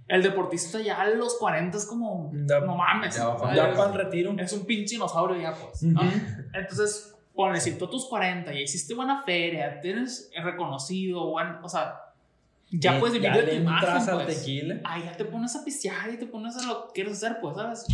El 0.08 0.22
deportista 0.22 0.80
ya 0.82 1.02
a 1.02 1.10
los 1.10 1.36
40 1.38 1.78
es 1.78 1.86
como, 1.86 2.32
Ya- 2.46 2.60
no 2.60 2.76
mames, 2.76 3.16
ya 3.16 3.28
va. 3.30 3.54
Ya 3.56 3.74
para 3.74 3.92
el 3.92 3.94
retiro. 3.98 4.36
es 4.38 4.52
un 4.54 4.66
pinche 4.66 4.96
dinosaurio 4.96 5.42
ya, 5.42 5.54
pues, 5.54 5.84
¿no? 5.84 6.02
Ujú. 6.02 6.10
Entonces, 6.54 7.16
ponle, 7.34 7.60
si 7.62 7.78
tú 7.78 7.86
a 7.86 7.90
tus 7.90 8.06
40 8.08 8.52
ya 8.54 8.60
hiciste 8.60 8.94
buena 8.94 9.24
feria, 9.24 9.80
tienes 9.82 10.30
reconocido, 10.44 11.30
buen, 11.32 11.48
o 11.64 11.70
sea, 11.70 11.96
ya 12.70 12.98
Y 12.98 13.00
puedes 13.00 13.14
vivir 13.14 13.30
ya 13.32 13.38
de 13.42 13.48
tu 13.48 13.56
imagen, 13.56 14.16
pues. 14.26 14.40
tequila. 14.40 14.80
Ay, 14.84 15.04
ya 15.06 15.12
te 15.16 15.26
pones 15.26 15.56
a 15.56 15.64
pistear 15.64 16.10
y 16.12 16.18
te 16.18 16.26
pones 16.26 16.58
a 16.58 16.66
lo 16.68 16.88
que 16.88 16.94
quieres 16.94 17.14
hacer, 17.14 17.38
pues, 17.42 17.56
¿sabes? 17.56 17.86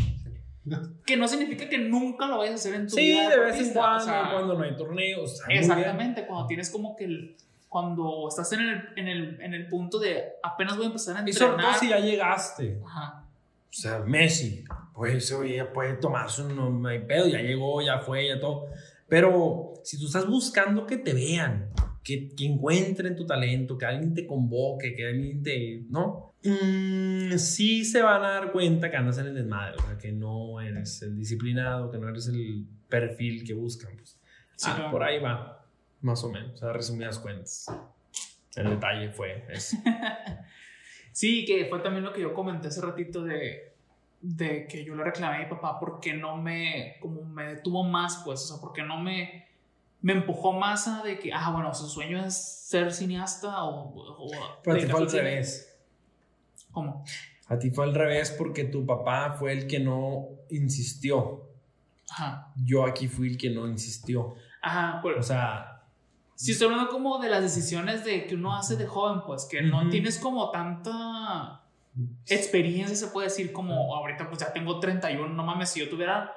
Que 1.06 1.18
no 1.18 1.28
significa 1.28 1.68
que 1.68 1.78
nunca 1.80 2.28
lo 2.28 2.38
vayas 2.40 2.54
a 2.54 2.56
hacer 2.56 2.76
en 2.76 2.88
tu 2.88 2.96
Sí, 2.96 3.02
vida. 3.12 3.30
de 3.30 3.40
vez 3.40 3.60
en 3.60 3.74
cuando, 3.74 3.98
o 3.98 4.06
sea, 4.06 4.30
cuando 4.32 4.54
no 4.56 4.64
hay 4.64 4.76
torneos. 4.76 5.42
Exactamente, 5.48 6.26
cuando 6.28 6.46
tienes 6.48 6.70
como 6.70 6.96
que 6.96 7.06
el, 7.06 7.36
cuando 7.70 8.28
estás 8.28 8.52
en 8.54 8.62
el, 8.62 8.82
en, 8.98 9.08
el, 9.08 9.42
en 9.42 9.54
el 9.54 9.68
punto 9.68 10.00
de 10.00 10.24
apenas 10.44 10.76
voy 10.76 10.86
a 10.86 10.88
empezar 10.88 11.18
a 11.18 11.30
Y 11.30 11.32
sobre 11.32 11.52
todo 11.52 11.58
entrenar. 11.70 11.80
si 11.80 11.90
ya 11.90 12.00
llegaste. 12.00 12.82
Ajá. 12.86 13.24
O 13.70 13.72
sea, 13.72 14.00
Messi, 14.00 14.64
pues 14.96 15.34
ya 15.54 15.72
puede 15.72 15.94
tomarse 15.98 16.42
un 16.42 16.82
no 16.82 16.90
hay 16.90 17.00
pedo, 17.00 17.28
ya 17.28 17.40
llegó, 17.40 17.82
ya 17.82 18.00
fue, 18.00 18.28
ya 18.28 18.40
todo. 18.40 18.66
Pero 19.08 19.74
si 19.84 20.00
tú 20.00 20.08
estás 20.08 20.26
buscando 20.28 20.88
que 20.88 20.98
te 20.98 21.14
vean, 21.14 21.70
que, 22.04 22.30
que 22.36 22.46
encuentren 22.46 23.16
tu 23.16 23.28
talento, 23.28 23.78
que 23.78 23.86
alguien 23.86 24.16
te 24.16 24.26
convoque, 24.26 24.96
que 24.96 25.08
alguien 25.08 25.44
te. 25.44 25.84
¿No? 25.90 26.34
Mm, 26.44 27.38
sí 27.38 27.86
se 27.86 28.02
van 28.02 28.24
a 28.24 28.30
dar 28.30 28.52
cuenta 28.52 28.90
que 28.90 28.98
andas 28.98 29.18
en 29.20 29.28
el 29.28 29.36
desmadre, 29.36 29.76
o 29.78 29.86
sea, 29.86 29.98
que 30.00 30.12
no 30.12 30.60
eres 30.62 31.02
el 31.04 31.16
disciplinado, 31.16 31.92
que 31.92 32.00
no 32.00 32.10
eres 32.10 32.28
el 32.28 32.66
perfil 32.88 33.44
que 33.46 33.54
buscan. 33.54 33.96
Pues. 33.96 34.18
Sí, 34.56 34.68
Ah, 34.72 34.76
claro. 34.76 34.92
Por 34.92 35.04
ahí 35.04 35.20
va, 35.20 35.59
más 36.02 36.24
o 36.24 36.30
menos, 36.32 36.62
a 36.64 36.74
resumidas 36.74 37.20
cuentas. 37.20 37.66
El 38.56 38.70
detalle 38.72 39.10
fue 39.12 39.46
eso. 39.50 39.78
Sí, 41.12 41.44
que 41.44 41.66
fue 41.66 41.80
también 41.80 42.06
lo 42.06 42.14
que 42.14 42.22
yo 42.22 42.34
comenté 42.34 42.68
hace 42.70 42.82
ratito 42.82 43.24
de, 43.24 43.74
de 44.22 44.68
que 44.68 44.86
yo 44.86 44.96
le 44.96 45.04
reclamé 45.04 45.38
a 45.38 45.40
mi 45.40 45.46
papá 45.48 45.78
porque 45.78 46.14
no 46.14 46.38
me, 46.38 46.96
como 47.02 47.24
me 47.26 47.56
detuvo 47.56 47.84
más, 47.84 48.22
pues, 48.24 48.42
o 48.44 48.48
sea, 48.48 48.62
porque 48.62 48.84
no 48.84 48.98
me, 49.02 49.48
me 50.02 50.14
empujó 50.14 50.54
más 50.54 50.88
a 50.88 51.04
de 51.04 51.20
que, 51.20 51.34
ah, 51.34 51.52
bueno, 51.52 51.74
su 51.74 51.88
sueño 51.90 52.24
es 52.24 52.38
ser 52.38 52.94
cineasta 52.94 53.64
o... 53.64 53.96
o 53.98 54.32
Pero 54.64 54.78
a 54.78 54.80
ti 54.80 54.86
fue 54.86 55.00
al 55.00 55.04
al 55.06 55.10
cine. 55.10 55.24
revés. 55.24 55.78
¿Cómo? 56.72 57.04
A 57.48 57.58
ti 57.58 57.72
fue 57.72 57.86
al 57.86 57.96
revés 57.96 58.32
porque 58.38 58.66
tu 58.66 58.86
papá 58.86 59.32
fue 59.38 59.52
el 59.52 59.68
que 59.68 59.80
no 59.80 60.28
insistió. 60.52 61.50
Ajá. 62.12 62.54
Yo 62.64 62.86
aquí 62.86 63.08
fui 63.08 63.30
el 63.32 63.38
que 63.38 63.50
no 63.50 63.68
insistió. 63.68 64.36
Ajá, 64.62 65.00
pues, 65.02 65.18
O 65.18 65.24
sea, 65.24 65.79
Si 66.40 66.54
estoy 66.54 66.70
hablando 66.70 66.90
como 66.90 67.20
de 67.20 67.28
las 67.28 67.42
decisiones 67.42 68.06
de 68.06 68.26
que 68.26 68.36
uno 68.36 68.56
hace 68.56 68.78
de 68.78 68.88
joven, 68.88 69.24
pues 69.28 69.44
que 69.44 69.62
no 69.62 69.82
Ujú. 69.82 69.90
tienes 69.90 70.18
como 70.18 70.52
tanta 70.52 71.64
experiencia, 72.28 72.96
se 72.96 73.08
puede 73.08 73.28
decir, 73.28 73.52
como 73.52 73.94
ahorita 73.94 74.30
pues 74.30 74.40
ya 74.40 74.54
tengo 74.54 74.80
31, 74.80 75.28
no 75.34 75.44
mames, 75.44 75.72
si 75.72 75.82
yo 75.82 75.90
tuviera 75.90 76.32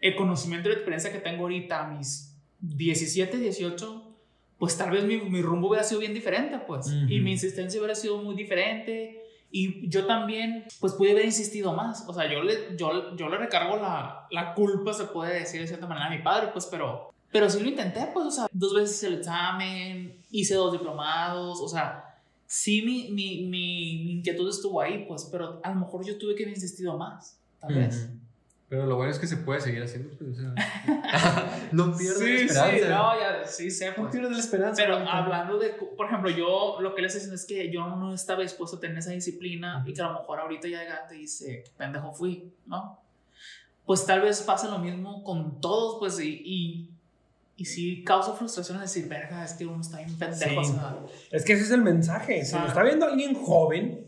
el 0.00 0.14
conocimiento 0.14 0.68
y 0.68 0.72
la 0.72 0.76
experiencia 0.76 1.10
que 1.10 1.18
tengo 1.18 1.42
ahorita 1.42 1.86
a 1.86 1.88
mis 1.88 2.36
17, 2.60 3.36
18, 3.36 4.04
pues 4.60 4.78
tal 4.78 4.92
vez 4.92 5.02
mi, 5.02 5.16
mi 5.22 5.42
rumbo 5.42 5.70
hubiera 5.70 5.82
sido 5.82 6.02
bien 6.02 6.14
diferente, 6.14 6.60
pues, 6.64 6.86
Ujú. 6.86 7.12
y 7.12 7.18
mi 7.18 7.32
insistencia 7.32 7.80
hubiera 7.80 7.96
sido 7.96 8.18
muy 8.22 8.36
diferente. 8.36 9.20
Y 9.50 9.88
yo 9.88 10.06
también, 10.06 10.66
pues 10.78 10.92
pude 10.92 11.10
haber 11.12 11.24
insistido 11.24 11.72
más. 11.72 12.04
O 12.06 12.12
sea, 12.14 12.30
yo 12.30 12.42
le, 12.44 12.76
yo, 12.76 13.16
yo 13.16 13.28
le 13.28 13.38
recargo 13.38 13.76
la, 13.76 14.28
la 14.30 14.54
culpa, 14.54 14.92
se 14.92 15.06
puede 15.06 15.40
decir 15.40 15.60
de 15.60 15.66
cierta 15.66 15.88
manera, 15.88 16.06
a 16.06 16.10
mi 16.10 16.22
padre, 16.22 16.50
pues, 16.52 16.66
pero, 16.66 17.12
pero 17.32 17.48
sí 17.50 17.60
lo 17.60 17.68
intenté, 17.68 18.08
pues, 18.12 18.26
o 18.26 18.30
sea, 18.30 18.46
dos 18.52 18.74
veces 18.74 19.02
el 19.04 19.14
examen, 19.18 20.16
hice 20.30 20.54
dos 20.54 20.72
diplomados, 20.72 21.60
o 21.60 21.68
sea, 21.68 22.18
sí 22.46 22.82
mi, 22.82 23.10
mi, 23.10 23.42
mi, 23.42 24.02
mi 24.04 24.12
inquietud 24.12 24.48
estuvo 24.48 24.80
ahí, 24.80 25.04
pues, 25.06 25.28
pero 25.30 25.60
a 25.62 25.68
lo 25.70 25.80
mejor 25.80 26.04
yo 26.04 26.16
tuve 26.18 26.34
que 26.34 26.44
haber 26.44 26.54
insistido 26.54 26.96
más, 26.96 27.38
tal 27.60 27.74
vez. 27.74 28.04
ujú. 28.08 28.18
Pero 28.70 28.84
lo 28.84 28.96
bueno 28.96 29.10
es 29.10 29.18
que 29.18 29.26
se 29.26 29.38
puede 29.38 29.62
seguir 29.62 29.82
haciendo. 29.82 30.10
Pues, 30.18 30.30
o 30.30 30.34
sea, 30.42 31.68
no 31.72 31.96
pierdas 31.96 32.18
Sí, 32.18 32.32
la 32.34 32.38
sí, 32.68 32.76
esperanza. 32.76 32.88
no, 32.90 33.18
ya, 33.18 33.46
sí 33.46 33.70
sé, 33.70 33.88
No 33.88 33.94
pues. 33.96 34.10
pierdas 34.12 34.32
la 34.32 34.38
esperanza. 34.38 34.82
Pero 34.82 34.92
Juanito. 34.96 35.10
hablando 35.16 35.58
de, 35.58 35.70
por 35.70 36.06
ejemplo, 36.06 36.28
yo 36.28 36.76
lo 36.80 36.94
que 36.94 37.00
les 37.00 37.14
dicen 37.14 37.32
es 37.32 37.46
que 37.46 37.72
yo 37.72 37.86
no 37.96 38.12
estaba 38.12 38.42
dispuesto 38.42 38.76
a 38.76 38.80
tener 38.80 38.98
esa 38.98 39.12
disciplina 39.12 39.82
y 39.86 39.94
que 39.94 40.02
a 40.02 40.08
lo 40.08 40.18
mejor 40.20 40.40
ahorita 40.40 40.68
ya 40.68 40.80
de 40.80 40.84
grande 40.84 41.14
dice, 41.14 41.62
"Qué 41.64 41.70
pendejo 41.78 42.12
fui, 42.12 42.52
¿no? 42.66 43.00
Pues 43.86 44.04
tal 44.04 44.20
vez 44.20 44.42
pasa 44.42 44.68
lo 44.68 44.78
mismo 44.78 45.24
con 45.24 45.62
todos, 45.62 45.96
pues, 45.98 46.20
y, 46.20 46.28
y, 46.44 46.90
y 47.58 47.64
sí 47.66 48.02
causa 48.04 48.32
frustración 48.32 48.80
decir, 48.80 49.06
verga, 49.08 49.44
es 49.44 49.52
que 49.52 49.66
uno 49.66 49.80
está 49.82 49.98
bien 49.98 50.16
pendejo, 50.16 50.64
Sí. 50.64 50.70
o 50.70 50.74
sea, 50.74 50.96
Es 51.32 51.44
que 51.44 51.52
ese 51.52 51.64
es 51.64 51.70
el 51.72 51.82
mensaje. 51.82 52.42
Si 52.44 52.56
lo 52.56 52.66
está 52.66 52.82
viendo 52.82 53.04
alguien 53.04 53.34
joven, 53.34 54.06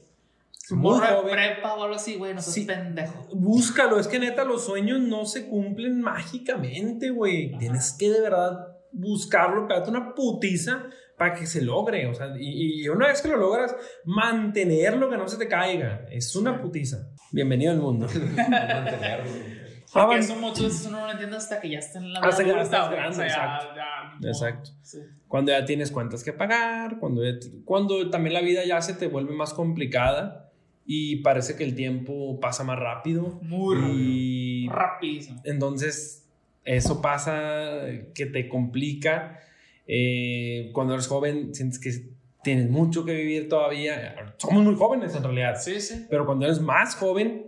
muy 0.70 0.98
joven, 1.00 1.32
prepa 1.32 1.74
o 1.74 1.82
algo 1.82 1.96
así, 1.96 2.14
güey, 2.14 2.32
no 2.32 2.40
seas 2.40 2.54
Sí. 2.54 2.64
pendejo. 2.64 3.26
búscalo. 3.34 3.98
Es 3.98 4.06
que 4.06 4.18
neta, 4.20 4.44
los 4.44 4.64
sueños 4.64 5.00
no 5.00 5.26
se 5.26 5.46
cumplen 5.48 6.00
mágicamente, 6.00 7.10
güey. 7.10 7.58
Tienes 7.58 7.92
que 7.98 8.08
de 8.10 8.20
verdad 8.20 8.68
buscarlo, 8.92 9.66
pegarte 9.66 9.90
una 9.90 10.14
putiza 10.14 10.84
para 11.18 11.34
que 11.34 11.46
se 11.46 11.60
logre. 11.62 12.06
O 12.06 12.14
sea, 12.14 12.28
y, 12.38 12.82
y 12.84 12.88
una 12.88 13.08
vez 13.08 13.20
que 13.20 13.28
lo 13.28 13.36
logras, 13.36 13.74
mantenerlo, 14.04 15.10
que 15.10 15.16
no 15.16 15.26
se 15.28 15.36
te 15.38 15.48
caiga. 15.48 16.06
Es 16.10 16.34
una 16.36 16.60
putiza. 16.62 17.08
Bienvenido 17.32 17.72
al 17.72 17.78
mundo. 17.80 18.06
Mantenerlo. 18.36 19.59
Ah, 19.94 20.06
Porque 20.06 20.20
eso 20.20 20.36
muchas 20.36 20.62
veces 20.64 20.86
uno 20.86 21.00
no 21.00 21.06
lo 21.06 21.12
entiende 21.12 21.36
hasta 21.36 21.60
que 21.60 21.68
ya 21.70 21.78
está 21.78 21.98
en 21.98 22.12
la 22.12 22.20
Hasta 22.20 22.44
que 22.44 22.50
ya 22.50 22.62
estás 22.62 22.90
grande, 22.90 23.16
ya- 23.18 23.24
exacto. 23.26 23.66
ya, 23.76 24.18
no, 24.20 24.28
Exacto. 24.28 24.70
sí. 24.82 24.98
Cuando 25.26 25.52
ya 25.52 25.64
tienes 25.64 25.90
cuentas 25.90 26.22
que 26.24 26.32
pagar, 26.32 26.98
cuando, 26.98 27.24
ya 27.24 27.38
cuando 27.64 28.08
también 28.10 28.34
la 28.34 28.40
vida 28.40 28.64
ya 28.64 28.80
se 28.82 28.94
te 28.94 29.06
vuelve 29.08 29.34
más 29.34 29.52
complicada 29.54 30.50
y 30.86 31.16
parece 31.16 31.56
que 31.56 31.64
el 31.64 31.74
tiempo 31.74 32.38
pasa 32.40 32.62
más 32.64 32.78
rápido. 32.78 33.38
Muy 33.42 33.76
y 34.64 34.68
rapidísimo. 34.68 35.40
entonces 35.44 36.26
eso 36.64 37.00
pasa 37.02 37.80
que 38.14 38.26
te 38.26 38.48
complica. 38.48 39.40
Eh, 39.86 40.70
cuando 40.72 40.94
eres 40.94 41.08
joven 41.08 41.54
sientes 41.54 41.78
que 41.80 41.90
tienes 42.44 42.70
mucho 42.70 43.04
que 43.04 43.12
vivir 43.14 43.48
todavía. 43.48 44.34
Somos 44.36 44.62
muy 44.64 44.76
jóvenes 44.76 45.14
en 45.16 45.22
realidad. 45.24 45.56
Sí, 45.60 45.80
sí. 45.80 46.06
Pero 46.08 46.26
cuando 46.26 46.44
eres 46.46 46.60
más 46.60 46.94
joven, 46.94 47.46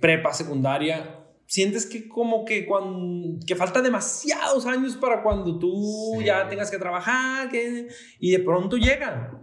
prepa, 0.00 0.32
secundaria, 0.32 1.16
sientes 1.50 1.84
que 1.84 2.06
como 2.08 2.44
que, 2.44 2.64
cuando, 2.64 3.44
que 3.44 3.56
falta 3.56 3.82
demasiados 3.82 4.66
años 4.66 4.96
para 4.96 5.20
cuando 5.20 5.58
tú 5.58 6.14
Sí. 6.20 6.24
ya 6.24 6.48
tengas 6.48 6.70
que 6.70 6.78
trabajar 6.78 7.50
que, 7.50 7.88
y 8.20 8.30
de 8.30 8.38
pronto 8.38 8.76
llega. 8.76 9.36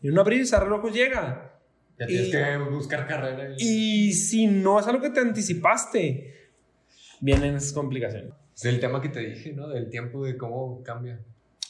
Y 0.00 0.08
un 0.08 0.18
abrir 0.20 0.40
y 0.40 0.46
cerrar 0.46 0.68
los 0.68 0.78
ojos 0.78 0.92
llega. 0.94 1.58
Ya 1.98 2.06
tienes 2.06 2.28
Y- 2.28 2.30
que 2.30 2.56
buscar 2.70 3.08
carrera. 3.08 3.54
Y... 3.58 4.08
Y 4.08 4.12
si 4.12 4.46
no 4.46 4.78
es 4.78 4.86
algo 4.86 5.02
que 5.02 5.10
te 5.10 5.18
anticipaste, 5.18 6.32
vienen 7.20 7.56
esas 7.56 7.72
complicaciones. 7.72 8.30
Del 8.62 8.78
tema 8.78 9.00
que 9.02 9.08
te 9.08 9.18
dije, 9.20 9.52
¿no? 9.52 9.66
Del 9.68 9.90
tiempo, 9.90 10.24
de 10.24 10.36
cómo 10.36 10.80
cambia. 10.84 11.18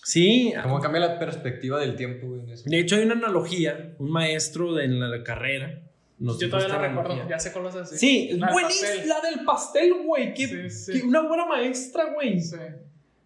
Sí, 0.05 0.53
Cómo 0.63 0.81
cambia 0.81 1.01
la 1.01 1.19
perspectiva 1.19 1.81
del 1.81 1.97
tiempo 1.97 2.27
en 2.37 2.51
eso. 2.51 2.65
de 2.67 2.79
hecho 2.79 2.97
hay 2.97 3.03
una 3.05 3.15
analogía, 3.15 3.95
un 3.99 4.11
maestro 4.11 4.75
de 4.75 4.85
en 4.85 5.01
la 5.01 5.23
carrera. 5.23 5.83
Nos 6.19 6.39
Yo 6.41 6.49
todavía 6.51 6.75
la 6.77 6.89
recuerdo, 6.89 7.29
ya 7.29 7.39
sé 7.39 7.53
cuál 7.53 7.65
vas 7.65 7.77
a 7.77 7.81
decir. 7.81 7.99
Sí, 7.99 8.29
La 8.33 8.47
del 8.47 8.53
buenísima, 8.55 8.89
pastel. 8.89 9.09
la 9.09 9.21
del 9.21 9.45
pastel, 9.45 9.95
güey. 10.05 10.35
Qué, 10.35 10.47
Sí, 10.49 10.71
sí. 10.71 11.01
qué- 11.01 11.07
una 11.07 11.23
buena 11.23 11.47
maestra, 11.47 12.13
güey. 12.15 12.41
Sí. 12.41 12.57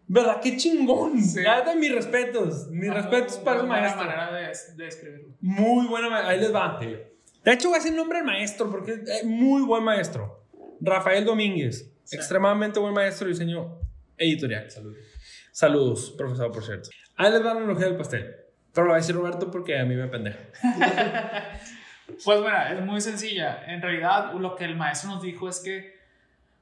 ¿Verdad? 0.08 0.40
Qué 0.42 0.56
chingón. 0.56 1.22
Sí. 1.22 1.42
La 1.42 1.58
neta, 1.60 1.74
mis 1.74 1.92
respetos. 1.94 2.68
Mis 2.68 2.90
Una 2.90 3.00
respetos 3.00 3.36
muy 3.36 3.44
para 3.44 3.58
buena 3.60 3.80
maestro. 3.80 4.04
manera 4.04 4.32
de, 4.32 4.56
de 4.76 4.88
escribirlo. 4.88 5.28
Muy 5.40 5.86
buena 5.86 6.10
ma- 6.10 6.28
Ahí 6.28 6.38
les 6.38 6.54
va. 6.54 6.78
De 6.80 7.52
hecho, 7.52 7.68
voy 7.68 7.76
a 7.76 7.78
decir 7.78 7.92
el 7.92 7.96
nombre 7.96 8.18
del 8.18 8.26
maestro 8.26 8.70
porque 8.70 9.00
es 9.06 9.24
muy 9.24 9.62
buen 9.62 9.82
maestro. 9.84 10.44
Rafael 10.80 11.24
Domínguez. 11.24 11.90
Sí. 12.04 12.16
Extremadamente 12.16 12.78
buen 12.78 12.92
maestro 12.92 13.26
de 13.26 13.32
diseño 13.32 13.78
editorial. 14.18 14.70
Salud. 14.70 14.94
Saludos, 15.50 16.14
profesor, 16.18 16.50
por 16.52 16.64
cierto. 16.64 16.90
Ahí 17.16 17.30
les 17.32 17.40
va 17.40 17.54
la 17.54 17.60
analogía 17.60 17.86
del 17.86 17.96
pastel. 17.96 18.36
Pero 18.74 18.86
lo 18.86 18.90
va 18.90 18.96
a 18.96 19.00
decir 19.00 19.14
Roberto 19.14 19.50
porque 19.50 19.78
a 19.78 19.84
mí 19.84 19.94
me 19.94 20.08
pendeja. 20.08 20.38
Pues 22.24 22.40
bueno, 22.40 22.58
es 22.70 22.84
muy 22.84 23.00
sencilla. 23.00 23.64
En 23.66 23.82
realidad, 23.82 24.32
lo 24.34 24.56
que 24.56 24.64
el 24.64 24.76
maestro 24.76 25.10
nos 25.10 25.22
dijo 25.22 25.48
es 25.48 25.60
que 25.60 26.00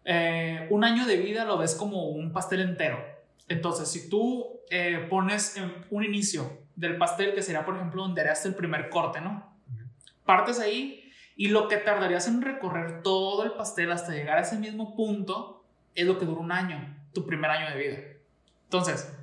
eh, 0.05 0.67
un 0.71 0.85
año 0.85 1.07
de 1.07 1.17
vida 1.17 1.45
lo 1.45 1.59
ves 1.59 1.75
como 1.75 2.09
un 2.09 2.33
pastel 2.33 2.61
entero. 2.61 3.05
Entonces, 3.49 3.89
si 3.89 4.09
tú 4.09 4.61
eh, 4.71 5.07
pones 5.11 5.61
un 5.91 6.05
inicio 6.05 6.59
del 6.77 6.97
pastel, 6.97 7.35
que 7.35 7.43
sería, 7.43 7.65
por 7.65 7.77
ejemplo, 7.77 8.03
donde 8.03 8.21
harías 8.21 8.45
el 8.47 8.55
primer 8.55 8.89
corte, 8.89 9.21
¿no? 9.21 9.53
Partes 10.25 10.61
ahí 10.61 11.13
y 11.37 11.49
lo 11.49 11.69
que 11.69 11.79
tardarías 11.79 12.29
en 12.29 12.43
recorrer 12.43 13.03
todo 13.03 13.45
el 13.45 13.53
pastel 13.53 13.91
hasta 13.93 14.13
llegar 14.13 14.39
a 14.39 14.43
ese 14.43 14.59
mismo 14.59 14.95
punto 14.95 15.65
es 15.95 16.07
lo 16.07 16.19
que 16.19 16.27
dura 16.27 16.41
un 16.41 16.53
año, 16.53 16.97
tu 17.13 17.27
primer 17.27 17.51
año 17.51 17.75
de 17.75 17.83
vida. 17.83 17.99
Entonces, 18.65 19.17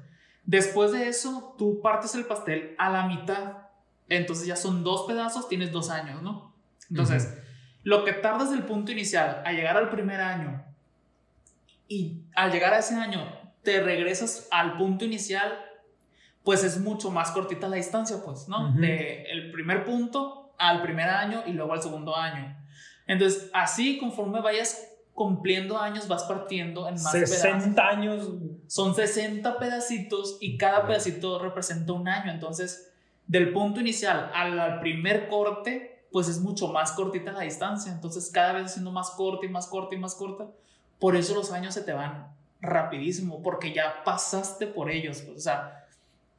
después 0.43 0.91
de 0.91 1.07
eso, 1.07 1.55
tú 1.57 1.79
partes 1.81 2.15
el 2.15 2.25
pastel 2.25 2.75
a 2.77 2.89
la 2.89 3.05
mitad. 3.05 3.66
Entonces 4.09 4.47
ya 4.47 4.55
son 4.55 4.83
dos 4.83 5.05
pedazos, 5.07 5.47
tienes 5.49 5.71
dos 5.71 5.89
años, 5.89 6.21
¿no? 6.21 6.53
Entonces, 6.89 7.37
lo 7.83 8.05
que 8.05 8.13
tardas 8.13 8.51
del 8.51 8.63
punto 8.63 8.91
inicial 8.91 9.41
a 9.45 9.51
llegar 9.51 9.77
al 9.77 9.89
primer 9.89 10.21
año 10.21 10.63
y 11.87 12.21
al 12.35 12.51
llegar 12.51 12.73
a 12.73 12.79
ese 12.79 12.95
año 12.95 13.25
te 13.63 13.81
regresas 13.81 14.47
al 14.51 14.77
punto 14.77 15.05
inicial, 15.05 15.59
pues 16.43 16.63
es 16.63 16.79
mucho 16.79 17.11
más 17.11 17.31
cortita 17.31 17.67
la 17.67 17.75
distancia, 17.75 18.17
pues, 18.23 18.47
¿no? 18.47 18.73
De 18.73 19.23
el 19.23 19.51
primer 19.51 19.83
punto 19.83 20.53
al 20.57 20.81
primer 20.81 21.09
año 21.09 21.43
y 21.45 21.51
luego 21.51 21.73
al 21.73 21.81
segundo 21.81 22.15
año. 22.15 22.57
Entonces, 23.05 23.49
así 23.53 23.97
conforme 23.97 24.41
vayas 24.41 24.87
cumpliendo 25.13 25.79
años, 25.79 26.07
vas 26.07 26.23
partiendo 26.25 26.87
en 26.87 26.93
más 27.01 27.11
pedazos. 27.11 27.37
60 27.37 27.87
años. 27.87 28.29
Son 28.67 28.93
60 28.93 29.57
pedacitos 29.57 30.37
y 30.39 30.57
cada 30.57 30.85
pedacito 30.85 31.39
representa 31.39 31.93
un 31.93 32.07
año. 32.07 32.31
Entonces, 32.31 32.93
del 33.27 33.51
punto 33.51 33.81
inicial 33.81 34.31
al, 34.33 34.79
primer 34.79 35.27
corte, 35.27 36.05
pues 36.11 36.29
es 36.29 36.39
mucho 36.39 36.69
más 36.69 36.93
cortita 36.93 37.31
la 37.31 37.41
distancia. 37.41 37.91
Entonces, 37.91 38.31
cada 38.31 38.53
vez 38.53 38.71
siendo 38.71 38.91
más 38.91 39.11
corta 39.11 39.45
y 39.45 39.49
más 39.49 39.67
corta 39.67 39.95
y 39.95 39.99
más 39.99 40.15
corta. 40.15 40.47
Por 40.99 41.15
eso 41.15 41.35
los 41.35 41.51
años 41.51 41.73
se 41.73 41.81
te 41.81 41.93
van 41.93 42.33
rapidísimo, 42.61 43.43
porque 43.43 43.73
ya 43.73 44.03
pasaste 44.03 44.65
por 44.65 44.89
ellos. 44.89 45.21
pues, 45.21 45.37
o 45.37 45.41
sea, 45.41 45.85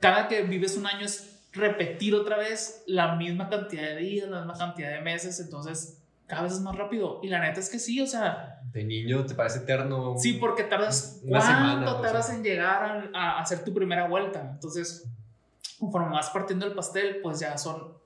cada 0.00 0.26
que 0.26 0.42
vives 0.42 0.76
un 0.76 0.86
año 0.86 1.04
es 1.04 1.38
repetir 1.52 2.14
otra 2.14 2.38
vez 2.38 2.82
la 2.86 3.14
misma 3.16 3.48
cantidad 3.48 3.82
de 3.82 3.96
días, 3.96 4.28
la 4.28 4.38
misma 4.38 4.54
cantidad 4.54 4.90
de 4.90 5.00
meses. 5.00 5.38
Entonces, 5.38 6.02
cada 6.26 6.42
vez 6.42 6.54
es 6.54 6.60
más 6.60 6.74
rápido. 6.74 7.20
Y 7.22 7.28
la 7.28 7.40
neta 7.40 7.60
es 7.60 7.68
que 7.68 7.78
sí, 7.78 8.00
o 8.00 8.06
sea, 8.06 8.60
De 8.72 8.82
niño 8.82 9.24
te 9.26 9.34
parece 9.34 9.60
eterno. 9.60 10.14
Sí, 10.18 10.34
porque 10.34 10.64
tardas. 10.64 11.20
Una 11.22 11.38
¿Cuánto 11.38 11.54
semana, 11.54 11.94
o 11.94 12.00
tardas 12.00 12.26
sea. 12.26 12.34
en 12.34 12.42
llegar 12.42 13.10
a, 13.14 13.20
a 13.20 13.40
hacer 13.40 13.62
tu 13.62 13.72
primera 13.72 14.08
vuelta? 14.08 14.50
Entonces, 14.54 15.06
conforme 15.78 16.10
vas 16.10 16.30
partiendo 16.30 16.66
el 16.66 16.72
pastel, 16.72 17.20
pues 17.22 17.40
ya 17.40 17.56
son 17.58 17.96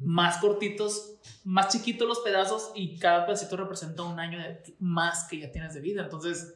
más 0.00 0.38
cortitos, 0.38 1.14
más 1.44 1.68
chiquitos 1.68 2.06
los 2.08 2.20
pedazos 2.20 2.72
y 2.74 2.98
cada 2.98 3.26
pedacito 3.26 3.56
representa 3.56 4.02
un 4.02 4.18
año 4.18 4.38
de 4.38 4.62
más 4.78 5.24
que 5.24 5.38
ya 5.40 5.50
tienes 5.50 5.74
de 5.74 5.80
vida. 5.80 6.02
Entonces, 6.02 6.54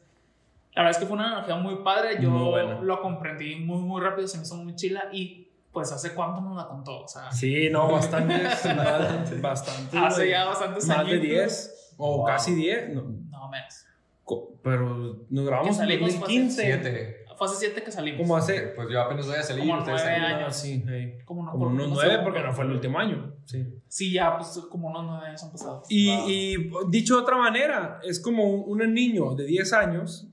la 0.73 0.83
verdad 0.83 0.91
es 0.91 0.97
que 0.97 1.05
fue 1.07 1.15
una 1.17 1.27
analogía 1.27 1.55
muy 1.55 1.75
padre. 1.83 2.17
Yo 2.21 2.29
Muy 2.29 2.49
buena. 2.49 2.79
lo 2.81 3.01
comprendí 3.01 3.55
muy, 3.57 3.79
muy 3.79 4.01
rápido, 4.01 4.27
se 4.27 4.37
me 4.37 4.43
hizo 4.43 4.55
muy 4.55 4.75
chila 4.75 5.05
y 5.11 5.47
pues 5.71 5.91
hace 5.91 6.13
cuánto 6.15 6.41
nos 6.41 6.55
la 6.55 6.67
contó. 6.67 7.03
O 7.03 7.07
sea, 7.07 7.31
Sí, 7.31 7.69
no, 7.69 7.91
bastantes. 7.91 8.63
bastantes. 9.41 9.99
hace 10.01 10.15
güey. 10.21 10.29
ya 10.31 10.45
bastantes 10.45 10.87
Más 10.87 10.97
de 10.97 11.03
añitos. 11.03 11.21
10 11.21 11.93
o 11.97 12.17
Wow. 12.17 12.25
casi 12.25 12.55
10. 12.55 12.89
No, 12.95 13.01
No 13.29 13.49
menos. 13.49 13.85
co- 14.23 14.53
pero 14.63 15.25
nos 15.29 15.45
grabamos 15.45 15.71
en 15.71 15.75
salimos 15.75 16.15
fue 16.15 16.25
hace 16.25 16.33
2015. 16.33 17.16
Fue 17.37 17.47
hace 17.47 17.57
siete 17.57 17.83
que 17.83 17.91
salimos. 17.91 18.19
Como 18.21 18.35
hace. 18.35 18.59
Pues 18.75 18.87
yo 18.91 18.99
apenas 19.01 19.27
voy 19.27 19.35
a 19.35 19.43
salir. 19.43 19.61
Como 19.67 19.79
nueve 19.81 20.01
años. 20.09 20.47
Ah, 20.49 20.51
sí, 20.51 20.83
hey. 20.87 21.17
Como, 21.25 21.43
no- 21.43 21.51
como 21.51 21.63
por- 21.65 21.73
unos 21.73 21.89
no 21.89 21.95
sé, 21.95 22.01
9 22.05 22.15
como- 22.17 22.23
porque 22.31 22.43
no 22.47 22.53
fue 22.53 22.65
el 22.65 22.71
último 22.71 22.99
año. 22.99 23.33
Sí. 23.45 23.65
Sí, 23.87 24.11
ya, 24.11 24.37
pues 24.37 24.49
como 24.69 24.89
unos 24.89 25.05
nueve 25.05 25.27
años 25.27 25.43
han 25.43 25.51
pasado. 25.51 25.83
Y, 25.89 26.07
Wow. 26.15 26.29
y 26.29 26.69
dicho 26.89 27.15
de 27.15 27.21
otra 27.21 27.37
manera, 27.37 27.99
es 28.03 28.19
como 28.19 28.49
un, 28.49 28.81
un 28.81 28.93
niño 28.93 29.35
de 29.35 29.45
10 29.45 29.71
años, 29.73 30.27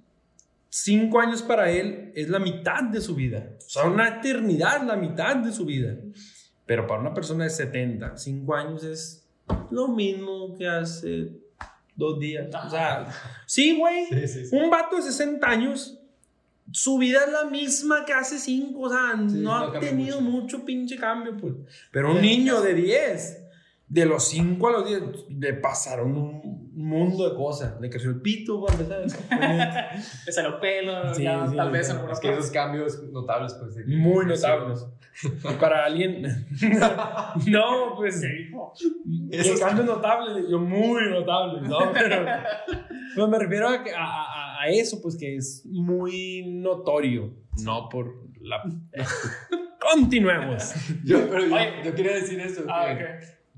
5 0.70 1.20
años 1.20 1.42
para 1.42 1.70
él 1.70 2.11
es 2.16 2.28
la 2.28 2.38
mitad 2.38 2.82
de 2.84 3.00
su 3.00 3.14
vida. 3.14 3.50
O 3.59 3.68
sea, 3.68 3.84
una 3.84 4.09
eternidad, 4.18 4.82
la 4.82 4.96
mitad 4.96 5.36
de 5.36 5.52
su 5.52 5.64
vida. 5.64 5.94
Pero 6.66 6.86
para 6.86 7.00
una 7.00 7.12
persona 7.14 7.44
de 7.44 7.50
70, 7.50 8.16
5 8.16 8.55
años 8.55 8.82
es 8.84 9.28
lo 9.70 9.88
mismo 9.88 10.57
que 10.57 10.66
hace 10.66 11.28
dos 11.94 12.18
días. 12.18 12.48
O 12.66 12.70
sea, 12.70 13.07
sí, 13.46 13.78
güey. 13.78 14.07
Sí, 14.07 14.26
sí, 14.26 14.46
sí. 14.46 14.57
Un 14.57 14.70
vato 14.70 14.96
de 14.96 15.02
60 15.02 15.46
años, 15.48 16.00
su 16.75 16.99
vida 16.99 17.20
es 17.27 17.33
la 17.33 17.45
misma 17.45 18.05
que 18.05 18.12
hace 18.12 18.39
5. 18.39 18.79
O 18.81 18.91
sea, 18.91 19.12
Sí, 19.29 19.37
no 19.39 19.43
no 19.43 19.55
ha 19.77 19.81
tenido 19.81 20.20
mucho. 20.20 20.59
mucho 20.59 20.64
pinche 20.66 20.97
cambio, 20.97 21.37
pues. 21.37 21.55
Pero 21.93 22.11
un 22.12 22.20
niño 22.20 22.61
de 22.61 22.75
10, 22.75 23.41
de 23.89 24.07
los 24.07 24.29
5 24.29 24.68
a 24.68 24.72
los 24.72 24.89
10, 24.89 25.03
le 25.31 25.55
pasaron 25.55 26.16
un 26.16 26.72
mundo 26.75 27.31
de 27.31 27.37
cosas. 27.37 27.81
Le 27.81 27.89
creció 27.89 28.11
el 28.11 28.20
pito, 28.20 28.64
para 28.64 28.75
empezar. 29.03 29.91
Le 30.27 30.33
salió 30.33 30.59
pelo, 30.59 31.14
Sí, 31.14 31.22
ya, 31.22 31.47
sí, 31.49 31.55
tal 31.57 31.70
vez 31.70 31.89
en 31.91 31.97
alguna 31.97 32.12
Es 32.12 32.20
que 32.20 32.33
esos 32.33 32.51
cambios 32.51 33.01
notables, 33.12 33.55
pues. 33.55 33.77
de 33.77 33.85
Muy 33.97 34.27
notables. 34.27 34.85
Y 35.22 35.29
para 35.61 35.85
alguien. 35.85 36.22
no, 37.47 37.95
pues. 37.97 38.20
Esos- 39.31 39.53
El 39.53 39.61
cambio 39.61 39.85
notable, 39.85 40.45
yo 40.51 40.59
muy 40.59 41.09
notable, 41.11 41.61
¿no? 41.68 41.79
Pero, 41.93 42.27
pero 43.14 43.29
me 43.29 43.39
refiero 43.39 43.68
a, 43.68 43.85
que- 43.85 43.95
a, 43.95 44.03
a- 44.05 44.43
a 44.64 44.68
eso, 44.68 45.00
pues 45.02 45.16
que 45.16 45.36
es 45.36 45.62
muy 45.66 46.42
notorio, 46.46 47.32
no 47.62 47.88
por 47.88 48.14
la. 48.40 48.62
Continuemos. 49.92 50.72
Yo, 51.04 51.28
pero 51.28 51.46
yo, 51.46 51.54
Oye. 51.54 51.70
yo 51.84 51.94
quería 51.94 52.14
decir 52.14 52.40
eso. 52.40 52.64
Ah, 52.68 52.96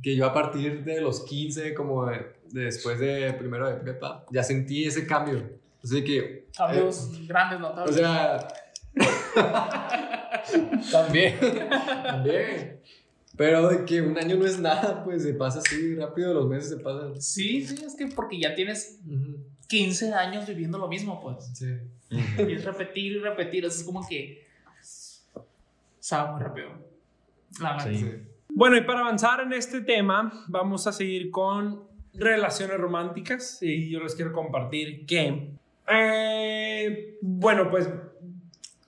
que, 0.02 0.16
yo 0.16 0.26
a 0.26 0.34
partir 0.34 0.84
de 0.84 1.00
los 1.00 1.22
15, 1.24 1.72
como 1.74 2.06
de- 2.06 2.34
de 2.50 2.64
después 2.64 2.98
de 2.98 3.32
primero 3.34 3.68
de 3.68 3.76
prepa, 3.76 4.24
ya 4.30 4.42
sentí 4.42 4.84
ese 4.84 5.06
cambio. 5.06 5.42
Así 5.82 6.02
que. 6.04 6.46
Cambios 6.56 7.10
eh, 7.14 7.26
grandes, 7.28 7.58
o 7.58 7.62
notables. 7.62 7.94
sea. 7.96 8.48
también. 10.92 11.34
también. 12.04 12.80
Pero 13.36 13.68
de 13.68 13.84
que 13.84 14.00
un 14.00 14.16
año 14.16 14.36
no 14.36 14.46
es 14.46 14.58
nada, 14.58 15.04
pues 15.04 15.22
se 15.22 15.34
pasa 15.34 15.58
así 15.58 15.94
rápido, 15.94 16.32
los 16.32 16.48
meses 16.48 16.70
se 16.70 16.76
pasan. 16.78 17.20
sí, 17.20 17.66
sí, 17.66 17.84
es 17.84 17.94
que 17.94 18.06
porque 18.06 18.40
ya 18.40 18.54
tienes 18.54 18.98
15 19.68 20.14
años 20.14 20.46
viviendo 20.46 20.78
lo 20.78 20.88
mismo, 20.88 21.20
pues. 21.20 21.50
Sí. 21.54 21.66
Y 22.10 22.52
es 22.52 22.64
repetir 22.64 23.12
y 23.12 23.18
repetir, 23.18 23.64
eso 23.64 23.78
es 23.78 23.84
como 23.84 24.06
que. 24.06 24.46
Sabe 25.98 26.32
muy 26.32 26.40
rápido. 26.40 26.68
La 27.60 27.76
neta. 27.76 27.88
Sí. 27.90 27.98
Sí. 27.98 28.12
Bueno, 28.48 28.76
y 28.76 28.82
para 28.82 29.00
avanzar 29.00 29.40
en 29.40 29.52
este 29.52 29.80
tema, 29.80 30.32
vamos 30.48 30.86
a 30.86 30.92
seguir 30.92 31.30
con 31.30 31.84
relaciones 32.14 32.78
románticas. 32.78 33.62
Y 33.62 33.90
yo 33.90 34.00
les 34.00 34.14
quiero 34.14 34.32
compartir 34.32 35.04
que. 35.06 35.56
eh, 35.90 37.18
bueno, 37.20 37.70
pues. 37.70 37.88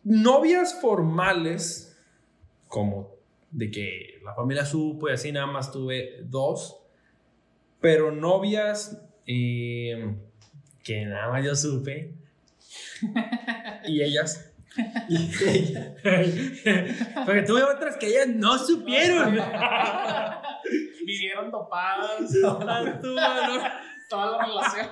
Novias 0.04 0.80
formales, 0.80 2.00
como 2.66 3.10
de 3.50 3.70
que 3.70 4.20
la 4.24 4.34
familia 4.34 4.64
supo 4.64 5.08
y 5.08 5.12
así 5.12 5.32
nada 5.32 5.46
más 5.46 5.72
tuve 5.72 6.22
dos. 6.24 6.80
Pero 7.80 8.10
novias 8.10 9.02
eh, 9.26 10.16
que 10.88 11.04
nada 11.04 11.30
más 11.30 11.44
yo 11.44 11.54
supe. 11.54 12.14
y 13.86 14.02
ellas. 14.02 14.50
Porque 17.26 17.42
tuve 17.42 17.62
otras 17.62 17.98
que 17.98 18.06
ellas 18.06 18.28
no 18.28 18.58
supieron. 18.58 19.38
Vivieron 21.04 21.50
¿no? 21.50 21.68
toda 24.08 24.38
la 24.38 24.46
relación. 24.46 24.88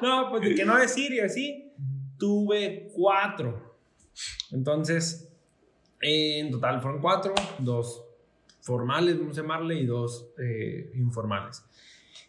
No, 0.00 0.30
pues 0.30 0.42
de 0.42 0.54
que 0.54 0.64
no 0.64 0.76
decir 0.76 1.12
y 1.12 1.18
así. 1.18 1.72
Tuve 2.16 2.92
cuatro. 2.94 3.80
Entonces, 4.52 5.28
en 6.00 6.52
total 6.52 6.80
fueron 6.80 7.00
cuatro. 7.00 7.34
Dos 7.58 8.04
formales, 8.60 9.18
vamos 9.18 9.36
a 9.36 9.42
llamarle, 9.42 9.74
y 9.74 9.86
dos 9.86 10.28
eh, 10.38 10.92
informales. 10.94 11.64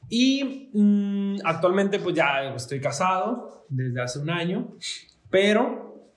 Y 0.09 0.69
mm, 0.73 1.37
actualmente, 1.43 1.99
pues 1.99 2.15
ya 2.15 2.53
estoy 2.55 2.79
casado 2.79 3.65
desde 3.69 4.01
hace 4.01 4.19
un 4.19 4.29
año. 4.29 4.75
Pero 5.29 6.11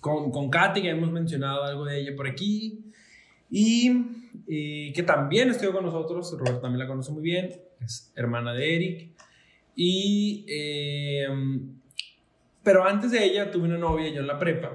con, 0.00 0.30
con 0.30 0.50
Katy, 0.50 0.82
que 0.82 0.90
hemos 0.90 1.10
mencionado 1.10 1.64
algo 1.64 1.84
de 1.84 2.00
ella 2.00 2.12
por 2.16 2.28
aquí. 2.28 2.84
Y, 3.50 3.90
y 4.46 4.92
que 4.92 5.02
también 5.02 5.50
estuvo 5.50 5.72
con 5.72 5.84
nosotros. 5.84 6.32
Roberto 6.38 6.60
también 6.60 6.80
la 6.80 6.86
conoce 6.86 7.12
muy 7.12 7.22
bien. 7.22 7.50
Es 7.80 8.12
hermana 8.14 8.52
de 8.52 8.76
Eric. 8.76 9.10
Y, 9.76 10.44
eh, 10.48 11.26
pero 12.62 12.84
antes 12.84 13.10
de 13.10 13.24
ella 13.24 13.50
tuve 13.50 13.64
una 13.64 13.78
novia 13.78 14.08
yo 14.10 14.20
en 14.20 14.26
la 14.26 14.38
prepa. 14.38 14.70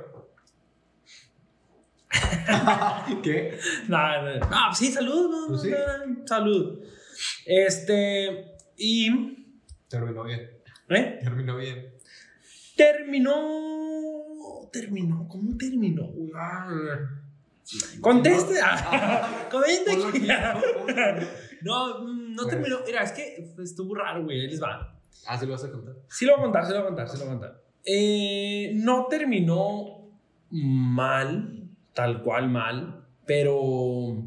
¿Qué? 3.24 3.58
No, 3.88 4.22
no, 4.22 4.36
no, 4.40 4.48
pues 4.68 4.78
sí, 4.78 4.92
salud, 4.92 5.30
no, 5.30 5.48
Pues 5.50 5.62
sí. 5.62 5.70
no, 5.70 6.06
no, 6.06 6.28
salud. 6.28 6.80
Este, 7.46 8.56
y, 8.78 9.10
Terminó 9.90 10.24
bien. 10.24 10.50
¿eh? 10.90 11.20
Terminó 11.22 11.58
bien. 11.58 11.94
Terminó, 12.76 14.70
terminó, 14.72 15.28
¿cómo 15.28 15.58
terminó? 15.58 16.12
Conteste, 18.02 18.60
ah, 18.64 19.50
aquí. 19.50 20.28
No, 21.62 22.08
no 22.08 22.48
terminó. 22.48 22.78
Mira, 22.86 23.04
es 23.04 23.12
que 23.12 23.54
estuvo 23.62 23.94
raro, 23.94 24.24
güey. 24.24 24.48
Les 24.48 24.64
va. 24.64 24.98
Ah, 25.28 25.38
¿se 25.38 25.46
lo 25.46 25.52
vas 25.52 25.64
a 25.66 25.72
contar? 25.72 25.96
Sí 26.08 26.26
lo 26.26 26.34
voy 26.34 26.40
a 26.40 26.44
contar, 26.44 26.66
sí 26.66 26.72
lo 26.72 26.78
voy 26.78 26.84
a 26.84 26.88
contar, 26.88 27.10
sí 27.10 27.18
lo 27.18 27.26
voy 27.26 27.36
a 27.36 27.40
contar. 27.40 27.62
Eh, 27.84 28.72
no 28.76 29.08
terminó 29.10 30.10
mal, 30.52 31.68
tal 31.94 32.24
cual 32.24 32.50
mal, 32.50 33.06
pero 33.26 34.24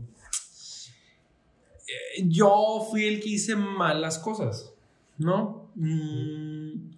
yo 2.24 2.86
fui 2.90 3.04
el 3.04 3.20
que 3.20 3.30
hice 3.30 3.56
mal 3.56 4.00
las 4.00 4.18
cosas, 4.18 4.72
¿no? 5.18 5.70
Mm, 5.74 6.92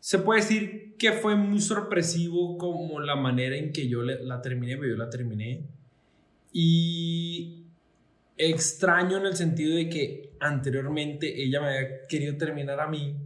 se 0.00 0.18
puede 0.18 0.40
decir 0.40 0.94
que 0.98 1.12
fue 1.12 1.34
muy 1.34 1.60
sorpresivo 1.60 2.58
como 2.58 3.00
la 3.00 3.16
manera 3.16 3.56
en 3.56 3.72
que 3.72 3.88
yo 3.88 4.02
la 4.02 4.42
terminé, 4.42 4.76
pero 4.76 4.92
yo 4.92 4.96
la 4.96 5.10
terminé. 5.10 5.62
Y 6.52 7.64
extraño 8.36 9.16
en 9.18 9.26
el 9.26 9.34
sentido 9.34 9.76
de 9.76 9.88
que 9.88 10.34
anteriormente 10.40 11.42
ella 11.42 11.60
me 11.60 11.68
había 11.68 12.02
querido 12.08 12.36
terminar 12.36 12.80
a 12.80 12.88
mí 12.88 13.16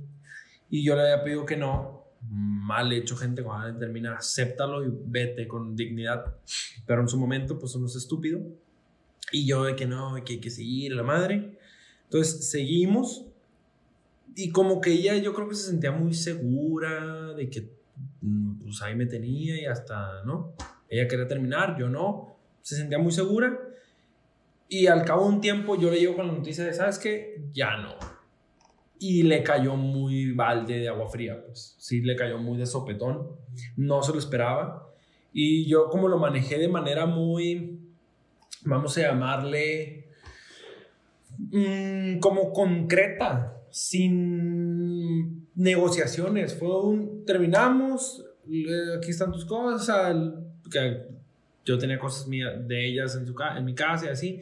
y 0.70 0.84
yo 0.84 0.94
le 0.94 1.02
había 1.02 1.24
pedido 1.24 1.46
que 1.46 1.56
no. 1.56 1.96
Mal 2.30 2.92
hecho, 2.92 3.16
gente, 3.16 3.42
cuando 3.42 3.78
termina, 3.78 4.16
acéptalo 4.16 4.84
y 4.84 4.90
vete 4.90 5.48
con 5.48 5.74
dignidad. 5.74 6.36
Pero 6.86 7.00
en 7.00 7.08
su 7.08 7.18
momento, 7.18 7.58
pues 7.58 7.74
uno 7.74 7.86
es 7.86 7.96
estúpido. 7.96 8.40
Y 9.32 9.46
yo 9.46 9.64
de 9.64 9.76
que 9.76 9.86
no, 9.86 10.14
que 10.24 10.34
hay 10.34 10.40
que 10.40 10.50
seguir, 10.50 10.92
la 10.92 11.02
madre. 11.02 11.58
Entonces 12.04 12.50
seguimos. 12.50 13.26
Y 14.34 14.50
como 14.50 14.80
que 14.80 14.92
ella, 14.92 15.16
yo 15.16 15.34
creo 15.34 15.48
que 15.48 15.54
se 15.54 15.68
sentía 15.68 15.90
muy 15.90 16.14
segura 16.14 17.32
de 17.34 17.50
que, 17.50 17.70
mm, 18.20 18.62
pues 18.62 18.82
ahí 18.82 18.94
me 18.94 19.06
tenía 19.06 19.60
y 19.60 19.66
hasta, 19.66 20.22
¿no? 20.24 20.54
Ella 20.88 21.08
quería 21.08 21.26
terminar, 21.26 21.76
yo 21.78 21.88
no. 21.88 22.36
Se 22.62 22.76
sentía 22.76 22.98
muy 22.98 23.12
segura. 23.12 23.58
Y 24.68 24.86
al 24.86 25.04
cabo 25.04 25.24
de 25.24 25.34
un 25.34 25.40
tiempo 25.40 25.76
yo 25.76 25.90
le 25.90 25.98
llego 25.98 26.16
con 26.16 26.26
la 26.26 26.32
noticia 26.32 26.64
de, 26.64 26.72
¿sabes 26.72 26.98
qué? 26.98 27.42
Ya 27.52 27.76
no. 27.78 27.94
Y 28.98 29.22
le 29.22 29.42
cayó 29.42 29.76
muy 29.76 30.32
balde 30.32 30.78
de 30.78 30.88
agua 30.88 31.08
fría, 31.08 31.42
pues. 31.44 31.74
Sí, 31.78 32.00
le 32.00 32.16
cayó 32.16 32.38
muy 32.38 32.58
de 32.58 32.66
sopetón. 32.66 33.28
No 33.76 34.02
se 34.02 34.12
lo 34.12 34.18
esperaba. 34.18 34.88
Y 35.32 35.66
yo 35.66 35.88
como 35.88 36.08
lo 36.08 36.18
manejé 36.18 36.58
de 36.58 36.68
manera 36.68 37.06
muy, 37.06 37.77
vamos 38.64 38.96
a 38.98 39.02
llamarle, 39.02 40.08
mm, 41.38 42.18
como 42.20 42.52
concreta, 42.52 43.54
sin 43.70 45.48
negociaciones. 45.54 46.54
Fue 46.54 46.82
un, 46.82 47.24
terminamos, 47.24 48.24
aquí 48.96 49.10
están 49.10 49.32
tus 49.32 49.44
cosas, 49.44 50.16
que 50.70 51.06
yo 51.64 51.78
tenía 51.78 51.98
cosas 51.98 52.26
mías 52.28 52.66
de 52.66 52.86
ellas 52.88 53.14
en, 53.16 53.26
su, 53.26 53.34
en 53.56 53.64
mi 53.64 53.74
casa 53.74 54.06
y 54.06 54.08
así. 54.08 54.40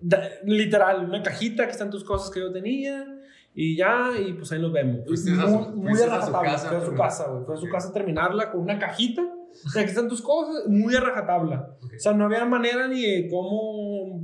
Da- 0.00 0.28
literal, 0.44 1.04
una 1.04 1.22
cajita, 1.22 1.64
que 1.64 1.72
están 1.72 1.90
tus 1.90 2.04
cosas 2.04 2.30
que 2.30 2.40
yo 2.40 2.52
tenía. 2.52 3.14
Y 3.54 3.76
ya, 3.76 4.10
y 4.24 4.34
pues 4.34 4.52
ahí 4.52 4.60
nos 4.60 4.72
vemos. 4.72 5.00
A 5.00 5.08
muy, 5.08 5.16
su- 5.64 5.70
muy 5.76 5.88
fuiste 5.88 6.04
a 6.10 6.16
a 6.16 6.26
su 6.26 6.32
rajatabla, 6.32 6.52
casa, 6.52 6.68
Fue 6.68 6.78
a 6.78 6.84
su 6.84 6.94
casa, 6.94 7.28
güey. 7.28 7.44
Fue 7.44 7.54
a 7.54 7.58
su 7.58 7.68
casa 7.68 7.92
terminarla 7.92 8.50
con 8.52 8.60
una 8.60 8.78
cajita. 8.78 9.22
O 9.64 9.68
sea, 9.70 9.82
aquí 9.82 9.90
están 9.90 10.08
tus 10.08 10.22
cosas, 10.22 10.66
muy 10.68 10.94
a 10.94 11.00
rajatabla. 11.00 11.76
Ok. 11.82 11.92
O 11.96 11.98
sea, 11.98 12.12
no 12.12 12.24
había 12.26 12.44
manera 12.44 12.88
ni 12.88 13.02
de 13.02 13.28
cómo 13.28 14.20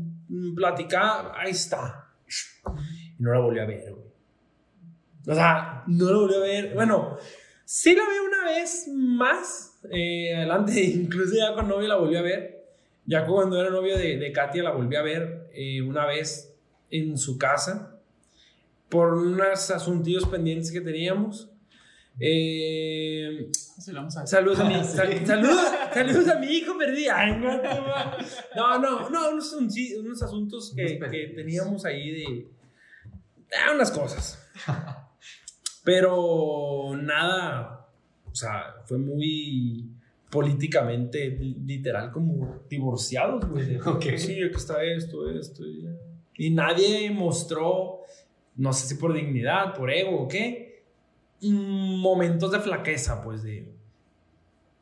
platicar. 0.55 1.32
Ahí 1.37 1.51
está. 1.51 2.09
Y 3.18 3.22
no 3.22 3.32
la 3.32 3.41
volví 3.41 3.59
a 3.61 3.66
ver, 3.66 3.93
güey. 3.93 4.05
O 5.26 5.35
sea, 5.35 5.85
no 5.87 6.11
la 6.11 6.16
volví 6.18 6.35
a 6.35 6.39
ver. 6.41 6.74
Bueno, 6.74 7.16
sí 7.64 7.95
la 7.95 8.03
vi 8.03 8.18
una 8.26 8.45
vez 8.45 8.89
más. 8.95 9.78
eh, 9.91 10.35
adelante, 10.35 10.80
incluso 10.85 11.35
ya 11.37 11.55
con 11.55 11.68
novio 11.68 11.89
la 11.89 11.97
volví 11.97 12.16
a 12.16 12.22
ver. 12.22 12.64
Ya 13.07 13.26
cuando 13.26 13.61
era 13.61 13.70
novio 13.70 13.99
de, 13.99 14.16
de 14.16 14.32
Katia 14.32 14.62
la 14.62 14.70
volví 14.70 14.97
a 14.97 15.03
ver 15.03 15.49
eh, 15.53 15.82
una 15.82 16.07
vez 16.07 16.55
en 16.91 17.18
su 17.18 17.37
casa. 17.39 17.99
Por 18.89 19.14
unos 19.14 19.70
asuntos 19.70 20.26
pendientes 20.26 20.70
que 20.70 20.80
teníamos. 20.80 21.51
Eh, 22.20 23.50
a. 23.78 24.26
Saludos 24.26 24.60
a 24.60 24.64
mi, 24.64 24.74
Sí. 24.84 24.96
sal- 24.96 25.26
saludos, 25.26 25.60
saludos 25.92 26.28
a 26.28 26.38
mi 26.38 26.46
hijo 26.46 26.76
perdido. 26.78 27.12
Ay, 27.14 27.32
no, 27.38 27.56
no, 28.56 28.78
no, 28.78 29.10
no, 29.10 29.30
unos, 29.30 29.52
unos 29.52 30.22
asuntos 30.22 30.72
que, 30.74 30.82
Unos 30.82 30.92
que 30.92 30.98
pendientes. 30.98 31.36
teníamos 31.36 31.84
ahí 31.84 32.10
de. 32.12 32.48
unas 33.74 33.90
cosas. 33.90 34.38
Pero 35.84 36.92
nada, 36.96 37.88
o 38.30 38.34
sea, 38.34 38.76
fue 38.86 38.98
muy 38.98 39.90
políticamente 40.30 41.28
li- 41.30 41.58
literal 41.66 42.10
como 42.10 42.62
divorciados, 42.68 43.44
güey. 43.48 43.78
Sí, 44.18 44.42
aquí 44.42 44.56
está 44.56 44.82
esto, 44.82 45.28
esto. 45.30 45.62
Y, 45.66 45.86
y 46.38 46.50
nadie 46.50 47.10
mostró, 47.10 48.00
no 48.56 48.72
sé 48.72 48.86
si 48.88 48.94
por 48.94 49.12
dignidad, 49.12 49.74
por 49.74 49.90
ego 49.90 50.22
o 50.22 50.28
qué, 50.28 50.74
momentos 51.53 52.51
de 52.53 52.61
flaqueza, 52.61 53.22
pues 53.22 53.42
de. 53.42 53.72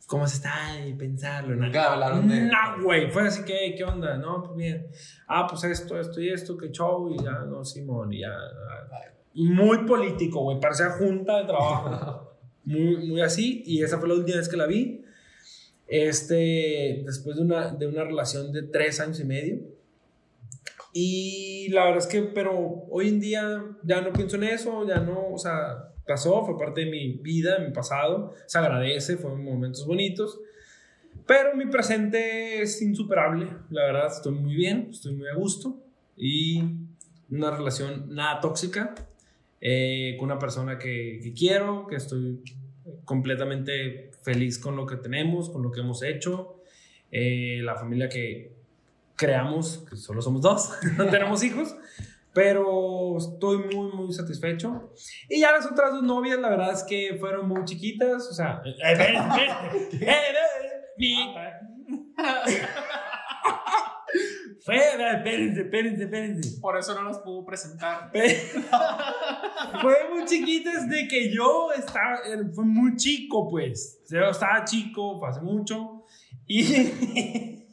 ¿Cómo 0.07 0.27
se 0.27 0.37
está? 0.37 0.87
Y 0.87 0.93
pensarlo. 0.95 1.55
Nunca 1.57 1.93
hablaron 1.95 2.29
de- 2.29 2.43
No, 2.43 2.83
güey. 2.83 3.11
Fue 3.11 3.23
así 3.27 3.45
que, 3.45 3.75
¿qué 3.77 3.85
onda? 3.85 4.17
No, 4.19 4.43
pues 4.43 4.57
bien. 4.57 4.87
Ah, 5.27 5.47
pues 5.49 5.65
esto, 5.65 5.99
esto 5.99 6.21
y 6.21 6.29
esto, 6.29 6.57
qué 6.59 6.71
show. 6.71 7.09
Y 7.15 7.23
ya, 7.23 7.33
no, 7.49 7.65
Simón. 7.65 8.13
Y 8.13 8.21
ya. 8.21 8.29
ah, 8.31 9.01
Muy 9.35 9.79
político, 9.87 10.41
güey. 10.43 10.61
Parecía 10.61 10.91
junta 10.91 11.39
de 11.39 11.45
trabajo. 11.47 12.37
muy, 12.65 13.07
muy 13.09 13.21
así. 13.23 13.63
Y 13.65 13.83
esa 13.83 13.99
fue 13.99 14.09
la 14.09 14.15
última 14.17 14.37
vez 14.37 14.49
que 14.51 14.57
la 14.59 14.67
vi. 14.67 15.03
Este, 15.87 17.03
después 17.07 17.37
de 17.37 17.43
una, 17.43 17.69
de 17.75 17.87
una 17.87 18.05
relación 18.05 18.53
de 18.53 18.63
tres 18.65 19.01
años 19.01 19.19
y 19.21 19.25
medio. 19.25 19.61
Y 20.93 21.69
la 21.71 21.85
verdad 21.85 21.99
es 21.99 22.07
que, 22.07 22.23
pero 22.23 22.85
hoy 22.91 23.09
en 23.09 23.21
día 23.21 23.65
ya 23.83 24.03
no 24.03 24.13
pienso 24.13 24.37
en 24.37 24.45
eso, 24.45 24.87
ya 24.87 25.01
no, 25.01 25.29
o 25.33 25.39
sea, 25.39 25.92
pasó, 26.07 26.45
fue 26.45 26.59
parte 26.59 26.85
de 26.85 26.91
mi 26.91 27.13
vida, 27.15 27.59
de 27.59 27.67
mi 27.67 27.73
pasado, 27.73 28.35
se 28.47 28.59
agradece, 28.59 29.17
fueron 29.17 29.45
momentos 29.45 29.87
bonitos. 29.87 30.41
Pero 31.27 31.55
mi 31.57 31.67
presente 31.67 32.63
es 32.63 32.81
insuperable, 32.83 33.49
la 33.71 33.85
verdad, 33.85 34.07
estoy 34.07 34.33
muy 34.33 34.55
bien, 34.55 34.89
estoy 34.91 35.15
muy 35.15 35.29
a 35.29 35.35
gusto 35.35 35.79
y 36.17 36.63
una 37.31 37.51
relación 37.51 38.15
nada 38.15 38.41
tóxica 38.41 38.95
eh, 39.61 40.17
con 40.19 40.27
una 40.31 40.39
persona 40.39 40.79
que, 40.79 41.33
quiero, 41.39 41.87
que 41.87 41.97
estoy 41.97 42.43
completamente 43.05 44.11
feliz 44.23 44.59
con 44.59 44.77
lo 44.77 44.87
que 44.87 44.97
tenemos, 44.97 45.51
con 45.51 45.63
lo 45.63 45.71
que 45.71 45.81
hemos 45.81 46.03
hecho, 46.03 46.61
eh, 47.11 47.61
la 47.63 47.77
familia 47.77 48.09
que 48.09 48.53
creamos, 49.15 49.87
que 49.89 49.97
solo 49.97 50.21
somos 50.21 50.43
dos, 50.43 50.73
no 50.99 51.07
tenemos 51.07 51.45
hijos, 51.45 51.77
pero 52.33 53.17
estoy 53.19 53.59
muy, 53.59 53.93
muy 53.93 54.13
satisfecho. 54.13 54.93
Y 55.29 55.41
ya 55.41 55.53
las 55.53 55.67
otras 55.67 55.93
dos 55.93 56.03
novias, 56.03 56.39
la 56.39 56.49
verdad 56.49 56.73
es 56.73 56.83
que 56.83 57.17
fueron 57.19 57.49
muy 57.49 57.65
chiquitas, 57.65 58.29
o 58.29 58.35
sea, 58.35 58.63
espérense, 64.65 65.63
espérense, 65.63 66.05
espérense. 66.05 66.61
Por 66.61 66.79
eso 66.79 66.95
no 66.95 67.03
los 67.03 67.19
pudo 67.19 67.45
presentar. 67.45 68.11
fue 69.83 69.95
muy 70.13 70.25
chiquitas 70.25 70.89
de 70.89 71.09
que 71.09 71.35
yo 71.35 71.73
estaba, 71.73 72.21
fue 72.55 72.65
muy 72.65 72.97
chico, 72.97 73.49
pues. 73.51 74.01
Yo 74.09 74.31
estaba 74.31 74.65
chico, 74.65 75.19
fue 75.19 75.29
hace 75.29 75.41
mucho. 75.41 76.05
Y. 76.47 76.63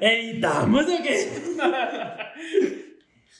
¿Editamos 0.00 0.84
o 0.84 1.02
qué? 1.02 1.28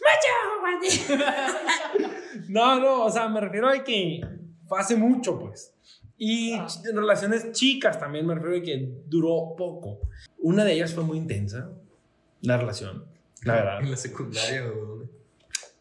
No, 2.48 2.80
no, 2.80 3.04
o 3.04 3.10
sea, 3.10 3.28
me 3.28 3.40
refiero 3.40 3.68
a 3.68 3.82
que 3.84 4.20
fue 4.66 4.80
hace 4.80 4.96
mucho, 4.96 5.38
pues. 5.38 5.74
Y 6.16 6.54
Ah. 6.54 6.66
en 6.88 6.96
relaciones 6.96 7.52
chicas 7.52 7.98
también 7.98 8.26
me 8.26 8.34
refiero 8.34 8.56
a 8.56 8.62
que 8.62 8.88
duró 9.06 9.54
poco. 9.56 10.00
Una 10.38 10.64
de 10.64 10.72
ellas 10.72 10.94
fue 10.94 11.04
muy 11.04 11.18
intensa, 11.18 11.70
la 12.42 12.56
relación, 12.56 13.04
la 13.42 13.54
verdad. 13.54 13.80
En 13.82 13.90
la 13.90 13.96
secundaria 13.96 14.64
o 14.66 14.74
dónde? 14.74 15.08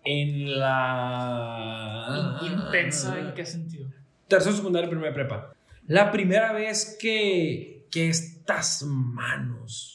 En 0.04 0.60
la. 0.60 2.40
Intensa, 2.42 3.20
¿en 3.20 3.34
qué 3.34 3.46
sentido? 3.46 3.90
Tercero 4.28 4.56
secundaria, 4.56 4.90
primera 4.90 5.14
prepa. 5.14 5.54
La 5.88 6.12
primera 6.12 6.52
vez 6.54 6.98
que, 7.00 7.88
que 7.90 8.10
estas 8.10 8.84
manos 8.84 9.94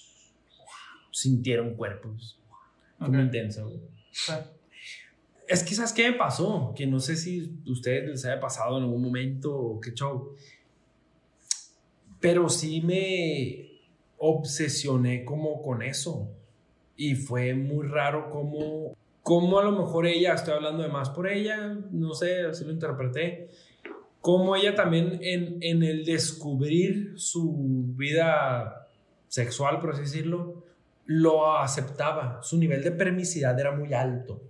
sintieron 1.10 1.74
cuerpos. 1.74 2.38
Fue 2.98 3.08
muy 3.08 3.18
Ok. 3.18 3.24
intenso, 3.26 3.68
güey. 3.68 3.80
Es 5.48 5.62
que, 5.62 5.74
¿sabes 5.74 5.92
qué 5.92 6.10
me 6.10 6.16
pasó? 6.16 6.72
Que 6.76 6.86
no 6.86 7.00
sé 7.00 7.16
si 7.16 7.58
a 7.66 7.70
ustedes 7.70 8.08
les 8.08 8.24
haya 8.24 8.40
pasado 8.40 8.78
en 8.78 8.84
algún 8.84 9.02
momento 9.02 9.54
o 9.54 9.80
qué 9.80 9.92
show. 9.92 10.34
Pero 12.20 12.48
sí 12.48 12.80
me 12.80 13.80
obsesioné 14.18 15.24
como 15.24 15.60
con 15.62 15.82
eso. 15.82 16.30
Y 16.96 17.16
fue 17.16 17.54
muy 17.54 17.86
raro 17.86 18.30
como, 18.30 18.96
como 19.22 19.58
a 19.58 19.64
lo 19.64 19.72
mejor 19.72 20.06
ella, 20.06 20.34
estoy 20.34 20.54
hablando 20.54 20.82
de 20.82 20.88
más 20.88 21.10
por 21.10 21.28
ella, 21.28 21.76
no 21.90 22.14
sé, 22.14 22.42
así 22.42 22.64
lo 22.64 22.70
interpreté. 22.70 23.48
Como 24.20 24.54
ella 24.54 24.76
también 24.76 25.18
en, 25.22 25.58
en 25.60 25.82
el 25.82 26.04
descubrir 26.04 27.14
su 27.16 27.92
vida 27.96 28.88
sexual, 29.26 29.80
por 29.80 29.90
así 29.90 30.02
decirlo, 30.02 30.64
lo 31.06 31.56
aceptaba. 31.56 32.40
Su 32.42 32.58
nivel 32.58 32.82
de 32.82 32.92
permisidad 32.92 33.58
era 33.58 33.72
muy 33.72 33.92
alto 33.94 34.42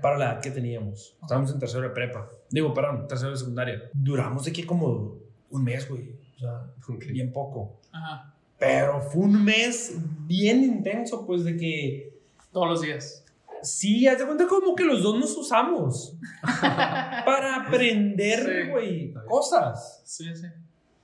para 0.00 0.16
la 0.18 0.24
edad 0.32 0.40
que 0.40 0.50
teníamos. 0.50 1.16
Estábamos 1.20 1.50
en 1.52 1.58
tercero 1.58 1.82
de 1.82 1.90
prepa. 1.90 2.28
Digo, 2.50 2.72
perdón, 2.72 3.06
tercero 3.08 3.30
de 3.32 3.36
secundaria. 3.36 3.82
Duramos 3.92 4.44
de 4.44 4.52
que 4.52 4.64
como 4.66 5.16
un 5.50 5.64
mes, 5.64 5.88
güey. 5.88 6.12
O 6.36 6.38
sea, 6.38 6.62
bien 7.10 7.32
poco. 7.32 7.80
Ajá. 7.92 8.32
Pero 8.58 9.00
fue 9.02 9.24
un 9.24 9.44
mes 9.44 9.96
bien 10.26 10.62
intenso, 10.62 11.26
pues 11.26 11.44
de 11.44 11.56
que 11.56 12.12
Todos 12.52 12.68
los 12.68 12.80
días. 12.82 13.24
sí, 13.62 14.06
haz 14.06 14.18
de 14.18 14.24
cuenta 14.26 14.46
como 14.46 14.74
que 14.74 14.84
los 14.84 15.02
dos 15.02 15.18
nos 15.18 15.36
usamos 15.36 16.16
para 16.60 17.66
aprender, 17.66 18.64
Sí. 18.64 18.70
güey, 18.70 19.14
cosas. 19.26 20.02
Sí, 20.04 20.24
sí. 20.34 20.46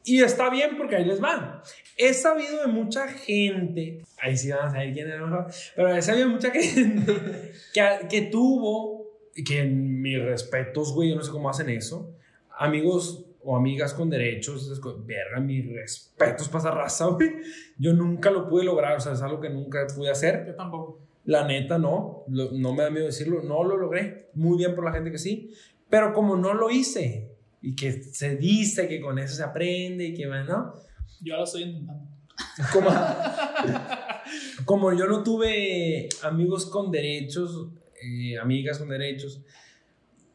Y 0.04 0.20
está 0.22 0.50
bien 0.50 0.76
porque 0.76 0.96
ahí 0.96 1.04
les 1.04 1.22
va. 1.22 1.62
He 1.96 2.12
sabido 2.14 2.60
de 2.62 2.66
mucha 2.66 3.06
gente, 3.08 4.02
ahí 4.20 4.36
sí 4.36 4.50
van 4.50 4.66
a 4.66 4.70
saber 4.70 4.92
quién 4.92 5.08
era 5.08 5.24
mejor, 5.24 5.46
pero 5.76 5.94
he 5.94 6.02
sabido 6.02 6.26
de 6.28 6.32
mucha 6.34 6.50
gente 6.52 7.52
que, 7.72 8.08
que 8.10 8.22
tuvo, 8.22 9.06
que 9.46 9.60
en 9.60 10.00
mis 10.00 10.20
respetos, 10.22 10.92
güey, 10.92 11.10
yo 11.10 11.16
no 11.16 11.22
sé 11.22 11.30
cómo 11.30 11.48
hacen 11.50 11.68
eso, 11.68 12.14
amigos 12.58 13.26
o 13.44 13.56
amigas 13.56 13.92
con 13.94 14.08
derechos, 14.08 14.80
verga, 15.04 15.40
mis 15.40 15.72
respetos 15.72 16.48
para 16.48 16.58
esa 16.64 16.70
raza, 16.70 17.06
güey. 17.06 17.30
Yo 17.78 17.92
nunca 17.92 18.30
lo 18.30 18.48
pude 18.48 18.64
lograr, 18.64 18.96
o 18.96 19.00
sea, 19.00 19.12
es 19.12 19.22
algo 19.22 19.40
que 19.40 19.50
nunca 19.50 19.84
pude 19.94 20.10
hacer. 20.10 20.44
Yo 20.46 20.54
tampoco. 20.54 21.00
La 21.24 21.44
neta, 21.46 21.76
no. 21.78 22.22
Lo- 22.28 22.52
no 22.52 22.72
me 22.72 22.84
da 22.84 22.90
miedo 22.90 23.06
decirlo. 23.06 23.42
No 23.42 23.64
lo 23.64 23.76
logré. 23.76 24.28
Muy 24.34 24.58
bien 24.58 24.74
por 24.76 24.84
la 24.84 24.92
gente 24.92 25.10
que 25.10 25.18
sí. 25.18 25.52
Pero 25.90 26.12
como 26.12 26.36
no 26.36 26.54
lo 26.54 26.70
hice 26.70 27.31
y 27.62 27.74
que 27.76 27.92
se 28.02 28.36
dice 28.36 28.88
que 28.88 29.00
con 29.00 29.18
eso 29.18 29.34
se 29.36 29.42
aprende 29.44 30.06
y 30.06 30.14
que, 30.14 30.26
bueno, 30.26 30.74
Yo 31.20 31.36
lo 31.36 31.44
estoy 31.44 31.62
intentando. 31.62 32.08
como, 32.72 32.90
como 34.64 34.92
yo 34.92 35.06
no 35.06 35.22
tuve 35.22 36.08
amigos 36.22 36.66
con 36.66 36.90
derechos, 36.90 37.68
eh, 38.02 38.38
amigas 38.38 38.78
con 38.78 38.88
derechos, 38.88 39.40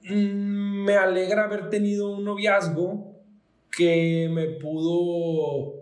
mm, 0.04 0.84
me 0.86 0.96
alegra 0.96 1.44
haber 1.46 1.70
tenido 1.70 2.10
un 2.12 2.24
noviazgo 2.24 3.14
que 3.76 4.30
me 4.32 4.46
pudo 4.60 5.74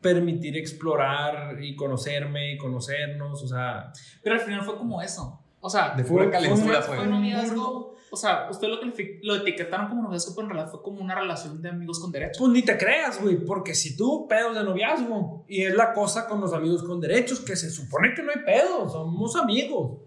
permitir 0.00 0.56
explorar 0.56 1.62
y 1.62 1.74
conocerme 1.76 2.52
y 2.54 2.56
conocernos, 2.58 3.42
o 3.42 3.46
sea, 3.48 3.92
Pero 4.22 4.34
al 4.36 4.40
final 4.40 4.62
fue 4.64 4.76
como 4.76 5.00
eso. 5.02 5.40
O 5.60 5.68
sea, 5.68 5.94
De 5.94 6.04
Fue- 6.04 6.30
fue 6.30 6.40
fue. 6.62 6.82
fue 6.82 6.98
un 7.04 7.10
noviazgo. 7.10 7.89
O 8.12 8.16
sea, 8.16 8.48
usted 8.50 8.68
lo, 8.68 8.80
lo 9.22 9.36
etiquetaron 9.36 9.88
como 9.88 10.02
noviazgo, 10.02 10.34
pero 10.34 10.46
en 10.46 10.50
realidad 10.52 10.70
fue 10.70 10.82
como 10.82 11.00
una 11.00 11.14
relación 11.14 11.62
de 11.62 11.68
amigos 11.68 12.00
con 12.00 12.10
derechos. 12.10 12.38
Pues 12.38 12.52
ni 12.52 12.62
te 12.62 12.76
creas, 12.76 13.22
güey, 13.22 13.36
porque 13.36 13.74
si 13.74 13.96
tuvo 13.96 14.26
pedos 14.26 14.54
de 14.56 14.64
noviazgo, 14.64 15.44
y 15.48 15.62
es 15.62 15.74
la 15.74 15.92
cosa 15.92 16.26
con 16.26 16.40
los 16.40 16.52
amigos 16.52 16.82
con 16.82 17.00
derechos, 17.00 17.40
que 17.40 17.54
se 17.54 17.70
supone 17.70 18.12
que 18.14 18.22
no 18.22 18.32
hay 18.32 18.44
pedos, 18.44 18.92
somos 18.92 19.36
amigos. 19.36 19.98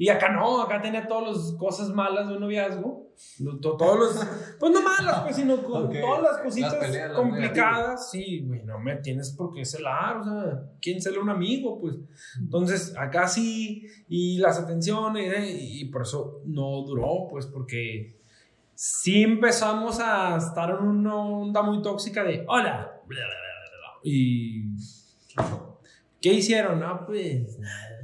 Y 0.00 0.08
acá 0.10 0.28
no, 0.30 0.62
acá 0.62 0.80
tenía 0.80 1.08
todas 1.08 1.36
las 1.36 1.52
cosas 1.58 1.90
malas 1.90 2.28
de 2.28 2.34
un 2.34 2.40
noviazgo, 2.40 3.08
todos 3.60 3.98
los, 3.98 4.26
pues 4.60 4.72
no 4.72 4.80
malas, 4.80 5.22
pues, 5.22 5.34
sino 5.36 5.60
con 5.64 5.86
Ok. 5.86 5.96
todas 6.00 6.22
las 6.22 6.32
Las 6.34 6.40
cositas 6.42 6.74
peleas, 6.76 7.08
las 7.08 7.18
complicadas. 7.18 8.10
Sí, 8.10 8.44
güey, 8.46 8.62
no 8.62 8.78
me 8.78 8.94
tienes 8.96 9.32
por 9.32 9.52
qué 9.52 9.64
celar, 9.64 10.18
o 10.18 10.24
sea, 10.24 10.62
¿quién 10.80 11.02
cela 11.02 11.20
un 11.20 11.30
amigo? 11.30 11.80
Pues, 11.80 11.96
entonces, 12.38 12.94
acá 12.96 13.26
sí, 13.26 13.86
y 14.08 14.38
las 14.38 14.60
atenciones, 14.60 15.32
eh, 15.34 15.58
y 15.60 15.84
por 15.86 16.02
eso 16.02 16.42
no 16.44 16.82
duró, 16.82 17.26
pues, 17.28 17.46
porque 17.46 18.16
sí 18.74 19.24
empezamos 19.24 19.98
a 19.98 20.36
estar 20.36 20.70
en 20.70 20.86
una 20.86 21.16
onda 21.16 21.62
muy 21.62 21.82
tóxica 21.82 22.22
de 22.22 22.44
hola. 22.46 22.92
Y. 24.04 24.62
¿Qué 26.20 26.32
hicieron? 26.32 26.78
No, 26.80 27.04
pues 27.06 27.58
nada. 27.58 27.97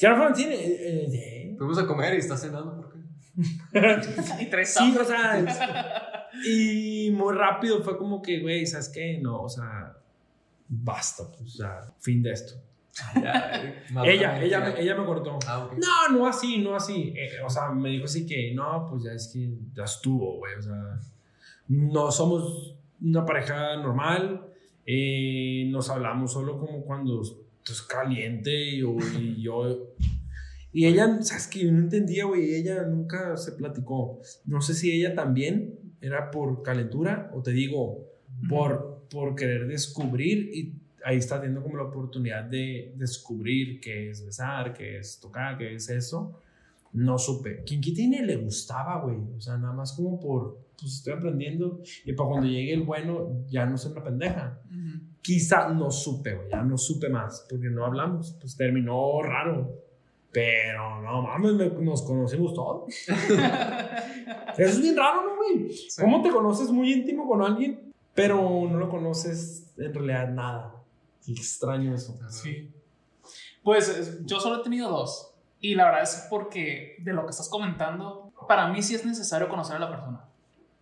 ¿Ya 0.00 0.10
no 0.10 0.16
fueron 0.16 0.32
al 0.32 0.36
cine? 0.38 0.54
Eh, 0.54 1.06
eh, 1.12 1.54
Fuimos 1.58 1.78
a 1.78 1.86
comer 1.86 2.14
y 2.14 2.18
está 2.18 2.36
cenando, 2.36 2.76
¿por 2.76 2.92
qué? 2.92 2.98
y 4.42 4.46
tres 4.46 4.74
Sí, 4.74 4.96
o 4.98 5.04
sea. 5.04 6.16
Y 6.46 7.10
muy 7.10 7.34
rápido 7.34 7.82
fue 7.82 7.98
como 7.98 8.22
que, 8.22 8.40
güey, 8.40 8.64
¿sabes 8.64 8.88
qué? 8.88 9.18
No, 9.18 9.42
o 9.42 9.48
sea, 9.48 9.96
basta, 10.68 11.24
pues, 11.36 11.54
o 11.54 11.58
sea, 11.58 11.80
fin 11.98 12.22
de 12.22 12.30
esto. 12.32 12.54
Ya, 13.16 13.84
más 13.92 14.06
Ella, 14.06 14.40
ella, 14.40 14.60
me- 14.60 14.80
ella 14.80 14.94
me 14.94 15.04
cortó. 15.04 15.38
Ah, 15.46 15.64
ok. 15.64 15.72
No, 15.78 16.16
no 16.16 16.26
así, 16.28 16.58
no 16.58 16.76
así. 16.76 17.12
Eh, 17.16 17.40
o 17.44 17.50
sea, 17.50 17.70
me 17.70 17.88
dijo 17.90 18.04
así 18.04 18.26
que, 18.26 18.52
no, 18.54 18.86
pues 18.88 19.02
ya 19.04 19.12
es 19.12 19.28
que 19.32 19.50
ya 19.74 19.84
estuvo, 19.84 20.36
güey. 20.38 20.54
O 20.54 20.62
sea, 20.62 20.98
no 21.68 22.10
somos 22.12 22.76
una 23.02 23.24
pareja 23.26 23.76
normal. 23.76 24.46
eh, 24.86 25.64
nos 25.70 25.88
hablamos 25.90 26.32
solo 26.32 26.58
como 26.58 26.84
cuando 26.84 27.22
es 27.68 27.82
caliente 27.82 28.50
y, 28.70 28.78
yo- 28.78 28.96
y 29.18 29.42
yo... 29.42 29.88
Y 30.72 30.86
ella, 30.86 31.20
sabes 31.22 31.48
que 31.48 31.64
yo 31.64 31.72
no 31.72 31.80
entendía, 31.80 32.26
güey. 32.26 32.54
Ella 32.54 32.84
nunca 32.84 33.36
se 33.36 33.52
platicó. 33.52 34.20
No 34.44 34.60
sé 34.62 34.74
si 34.74 34.92
ella 34.92 35.16
también 35.16 35.74
era 36.00 36.30
por 36.30 36.62
calentura 36.62 37.28
o 37.34 37.42
te 37.42 37.50
digo, 37.50 38.06
por, 38.48 39.02
por 39.10 39.34
querer 39.34 39.66
descubrir 39.66 40.48
y 40.54 40.72
ahí 41.04 41.16
está 41.16 41.40
teniendo 41.40 41.62
como 41.64 41.76
la 41.76 41.82
oportunidad 41.84 42.44
de 42.44 42.92
descubrir 42.96 43.80
qué 43.80 44.10
es 44.10 44.24
besar, 44.24 44.72
qué 44.72 44.98
es 44.98 45.18
tocar, 45.18 45.58
qué 45.58 45.74
es 45.74 45.88
eso. 45.90 46.40
No 46.92 47.18
supe. 47.18 47.64
Kinky 47.64 47.92
tiene 47.92 48.24
le 48.24 48.36
gustaba, 48.36 49.02
güey. 49.02 49.16
O 49.36 49.40
sea, 49.40 49.56
nada 49.58 49.72
más 49.72 49.92
como 49.94 50.20
por, 50.20 50.60
pues 50.80 50.94
estoy 50.94 51.14
aprendiendo 51.14 51.82
y 52.04 52.12
para 52.12 52.28
cuando 52.28 52.46
llegue 52.48 52.72
el 52.74 52.82
bueno 52.84 53.44
ya 53.48 53.66
no 53.66 53.76
soy 53.76 53.90
una 53.90 54.04
pendeja. 54.04 54.60
Ujú. 54.68 55.00
Quizá 55.22 55.68
no 55.68 55.90
supe, 55.90 56.34
güey, 56.34 56.48
ya 56.50 56.62
no 56.62 56.78
supe 56.78 57.08
más 57.08 57.46
porque 57.48 57.68
no 57.68 57.84
hablamos. 57.84 58.36
Pues 58.40 58.56
terminó 58.56 59.22
raro. 59.22 59.70
Pero 60.32 61.00
no 61.02 61.22
mames, 61.22 61.54
me- 61.54 61.68
nos 61.68 62.02
conocimos 62.02 62.54
todos. 62.54 62.84
Eso 63.08 64.70
es 64.70 64.80
bien 64.82 64.96
raro, 64.96 65.22
¿no, 65.22 65.36
güey? 65.36 65.70
Sí. 65.72 66.00
¿Cómo 66.00 66.22
te 66.22 66.30
conoces 66.30 66.70
muy 66.70 66.92
íntimo 66.92 67.26
con 67.28 67.42
alguien, 67.42 67.92
pero 68.14 68.36
no 68.70 68.78
lo 68.78 68.88
conoces 68.88 69.72
en 69.76 69.92
realidad 69.94 70.28
nada? 70.28 70.74
Qué 71.24 71.32
extraño 71.32 71.94
eso. 71.94 72.16
Sí. 72.28 72.70
Pues 73.62 73.88
es- 73.88 74.24
yo 74.26 74.40
solo 74.40 74.60
he 74.60 74.62
tenido 74.62 74.88
dos. 74.88 75.34
Y 75.60 75.74
la 75.74 75.84
verdad 75.86 76.02
es 76.02 76.26
porque 76.30 76.96
de 77.00 77.12
lo 77.12 77.24
que 77.24 77.30
estás 77.30 77.48
comentando, 77.48 78.32
para 78.48 78.68
mí 78.68 78.82
sí 78.82 78.94
es 78.94 79.04
necesario 79.04 79.48
conocer 79.48 79.76
a 79.76 79.80
la 79.80 79.90
persona. 79.90 80.24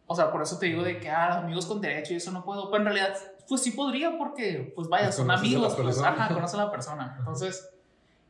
O 0.06 0.14
sea, 0.14 0.30
por 0.30 0.40
eso 0.42 0.58
te 0.58 0.66
digo 0.66 0.82
de 0.82 0.98
que, 1.00 1.10
ah, 1.10 1.38
amigos 1.38 1.66
con 1.66 1.80
derecho 1.80 2.12
y 2.14 2.16
eso 2.16 2.30
no 2.32 2.44
puedo. 2.44 2.70
Pero 2.70 2.78
en 2.82 2.84
realidad, 2.94 3.14
pues 3.48 3.62
sí 3.62 3.70
podría 3.70 4.16
porque, 4.18 4.72
pues 4.74 4.88
vaya, 4.88 5.06
Pues 5.06 5.16
son 5.16 5.30
amigos. 5.30 5.74
Pues, 5.74 6.00
ajá, 6.00 6.28
conoces 6.28 6.58
a 6.58 6.64
la 6.64 6.70
persona. 6.70 7.16
Entonces, 7.18 7.70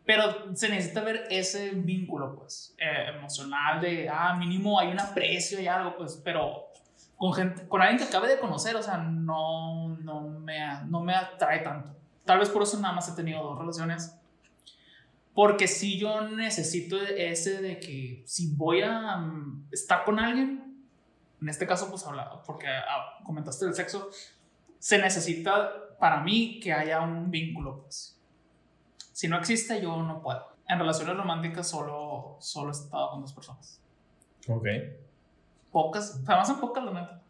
pero 0.07 0.57
se 0.57 0.69
necesita 0.69 1.03
ver 1.03 1.27
ese 1.29 1.71
vínculo, 1.71 2.35
pues, 2.37 2.75
eh, 2.79 3.11
emocional 3.17 3.81
de, 3.81 4.09
ah, 4.09 4.35
mínimo 4.35 4.79
hay 4.79 4.89
un 4.89 5.01
aprecio 5.01 5.61
y 5.61 5.67
algo, 5.67 5.97
pues, 5.97 6.21
pero 6.25 6.69
con 7.17 7.35
gente, 7.35 7.69
con 7.69 7.83
alguien 7.83 7.99
que 7.99 8.05
acabe 8.05 8.29
de 8.29 8.39
conocer, 8.39 8.77
o 8.77 8.83
sea, 8.83 8.97
no, 8.99 9.89
no, 10.01 10.21
me, 10.23 10.59
no 10.87 11.01
me 11.01 11.15
atrae 11.15 11.59
tanto. 11.59 11.95
Tal 12.25 12.39
vez 12.39 12.49
por 12.49 12.63
eso 12.63 12.79
nada 12.79 12.95
más 12.95 13.09
he 13.09 13.17
tenido 13.17 13.43
dos 13.43 13.59
relaciones. 13.59 14.15
Porque 15.35 15.69
si 15.69 15.99
yo 15.99 16.23
necesito 16.23 17.01
ese 17.01 17.61
de 17.61 17.79
que 17.79 18.23
si 18.27 18.55
voy 18.55 18.83
a 18.83 19.17
mm, 19.17 19.69
estar 19.73 20.05
con 20.05 20.19
alguien, 20.19 20.87
en 21.41 21.49
este 21.49 21.67
caso, 21.67 21.91
pues 21.91 22.07
habla, 22.07 22.43
porque 22.45 22.67
ah, 22.67 23.19
comentaste 23.25 23.65
del 23.67 23.75
sexo, 23.75 24.11
se 24.79 24.99
necesita 24.99 25.71
para 25.99 26.23
mí 26.23 26.61
que 26.61 26.73
haya 26.73 27.01
un 27.01 27.31
vínculo, 27.31 27.83
pues. 27.83 28.19
Si 29.13 29.27
no 29.29 29.39
existe, 29.39 29.81
yo 29.81 30.01
no 30.03 30.23
puedo. 30.23 30.47
En 30.69 30.79
relaciones 30.79 31.17
románticas 31.17 31.69
solo, 31.69 32.37
solo 32.41 32.69
he 32.69 32.73
estado 32.73 33.11
con 33.11 33.23
dos 33.23 33.33
personas. 33.33 33.81
Ok. 34.47 34.67
Pocas, 35.73 36.21
además 36.27 36.49
son 36.49 36.61
pocas, 36.61 36.85
la 36.85 36.93
neta. 36.93 37.23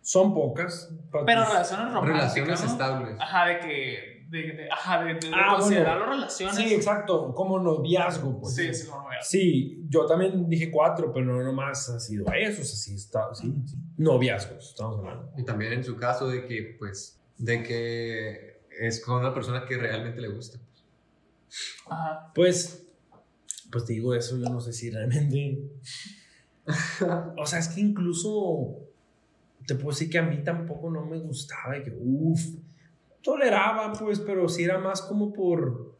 Son 0.00 0.34
pocas. 0.34 0.90
Pero 1.10 1.44
relaciones 1.44 1.92
románticas. 1.92 2.34
Relaciones 2.34 2.64
¿no? 2.64 2.72
estables. 2.72 3.20
Ajá, 3.20 3.46
de 3.46 3.60
que. 3.60 4.11
De, 4.32 4.38
de- 4.52 4.68
ajá, 4.70 5.04
de, 5.04 5.14
de, 5.14 5.20
de 5.20 5.30
Ah, 5.34 5.56
considerarlo 5.58 6.06
bueno. 6.06 6.12
relaciones. 6.14 6.56
Sí, 6.56 6.72
exacto. 6.74 7.34
Como 7.34 7.58
noviazgo, 7.60 8.40
pues. 8.40 8.54
Sí, 8.54 8.72
sí, 8.74 8.88
voy 8.88 9.14
a 9.14 9.22
Sí, 9.22 9.84
yo 9.90 10.06
también 10.06 10.48
dije 10.48 10.70
cuatro, 10.70 11.12
pero 11.12 11.26
no 11.26 11.42
nomás 11.44 11.88
ha 11.90 12.00
sido 12.00 12.24
eso, 12.32 12.62
o 12.62 12.64
sea, 12.64 12.76
sí 12.76 12.94
está, 12.94 13.34
sí, 13.34 13.52
sí. 13.66 13.76
Noviazgos, 13.98 14.70
estamos 14.70 14.98
hablando. 15.00 15.30
Y 15.36 15.44
también 15.44 15.74
en 15.74 15.84
su 15.84 15.96
caso 15.96 16.28
de 16.28 16.46
que, 16.46 16.76
pues, 16.78 17.20
de 17.36 17.62
que 17.62 18.62
es 18.80 19.04
con 19.04 19.18
una 19.20 19.34
persona 19.34 19.66
que 19.66 19.76
realmente 19.76 20.20
le 20.22 20.28
gusta. 20.28 20.58
Ajá. 21.90 22.32
Pues, 22.34 22.86
pues 23.70 23.84
te 23.84 23.92
digo 23.92 24.14
eso, 24.14 24.38
yo 24.38 24.48
no 24.48 24.60
sé 24.62 24.72
si 24.72 24.90
realmente. 24.90 25.60
o 27.36 27.44
sea, 27.46 27.58
es 27.58 27.68
que 27.68 27.80
incluso 27.82 28.78
te 29.66 29.74
puedo 29.74 29.90
decir 29.90 30.08
que 30.10 30.18
a 30.18 30.22
mí 30.22 30.42
tampoco 30.42 30.90
no 30.90 31.04
me 31.04 31.18
gustaba, 31.18 31.76
y 31.76 31.82
que 31.82 31.92
uff, 32.00 32.40
toleraba, 33.22 33.92
pues, 33.92 34.20
pero 34.20 34.48
sí 34.48 34.64
era 34.64 34.78
más 34.78 35.02
como 35.02 35.32
por. 35.32 35.92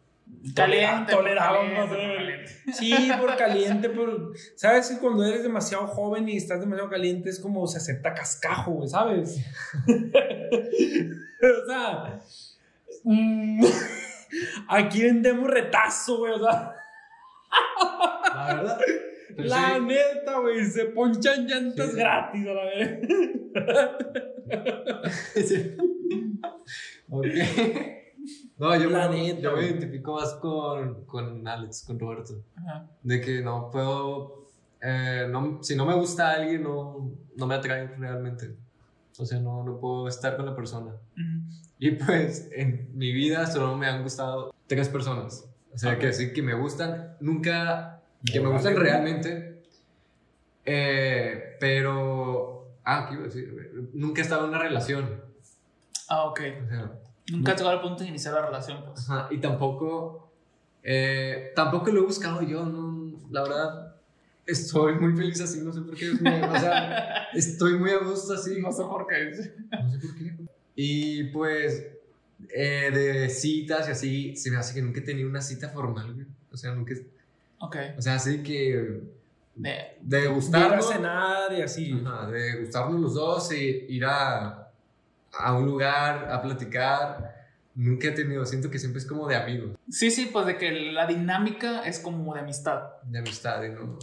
Caliente. 0.57 1.13
Toleraba 1.13 1.59
caliente, 1.59 2.45
más. 2.67 2.77
Sí, 2.77 3.11
por 3.21 3.37
caliente, 3.37 3.89
pero 3.89 4.33
sabes 4.57 4.89
que 4.91 4.99
cuando 4.99 5.25
eres 5.25 5.43
demasiado 5.45 5.87
joven 5.87 6.29
y 6.29 6.37
estás 6.37 6.59
demasiado 6.61 6.91
caliente 6.91 7.31
es 7.31 7.39
como 7.39 7.65
se 7.69 7.79
acepta 7.79 8.13
cascajo, 8.13 8.73
güey, 8.73 8.89
¿sabes? 8.89 9.39
o 9.87 11.67
sea, 11.67 12.19
mm, 13.05 13.65
aquí 14.69 15.03
vendemos 15.03 15.49
retazo, 15.49 16.19
güey, 16.19 16.33
o 16.33 16.39
sea, 16.41 16.75
La 18.35 18.55
verdad. 18.57 18.81
Pero 19.37 19.49
la 19.49 19.75
sí, 19.77 19.81
neta, 19.83 20.39
güey, 20.41 20.65
se 20.65 20.85
ponchan 20.87 21.47
llantas 21.47 21.91
Sí. 21.91 21.97
gratis 21.97 22.47
a 22.49 22.53
la 22.53 22.65
vez. 22.65 23.01
Sí. 25.47 25.77
Ok. 27.13 27.27
No, 28.57 28.77
yo, 28.77 28.89
me, 28.89 29.41
yo 29.41 29.57
me 29.57 29.65
identifico 29.65 30.15
más 30.15 30.35
con, 30.35 31.05
con 31.07 31.49
Alex, 31.49 31.83
con 31.85 31.99
Roberto. 31.99 32.35
Ajá. 32.55 32.87
De 33.03 33.21
que 33.21 33.41
no 33.41 33.69
puedo. 33.73 34.47
eh, 34.81 35.27
no, 35.29 35.59
si 35.61 35.75
no 35.75 35.85
me 35.85 35.95
gusta 35.95 36.31
alguien, 36.31 36.63
no, 36.63 37.11
no 37.37 37.47
me 37.49 37.57
atrae 37.57 37.89
realmente. 37.99 38.55
O 39.19 39.27
sea, 39.27 39.41
no, 39.41 39.65
no 39.65 39.81
puedo 39.81 40.07
estar 40.07 40.37
con 40.37 40.47
la 40.47 40.55
persona. 40.55 40.93
Y 41.81 41.91
pues 41.93 42.49
en 42.53 42.91
mi 42.97 43.13
vida 43.13 43.45
solo 43.49 43.77
me 43.77 43.89
han 43.89 44.05
gustado 44.05 44.55
tres 44.69 44.89
personas. 44.89 45.45
O 45.75 45.79
sea, 45.79 45.99
que 45.99 46.13
sí, 46.13 46.33
que 46.33 46.43
me 46.43 46.55
gustan, 46.55 47.17
nunca, 47.19 48.03
que 48.25 48.39
me 48.39 48.51
gustan 48.51 48.77
realmente. 48.77 49.65
Eh, 50.65 51.57
pero, 51.59 52.69
ah, 52.85 53.07
¿qué 53.09 53.15
iba 53.15 53.25
a 53.25 53.27
decir? 53.27 53.91
Nunca 53.95 54.21
he 54.21 54.23
estado 54.23 54.45
en 54.45 54.51
una 54.51 54.61
relación. 54.61 55.21
Ah, 56.09 56.27
ok. 56.27 56.41
O 56.65 56.69
sea, 56.69 56.93
Nunca 57.31 57.53
he 57.53 57.57
llegado 57.57 57.71
al 57.77 57.81
punto 57.83 58.03
de 58.03 58.09
iniciar 58.11 58.35
la 58.35 58.45
relación, 58.47 58.85
pues. 58.85 59.09
ajá, 59.09 59.29
y 59.31 59.39
tampoco, 59.39 60.29
eh, 60.83 61.53
tampoco 61.55 61.91
lo 61.91 62.01
he 62.01 62.05
buscado 62.07 62.43
yo, 62.43 62.65
no, 62.67 63.13
la 63.31 63.43
verdad. 63.43 63.89
Estoy 64.45 64.95
muy 64.97 65.15
feliz 65.17 65.41
así, 65.41 65.61
no 65.61 65.73
sé 65.73 65.81
por 65.83 65.95
qué. 65.97 66.11
me- 66.21 66.45
o 66.45 66.59
sea, 66.59 67.29
estoy 67.35 67.79
muy 67.79 67.91
a 67.93 67.99
gusto 67.99 68.35
así. 68.35 68.61
No 68.61 68.73
sé 68.73 68.83
por 68.83 69.07
qué. 69.07 69.31
No 69.31 69.37
sé 69.91 69.99
por 70.01 70.17
qué. 70.17 70.35
Y 70.75 71.25
pues, 71.25 71.87
eh, 72.53 72.91
de 72.93 73.29
citas 73.31 73.87
y 73.89 73.91
así, 73.93 74.37
se 74.37 74.51
me 74.51 74.57
hace 74.57 74.75
que 74.75 74.83
nunca 74.83 74.99
he 74.99 75.05
tenido 75.05 75.29
una 75.29 75.41
cita 75.41 75.69
formal, 75.69 76.13
güey. 76.13 76.27
O 76.51 76.57
sea, 76.57 76.75
nunca. 76.75 76.93
Ok. 77.61 77.77
O 77.97 78.03
sea, 78.03 78.15
así 78.17 78.43
que. 78.43 79.01
De- 79.55 79.97
De 80.01 80.21
Ir 80.23 80.27
a 80.27 80.31
gustarnos. 80.31 80.89
cenar 80.89 81.53
y 81.53 81.63
así. 81.63 82.03
Ajá, 82.05 82.27
de 82.29 82.61
gustarnos 82.63 83.01
los 83.01 83.15
dos 83.15 83.53
y 83.53 83.87
ir 83.91 84.05
a, 84.07 84.62
a 85.39 85.55
un 85.55 85.67
lugar 85.67 86.31
a 86.31 86.41
platicar. 86.43 87.41
Nunca 87.75 88.09
he 88.09 88.11
tenido, 88.13 88.45
siento 88.45 88.71
que 88.71 88.79
siempre 88.79 88.99
es 89.01 89.07
como 89.07 89.27
de 89.27 89.35
amigos, 89.35 89.77
Sí, 89.89 90.11
sí, 90.11 90.29
pues 90.31 90.45
de 90.45 90.59
que 90.59 90.71
la 90.93 91.07
dinámica 91.07 91.83
es 91.87 91.99
como 92.01 92.35
de 92.35 92.41
amistad. 92.41 92.83
de 93.05 93.19
amistad. 93.21 93.63
Y 93.65 93.71
no, 93.71 93.99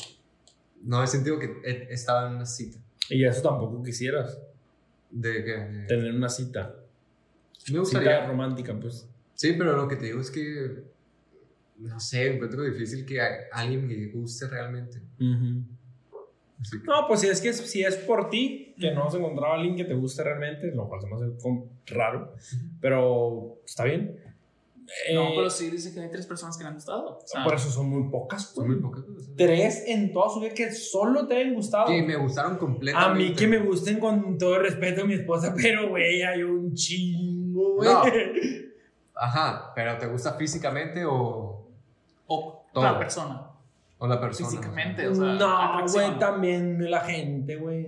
no 0.84 1.03
he 1.03 1.07
sentido 1.07 1.38
que 1.38 1.57
he, 1.63 1.93
estado 1.93 2.27
en 2.27 2.36
una 2.38 2.45
cita. 2.47 2.80
Y 3.09 3.23
eso 3.25 3.41
tampoco 3.43 3.84
quisieras. 3.84 4.39
De 5.11 5.43
que. 5.43 5.51
de- 5.51 5.86
Tener 5.88 6.13
una 6.15 6.30
cita. 6.30 6.73
me 6.73 7.63
Cita 7.65 7.80
gustaría. 7.80 8.25
romántica, 8.27 8.73
pues. 8.80 9.07
Sí, 9.36 9.53
pero 9.57 9.75
lo 9.75 9.88
que 9.88 9.95
te 9.97 10.05
digo 10.05 10.19
es 10.21 10.32
que. 10.32 10.84
No 11.77 11.99
sé, 11.99 12.34
encuentro 12.36 12.63
difícil 12.63 13.05
que 13.05 13.21
a- 13.21 13.27
alguien 13.53 13.88
me 13.88 14.07
guste 14.07 14.47
realmente. 14.47 14.97
Así 14.97 15.63
que- 16.72 16.78
No, 16.86 17.07
pues 17.07 17.22
si 17.22 17.28
es 17.28 17.41
que 17.41 17.53
si 17.53 17.84
es 17.84 17.95
por 17.95 18.30
ti, 18.30 18.74
que 18.80 18.91
no 18.91 19.07
has 19.07 19.16
encontrado 19.16 19.53
a 19.53 19.55
alguien 19.57 19.76
que 19.76 19.86
te 19.86 19.93
guste 19.93 20.24
realmente, 20.24 20.72
lo 20.74 20.88
cual 20.88 21.01
se 21.01 21.07
me 21.07 21.16
hace 21.16 21.95
raro, 21.95 22.34
pero 22.82 23.60
está 23.66 23.84
bien. 23.86 24.20
No, 25.14 25.22
Eh, 25.28 25.34
pero 25.36 25.49
sí 25.51 25.70
dice 25.70 25.93
que 25.93 25.99
hay 25.99 26.10
tres 26.10 26.26
personas 26.26 26.57
que 26.57 26.64
le 26.64 26.70
han 26.70 26.74
gustado. 26.74 27.20
O 27.24 27.28
sea, 27.28 27.43
Por 27.43 27.53
eso 27.53 27.70
son 27.70 27.88
muy 27.91 28.10
pocas. 28.10 28.49
Son 28.55 28.66
muy 28.66 28.78
pocas. 28.78 29.03
Tres 29.38 29.84
en 29.86 30.12
toda 30.12 30.30
su 30.30 30.39
vida 30.39 30.51
que 30.55 30.72
solo 30.72 31.28
te 31.28 31.36
hayan 31.36 31.53
gustado. 31.53 31.86
Que 31.86 32.01
me 32.01 32.16
gustaron 32.16 32.53
A 32.55 32.57
completamente. 32.57 33.24
mí 33.30 33.36
que 33.36 33.47
me 33.47 33.60
gusten 33.60 33.99
con 33.99 34.36
todo 34.39 34.55
el 34.55 34.64
respeto 34.64 35.03
a 35.03 35.05
mi 35.05 35.14
esposa, 35.14 35.53
pero 35.62 35.89
güey, 35.89 36.24
hay 36.24 36.41
un 36.41 36.74
chingo, 36.74 37.76
güey. 37.76 37.88
No. 37.88 38.01
Ajá, 39.16 39.74
pero 39.76 39.97
¿te 39.97 40.07
gusta 40.07 40.34
físicamente 40.34 41.05
o, 41.05 41.68
o 42.28 42.66
Todo. 42.74 42.84
la 42.84 42.97
persona. 42.97 43.48
O 43.99 44.07
la 44.07 44.19
persona? 44.19 44.49
Físicamente, 44.49 45.07
o 45.07 45.13
sea, 45.13 45.33
no, 45.33 45.85
güey, 45.87 46.17
también 46.17 46.89
la 46.89 47.01
gente, 47.01 47.57
güey, 47.57 47.85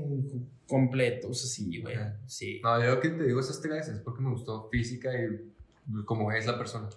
completos, 0.68 1.44
así, 1.44 1.82
güey. 1.82 1.96
Sí. 2.28 2.60
No, 2.64 2.80
yo 2.82 2.96
lo 2.96 3.00
que 3.00 3.10
te 3.10 3.24
digo 3.24 3.40
esas 3.40 3.60
tres 3.62 3.88
es 3.88 4.00
porque 4.02 4.22
me 4.22 4.30
gustó 4.30 4.68
física 4.70 5.10
y 5.14 6.04
cómo 6.06 6.32
es 6.32 6.46
la 6.46 6.58
persona. 6.58 6.90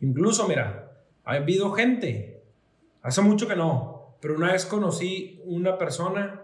Incluso, 0.00 0.46
mira, 0.48 0.92
ha 1.24 1.32
habido 1.34 1.72
gente, 1.72 2.42
hace 3.02 3.22
mucho 3.22 3.46
que 3.46 3.56
no, 3.56 4.16
pero 4.20 4.36
una 4.36 4.52
vez 4.52 4.66
conocí 4.66 5.40
una 5.44 5.78
persona, 5.78 6.42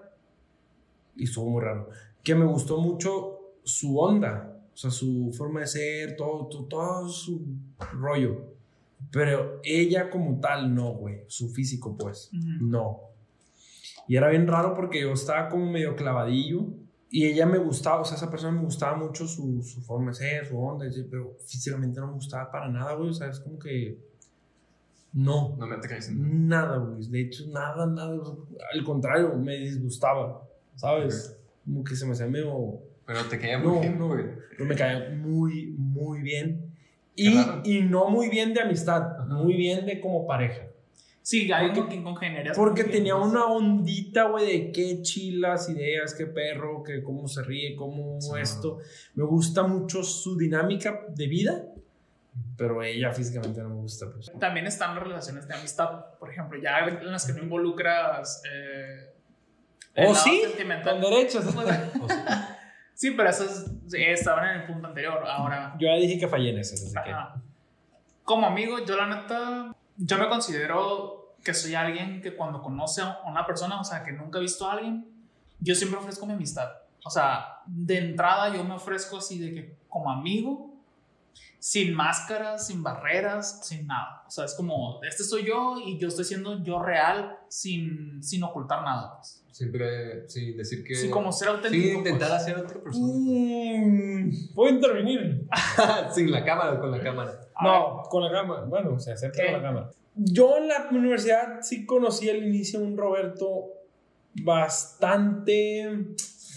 y 1.16 1.24
estuvo 1.24 1.50
muy 1.50 1.62
raro, 1.62 1.88
que 2.22 2.34
me 2.34 2.44
gustó 2.44 2.80
mucho 2.80 3.56
su 3.64 3.98
onda, 3.98 4.60
o 4.72 4.76
sea, 4.76 4.90
su 4.90 5.32
forma 5.36 5.60
de 5.60 5.66
ser, 5.66 6.16
todo, 6.16 6.46
todo, 6.46 6.64
todo 6.64 7.08
su 7.08 7.44
rollo. 7.92 8.51
Pero 9.10 9.60
ella 9.64 10.08
como 10.10 10.38
tal, 10.40 10.74
no, 10.74 10.92
güey, 10.94 11.24
su 11.28 11.48
físico, 11.50 11.96
pues, 11.98 12.30
Ujú. 12.32 12.64
no. 12.66 13.00
Y 14.08 14.16
era 14.16 14.28
bien 14.28 14.46
raro 14.46 14.74
porque 14.74 15.00
yo 15.00 15.12
estaba 15.12 15.48
como 15.48 15.70
medio 15.70 15.96
clavadillo. 15.96 16.66
Y 17.14 17.26
ella 17.26 17.44
me 17.44 17.58
gustaba, 17.58 18.00
o 18.00 18.04
sea, 18.06 18.16
esa 18.16 18.30
persona 18.30 18.52
me 18.56 18.64
gustaba 18.64 18.96
mucho 18.96 19.28
su, 19.28 19.62
su 19.62 19.82
forma 19.82 20.12
de 20.12 20.14
ser, 20.14 20.46
su 20.46 20.58
onda, 20.58 20.86
pero 21.10 21.36
físicamente 21.46 22.00
no 22.00 22.06
me 22.06 22.12
gustaba 22.14 22.50
para 22.50 22.68
nada, 22.68 22.94
güey. 22.94 23.10
O 23.10 23.12
sea, 23.12 23.28
es 23.28 23.38
como 23.40 23.58
que. 23.58 23.98
No, 25.12 25.54
No 25.58 25.66
me 25.66 25.74
atraes. 25.76 26.10
nada, 26.10 26.78
güey. 26.78 27.06
De 27.10 27.20
hecho, 27.20 27.44
nada, 27.48 27.84
nada. 27.86 28.14
al 28.72 28.84
contrario, 28.84 29.36
me 29.36 29.58
disgustaba, 29.58 30.42
¿sabes? 30.74 31.36
Como 31.66 31.84
que 31.84 31.94
se 31.94 32.06
me 32.06 32.12
hacía 32.12 32.26
medio. 32.26 32.78
Pero 33.06 33.22
te 33.28 33.38
caía 33.38 33.58
muy 33.58 33.66
No, 33.74 33.80
bien, 33.80 33.98
no, 33.98 34.06
güey. 34.08 34.24
pero 34.50 34.64
me 34.64 34.74
caía 34.74 35.10
muy, 35.14 35.74
muy 35.76 36.22
bien. 36.22 36.71
Y, 37.14 37.36
y 37.64 37.82
no 37.82 38.08
muy 38.08 38.28
bien 38.28 38.54
de 38.54 38.62
amistad, 38.62 39.02
Ajá. 39.20 39.24
muy 39.34 39.54
bien 39.54 39.84
de 39.86 40.00
como 40.00 40.26
pareja. 40.26 40.62
Sí, 41.24 41.52
alguien 41.52 41.68
Porque- 41.74 41.80
con 41.80 41.88
quien 41.90 42.02
congeniarías. 42.02 42.56
Porque 42.56 42.84
tenía 42.84 43.14
pues. 43.16 43.28
una 43.28 43.44
ondita, 43.44 44.24
güey, 44.24 44.46
de 44.46 44.72
qué 44.72 45.02
chilas 45.02 45.68
ideas, 45.68 46.14
qué 46.14 46.26
perro, 46.26 46.82
que 46.82 47.02
cómo 47.02 47.28
se 47.28 47.42
ríe, 47.42 47.76
cómo 47.76 48.20
Sí. 48.20 48.30
esto. 48.40 48.78
Me 49.14 49.24
gusta 49.24 49.62
mucho 49.62 50.02
su 50.02 50.36
dinámica 50.36 51.02
de 51.14 51.26
vida, 51.28 51.64
pero 52.56 52.82
ella 52.82 53.12
físicamente 53.12 53.60
no 53.62 53.68
me 53.68 53.74
gusta. 53.76 54.06
Pues. 54.10 54.32
También 54.40 54.66
están 54.66 54.94
las 54.96 55.04
relaciones 55.04 55.46
de 55.46 55.54
amistad, 55.54 56.06
por 56.18 56.30
ejemplo, 56.30 56.58
ya 56.60 56.80
en 56.88 57.12
las 57.12 57.24
que 57.26 57.34
no 57.34 57.42
involucras. 57.44 58.42
Eh, 58.52 59.10
el 59.94 60.06
¿Oh, 60.08 60.14
sí? 60.14 60.40
sentimental. 60.42 61.00
Con 61.00 61.10
derechos. 61.10 61.44
O 62.02 62.08
sea, 62.08 62.48
Sí, 62.48 62.51
pero 63.10 63.28
esas 63.28 63.66
eh, 63.92 64.12
estaban 64.12 64.48
en 64.48 64.60
el 64.60 64.66
punto 64.66 64.86
anterior. 64.86 65.22
Ahora, 65.26 65.74
Yo 65.78 65.88
ya 65.88 65.94
dije 65.94 66.18
que 66.18 66.28
fallé 66.28 66.50
en 66.50 66.60
ese, 66.60 66.74
así 66.74 66.94
que. 67.04 67.14
como 68.22 68.46
amigo, 68.46 68.84
yo 68.84 68.96
la 68.96 69.06
neta, 69.06 69.74
yo 69.96 70.18
me 70.18 70.28
considero 70.28 71.34
que 71.42 71.52
soy 71.52 71.74
alguien 71.74 72.22
que 72.22 72.36
cuando 72.36 72.62
conoce 72.62 73.02
a 73.02 73.20
una 73.26 73.44
persona, 73.44 73.80
o 73.80 73.84
sea, 73.84 74.04
que 74.04 74.12
nunca 74.12 74.38
he 74.38 74.42
visto 74.42 74.66
a 74.66 74.74
alguien, 74.74 75.06
yo 75.58 75.74
siempre 75.74 75.98
ofrezco 75.98 76.26
mi 76.26 76.34
amistad. 76.34 76.68
O 77.04 77.10
sea, 77.10 77.60
de 77.66 77.98
entrada 77.98 78.54
yo 78.54 78.62
me 78.62 78.74
ofrezco 78.74 79.18
así 79.18 79.38
de 79.38 79.52
que 79.52 79.76
como 79.88 80.10
amigo, 80.10 80.72
sin 81.58 81.94
máscaras, 81.94 82.66
sin 82.66 82.82
barreras, 82.82 83.66
sin 83.66 83.86
nada. 83.86 84.24
O 84.26 84.30
sea, 84.30 84.44
es 84.44 84.54
como, 84.54 85.00
este 85.02 85.24
soy 85.24 85.44
yo 85.44 85.78
y 85.78 85.98
yo 85.98 86.08
estoy 86.08 86.24
siendo 86.24 86.62
yo 86.62 86.80
real 86.80 87.38
sin, 87.48 88.22
sin 88.22 88.42
ocultar 88.42 88.82
nada. 88.82 89.16
Pues. 89.16 89.41
Siempre, 89.52 90.28
sí, 90.28 90.52
decir 90.52 90.82
que. 90.82 90.96
Sí, 90.96 91.10
como 91.10 91.30
ser 91.30 91.48
auténtico. 91.48 91.84
Sí, 91.84 91.90
intentar 91.90 92.30
pues. 92.30 92.42
hacer 92.42 92.56
otra 92.56 92.82
persona. 92.82 93.06
Mm, 93.06 94.54
¿Puedo 94.54 94.74
intervenir? 94.74 95.46
Sin 96.14 96.32
la 96.32 96.44
cámara 96.44 96.80
con 96.80 96.90
la 96.90 97.00
cámara. 97.00 97.40
No, 97.62 98.02
con 98.08 98.24
la 98.24 98.32
cámara. 98.32 98.64
Bueno, 98.64 98.98
se 98.98 99.12
acerca 99.12 99.40
¿Qué? 99.40 99.52
con 99.52 99.62
la 99.62 99.68
cámara. 99.68 99.90
Yo 100.14 100.56
en 100.56 100.68
la 100.68 100.88
universidad 100.90 101.60
sí 101.62 101.86
conocí 101.86 102.28
al 102.28 102.44
inicio 102.44 102.80
un 102.80 102.96
Roberto 102.96 103.68
bastante. 104.42 106.06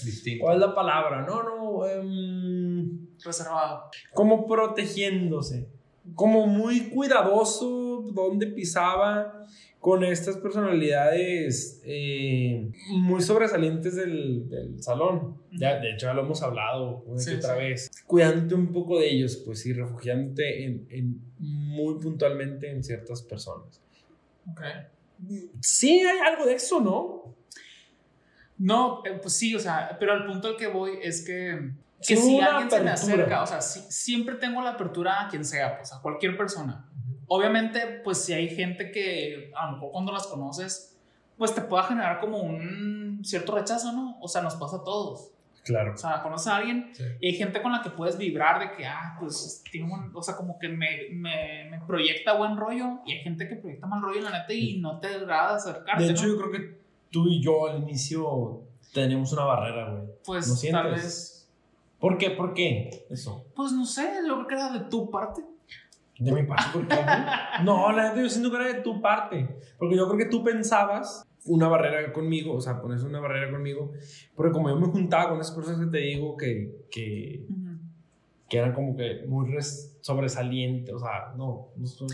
Distinto. 0.04 0.43
¿Cuál 0.43 0.56
es 0.56 0.62
la 0.62 0.76
palabra? 0.76 1.22
No, 1.22 1.43
no. 1.43 1.88
em, 1.88 3.08
reservado. 3.24 3.89
como 4.14 4.46
protegiéndose, 4.46 5.68
como 6.14 6.48
muy 6.48 6.89
cuidadoso 6.89 8.06
donde 8.14 8.48
pisaba, 8.48 9.46
con 9.86 10.04
estas 10.04 10.38
personalidades 10.38 11.80
eh, 11.86 12.72
muy 12.90 13.22
sobresalientes 13.22 13.96
del, 13.96 14.50
del 14.50 14.82
salón. 14.82 15.38
Ya, 15.52 15.80
de 15.80 15.92
hecho, 15.92 16.08
ya 16.08 16.16
lo 16.16 16.24
hemos 16.24 16.42
hablado 16.42 17.04
una 17.06 17.20
Sí, 17.22 17.36
otra 17.36 17.54
sí. 17.54 17.60
vez. 17.60 17.92
Cuidándote 18.08 18.56
un 18.56 18.74
poco 18.74 18.98
de 19.00 19.12
ellos, 19.12 19.36
pues 19.46 19.62
sí, 19.62 19.74
refugiándote 19.74 20.66
en, 20.66 20.88
en 20.90 21.22
muy 21.38 22.00
puntualmente 22.00 22.72
en 22.72 22.84
ciertas 22.84 23.22
personas. 23.22 23.80
Ok. 24.50 24.62
Sí, 25.62 26.00
hay 26.00 26.18
algo 26.34 26.48
de 26.48 26.56
eso, 26.56 26.82
¿no? 26.82 27.36
No, 28.58 29.04
eh, 29.06 29.20
pues 29.22 29.36
sí, 29.36 29.54
o 29.54 29.60
sea, 29.60 29.98
pero 30.00 30.14
al 30.14 30.26
punto 30.26 30.48
al 30.48 30.58
que 30.58 30.66
voy 30.66 30.94
es 31.04 31.24
que, 31.24 31.74
que 32.02 32.18
si 32.18 32.40
alguien 32.40 32.72
se 32.72 32.82
me 32.82 32.90
acerca, 32.90 33.44
o 33.44 33.46
sea, 33.46 33.62
siempre 33.62 34.34
tengo 34.34 34.64
la 34.64 34.72
apertura 34.72 35.28
a 35.28 35.30
quien 35.30 35.46
sea, 35.46 35.78
pues 35.78 35.94
a 35.94 36.02
cualquier 36.02 36.36
persona. 36.36 36.90
Obviamente, 37.28 38.01
pues 38.03 38.23
si 38.23 38.34
hay 38.34 38.49
gente 38.49 38.91
que 38.91 39.51
a 39.55 39.67
lo 39.67 39.71
mejor 39.73 39.91
cuando 39.91 40.11
las 40.11 40.28
conoces, 40.28 40.95
pues 41.38 41.53
te 41.53 41.61
pueda 41.61 41.84
generar 41.84 42.19
como 42.19 42.39
un 42.39 43.19
cierto 43.23 43.55
rechazo, 43.55 43.91
¿no? 43.93 44.17
O 44.21 44.28
sea, 44.28 44.41
nos 44.41 44.55
pasa 44.55 44.78
a 44.78 44.84
todos. 44.84 45.32
Claro. 45.63 45.93
O 45.93 45.97
sea, 45.97 46.21
conoces 46.21 46.47
a 46.47 46.57
alguien 46.57 46.91
Sí. 46.93 47.03
y 47.19 47.28
hay 47.30 47.34
gente 47.34 47.59
con 47.61 47.71
la 47.71 47.82
que 47.82 47.89
puedes 47.89 48.17
vibrar 48.19 48.59
de 48.59 48.76
que, 48.78 48.86
ah, 48.86 49.17
pues, 49.19 49.63
tiene 49.71 49.89
buen- 49.89 50.11
o 50.13 50.21
sea, 50.21 50.36
como 50.36 50.59
que 50.59 50.69
me, 50.69 51.09
me, 51.11 51.67
me 51.71 51.80
proyecta 51.88 52.34
buen 52.38 52.55
rollo 52.55 52.99
y 53.05 53.13
hay 53.13 53.19
gente 53.21 53.47
que 53.49 53.55
proyecta 53.55 53.88
mal 53.88 54.01
rollo, 54.03 54.21
la 54.21 54.30
neta, 54.30 54.53
y 54.53 54.78
no 54.80 54.99
te 54.99 55.07
agrada 55.07 55.55
acercarte. 55.55 56.03
De 56.03 56.11
hecho, 56.11 56.28
¿no? 56.28 56.34
yo 56.34 56.38
creo 56.38 56.51
que 56.51 56.78
tú 57.11 57.28
y 57.28 57.41
yo 57.41 57.67
al 57.67 57.80
inicio 57.82 58.61
tenemos 58.93 59.34
una 59.34 59.45
barrera, 59.45 59.89
güey. 59.89 60.03
pues 60.23 60.47
¿no 60.47 60.53
tal 60.53 60.59
sientes? 60.59 61.03
vez, 61.03 61.49
¿Por 61.99 62.17
qué? 62.19 62.30
¿Por 62.32 62.53
qué? 62.53 63.07
Eso. 63.09 63.43
pues 63.55 63.71
no 63.71 63.86
sé, 63.88 64.07
creo 64.23 64.45
que 64.45 64.53
era 64.53 64.69
de 64.71 64.82
tu 64.82 65.09
parte. 65.09 65.41
De 66.18 66.32
mi 66.32 66.43
parte, 66.43 66.63
¿por 66.74 66.88
qué? 66.88 66.95
No, 67.63 67.91
la 67.91 68.09
neta, 68.09 68.22
yo 68.22 68.30
siento 68.30 68.49
que 68.49 68.55
era 68.57 68.66
de 68.68 68.82
tu 68.82 69.01
parte. 69.01 69.57
Porque 69.78 69.95
yo 69.97 70.07
creo 70.07 70.18
que 70.18 70.26
tú 70.26 70.43
pensabas 70.43 71.28
una 71.45 71.68
barrera 71.68 72.11
conmigo, 72.13 72.53
o 72.55 72.61
sea, 72.61 72.82
pones 72.82 73.03
una 73.03 73.20
barrera 73.20 73.51
conmigo, 73.51 73.91
porque 74.36 74.51
como 74.53 74.70
yo 74.70 74.78
me 74.78 74.88
juntaba 74.88 75.30
con 75.30 75.39
esas 75.41 75.53
personas 75.55 75.80
que 75.82 75.88
te 75.91 75.97
digo 75.99 76.36
que, 76.38 76.86
que, 76.89 77.45
que 78.49 78.57
eran 78.57 78.74
como 78.74 78.95
que 78.95 79.26
muy 79.28 79.51
res- 79.51 79.97
sobresalientes, 80.01 80.93
o 80.95 80.99
sea, 80.99 81.34
no, 81.36 81.68
no 81.76 81.86
muy. 81.88 82.07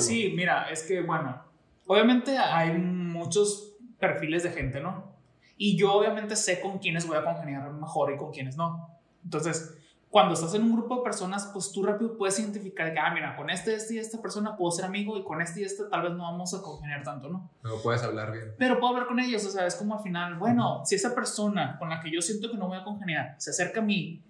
Sí, 0.00 0.32
mira, 0.36 0.68
es 0.70 0.82
que 0.84 1.00
bueno, 1.02 1.40
obviamente 1.86 2.36
hay 2.38 2.76
muchos 2.78 3.74
perfiles 3.98 4.42
de 4.42 4.50
gente, 4.50 4.80
¿no? 4.80 5.16
Y 5.56 5.76
yo 5.78 5.92
obviamente 5.94 6.36
sé 6.36 6.60
con 6.60 6.78
quiénes 6.78 7.06
voy 7.08 7.16
a 7.16 7.24
congeniar 7.24 7.72
mejor 7.72 8.12
y 8.12 8.16
con 8.18 8.30
quiénes 8.30 8.56
no. 8.56 8.88
Entonces, 9.24 9.76
cuando 10.10 10.34
estás 10.34 10.54
en 10.54 10.62
un 10.62 10.72
grupo 10.72 10.96
de 10.96 11.02
personas, 11.02 11.50
pues 11.52 11.72
tú 11.72 11.82
rápido 11.84 12.16
puedes 12.16 12.38
identificar 12.38 12.92
que, 12.92 12.98
ah, 12.98 13.12
mira, 13.12 13.36
con 13.36 13.50
este, 13.50 13.74
este 13.74 13.94
y 13.94 13.98
esta 13.98 14.22
persona 14.22 14.56
puedo 14.56 14.70
ser 14.70 14.84
amigo 14.84 15.18
y 15.18 15.24
con 15.24 15.42
este 15.42 15.60
y 15.60 15.64
este 15.64 15.84
tal 15.90 16.02
vez 16.02 16.12
no 16.12 16.22
vamos 16.22 16.54
a 16.54 16.62
congeniar 16.62 17.02
tanto, 17.02 17.28
¿no? 17.28 17.50
No 17.62 17.76
puedes 17.82 18.02
hablar 18.02 18.32
bien. 18.32 18.54
Pero 18.56 18.78
puedo 18.78 18.94
hablar 18.94 19.08
con 19.08 19.18
ellos, 19.18 19.44
o 19.44 19.50
sea, 19.50 19.66
es 19.66 19.74
como 19.74 19.96
al 19.96 20.02
final, 20.02 20.36
bueno, 20.36 20.82
si 20.84 20.94
esa 20.94 21.14
persona 21.14 21.76
con 21.78 21.90
la 21.90 22.00
que 22.00 22.10
yo 22.10 22.22
siento 22.22 22.50
que 22.50 22.56
no 22.56 22.68
voy 22.68 22.78
a 22.78 22.84
congeniar 22.84 23.34
se 23.38 23.50
acerca 23.50 23.80
a 23.80 23.82
mí 23.82 24.22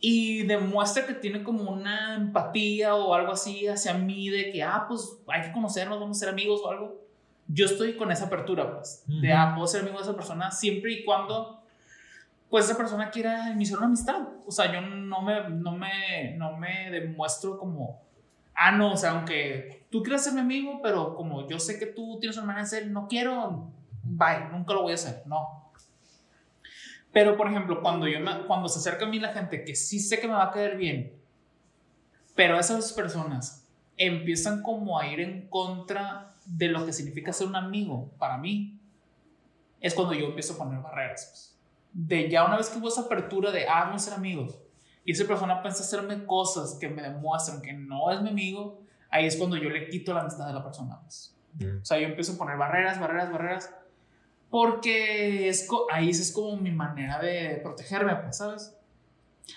y 0.00 0.44
demuestra 0.44 1.06
que 1.06 1.14
tiene 1.14 1.42
como 1.42 1.70
una 1.70 2.14
empatía 2.14 2.94
o 2.94 3.14
algo 3.14 3.32
así 3.32 3.66
hacia 3.66 3.94
mí 3.94 4.28
de 4.30 4.52
que, 4.52 4.62
ah, 4.62 4.84
pues 4.86 5.18
hay 5.26 5.42
que 5.42 5.52
conocernos, 5.52 5.98
vamos 5.98 6.18
a 6.18 6.20
ser 6.20 6.28
amigos 6.28 6.60
o 6.62 6.70
algo, 6.70 7.00
yo 7.48 7.66
estoy 7.66 7.96
con 7.96 8.12
esa 8.12 8.26
apertura, 8.26 8.74
pues, 8.74 9.02
de, 9.06 9.28
Ujú. 9.32 9.36
ah, 9.36 9.52
puedo 9.54 9.66
ser 9.66 9.80
amigo 9.80 9.96
de 9.96 10.04
esa 10.04 10.14
persona 10.14 10.50
siempre 10.50 10.92
y 10.92 11.04
cuando, 11.04 11.57
pues, 12.50 12.64
esa 12.66 12.76
persona 12.76 13.10
quiera 13.10 13.50
iniciar 13.50 13.78
una 13.78 13.86
amistad. 13.88 14.28
O 14.46 14.50
sea, 14.50 14.72
yo 14.72 14.80
no 14.80 15.22
me, 15.22 15.48
no 15.50 15.72
me, 15.72 16.34
no 16.36 16.56
me 16.56 16.90
demuestro 16.90 17.58
como, 17.58 18.00
ah, 18.54 18.72
no, 18.72 18.92
o 18.92 18.96
sea, 18.96 19.10
aunque 19.12 19.86
tú 19.90 20.02
quieras 20.02 20.24
ser 20.24 20.32
mi 20.34 20.40
amigo, 20.40 20.80
pero 20.82 21.14
como 21.14 21.46
yo 21.48 21.58
sé 21.58 21.78
que 21.78 21.86
tú 21.86 22.18
tienes 22.20 22.36
una 22.38 22.46
manera 22.46 22.64
de 22.64 22.70
ser, 22.70 22.86
no 22.88 23.06
quiero, 23.08 23.70
bye, 24.02 24.48
nunca 24.50 24.72
lo 24.74 24.82
voy 24.82 24.92
a 24.92 24.94
hacer, 24.94 25.22
no. 25.26 25.70
Pero, 27.12 27.36
por 27.36 27.48
ejemplo, 27.48 27.80
cuando, 27.82 28.06
yo 28.06 28.20
me- 28.20 28.46
cuando 28.46 28.68
se 28.68 28.78
acerca 28.78 29.06
a 29.06 29.08
mí 29.08 29.18
la 29.18 29.32
gente 29.32 29.64
que 29.64 29.74
sí 29.74 29.98
sé 29.98 30.20
que 30.20 30.28
me 30.28 30.34
va 30.34 30.44
a 30.44 30.50
caer 30.50 30.76
bien, 30.76 31.12
pero 32.34 32.58
esas 32.58 32.92
personas 32.92 33.66
empiezan 33.96 34.62
como 34.62 34.98
a 34.98 35.06
ir 35.08 35.20
en 35.20 35.48
contra 35.48 36.34
de 36.44 36.68
lo 36.68 36.86
que 36.86 36.92
significa 36.92 37.32
ser 37.32 37.46
un 37.48 37.56
amigo 37.56 38.10
para 38.18 38.38
mí, 38.38 38.78
es 39.80 39.94
cuando 39.94 40.14
yo 40.14 40.26
empiezo 40.26 40.54
a 40.54 40.58
poner 40.58 40.80
barreras. 40.82 41.26
pues. 41.30 41.57
De 41.92 42.28
ya 42.30 42.44
una 42.44 42.56
vez 42.56 42.68
que 42.68 42.78
hubo 42.78 42.88
esa 42.88 43.02
apertura 43.02 43.50
de, 43.50 43.66
ah, 43.66 43.84
vamos 43.84 44.02
a 44.02 44.10
ser 44.10 44.14
amigos, 44.14 44.58
y 45.04 45.12
esa 45.12 45.26
persona 45.26 45.62
piensa 45.62 45.82
hacerme 45.82 46.26
cosas 46.26 46.76
que 46.78 46.88
me 46.88 47.00
demuestran 47.00 47.62
que 47.62 47.72
no 47.72 48.10
es 48.10 48.20
mi 48.20 48.28
amigo, 48.28 48.82
ahí 49.10 49.24
es 49.24 49.36
cuando 49.36 49.56
yo 49.56 49.70
le 49.70 49.88
quito 49.88 50.12
la 50.12 50.20
amistad 50.20 50.46
de 50.46 50.52
la 50.52 50.62
persona. 50.62 51.00
pues. 51.00 51.34
O 51.80 51.84
sea, 51.84 51.98
yo 51.98 52.06
empiezo 52.06 52.34
a 52.34 52.36
poner 52.36 52.56
barreras, 52.56 53.00
barreras, 53.00 53.32
barreras, 53.32 53.74
porque 54.50 55.48
es 55.48 55.66
ahí 55.90 56.10
es 56.10 56.32
como 56.32 56.56
mi 56.56 56.70
manera 56.70 57.18
de 57.20 57.58
protegerme, 57.62 58.16
pues, 58.16 58.36
¿sabes? 58.36 58.76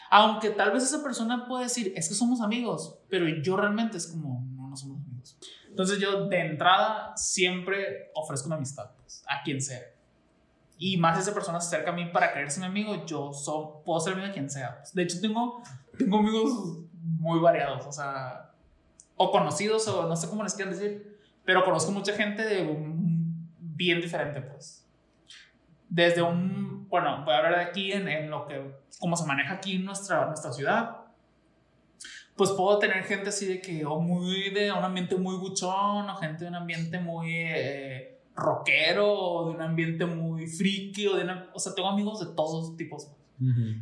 Aunque 0.09 0.51
tal 0.51 0.71
vez 0.71 0.83
esa 0.83 1.03
persona 1.03 1.45
puede 1.47 1.65
decir, 1.65 1.93
es 1.95 2.07
que 2.07 2.15
somos 2.15 2.41
amigos, 2.41 2.99
pero 3.09 3.27
yo 3.27 3.57
realmente 3.57 3.97
es 3.97 4.07
como, 4.07 4.45
no, 4.55 4.69
no 4.69 4.77
somos 4.77 5.01
amigos. 5.05 5.37
Entonces 5.67 5.99
yo 5.99 6.27
de 6.27 6.39
entrada 6.39 7.15
siempre 7.15 8.09
ofrezco 8.15 8.47
una 8.47 8.55
amistad, 8.55 8.91
pues, 8.97 9.23
a 9.27 9.43
quien 9.43 9.61
sea. 9.61 9.81
Y 10.83 10.97
más 10.97 11.19
esa 11.19 11.31
persona 11.31 11.61
se 11.61 11.75
acerca 11.75 11.91
a 11.91 11.93
mí 11.93 12.05
para 12.07 12.33
quererse 12.33 12.59
mi 12.59 12.65
amigo, 12.65 13.05
yo 13.05 13.31
so- 13.33 13.83
puedo 13.85 13.99
ser 13.99 14.13
amigo 14.13 14.27
de 14.29 14.33
quien 14.33 14.49
sea. 14.49 14.81
De 14.95 15.03
hecho, 15.03 15.21
tengo, 15.21 15.61
tengo 15.95 16.17
amigos 16.17 16.79
muy 17.19 17.39
variados, 17.39 17.85
o 17.85 17.91
sea, 17.91 18.49
o 19.15 19.29
conocidos, 19.31 19.87
o 19.87 20.07
no 20.07 20.15
sé 20.15 20.27
cómo 20.27 20.41
les 20.41 20.55
quieran 20.55 20.73
decir, 20.73 21.19
pero 21.45 21.63
conozco 21.63 21.91
mucha 21.91 22.13
gente 22.13 22.43
de 22.43 22.63
un- 22.63 23.47
bien 23.59 24.01
diferente, 24.01 24.41
pues. 24.41 24.83
Desde 25.87 26.23
un, 26.23 26.87
bueno, 26.89 27.23
voy 27.25 27.33
a 27.35 27.37
hablar 27.37 27.55
de 27.57 27.61
aquí 27.65 27.91
en, 27.91 28.07
en 28.07 28.31
lo 28.31 28.47
que, 28.47 28.73
cómo 28.99 29.15
se 29.15 29.27
maneja 29.27 29.53
aquí 29.53 29.75
en 29.75 29.85
nuestra, 29.85 30.25
nuestra 30.25 30.51
ciudad. 30.51 30.97
Pues 32.35 32.49
puedo 32.53 32.79
tener 32.79 33.03
gente 33.03 33.29
así 33.29 33.45
de 33.45 33.61
que, 33.61 33.85
o 33.85 33.99
muy 33.99 34.49
de 34.49 34.71
un 34.71 34.83
ambiente 34.83 35.15
muy 35.15 35.35
buchón, 35.35 36.09
o 36.09 36.15
gente 36.15 36.45
de 36.45 36.49
un 36.49 36.55
ambiente 36.55 36.99
muy 36.99 37.31
eh, 37.35 38.20
rockero, 38.35 39.11
o 39.13 39.49
de 39.49 39.55
un 39.55 39.61
ambiente 39.61 40.05
muy 40.05 40.47
friki, 40.47 41.07
o 41.07 41.15
de 41.15 41.23
una, 41.23 41.49
o 41.53 41.59
sea, 41.59 41.73
tengo 41.75 41.89
amigos 41.89 42.19
de 42.19 42.33
todos 42.35 42.75
tipos. 42.77 43.09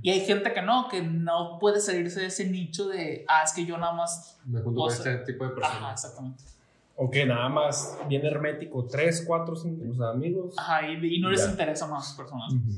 Y 0.01 0.09
hay 0.09 0.21
gente 0.21 0.53
que 0.53 0.61
no, 0.61 0.87
que 0.87 1.01
no 1.01 1.57
puede 1.59 1.81
salirse 1.81 2.21
de 2.21 2.27
ese 2.27 2.49
nicho 2.49 2.87
de, 2.87 3.25
ah, 3.27 3.41
es 3.43 3.51
que 3.51 3.65
yo 3.65 3.77
nada 3.77 3.91
más. 3.91 4.39
Me 4.45 4.61
junto 4.61 4.79
con 4.81 4.89
este 4.91 5.17
tipo 5.17 5.43
de 5.43 5.51
Ajá, 5.51 5.55
personas. 5.59 5.91
exactamente. 6.05 6.43
O 6.95 7.09
que 7.11 7.25
nada 7.25 7.49
más 7.49 7.97
bien 8.07 8.25
hermético, 8.25 8.85
tres, 8.85 9.21
cuatro, 9.27 9.57
cinco 9.57 9.83
o 9.91 9.93
sea, 9.93 10.11
amigos. 10.11 10.55
Ajá, 10.57 10.87
y, 10.89 11.15
y 11.15 11.19
no 11.19 11.29
les 11.29 11.43
Ya. 11.43 11.51
interesa 11.51 11.87
más 11.87 12.13
personas. 12.13 12.53
Ujú. 12.53 12.71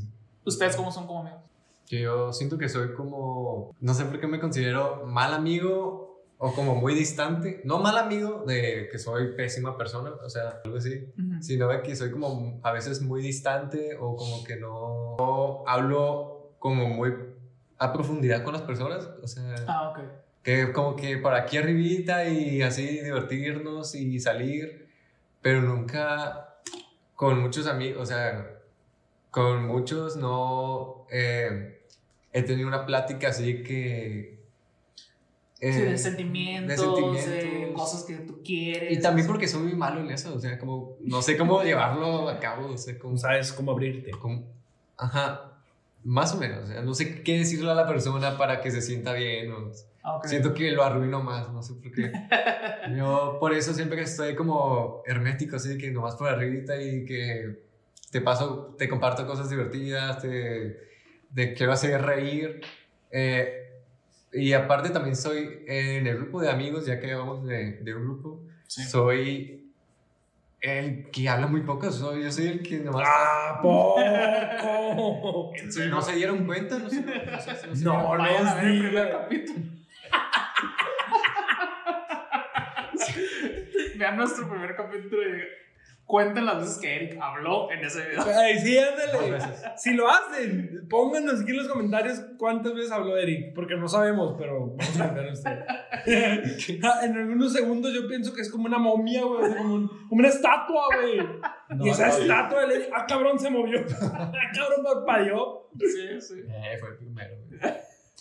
¿Ustedes 0.43 0.75
cómo 0.75 0.91
son 0.91 1.05
como 1.05 1.19
amigos? 1.19 1.41
Que 1.87 2.01
yo 2.01 2.33
siento 2.33 2.57
que 2.57 2.67
soy 2.67 2.95
como, 2.95 3.75
no 3.79 3.93
sé 3.93 4.05
por 4.05 4.19
qué 4.19 4.25
me 4.25 4.39
considero 4.39 5.03
mal 5.05 5.35
amigo 5.35 6.10
o 6.43 6.51
como 6.55 6.73
muy 6.73 6.95
distante. 6.95 7.61
No 7.65 7.77
mal 7.77 7.95
amigo 7.99 8.43
de 8.47 8.89
que 8.91 8.97
soy 8.97 9.35
pésima 9.35 9.77
persona, 9.77 10.09
o 10.25 10.27
sea, 10.27 10.59
algo 10.65 10.77
así. 10.77 11.07
Sino 11.39 11.67
de 11.67 11.83
que 11.83 11.95
soy 11.95 12.09
como 12.09 12.59
a 12.63 12.71
veces 12.71 12.99
muy 13.01 13.21
distante 13.21 13.95
o 13.99 14.15
como 14.15 14.43
que 14.43 14.55
no, 14.55 15.17
no 15.19 15.63
hablo 15.67 16.55
como 16.57 16.89
muy 16.89 17.13
a 17.77 17.93
profundidad 17.93 18.43
con 18.43 18.53
las 18.53 18.63
personas. 18.63 19.07
O 19.21 19.27
sea, 19.27 19.53
Ah, 19.67 19.89
ok. 19.91 19.99
que 20.41 20.71
como 20.73 20.95
que 20.95 21.17
para 21.17 21.37
aquí 21.41 21.57
arribita 21.57 22.25
y 22.27 22.63
así 22.63 22.87
divertirnos 23.01 23.93
y 23.93 24.19
salir, 24.19 24.89
pero 25.43 25.61
nunca 25.61 26.55
con 27.13 27.39
muchos 27.39 27.67
amigos, 27.67 28.01
o 28.01 28.05
sea, 28.07 28.59
con 29.29 29.67
muchos 29.67 30.15
no 30.17 31.05
eh, 31.11 31.83
he 32.33 32.41
tenido 32.41 32.67
una 32.67 32.87
plática 32.87 33.27
así 33.27 33.61
que... 33.61 34.40
eh, 35.61 35.73
sí, 35.73 35.81
de 35.81 35.97
sentimientos, 35.97 36.69
de, 37.13 37.21
sentimientos. 37.21 37.81
cosas 37.81 38.03
que 38.03 38.15
tú 38.15 38.41
quieres. 38.43 38.97
Y 38.97 39.01
también 39.01 39.27
porque 39.27 39.47
soy 39.47 39.61
muy 39.61 39.75
malo 39.75 40.01
en 40.01 40.09
eso, 40.09 40.33
o 40.33 40.39
sea, 40.39 40.57
como 40.57 40.97
no 41.01 41.21
sé 41.21 41.37
cómo 41.37 41.61
llevarlo 41.63 42.27
a 42.27 42.39
cabo, 42.39 42.67
o 42.73 42.77
sea, 42.77 42.97
como... 42.97 43.15
Sabes 43.17 43.53
cómo 43.53 43.71
abrirte. 43.71 44.11
como- 44.11 44.43
ajá, 44.97 45.53
más 46.03 46.33
o 46.33 46.37
menos, 46.37 46.63
o 46.63 46.67
sea, 46.67 46.81
no 46.81 46.93
sé 46.95 47.21
qué 47.23 47.37
decirle 47.37 47.69
a 47.69 47.75
la 47.75 47.87
persona 47.87 48.37
para 48.37 48.59
que 48.61 48.71
se 48.71 48.81
sienta 48.81 49.13
bien 49.13 49.51
o... 49.51 49.71
Ah, 50.03 50.15
ok. 50.17 50.25
Siento 50.25 50.55
que 50.55 50.71
lo 50.71 50.83
arruino 50.83 51.21
más, 51.21 51.51
no 51.53 51.61
sé 51.61 51.75
por 51.75 51.91
qué. 51.91 52.11
Yo 52.97 53.37
por 53.39 53.53
eso 53.53 53.71
siempre 53.75 53.97
que 53.97 54.03
estoy 54.05 54.33
como 54.33 55.03
hermético, 55.05 55.57
así 55.57 55.69
de 55.69 55.77
que 55.77 55.91
nomás 55.91 56.15
por 56.15 56.27
arribita 56.27 56.81
y 56.81 57.05
que 57.05 57.59
te 58.09 58.19
paso, 58.19 58.75
te 58.79 58.89
comparto 58.89 59.27
cosas 59.27 59.47
divertidas, 59.49 60.19
te, 60.19 60.79
te 61.35 61.53
quiero 61.53 61.71
hacer 61.71 62.01
reír. 62.01 62.61
Eh, 63.11 63.60
y 64.33 64.53
aparte 64.53 64.89
también 64.89 65.15
soy 65.15 65.63
en 65.67 66.07
el 66.07 66.17
grupo 66.17 66.41
de 66.41 66.49
amigos, 66.49 66.85
ya 66.85 66.99
que 66.99 67.13
vamos 67.13 67.45
de, 67.45 67.73
de 67.81 67.95
un 67.95 68.03
grupo, 68.03 68.43
Sí. 68.67 68.83
soy 68.83 69.57
el 70.61 71.09
que 71.11 71.27
habla 71.27 71.47
muy 71.47 71.61
poco, 71.61 71.91
soy, 71.91 72.23
yo 72.23 72.31
soy 72.31 72.47
el 72.47 72.63
que 72.63 72.77
nomás... 72.79 73.03
¡Ah, 73.05 73.59
poco! 73.61 73.99
¿No 75.89 76.01
se 76.01 76.15
dieron 76.15 76.45
cuenta? 76.45 76.79
No, 76.79 76.89
sé, 76.89 77.01
no 77.01 77.41
sé 77.41 77.55
si 77.55 77.67
no 77.67 77.75
se 77.75 77.83
No, 77.83 77.91
dieron- 77.93 78.17
Vayan 78.19 78.47
a 78.47 78.55
ver 78.55 78.63
el 78.65 78.77
los 78.79 78.85
primer 78.87 79.05
digas. 79.05 79.21
capítulo. 79.21 79.59
Vean 83.97 84.17
nuestro 84.17 84.49
primer 84.49 84.75
capítulo 84.75 85.21
y 85.23 85.41
cuenten 86.11 86.45
las 86.45 86.59
veces 86.59 86.77
que 86.79 86.93
Eric 86.93 87.17
habló 87.21 87.71
en 87.71 87.85
ese 87.85 88.05
video. 88.09 88.21
Ay, 88.37 88.59
sí, 88.59 88.77
ándale. 88.77 89.39
Si 89.77 89.93
lo 89.93 90.09
hacen, 90.09 90.85
pónganos 90.89 91.41
aquí 91.41 91.51
en 91.51 91.57
los 91.57 91.69
comentarios 91.69 92.21
cuántas 92.37 92.73
veces 92.73 92.91
habló 92.91 93.15
Eric, 93.17 93.53
porque 93.55 93.77
no 93.77 93.87
sabemos, 93.87 94.35
pero 94.37 94.75
vamos 94.75 94.99
a 94.99 95.07
ver 95.07 95.31
usted. 95.31 95.59
Ah, 96.83 97.01
en 97.05 97.15
algunos 97.15 97.53
segundos 97.53 97.93
yo 97.93 98.07
pienso 98.07 98.33
que 98.33 98.41
es 98.41 98.51
como 98.51 98.65
una 98.65 98.77
momia, 98.79 99.23
güey, 99.23 99.55
como, 99.55 99.75
un- 99.75 99.87
como 100.09 100.19
una 100.19 100.27
estatua, 100.27 100.85
güey. 100.99 101.19
y 101.85 101.89
esa 101.89 102.07
no, 102.07 102.13
estatua 102.17 102.65
de 102.65 102.75
Eric, 102.75 102.89
ah, 102.93 103.05
cabrón, 103.07 103.39
se 103.39 103.49
movió. 103.49 103.79
ah, 104.01 104.31
cabrón, 104.53 104.83
parpadeó. 104.83 105.69
Sí, 105.79 106.19
sí. 106.19 106.41
Eh, 106.49 106.77
fue 106.79 106.89
el 106.89 106.97
primero. 106.97 107.35
güey. 107.47 107.73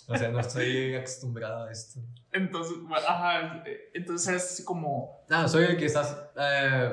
O 0.08 0.16
sea, 0.16 0.28
no 0.28 0.40
estoy 0.40 0.94
acostumbrado 0.94 1.64
a 1.64 1.72
esto. 1.72 2.00
Entonces, 2.32 2.76
bueno, 2.82 3.04
ajá, 3.08 3.64
eh, 3.66 3.90
entonces 3.92 4.36
así 4.36 4.64
como, 4.64 5.24
No, 5.28 5.48
soy 5.48 5.64
el 5.64 5.76
que 5.76 5.86
estás. 5.86 6.16
eh, 6.36 6.90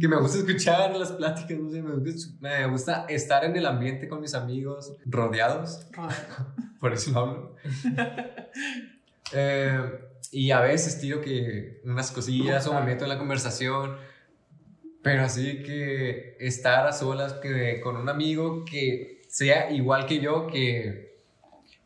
que 0.00 0.08
me 0.08 0.16
gusta 0.16 0.38
escuchar 0.38 0.94
las 0.96 1.12
pláticas, 1.12 1.56
no 1.58 1.70
sé, 1.70 1.82
me 1.82 1.94
gusta, 1.94 2.32
me 2.40 2.66
gusta 2.66 3.06
estar 3.08 3.44
en 3.44 3.56
el 3.56 3.66
ambiente 3.66 4.08
con 4.08 4.20
mis 4.20 4.34
amigos, 4.34 4.96
rodeados, 5.06 5.86
por 6.80 6.92
eso 6.92 7.12
lo 7.12 7.18
hablo. 7.20 7.56
Eh, 9.32 9.80
y 10.32 10.50
a 10.50 10.60
veces 10.60 11.00
tiro 11.00 11.20
que 11.20 11.80
unas 11.84 12.10
cosillas 12.10 12.66
o 12.66 12.74
me 12.74 12.82
meto 12.82 13.04
en 13.04 13.10
la 13.10 13.18
conversación, 13.18 13.96
pero 15.02 15.22
así 15.22 15.62
que 15.62 16.36
estar 16.40 16.86
a 16.86 16.92
solas 16.92 17.34
que, 17.34 17.80
con 17.82 17.96
un 17.96 18.08
amigo 18.08 18.64
que 18.64 19.22
sea 19.28 19.70
igual 19.70 20.06
que 20.06 20.20
yo, 20.20 20.46
que. 20.46 21.20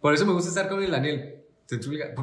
Por 0.00 0.14
eso 0.14 0.26
me 0.26 0.32
gusta 0.32 0.48
estar 0.48 0.68
con 0.68 0.82
el 0.82 0.90
Daniel. 0.90 1.44
¿Te 1.66 1.76
explica? 1.76 2.14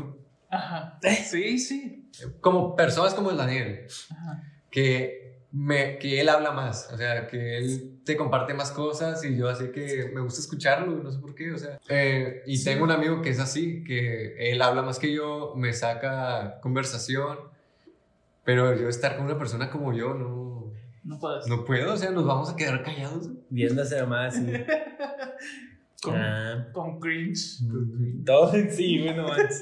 Ajá, 0.55 0.99
sí, 1.29 1.57
sí, 1.59 2.09
Como 2.41 2.75
personas 2.75 3.13
como 3.13 3.31
el 3.31 3.37
Daniel. 3.37 3.87
ajá, 4.09 4.43
que 4.69 5.45
me, 5.51 5.97
que 5.99 6.19
él 6.19 6.29
habla 6.29 6.51
más, 6.51 6.89
o 6.91 6.97
sea, 6.97 7.27
que 7.27 7.57
él 7.57 7.99
te 8.03 8.17
comparte 8.17 8.53
más 8.55 8.71
cosas 8.71 9.23
y 9.23 9.37
yo 9.37 9.47
así 9.49 9.71
que 9.71 10.11
me 10.13 10.19
gusta 10.21 10.41
escucharlo, 10.41 10.95
no 11.03 11.11
sé 11.11 11.19
por 11.19 11.35
qué, 11.35 11.51
o 11.51 11.57
sea. 11.57 11.79
Eh, 11.89 12.41
y 12.47 12.63
tengo 12.63 12.83
un 12.83 12.91
amigo 12.91 13.21
que 13.21 13.29
es 13.29 13.39
así, 13.39 13.83
que 13.83 14.35
él 14.51 14.61
habla 14.63 14.81
más 14.81 14.97
que 14.99 15.13
yo, 15.13 15.53
me 15.55 15.71
saca 15.73 16.59
conversación, 16.61 17.37
pero 18.43 18.75
yo 18.75 18.89
estar 18.89 19.15
con 19.15 19.25
una 19.25 19.37
persona 19.37 19.69
como 19.69 19.93
yo 19.93 20.13
no... 20.15 20.71
No 21.03 21.19
puedes. 21.19 21.47
No 21.47 21.65
puedo, 21.65 21.93
o 21.93 21.97
sea, 21.97 22.09
nos 22.11 22.25
vamos 22.25 22.49
a 22.49 22.55
quedar 22.55 22.81
callados. 22.81 23.29
Viéndose 23.49 24.03
más. 24.05 24.35
así. 24.35 24.45
Con, 26.01 26.15
Ah. 26.17 26.67
con 26.73 26.99
cringe. 26.99 27.59
Todo 28.25 28.53
en 28.55 28.69
sí, 28.75 28.99
güey, 29.01 29.15
no 29.15 29.23
manches. 29.27 29.61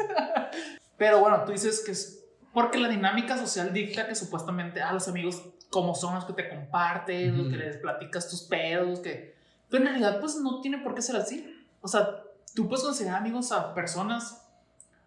Pero 1.02 1.20
bueno, 1.20 1.44
tú 1.46 1.52
dices 1.52 1.82
que 1.84 1.94
es 1.94 2.24
porque 2.54 2.78
la 2.78 2.88
dinámica 2.88 3.36
social 3.36 3.74
dicta 3.74 4.08
que 4.08 4.14
supuestamente 4.14 4.84
a 4.84 4.94
los 4.94 5.08
amigos 5.08 5.42
como 5.72 5.96
son 5.96 6.14
los 6.14 6.26
que 6.26 6.34
te 6.34 6.48
comparten, 6.48 7.40
los 7.40 7.48
que 7.48 7.58
les 7.58 7.78
platicas 7.78 8.30
tus 8.30 8.44
pedos, 8.44 9.00
que 9.00 9.36
pero 9.68 9.84
en 9.84 9.90
realidad 9.90 10.20
pues 10.20 10.36
no 10.36 10.62
tiene 10.62 10.78
por 10.78 10.94
qué 10.94 11.02
ser 11.02 11.16
así. 11.16 11.66
O 11.82 11.88
sea, 11.88 12.22
tú 12.54 12.70
puedes 12.70 12.86
considerar 12.86 13.18
amigos 13.18 13.52
a 13.52 13.74
personas 13.74 14.48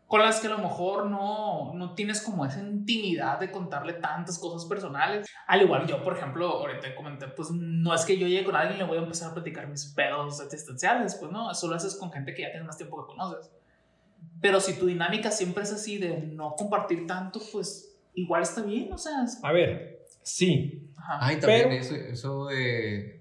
con 0.08 0.18
las 0.18 0.40
que 0.40 0.48
a 0.48 0.50
lo 0.50 0.58
mejor 0.58 1.06
no, 1.06 1.72
no 1.74 1.94
tienes 1.94 2.20
como 2.20 2.44
esa 2.44 2.58
intimidad 2.58 3.38
de 3.38 3.52
contarle 3.52 3.92
tantas 3.92 4.36
cosas 4.40 4.68
personales. 4.68 5.28
Al 5.46 5.62
igual 5.62 5.86
yo, 5.86 6.02
por 6.02 6.16
ejemplo, 6.16 6.48
ahorita 6.48 6.92
comenté, 6.96 7.28
pues 7.28 7.52
no 7.52 7.94
es 7.94 8.04
que 8.04 8.18
yo 8.18 8.26
llegue 8.26 8.42
con 8.42 8.56
alguien 8.56 8.78
y 8.78 8.78
le 8.80 8.88
voy 8.88 8.98
a 8.98 9.02
empezar 9.02 9.30
a 9.30 9.34
platicar 9.34 9.68
mis 9.68 9.86
pedos 9.94 10.40
existenciales, 10.40 11.14
pues 11.14 11.30
no, 11.30 11.52
eso 11.52 11.68
lo 11.68 11.76
haces 11.76 11.94
con 11.94 12.10
gente 12.10 12.34
que 12.34 12.42
ya 12.42 12.50
tienes 12.50 12.66
más 12.66 12.78
tiempo 12.78 13.00
que 13.00 13.14
conoces. 13.14 13.48
Pero 14.40 14.60
si 14.60 14.74
tu 14.74 14.86
dinámica 14.86 15.30
siempre 15.30 15.62
es 15.64 15.72
así 15.72 15.98
de 15.98 16.18
no 16.18 16.54
compartir 16.56 17.06
tanto, 17.06 17.40
pues 17.52 17.96
igual 18.14 18.42
está 18.42 18.62
bien, 18.62 18.92
o 18.92 18.98
sea, 18.98 19.24
es- 19.24 19.38
A 19.42 19.52
ver, 19.52 20.04
sí. 20.22 20.90
ajá. 20.96 21.18
Ay, 21.20 21.36
también 21.40 21.68
Pero- 21.70 21.80
eso, 21.80 21.94
eso 21.94 22.46
de... 22.46 23.20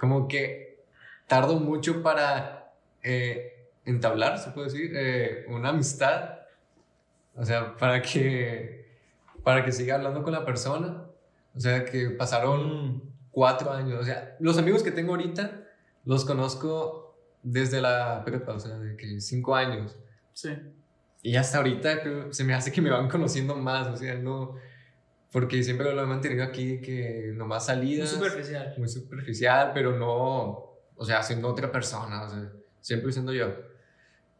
Como 0.00 0.28
que 0.28 0.84
tardo 1.26 1.58
mucho 1.60 2.02
para 2.02 2.72
eh, 3.02 3.66
entablar, 3.84 4.38
se 4.38 4.50
puede 4.50 4.68
decir, 4.70 4.92
eh, 4.94 5.44
una 5.48 5.70
amistad. 5.70 6.38
O 7.36 7.44
sea, 7.44 7.76
para 7.76 8.00
que, 8.00 8.86
para 9.42 9.64
que 9.64 9.72
siga 9.72 9.96
hablando 9.96 10.22
con 10.22 10.32
la 10.32 10.44
persona. 10.44 11.04
O 11.54 11.60
sea, 11.60 11.84
que 11.84 12.10
pasaron 12.10 12.94
Mm. 12.96 13.02
cuatro 13.30 13.70
años. 13.72 14.00
O 14.00 14.04
sea, 14.04 14.36
los 14.40 14.56
amigos 14.58 14.82
que 14.82 14.90
tengo 14.90 15.12
ahorita 15.12 15.64
los 16.06 16.24
conozco 16.24 17.14
desde 17.42 17.80
la 17.82 18.22
prepa, 18.24 18.54
o 18.54 18.60
sea, 18.60 18.78
de 18.78 18.96
que 18.96 19.20
cinco 19.20 19.54
años. 19.54 19.96
Sí. 20.34 20.50
Y 21.22 21.36
hasta 21.36 21.56
ahorita 21.58 22.02
se 22.30 22.44
me 22.44 22.52
hace 22.52 22.70
que 22.70 22.82
me 22.82 22.90
van 22.90 23.08
conociendo 23.08 23.56
más, 23.56 23.86
o 23.88 23.96
sea, 23.96 24.14
no... 24.16 24.56
Porque 25.32 25.62
siempre 25.64 25.92
lo 25.92 26.02
he 26.02 26.06
mantenido 26.06 26.44
aquí, 26.44 26.80
que 26.80 27.32
nomás 27.34 27.66
Muy 27.66 27.74
salidas 27.74 28.10
superficial. 28.10 28.74
muy 28.78 28.88
superficial, 28.88 29.70
pero 29.74 29.98
no, 29.98 30.76
o 30.94 31.04
sea, 31.04 31.22
siendo 31.24 31.48
otra 31.48 31.72
persona, 31.72 32.22
o 32.24 32.28
sea, 32.28 32.52
siempre 32.80 33.10
siendo 33.10 33.32
yo. 33.32 33.52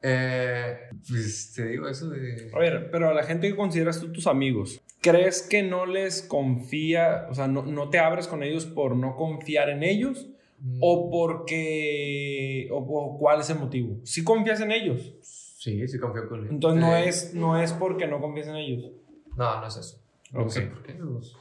Eh, 0.02 0.78
pues 1.08 1.52
te 1.56 1.66
digo 1.66 1.88
eso 1.88 2.10
de... 2.10 2.50
A 2.54 2.58
ver, 2.58 2.90
pero 2.92 3.08
a 3.08 3.14
la 3.14 3.24
gente 3.24 3.48
que 3.48 3.56
consideras 3.56 3.98
tú 3.98 4.12
tus 4.12 4.26
amigos, 4.28 4.80
¿crees 5.00 5.42
que 5.42 5.62
no 5.62 5.86
les 5.86 6.22
confía, 6.22 7.26
o 7.30 7.34
sea, 7.34 7.48
no, 7.48 7.64
no 7.64 7.88
te 7.88 7.98
abres 7.98 8.28
con 8.28 8.42
ellos 8.42 8.66
por 8.66 8.94
no 8.94 9.16
confiar 9.16 9.70
en 9.70 9.82
ellos? 9.82 10.28
Mm, 10.60 10.78
¿O 10.80 11.10
porque, 11.10 12.68
o, 12.70 12.76
o 12.76 13.18
cuál 13.18 13.40
es 13.40 13.50
el 13.50 13.58
motivo? 13.58 13.98
Si 14.04 14.22
confías 14.22 14.60
en 14.60 14.70
ellos, 14.70 15.14
Sí, 15.64 15.88
sí 15.88 15.98
confío 15.98 16.28
con 16.28 16.40
él. 16.40 16.48
entonces 16.50 16.78
no 16.80 16.94
Eh, 16.94 17.08
es, 17.08 17.32
no 17.34 17.58
es 17.58 17.72
porque 17.72 18.06
no 18.06 18.20
confías 18.20 18.48
en 18.48 18.56
ellos. 18.56 18.92
No, 19.34 19.60
no 19.60 19.66
es 19.66 19.76
eso. 19.76 19.98
No 20.32 20.42
Ok. 20.42 20.50
sé 20.50 20.60
por 20.62 20.82
qué. 20.82 20.92
pues, 20.92 21.32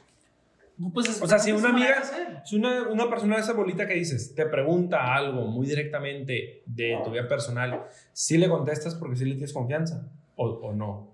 No, 0.78 0.90
pues 0.92 1.08
es- 1.10 1.20
O 1.22 1.26
sea, 1.26 1.38
si 1.38 1.50
es 1.50 1.56
una 1.58 1.68
amiga-. 1.68 2.42
Si 2.44 2.56
una, 2.56 2.88
una 2.88 3.08
persona 3.10 3.36
de 3.36 3.42
esa 3.42 3.52
bolita 3.52 3.86
que 3.86 3.94
dices 3.94 4.34
te 4.34 4.46
pregunta 4.46 5.14
algo 5.14 5.42
muy 5.46 5.66
directamente 5.66 6.62
de 6.66 6.98
tu 7.04 7.10
vida 7.10 7.28
personal, 7.28 7.82
¿sí 8.14 8.38
le 8.38 8.48
contestas 8.48 8.94
porque 8.94 9.14
sí 9.16 9.24
le 9.26 9.32
tienes 9.32 9.52
confianza? 9.52 10.08
¿O, 10.36 10.46
o 10.48 10.72
no? 10.72 11.12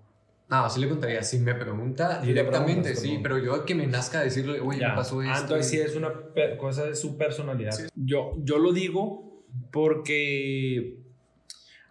No, 0.49 0.69
sí 0.69 0.79
le 0.81 0.87
contaría. 0.89 1.21
Si 1.23 1.37
me 1.39 1.53
pregunta 1.53 2.21
Sí 2.21 2.27
directamente, 2.27 2.95
sí, 2.95 3.19
pero 3.21 3.37
yo 3.39 3.63
que 3.65 3.75
me 3.75 3.87
nazca 3.87 4.21
decirle, 4.21 4.59
oye, 4.61 4.79
Ya. 4.79 4.89
me 4.89 4.95
pasó 4.95 5.21
esto. 5.21 5.33
Ah, 5.35 5.41
entonces 5.41 5.67
sí 5.69 5.79
es 5.79 5.95
una 5.95 6.11
cosa 6.57 6.85
de 6.85 6.95
su 6.95 7.17
personalidad. 7.17 7.77
Yo, 7.95 8.33
yo 8.43 8.57
lo 8.57 8.71
digo 8.73 9.43
porque 9.71 11.00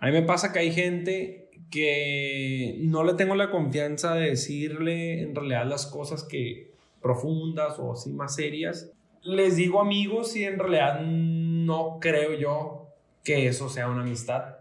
a 0.00 0.06
mí 0.06 0.12
me 0.12 0.22
pasa 0.22 0.52
que 0.52 0.58
hay 0.58 0.72
gente 0.72 1.50
que 1.70 2.78
no 2.80 3.04
le 3.04 3.14
tengo 3.14 3.34
la 3.34 3.50
confianza 3.50 4.14
de 4.14 4.30
decirle 4.30 5.22
en 5.22 5.34
realidad 5.34 5.66
las 5.66 5.86
cosas 5.86 6.24
que 6.24 6.72
profundas 7.00 7.78
o 7.78 7.92
así 7.92 8.10
más 8.10 8.34
serias. 8.34 8.90
Les 9.22 9.56
digo 9.56 9.80
amigos 9.80 10.34
y 10.36 10.44
en 10.44 10.58
realidad 10.58 11.00
no 11.02 11.98
creo 12.00 12.32
yo 12.34 12.88
que 13.22 13.46
eso 13.46 13.68
sea 13.68 13.88
una 13.88 14.02
amistad. 14.02 14.56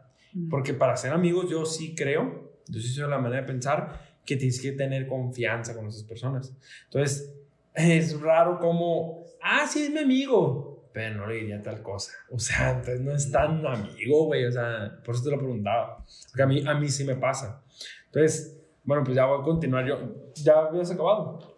Porque 0.49 0.74
para 0.74 0.95
ser 0.95 1.11
amigos 1.11 1.49
yo 1.49 1.66
sí 1.66 1.95
creo, 1.95 2.52
yo 2.68 2.80
sí 2.80 2.90
soy 2.90 3.10
la 3.10 3.18
manera 3.18 3.41
de 3.41 3.48
pensar 3.48 4.02
que 4.26 4.36
tienes 4.36 4.61
que 4.61 4.74
tener 4.74 5.07
confianza 5.07 5.74
con 5.74 5.88
esas 5.88 6.03
personas. 6.03 6.53
Entonces, 6.84 7.34
es 7.74 8.20
raro 8.22 8.60
como, 8.60 9.24
ah, 9.41 9.66
sí, 9.68 9.84
es 9.84 9.90
mi 9.90 9.99
amigo, 9.99 10.69
pero 11.00 11.16
no 11.16 11.28
le 11.28 11.36
diría 11.36 11.62
tal 11.62 11.82
cosa. 11.82 12.12
O 12.30 12.38
sea, 12.40 12.72
entonces 12.72 13.00
no 13.00 13.16
es 13.16 13.32
tan 13.32 13.66
amigo, 13.66 14.26
güey. 14.26 14.46
O 14.46 14.52
sea, 14.52 15.00
por 15.06 15.16
eso 15.16 15.24
te 15.24 15.32
lo 15.32 15.38
preguntaba. 15.38 16.04
Porque 16.30 16.44
a 16.44 16.46
mí, 16.46 16.62
a 16.68 16.74
mí 16.74 16.90
sí 16.90 17.06
me 17.06 17.16
pasa. 17.16 17.64
Entonces, 18.08 18.58
bueno, 18.84 19.06
pues 19.06 19.16
ya 19.16 19.26
voy 19.26 19.40
a 19.40 19.44
continuar 19.44 19.88
yo. 19.88 19.98
¿Ya 20.36 20.60
habías 20.60 20.92
acabado? 20.92 21.58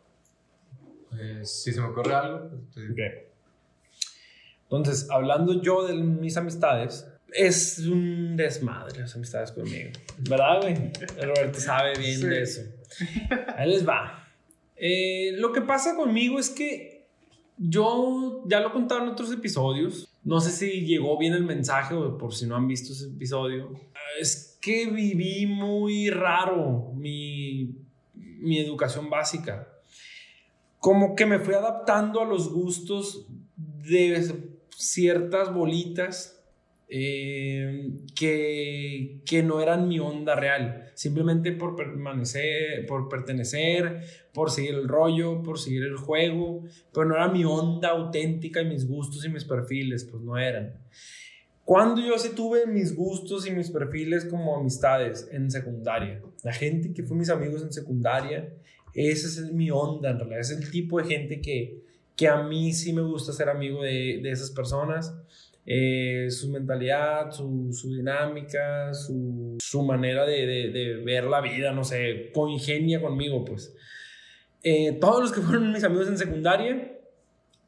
Pues, 1.10 1.64
si 1.64 1.74
se 1.74 1.82
me 1.82 1.88
ocurre 1.88 2.14
algo, 2.14 2.50
pues, 2.50 2.62
te 2.76 2.82
digo. 2.82 2.94
Ok. 2.94 3.00
Entonces, 4.64 5.10
hablando 5.10 5.60
yo 5.60 5.88
de 5.88 5.96
mis 5.96 6.38
amistades, 6.38 7.08
es 7.34 7.80
un 7.80 8.36
desmadre 8.38 9.00
las 9.00 9.16
amistades 9.16 9.52
conmigo. 9.52 9.90
¿Verdad, 10.20 10.62
güey? 10.62 10.76
Roberto 11.20 11.60
sabe 11.60 11.94
bien 11.98 12.20
Sí. 12.20 12.28
de 12.28 12.42
eso. 12.44 12.62
Ahí 13.58 13.72
les 13.72 13.88
va. 13.88 14.28
Eh, 14.76 15.32
lo 15.38 15.52
que 15.52 15.62
pasa 15.62 15.96
conmigo 15.96 16.38
es 16.40 16.50
que 16.52 16.91
yo 17.64 18.44
ya 18.48 18.60
lo 18.60 18.70
he 18.70 18.72
contado 18.72 19.04
en 19.04 19.10
otros 19.10 19.32
episodios. 19.32 20.08
No 20.24 20.42
sé 20.42 20.52
si 20.52 20.86
llegó 20.86 21.18
bien 21.18 21.34
el 21.34 21.44
mensaje 21.44 21.94
o 21.94 22.18
por 22.18 22.34
si 22.34 22.48
no 22.48 22.56
han 22.56 22.68
visto 22.68 22.94
ese 22.94 23.06
episodio. 23.06 23.72
Es 24.20 24.58
que 24.60 24.88
viví 24.88 25.46
muy 25.46 26.10
raro 26.10 26.92
mi, 26.96 27.76
mi 28.16 28.60
educación 28.60 29.10
básica. 29.10 29.68
Como 30.80 31.16
que 31.16 31.28
me 31.28 31.38
fui 31.38 31.54
adaptando 31.54 32.22
a 32.22 32.26
los 32.26 32.52
gustos 32.52 33.28
de 33.56 34.34
ciertas 34.76 35.54
bolitas 35.54 36.41
eh, 36.94 37.90
que, 38.14 39.22
que 39.26 39.44
no 39.44 39.62
eran 39.62 39.88
mi 39.88 39.98
onda 40.00 40.36
real. 40.36 40.92
Simplemente 40.94 41.54
por 41.54 41.78
permanecer, 41.78 42.86
por 42.86 43.08
pertenecer, 43.08 44.02
por 44.34 44.52
seguir 44.52 44.76
el 44.76 44.90
rollo, 44.90 45.42
por 45.42 45.58
seguir 45.58 45.84
el 45.84 45.96
juego, 45.96 46.66
pero 46.94 47.06
no 47.06 47.16
era 47.16 47.30
mi 47.30 47.46
onda 47.46 47.92
auténtica 47.92 48.62
y 48.62 48.66
mis 48.66 48.86
gustos 48.86 49.24
y 49.24 49.30
mis 49.30 49.46
perfiles, 49.46 50.04
pues 50.04 50.22
no 50.22 50.38
eran. 50.38 50.74
Cuando 51.64 52.02
yo 52.02 52.20
sí 52.20 52.32
tuve 52.36 52.68
mis 52.68 52.94
gustos 52.94 53.48
y 53.48 53.52
mis 53.52 53.70
perfiles 53.70 54.26
como 54.26 54.58
amistades 54.58 55.30
en 55.32 55.50
secundaria, 55.50 56.22
la 56.44 56.52
gente 56.52 56.94
que 56.94 57.04
fue 57.04 57.16
mis 57.16 57.30
amigos 57.30 57.64
en 57.64 57.72
secundaria, 57.72 58.54
esa 58.94 59.28
es 59.28 59.54
mi 59.54 59.72
onda 59.72 60.10
en 60.10 60.20
realidad, 60.20 60.42
es 60.42 60.52
el 60.52 60.70
tipo 60.70 61.02
de 61.02 61.06
gente 61.06 61.40
que, 61.40 61.86
que 62.18 62.28
a 62.28 62.44
mí 62.44 62.74
sí 62.74 62.92
me 62.92 63.02
gusta 63.02 63.32
ser 63.32 63.48
amigo 63.48 63.82
de, 63.82 64.20
de 64.22 64.32
esas 64.32 64.52
personas. 64.52 65.16
Eh, 65.66 66.28
su 66.32 66.50
mentalidad, 66.50 67.32
su, 67.32 67.72
dinámica, 67.96 68.94
su, 68.94 69.84
manera 69.86 70.26
de, 70.26 71.02
ver 71.06 71.26
la 71.26 71.40
vida, 71.40 71.72
no 71.72 71.84
sé, 71.84 72.32
congenia 72.34 73.00
conmigo, 73.00 73.46
pues. 73.46 73.76
Eh, 74.64 74.98
todos 75.00 75.22
los 75.22 75.32
que 75.32 75.42
fueron 75.42 75.72
mis 75.72 75.84
amigos 75.84 76.08
en 76.08 76.18
secundaria, 76.18 76.98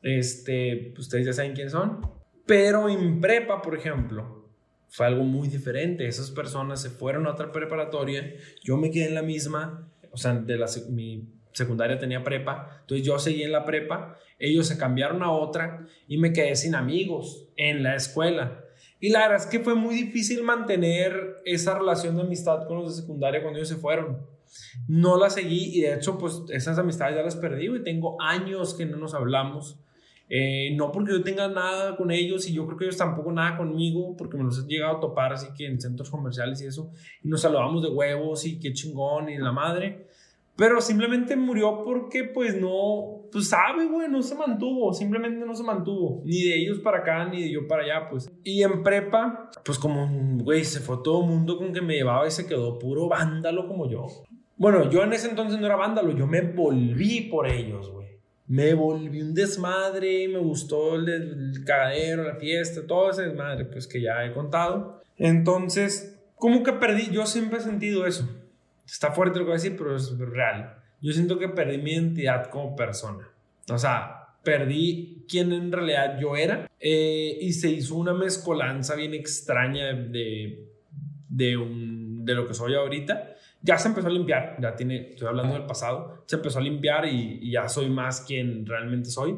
este, 0.01 0.93
ustedes 0.97 1.25
ya 1.25 1.33
saben 1.33 1.53
quién 1.53 1.69
son, 1.69 2.01
pero 2.45 2.89
en 2.89 3.21
prepa, 3.21 3.61
por 3.61 3.75
ejemplo, 3.75 4.49
fue 4.89 5.05
algo 5.05 5.23
muy 5.23 5.47
diferente. 5.47 6.07
Esas 6.07 6.31
personas 6.31 6.81
se 6.81 6.89
fueron 6.89 7.25
a 7.27 7.31
otra 7.31 7.51
preparatoria, 7.51 8.35
yo 8.63 8.75
me 8.77 8.91
quedé 8.91 9.05
en 9.05 9.15
la 9.15 9.23
misma, 9.23 9.87
o 10.11 10.17
sea, 10.17 10.33
de 10.33 10.57
la, 10.57 10.67
mi 10.89 11.27
secundaria 11.51 11.99
tenía 11.99 12.23
prepa, 12.23 12.79
entonces 12.81 13.05
yo 13.05 13.19
seguí 13.19 13.43
en 13.43 13.51
la 13.51 13.63
prepa, 13.63 14.17
ellos 14.39 14.67
se 14.67 14.77
cambiaron 14.77 15.21
a 15.21 15.31
otra 15.31 15.85
y 16.07 16.17
me 16.17 16.33
quedé 16.33 16.55
sin 16.55 16.73
amigos 16.73 17.42
en 17.57 17.83
la 17.83 17.95
escuela. 17.95 18.63
Y 18.99 19.09
la 19.09 19.19
verdad 19.19 19.37
es 19.37 19.45
que 19.47 19.59
fue 19.59 19.75
muy 19.75 19.95
difícil 19.95 20.43
mantener 20.43 21.41
esa 21.45 21.77
relación 21.77 22.15
de 22.15 22.21
amistad 22.21 22.65
con 22.67 22.77
los 22.77 22.95
de 22.95 23.01
secundaria 23.01 23.41
cuando 23.41 23.59
ellos 23.59 23.69
se 23.69 23.75
fueron. 23.75 24.25
No 24.87 25.17
la 25.17 25.29
seguí 25.29 25.77
y 25.77 25.81
de 25.81 25.95
hecho 25.95 26.17
pues 26.17 26.43
esas 26.49 26.77
amistades 26.77 27.17
ya 27.17 27.23
las 27.23 27.35
perdí 27.35 27.67
y 27.67 27.83
tengo 27.83 28.15
años 28.21 28.73
que 28.75 28.85
no 28.85 28.97
nos 28.97 29.13
hablamos. 29.13 29.77
Eh, 30.29 30.73
no 30.77 30.91
porque 30.91 31.11
yo 31.11 31.21
tenga 31.21 31.49
nada 31.49 31.97
con 31.97 32.09
ellos 32.09 32.47
y 32.47 32.53
yo 32.53 32.65
creo 32.65 32.77
que 32.77 32.85
ellos 32.85 32.97
tampoco 32.97 33.31
nada 33.31 33.57
conmigo 33.57 34.15
porque 34.15 34.37
me 34.37 34.43
los 34.43 34.57
he 34.57 34.67
llegado 34.67 34.97
a 34.97 34.99
topar 35.01 35.33
así 35.33 35.47
que 35.53 35.65
en 35.65 35.81
centros 35.81 36.09
comerciales 36.09 36.61
y 36.61 36.65
eso 36.65 36.91
y 37.21 37.27
nos 37.27 37.41
saludamos 37.41 37.83
de 37.83 37.89
huevos 37.89 38.45
y 38.45 38.57
qué 38.57 38.71
chingón 38.71 39.29
y 39.29 39.37
la 39.37 39.51
madre 39.51 40.07
Pero 40.55 40.81
simplemente 40.81 41.35
murió 41.35 41.83
porque, 41.83 42.25
pues, 42.25 42.55
no, 42.55 43.27
pues, 43.31 43.49
sabe, 43.49 43.87
güey, 43.87 44.07
no 44.07 44.21
se 44.21 44.35
mantuvo, 44.35 44.93
simplemente 44.93 45.43
no 45.45 45.55
se 45.55 45.63
mantuvo. 45.63 46.21
Ni 46.25 46.43
de 46.43 46.55
ellos 46.55 46.79
para 46.79 46.99
acá, 46.99 47.25
ni 47.25 47.41
de 47.41 47.51
yo 47.51 47.67
para 47.67 47.83
allá, 47.83 48.07
pues. 48.09 48.31
Y 48.43 48.61
en 48.61 48.83
prepa, 48.83 49.49
pues, 49.65 49.79
como, 49.79 50.07
güey, 50.43 50.63
se 50.63 50.79
fue 50.79 50.97
todo 51.03 51.23
mundo 51.23 51.57
con 51.57 51.73
que 51.73 51.81
me 51.81 51.95
llevaba 51.95 52.27
y 52.27 52.31
se 52.31 52.45
quedó 52.45 52.77
puro 52.77 53.07
vándalo 53.07 53.67
como 53.67 53.89
yo. 53.89 54.05
Bueno, 54.55 54.89
yo 54.91 55.03
en 55.03 55.13
ese 55.13 55.29
entonces 55.29 55.59
no 55.59 55.65
era 55.65 55.75
vándalo, 55.75 56.11
yo 56.11 56.27
me 56.27 56.41
volví 56.41 57.21
por 57.21 57.47
ellos, 57.47 57.89
güey. 57.89 58.03
Me 58.45 58.75
volví 58.75 59.21
un 59.21 59.33
desmadre, 59.33 60.27
me 60.27 60.37
gustó 60.37 60.95
el, 60.95 61.09
el 61.09 61.65
cagadero, 61.65 62.23
la 62.23 62.35
fiesta, 62.35 62.85
todo 62.85 63.09
ese 63.09 63.23
desmadre, 63.23 63.65
pues, 63.65 63.87
que 63.87 64.01
ya 64.01 64.23
he 64.23 64.33
contado. 64.33 65.01
Entonces, 65.17 66.19
como 66.35 66.61
que 66.61 66.73
perdí, 66.73 67.09
yo 67.09 67.25
siempre 67.25 67.57
he 67.57 67.61
sentido 67.61 68.05
eso 68.05 68.27
Está 68.85 69.11
fuerte 69.11 69.39
lo 69.39 69.45
que 69.45 69.51
voy 69.51 69.59
a 69.59 69.61
decir, 69.61 69.75
pero 69.77 69.95
es 69.95 70.17
real. 70.17 70.77
Yo 71.01 71.11
siento 71.11 71.37
que 71.37 71.49
perdí 71.49 71.77
mi 71.77 71.93
identidad 71.93 72.49
como 72.49 72.75
persona. 72.75 73.29
O 73.69 73.77
sea, 73.77 74.37
perdí 74.43 75.25
quién 75.27 75.51
en 75.53 75.71
realidad 75.71 76.19
yo 76.19 76.35
era 76.35 76.69
eh, 76.79 77.37
y 77.41 77.53
se 77.53 77.69
hizo 77.69 77.95
una 77.95 78.13
mezcolanza 78.13 78.95
bien 78.95 79.13
extraña 79.13 79.93
de, 79.93 80.69
de, 81.29 81.57
un, 81.57 82.25
de 82.25 82.35
lo 82.35 82.47
que 82.47 82.53
soy 82.53 82.75
ahorita. 82.75 83.35
Ya 83.61 83.77
se 83.77 83.87
empezó 83.87 84.07
a 84.07 84.11
limpiar, 84.11 84.57
ya 84.61 84.75
tiene, 84.75 85.11
estoy 85.11 85.27
hablando 85.27 85.53
del 85.53 85.65
pasado, 85.65 86.23
se 86.25 86.35
empezó 86.35 86.59
a 86.59 86.61
limpiar 86.61 87.05
y, 87.05 87.39
y 87.41 87.51
ya 87.51 87.69
soy 87.69 87.89
más 87.89 88.21
quien 88.21 88.65
realmente 88.65 89.09
soy. 89.09 89.37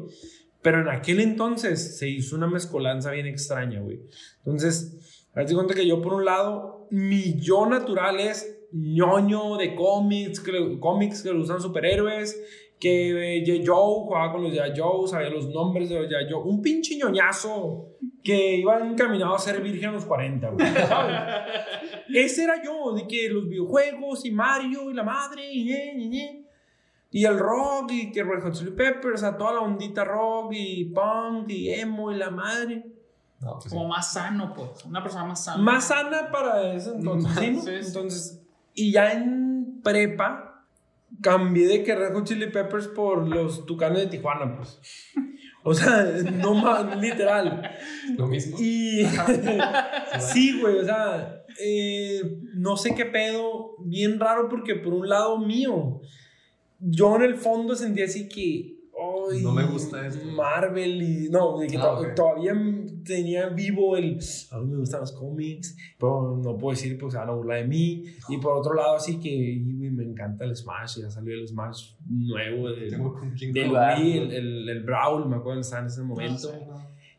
Pero 0.62 0.80
en 0.80 0.88
aquel 0.88 1.20
entonces 1.20 1.96
se 1.96 2.08
hizo 2.08 2.34
una 2.34 2.48
mezcolanza 2.48 3.12
bien 3.12 3.26
extraña, 3.26 3.80
güey. 3.80 4.00
Entonces, 4.38 5.28
te 5.32 5.54
cuenta 5.54 5.74
que 5.74 5.86
yo, 5.86 6.02
por 6.02 6.14
un 6.14 6.24
lado, 6.24 6.88
mi 6.90 7.38
yo 7.38 7.66
natural 7.66 8.18
es 8.18 8.55
ñoño 8.72 9.56
de 9.56 9.74
cómics, 9.74 10.40
que, 10.40 10.78
cómics 10.80 11.22
que 11.22 11.32
lo 11.32 11.40
usan 11.40 11.60
superhéroes, 11.60 12.38
que 12.78 13.38
eh, 13.38 13.62
Joe 13.64 14.04
jugaba 14.04 14.32
con 14.32 14.42
los 14.42 14.52
de 14.52 14.60
Joe, 14.76 15.08
sabía 15.08 15.30
los 15.30 15.48
nombres 15.48 15.88
de 15.88 16.00
los 16.00 16.08
de 16.08 16.16
Joe, 16.30 16.42
un 16.44 16.60
pinche 16.60 16.96
ñoñazo 16.96 17.96
que 18.22 18.56
iba 18.56 18.78
encaminado 18.78 19.34
a 19.34 19.38
ser 19.38 19.62
virgen 19.62 19.90
a 19.90 19.92
los 19.92 20.04
40, 20.04 20.50
güey, 20.50 20.66
Ese 22.14 22.44
era 22.44 22.62
yo, 22.62 22.92
de 22.92 23.06
que 23.06 23.28
los 23.28 23.48
videojuegos 23.48 24.24
y 24.24 24.30
Mario 24.30 24.90
y 24.90 24.94
la 24.94 25.02
madre 25.02 25.42
y, 25.50 26.44
y 27.10 27.24
el 27.24 27.38
rock 27.38 27.92
y 27.92 28.12
que 28.12 28.22
Red 28.22 28.42
Hot 28.42 28.52
Chili 28.52 28.72
Peppers, 28.72 29.22
a 29.22 29.36
toda 29.36 29.54
la 29.54 29.60
ondita 29.60 30.04
rock 30.04 30.52
y 30.52 30.84
punk 30.86 31.48
y 31.50 31.72
emo 31.72 32.12
y 32.12 32.16
la 32.16 32.30
madre. 32.30 32.84
Pues 33.38 33.68
Como 33.68 33.88
más 33.88 34.12
sano, 34.12 34.52
pues. 34.54 34.84
Una 34.84 35.02
persona 35.02 35.24
más 35.24 35.44
sana. 35.44 35.62
Más 35.62 35.84
sana 35.84 36.30
para 36.30 36.72
eso, 36.72 36.94
entonces. 36.94 37.36
Entonces, 37.86 38.45
y 38.76 38.92
ya 38.92 39.10
en 39.10 39.80
prepa, 39.82 40.64
cambié 41.20 41.66
de 41.66 41.82
que 41.82 41.94
Red 41.94 42.12
Hot 42.12 42.26
Chili 42.26 42.46
Peppers 42.48 42.88
por 42.88 43.26
los 43.26 43.66
Tucanes 43.66 44.02
de 44.02 44.06
Tijuana, 44.06 44.56
pues. 44.56 44.80
O 45.64 45.74
sea, 45.74 46.04
no 46.04 46.54
más, 46.54 46.96
literal. 47.00 47.76
Lo 48.16 48.28
mismo. 48.28 48.56
Y 48.60 49.04
sí, 50.20 50.60
güey, 50.60 50.78
o 50.78 50.84
sea, 50.84 51.44
eh, 51.60 52.20
no 52.54 52.76
sé 52.76 52.94
qué 52.94 53.06
pedo, 53.06 53.74
bien 53.80 54.20
raro 54.20 54.48
porque 54.48 54.76
por 54.76 54.94
un 54.94 55.08
lado 55.08 55.38
mío, 55.38 56.00
yo 56.78 57.16
en 57.16 57.22
el 57.22 57.34
fondo 57.34 57.74
sentía 57.74 58.04
así 58.04 58.28
que 58.28 58.75
no 59.42 59.52
me 59.52 59.64
gusta 59.64 60.06
esto. 60.06 60.24
Marvel 60.32 61.02
y. 61.02 61.28
No, 61.28 61.58
ah, 61.60 62.14
todavía 62.14 62.54
tenía 63.04 63.48
vivo 63.48 63.96
el. 63.96 64.18
A 64.50 64.58
mí 64.58 64.66
me 64.70 64.78
gustan 64.78 65.00
los 65.00 65.12
cómics, 65.12 65.76
pero 65.98 66.40
no 66.42 66.56
puedo 66.56 66.74
decir 66.74 66.96
porque 66.98 67.12
se 67.12 67.18
van 67.18 67.28
a 67.28 67.32
burlar 67.32 67.58
de 67.58 67.68
mí. 67.68 68.04
Y 68.28 68.38
por 68.38 68.58
otro 68.58 68.74
lado, 68.74 68.96
así 68.96 69.18
que 69.18 69.60
me 69.62 70.04
encanta 70.04 70.44
el 70.44 70.56
Smash. 70.56 71.00
Ya 71.00 71.10
salió 71.10 71.34
el 71.34 71.46
Smash 71.46 71.94
nuevo 72.08 72.70
de, 72.70 72.90
de 73.52 73.64
el, 73.64 74.32
el, 74.32 74.68
el, 74.68 74.82
Brawl, 74.82 75.28
me 75.28 75.36
acuerdo 75.36 75.60
estaba 75.60 75.82
en 75.82 75.88
ese 75.88 76.02
momento. 76.02 76.52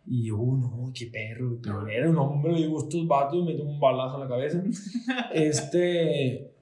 Y 0.09 0.27
yo, 0.27 0.37
no, 0.37 0.89
qué 0.93 1.07
perro, 1.07 1.59
pero 1.61 1.85
era 1.85 2.09
un 2.09 2.17
hombre, 2.17 2.53
le 2.53 2.59
digo, 2.59 2.79
estos 2.79 3.05
vatos, 3.05 3.45
me 3.45 3.53
dio 3.53 3.65
un 3.65 3.77
balazo 3.77 4.15
en 4.15 4.21
la 4.21 4.27
cabeza. 4.29 4.63
este. 5.33 6.56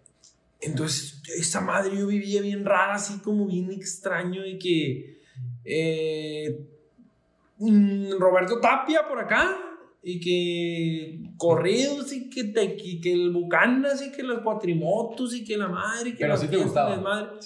Entonces, 0.66 1.22
esa 1.38 1.62
madre 1.62 1.98
yo 1.98 2.08
vivía 2.08 2.42
bien 2.42 2.66
rara, 2.66 2.96
así 2.96 3.20
como 3.20 3.46
bien 3.46 3.72
extraño, 3.72 4.46
y 4.46 4.58
que 4.58 5.20
eh, 5.64 6.68
mm, 7.58 8.12
Roberto 8.20 8.60
Tapia 8.60 9.08
por 9.08 9.20
acá. 9.20 9.62
Y 10.08 10.20
que 10.20 11.32
corridos 11.36 12.14
y 12.14 12.30
que, 12.30 12.44
te, 12.44 12.76
que 12.76 13.12
el 13.12 13.32
Bucanas 13.32 14.06
y 14.06 14.12
que 14.12 14.22
los 14.22 14.42
cuatrimotos 14.42 15.34
y 15.34 15.44
que 15.44 15.58
la 15.58 15.68
madre. 15.68 16.12
Que 16.12 16.20
pero 16.20 16.38
sí 16.38 16.48
te 16.48 16.58
gustaba. 16.58 17.40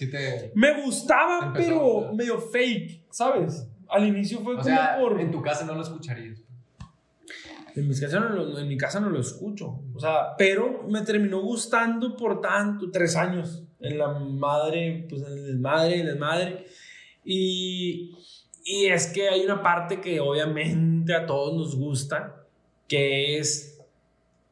Me 0.55 0.83
gustaba, 0.83 1.53
pero 1.53 2.13
medio 2.13 2.37
fake, 2.37 3.05
¿sabes? 3.11 3.65
Al 3.87 4.05
inicio 4.05 4.41
fue 4.41 4.57
como 4.57 4.75
por. 4.99 5.21
En 5.21 5.31
tu 5.31 5.41
casa 5.41 5.63
no 5.63 5.73
lo 5.73 5.83
escucharías. 5.83 6.48
En 7.75 7.87
mi, 7.87 7.99
casa 7.99 8.19
no 8.19 8.29
lo, 8.29 8.59
en 8.59 8.67
mi 8.67 8.77
casa 8.77 8.99
no 8.99 9.09
lo 9.09 9.19
escucho. 9.19 9.81
O 9.93 9.99
sea, 9.99 10.35
pero 10.37 10.83
me 10.87 11.01
terminó 11.01 11.41
gustando 11.41 12.15
por 12.15 12.41
tanto, 12.41 12.89
tres 12.91 13.15
años. 13.15 13.63
En 13.79 13.97
la 13.97 14.09
madre, 14.09 15.05
pues 15.09 15.21
en 15.21 15.33
el 15.33 15.45
desmadre, 15.45 15.95
en 15.95 15.99
el 16.01 16.07
desmadre. 16.07 16.65
Y, 17.23 18.15
y 18.65 18.85
es 18.85 19.07
que 19.07 19.29
hay 19.29 19.41
una 19.41 19.61
parte 19.61 20.01
que 20.01 20.19
obviamente 20.19 21.13
a 21.13 21.25
todos 21.25 21.55
nos 21.55 21.75
gusta, 21.75 22.45
que 22.87 23.37
es, 23.37 23.79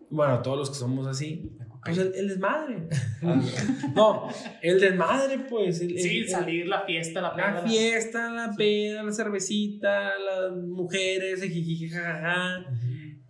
bueno, 0.10 0.36
a 0.36 0.42
todos 0.42 0.58
los 0.58 0.70
que 0.70 0.76
somos 0.76 1.08
así, 1.08 1.52
pues 1.88 1.98
el, 2.00 2.28
desmadre. 2.28 2.90
Ah, 3.24 3.42
no, 3.96 4.28
el 4.62 4.80
desmadre, 4.80 5.40
pues. 5.50 5.80
El, 5.80 5.98
sí, 5.98 6.28
salir, 6.28 6.68
la 6.68 6.82
fiesta, 6.82 7.22
la 7.22 7.34
peda. 7.34 7.52
La 7.52 7.62
fiesta, 7.62 8.30
la 8.30 8.54
peda, 8.58 9.04
la 9.04 9.14
cervecita, 9.14 10.18
las 10.18 10.52
mujeres, 10.52 11.42
el 11.42 11.90
jajaja. 11.90 12.66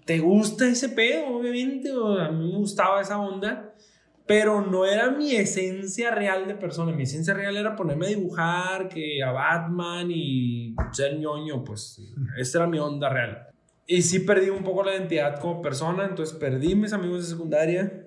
¿Te 0.07 0.17
gusta 0.17 0.67
ese 0.67 0.89
pedo? 0.89 1.27
Obviamente, 1.37 1.91
a 1.91 2.31
mí 2.31 2.51
me 2.51 2.57
gustaba 2.57 2.99
esa 3.01 3.19
onda 3.19 3.75
pero 4.27 4.61
no 4.61 4.85
era 4.85 5.09
mi 5.09 5.33
esencia 5.35 6.11
real 6.11 6.47
de 6.47 6.53
persona. 6.53 6.91
Mi 6.91 7.03
esencia 7.03 7.33
real 7.33 7.55
era 7.55 7.77
ponerme 7.77 8.07
a 8.07 8.09
dibujar, 8.09 8.89
que 8.89 9.23
a 9.23 9.31
Batman 9.31 10.11
y 10.11 10.75
ser 10.91 11.17
ñoño, 11.17 11.63
pues 11.63 12.01
esa 12.37 12.57
era 12.59 12.67
mi 12.67 12.77
onda 12.77 13.07
real. 13.07 13.47
Y 13.87 14.01
sí 14.01 14.19
perdí 14.19 14.49
un 14.49 14.63
poco 14.63 14.83
la 14.83 14.95
identidad 14.95 15.39
como 15.39 15.61
persona, 15.61 16.05
entonces 16.05 16.35
perdí 16.37 16.75
mis 16.75 16.91
amigos 16.91 17.23
de 17.23 17.29
secundaria. 17.29 18.03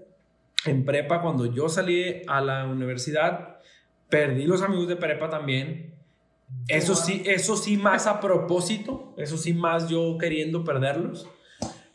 En 0.67 0.85
prepa, 0.85 1.23
cuando 1.23 1.47
yo 1.47 1.71
salí 1.71 2.21
a 2.29 2.43
la 2.43 2.67
universidad, 2.67 3.57
perdí 4.11 4.45
los 4.45 4.61
amigos 4.61 4.89
de 4.89 4.97
prepa 4.97 5.31
también. 5.31 5.95
Eso 6.69 6.95
sí, 6.95 7.23
eso 7.25 7.57
sí 7.57 7.79
más 7.79 8.07
a 8.07 8.21
propósito, 8.21 9.15
eso 9.17 9.39
sí 9.39 9.55
más 9.55 9.89
yo 9.89 10.19
queriendo 10.19 10.65
perderlos. 10.65 11.27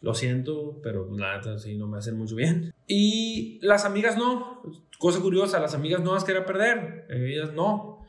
Lo 0.06 0.14
siento, 0.14 0.80
pero 0.84 1.08
nada, 1.10 1.58
sí, 1.58 1.76
no 1.76 1.88
me 1.88 1.98
hacen 1.98 2.16
mucho 2.16 2.36
bien. 2.36 2.76
Y 2.86 3.58
las 3.64 3.86
amigas 3.86 4.16
no. 4.20 4.62
Cosa 5.00 5.20
curiosa, 5.20 5.60
las 5.60 5.74
amigas 5.74 6.04
no 6.04 6.14
las 6.14 6.24
quería 6.24 6.46
perder. 6.46 7.08
Ellas 7.10 7.54
no. 7.54 8.06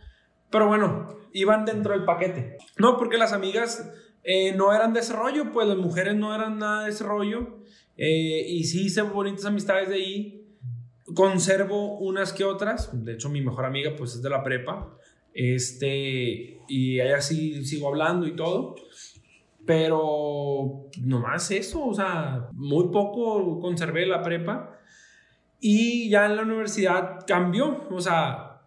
Pero 0.51 0.69
bueno, 0.69 1.09
iban 1.33 1.65
dentro 1.65 1.95
del 1.95 2.05
paquete. 2.05 2.59
No, 2.77 2.99
porque 2.99 3.17
las 3.17 3.33
amigas 3.33 3.91
eh, 4.25 4.53
no 4.55 4.75
eran 4.75 4.93
de 4.93 5.01
ese 5.01 5.15
rollo, 5.15 5.51
pues 5.55 5.67
las 5.67 5.79
mujeres 5.79 6.15
no 6.15 6.35
eran 6.35 6.59
nada 6.59 6.85
de 6.85 6.91
ese 6.91 7.03
rollo. 7.03 7.61
Eh, 7.97 8.45
y 8.47 8.65
sí 8.65 8.85
hice 8.85 9.01
bonitas 9.01 9.47
amistades 9.47 9.89
de 9.89 9.95
ahí. 9.95 10.47
Conservo 11.15 11.97
unas 11.99 12.35
que 12.35 12.45
otras. 12.45 12.91
De 12.93 13.15
hecho, 13.15 13.31
mi 13.31 13.41
mejor 13.41 13.65
amiga 13.65 13.97
pues 13.97 14.17
es 14.17 14.21
de 14.21 14.29
la 14.29 14.43
prepa. 14.43 14.99
Este, 15.33 16.61
y 16.69 17.01
ella 17.01 17.23
sí 17.23 17.65
sigo 17.65 17.89
hablando 17.89 18.27
y 18.27 18.37
todo. 18.37 18.75
Pero 19.67 20.89
nomás 21.03 21.51
eso, 21.51 21.87
o 21.87 21.95
sea, 21.95 22.49
muy 22.53 22.89
poco 22.89 23.59
conservé 23.61 24.07
la 24.07 24.23
prepa 24.23 24.79
y 25.61 26.09
ya 26.09 26.27
en 26.27 26.37
la 26.37 26.43
universidad 26.43 27.25
cambió, 27.27 27.89
o 27.91 28.01
sea, 28.01 28.63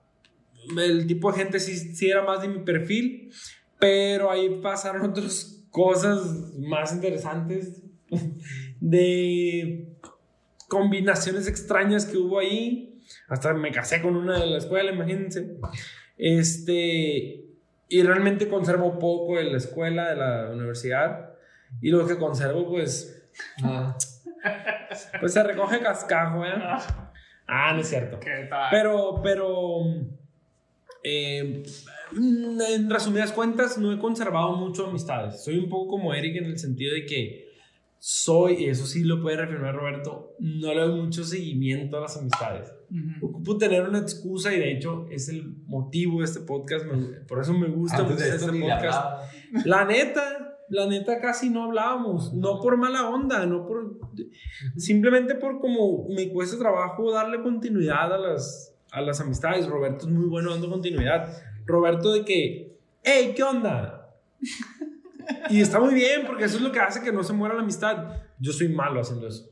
el 0.77 1.07
tipo 1.07 1.31
de 1.31 1.37
gente 1.37 1.59
sí, 1.59 1.95
sí 1.95 2.09
era 2.09 2.23
más 2.23 2.41
de 2.41 2.49
mi 2.49 2.59
perfil, 2.59 3.31
pero 3.79 4.29
ahí 4.29 4.59
pasaron 4.61 5.03
otras 5.09 5.65
cosas 5.69 6.53
más 6.57 6.93
interesantes 6.93 7.83
de 8.79 9.87
combinaciones 10.67 11.47
extrañas 11.47 12.05
que 12.05 12.17
hubo 12.17 12.39
ahí. 12.39 13.01
Hasta 13.27 13.53
me 13.53 13.71
casé 13.71 14.01
con 14.01 14.15
una 14.15 14.39
de 14.39 14.45
la 14.45 14.57
escuela, 14.57 14.91
imagínense. 14.91 15.57
Este, 16.17 17.48
y 17.89 18.03
realmente 18.03 18.47
conservo 18.47 18.99
poco 18.99 19.37
de 19.37 19.45
la 19.45 19.57
escuela, 19.57 20.11
de 20.11 20.15
la 20.15 20.49
universidad. 20.51 21.33
Y 21.81 21.89
lo 21.89 22.07
que 22.07 22.17
conservo, 22.17 22.67
pues. 22.67 23.29
Ah. 23.63 23.97
pues 25.19 25.33
se 25.33 25.43
recoge 25.43 25.79
cascajo, 25.79 26.45
¿eh? 26.45 26.53
Ah, 27.47 27.73
no 27.73 27.81
es 27.81 27.89
cierto. 27.89 28.19
Pero, 28.71 29.19
pero. 29.23 29.81
Eh, 31.03 31.63
en 32.11 32.89
resumidas 32.89 33.31
cuentas, 33.31 33.77
no 33.77 33.91
he 33.91 33.99
conservado 33.99 34.53
mucho 34.53 34.87
amistades. 34.87 35.43
Soy 35.43 35.57
un 35.57 35.69
poco 35.69 35.91
como 35.91 36.13
Eric 36.13 36.37
en 36.37 36.45
el 36.45 36.59
sentido 36.59 36.93
de 36.93 37.05
que 37.05 37.48
soy, 37.99 38.63
y 38.63 38.65
eso 38.69 38.85
sí 38.85 39.03
lo 39.03 39.21
puede 39.21 39.37
reafirmar 39.37 39.75
Roberto, 39.75 40.35
no 40.39 40.73
le 40.73 40.79
doy 40.81 41.01
mucho 41.01 41.23
seguimiento 41.23 41.97
a 41.97 42.01
las 42.01 42.17
amistades. 42.17 42.71
Ujú. 42.89 43.27
Ocupo 43.27 43.57
tener 43.57 43.87
una 43.87 43.99
excusa 43.99 44.53
y 44.53 44.59
de 44.59 44.71
hecho 44.71 45.05
es 45.11 45.27
el 45.29 45.55
motivo 45.67 46.19
de 46.19 46.25
este 46.25 46.39
podcast, 46.39 46.85
me- 46.85 47.19
por 47.27 47.39
eso 47.41 47.53
me 47.53 47.67
gusta 47.67 48.03
mucho 48.03 48.15
este 48.23 48.45
podcast. 48.61 49.65
La 49.65 49.83
neta, 49.85 50.55
la 50.69 50.87
neta 50.87 51.19
casi 51.19 51.49
no 51.49 51.63
hablábamos, 51.65 52.33
no 52.33 52.59
por 52.61 52.77
mala 52.77 53.09
onda, 53.09 53.45
no 53.45 53.65
por 53.67 53.99
simplemente 54.77 55.35
por 55.35 55.59
como 55.59 56.07
me 56.09 56.29
cuesta 56.29 56.57
trabajo 56.57 57.11
darle 57.11 57.41
continuidad 57.41 58.13
a 58.13 58.17
las 58.17 58.75
a 58.91 59.01
las 59.01 59.19
amistades. 59.21 59.67
Roberto 59.67 60.07
es 60.07 60.11
muy 60.11 60.25
bueno 60.25 60.49
dando 60.51 60.69
continuidad. 60.69 61.31
Roberto 61.65 62.11
de 62.13 62.25
que, 62.25 62.77
hey, 63.03 63.33
¿qué 63.35 63.43
onda? 63.43 64.09
Y 65.49 65.61
está 65.61 65.79
muy 65.79 65.93
bien 65.93 66.25
porque 66.25 66.45
eso 66.45 66.57
es 66.57 66.61
lo 66.61 66.71
que 66.71 66.79
hace 66.79 67.01
que 67.01 67.11
no 67.11 67.23
se 67.23 67.33
muera 67.33 67.55
la 67.55 67.61
amistad. 67.61 68.17
Yo 68.39 68.51
soy 68.51 68.69
malo 68.69 69.01
haciendo 69.01 69.27
eso. 69.27 69.49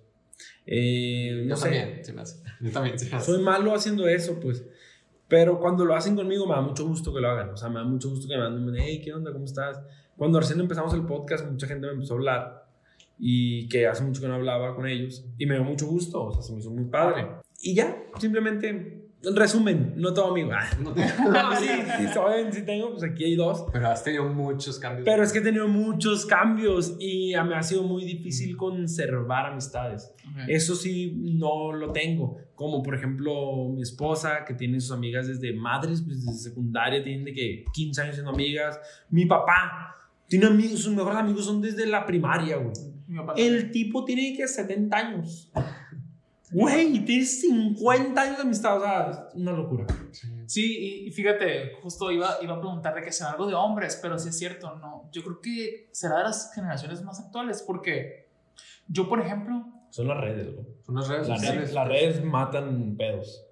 Eh, 0.66 1.44
no 1.46 1.50
Yo 1.50 1.56
sé. 1.56 1.70
también, 1.70 2.06
se 2.06 2.14
me 2.14 2.22
hace. 2.22 2.44
Yo 2.62 2.72
también 2.72 3.00
se 3.00 3.10
me 3.10 3.16
hace. 3.16 3.32
Soy 3.32 3.44
malo 3.44 3.74
haciendo 3.74 4.08
eso, 4.08 4.40
pues. 4.40 4.64
Pero 5.28 5.60
cuando 5.60 5.86
lo 5.86 5.96
hacen 5.96 6.16
conmigo 6.16 6.48
me 6.48 6.56
da 6.56 6.62
mucho 6.62 6.88
gusto 6.88 7.14
que 7.14 7.20
lo 7.20 7.30
hagan. 7.30 7.50
O 7.50 7.58
sea, 7.58 7.70
me 7.70 7.76
da 7.76 7.86
mucho 7.86 8.10
gusto 8.10 8.28
que 8.28 8.38
me 8.38 8.50
manden, 8.50 8.76
hey, 8.78 9.02
¿qué 9.04 9.14
onda? 9.14 9.32
¿Cómo 9.32 9.46
estás? 9.46 9.80
Cuando 10.16 10.40
recién 10.40 10.60
empezamos 10.60 10.94
el 10.94 11.06
podcast, 11.06 11.46
mucha 11.46 11.68
gente 11.68 11.86
me 11.88 11.94
empezó 11.94 12.14
a 12.14 12.18
hablar 12.18 12.68
y 13.20 13.68
que 13.70 13.88
hace 13.88 14.04
mucho 14.04 14.22
que 14.22 14.28
no 14.28 14.36
hablaba 14.36 14.76
con 14.76 14.88
ellos 14.88 15.26
y 15.38 15.46
me 15.46 15.56
dio 15.56 15.64
mucho 15.64 15.88
gusto, 15.88 16.24
o 16.24 16.34
sea, 16.34 16.42
se 16.42 16.54
me 16.54 16.60
hizo 16.60 16.72
muy 16.72 16.86
padre. 16.86 17.28
Y 17.62 17.74
ya, 17.76 18.04
simplemente, 18.20 18.70
en 18.70 19.07
resumen, 19.24 19.94
no 19.98 20.14
tengo 20.14 20.30
amigo. 20.30 20.52
Ah, 20.54 20.68
No 20.82 20.94
te- 20.94 21.02
no, 21.24 21.56
sí, 21.56 21.68
sí, 21.98 22.08
saben, 22.14 22.54
sí 22.54 22.64
tengo, 22.66 22.92
pues 22.92 23.04
aquí 23.04 23.24
hay 23.26 23.36
dos. 23.36 23.66
Pero 23.74 23.88
has 23.90 24.04
tenido 24.04 24.26
muchos 24.26 24.80
cambios. 24.80 25.06
Pero 25.06 25.24
es 25.24 25.34
que 25.34 25.40
he 25.40 25.42
tenido 25.42 25.68
muchos 25.68 26.26
cambios 26.26 26.96
y 27.00 27.34
me 27.48 27.56
ha 27.56 27.64
sido 27.64 27.84
muy 27.84 28.06
difícil 28.06 28.56
conservar 28.56 29.48
amistades. 29.48 30.14
Eso 30.48 30.76
sí, 30.76 31.14
no 31.16 31.72
lo 31.74 31.92
tengo. 31.92 32.38
Como 32.56 32.82
por 32.84 32.96
ejemplo 32.96 33.70
mi 33.74 33.82
esposa, 33.82 34.46
que 34.46 34.54
tiene 34.54 34.80
sus 34.80 34.92
amigas 34.92 35.28
desde 35.28 35.54
madres, 35.54 36.02
pues 36.06 36.26
desde 36.26 36.40
secundaria, 36.50 37.04
tienen 37.04 37.26
de 37.26 37.34
que 37.34 37.66
15 37.74 38.02
años 38.02 38.16
siendo 38.16 38.32
amigas. 38.32 38.80
Mi 39.10 39.26
papá 39.26 39.96
tiene 40.28 40.46
amigos, 40.48 40.80
sus 40.82 40.94
mejores 40.94 41.18
amigos 41.20 41.46
son 41.46 41.62
desde 41.62 41.86
la 41.86 42.06
primaria, 42.06 42.58
güey. 42.58 42.74
Mi 43.08 43.18
papá 43.18 43.34
El 43.38 43.72
tipo 43.72 44.04
tiene 44.06 44.36
que 44.36 44.48
70 44.48 44.98
años. 44.98 45.50
Güey, 46.52 47.04
tiene 47.04 47.26
50 47.26 48.22
años 48.22 48.38
de 48.38 48.44
amistad, 48.44 48.78
o 48.78 48.82
sea, 48.82 49.10
es 49.12 49.36
una 49.36 49.52
locura. 49.52 49.86
Sí, 50.46 50.78
y, 51.04 51.08
y 51.08 51.12
fíjate, 51.12 51.74
justo 51.82 52.10
iba, 52.10 52.38
iba 52.42 52.56
a 52.56 52.60
preguntar 52.60 52.96
de 52.96 53.02
que 53.02 53.12
sea 53.12 53.32
algo 53.32 53.48
de 53.48 53.54
hombres, 53.54 54.00
pero 54.02 54.18
sí 54.18 54.30
es 54.30 54.38
cierto, 54.38 54.76
no. 54.78 55.10
Yo 55.12 55.24
creo 55.24 55.42
que 55.42 55.90
será 55.92 56.18
de 56.20 56.24
las 56.24 56.54
generaciones 56.54 57.04
más 57.04 57.20
actuales, 57.20 57.62
porque 57.68 58.30
yo, 58.88 59.10
por 59.10 59.20
ejemplo, 59.20 59.66
Son 59.90 60.08
las 60.08 60.18
redes, 60.22 60.54
güey. 60.54 60.66
Son 60.86 60.96
las 60.96 61.08
redes 61.10 61.28
Las 61.28 61.42
redes, 61.42 61.74
las 61.74 61.88
redes 61.88 62.24
matan 62.24 62.96
pedos. 62.98 63.44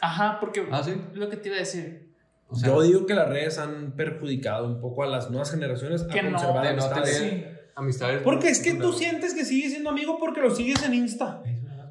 ajá, 0.00 0.38
porque 0.40 0.66
Ah, 0.72 0.82
sí. 0.82 0.94
lo 1.14 1.28
que 1.30 1.36
te 1.36 1.48
iba 1.50 1.56
a 1.56 1.60
decir, 1.60 2.10
O 2.48 2.56
sea, 2.56 2.68
Yo 2.70 2.82
digo 2.82 3.06
que 3.06 3.14
las 3.14 3.28
redes 3.28 3.58
han 3.58 3.92
perjudicado 3.92 4.66
un 4.66 4.80
poco 4.80 5.04
a 5.04 5.06
las 5.06 5.30
nuevas 5.30 5.52
generaciones 5.52 6.02
a 6.02 6.08
Que 6.08 6.22
no, 6.22 6.30
conservar 6.32 6.64
no 6.64 6.70
amistades. 6.82 7.18
tener 7.18 7.70
amistades. 7.76 8.22
Porque 8.22 8.48
es 8.48 8.60
que 8.60 8.74
tú 8.74 8.92
sientes 8.92 9.34
que 9.34 9.44
sigues 9.44 9.70
siendo 9.70 9.90
amigo 9.90 10.18
porque 10.18 10.40
lo 10.40 10.52
sigues 10.52 10.82
en 10.82 10.94
Insta. 10.94 11.42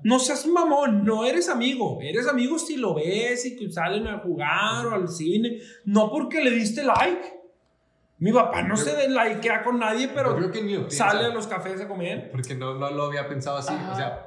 No 0.03 0.19
seas 0.19 0.45
mamón, 0.47 1.03
no 1.03 1.25
eres 1.25 1.49
amigo. 1.49 1.99
Eres 2.01 2.27
amigo 2.27 2.57
si 2.57 2.77
lo 2.77 2.95
ves 2.95 3.45
y 3.45 3.55
que 3.55 3.71
salen 3.71 4.07
a 4.07 4.19
jugar 4.19 4.85
o 4.87 4.95
al 4.95 5.07
cine. 5.07 5.59
No 5.85 6.11
porque 6.11 6.43
le 6.43 6.51
diste 6.51 6.83
like. 6.83 7.39
Mi 8.19 8.33
papá 8.33 8.61
no 8.63 8.75
se 8.75 8.95
de 8.95 9.09
likea 9.09 9.63
con 9.63 9.79
nadie, 9.79 10.09
pero 10.09 10.35
creo 10.35 10.51
que 10.51 10.85
sale 10.89 11.25
a 11.25 11.29
los 11.29 11.47
cafés 11.47 11.79
a 11.79 11.87
comer. 11.87 12.29
Porque 12.31 12.55
no, 12.55 12.75
no 12.77 12.89
lo 12.89 13.03
había 13.03 13.27
pensado 13.29 13.57
así. 13.57 13.73
Ajá. 13.73 13.91
O 13.91 13.95
sea, 13.95 14.25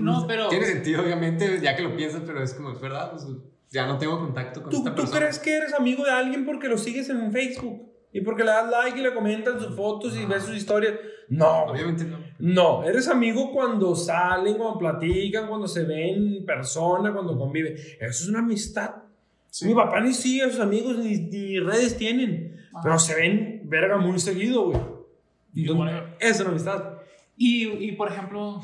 no, 0.00 0.26
pero... 0.26 0.48
tiene 0.48 0.66
sentido, 0.66 1.02
obviamente, 1.02 1.60
ya 1.60 1.74
que 1.74 1.82
lo 1.82 1.96
piensas, 1.96 2.22
pero 2.26 2.42
es 2.42 2.54
como, 2.54 2.70
es 2.70 2.80
verdad. 2.80 3.10
pues, 3.10 3.26
ya 3.70 3.86
no 3.86 3.98
tengo 3.98 4.18
contacto 4.20 4.62
con 4.62 4.70
¿Tú, 4.70 4.78
esta 4.78 4.90
tú 4.94 5.02
persona. 5.02 5.20
crees 5.20 5.38
que 5.40 5.56
eres 5.56 5.74
amigo 5.74 6.04
de 6.04 6.10
alguien 6.12 6.44
porque 6.46 6.68
lo 6.68 6.78
sigues 6.78 7.08
en 7.08 7.32
Facebook? 7.32 7.93
Y 8.14 8.20
porque 8.20 8.44
le 8.44 8.50
das 8.50 8.70
like 8.70 8.98
y 8.98 9.02
le 9.02 9.12
comentas 9.12 9.60
sus 9.60 9.74
fotos 9.74 10.16
y 10.16 10.24
ves 10.24 10.44
sus 10.44 10.56
historias. 10.56 10.94
No, 11.28 11.64
güey. 11.64 11.82
Obviamente 11.82 12.04
no. 12.04 12.18
No, 12.38 12.84
eres 12.84 13.08
amigo 13.08 13.52
cuando 13.52 13.96
salen, 13.96 14.56
cuando 14.56 14.78
platican, 14.78 15.48
cuando 15.48 15.66
se 15.66 15.82
ven 15.82 16.36
en 16.36 16.46
persona, 16.46 17.12
cuando 17.12 17.36
conviven. 17.36 17.74
Eso 17.74 18.24
es 18.24 18.28
una 18.28 18.38
amistad. 18.38 18.94
Sí. 19.50 19.66
Mi 19.66 19.74
papá 19.74 20.00
ni 20.00 20.14
sigue 20.14 20.44
a 20.44 20.50
sus 20.50 20.60
amigos 20.60 20.96
ni, 20.98 21.16
ni 21.16 21.58
redes 21.58 21.96
tienen, 21.96 22.56
Ajá. 22.72 22.82
pero 22.84 22.98
se 23.00 23.16
ven 23.16 23.62
verga 23.64 23.96
muy 23.98 24.20
seguido, 24.20 24.66
güey. 24.66 24.78
Entonces. 25.56 26.02
Es 26.20 26.40
una 26.40 26.50
amistad. 26.50 26.98
Y, 27.36 27.66
y, 27.66 27.92
por 27.92 28.12
ejemplo, 28.12 28.62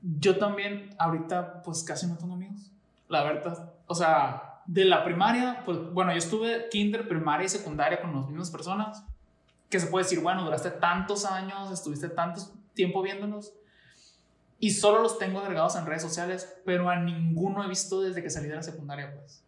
yo 0.00 0.38
también 0.38 0.88
ahorita 0.98 1.62
pues 1.62 1.84
casi 1.84 2.06
no 2.06 2.16
tengo 2.16 2.32
amigos, 2.32 2.72
la 3.10 3.24
verdad. 3.24 3.74
O 3.86 3.94
sea, 3.94 4.45
de 4.66 4.84
la 4.84 5.04
primaria, 5.04 5.62
pues 5.64 5.78
bueno, 5.92 6.12
yo 6.12 6.18
estuve 6.18 6.68
kinder, 6.70 7.08
primaria 7.08 7.46
y 7.46 7.48
secundaria 7.48 8.00
con 8.00 8.14
las 8.14 8.26
mismas 8.26 8.50
personas, 8.50 9.04
que 9.68 9.80
se 9.80 9.86
puede 9.86 10.04
decir, 10.04 10.20
bueno, 10.20 10.44
duraste 10.44 10.70
tantos 10.70 11.24
años, 11.24 11.70
estuviste 11.70 12.08
tanto 12.08 12.40
tiempo 12.74 13.02
viéndonos, 13.02 13.54
y 14.58 14.70
solo 14.70 15.02
los 15.02 15.18
tengo 15.18 15.40
agregados 15.40 15.76
en 15.76 15.86
redes 15.86 16.02
sociales, 16.02 16.60
pero 16.64 16.88
a 16.88 16.96
ninguno 16.96 17.64
he 17.64 17.68
visto 17.68 18.00
desde 18.00 18.22
que 18.22 18.30
salí 18.30 18.48
de 18.48 18.56
la 18.56 18.62
secundaria, 18.62 19.14
pues. 19.14 19.42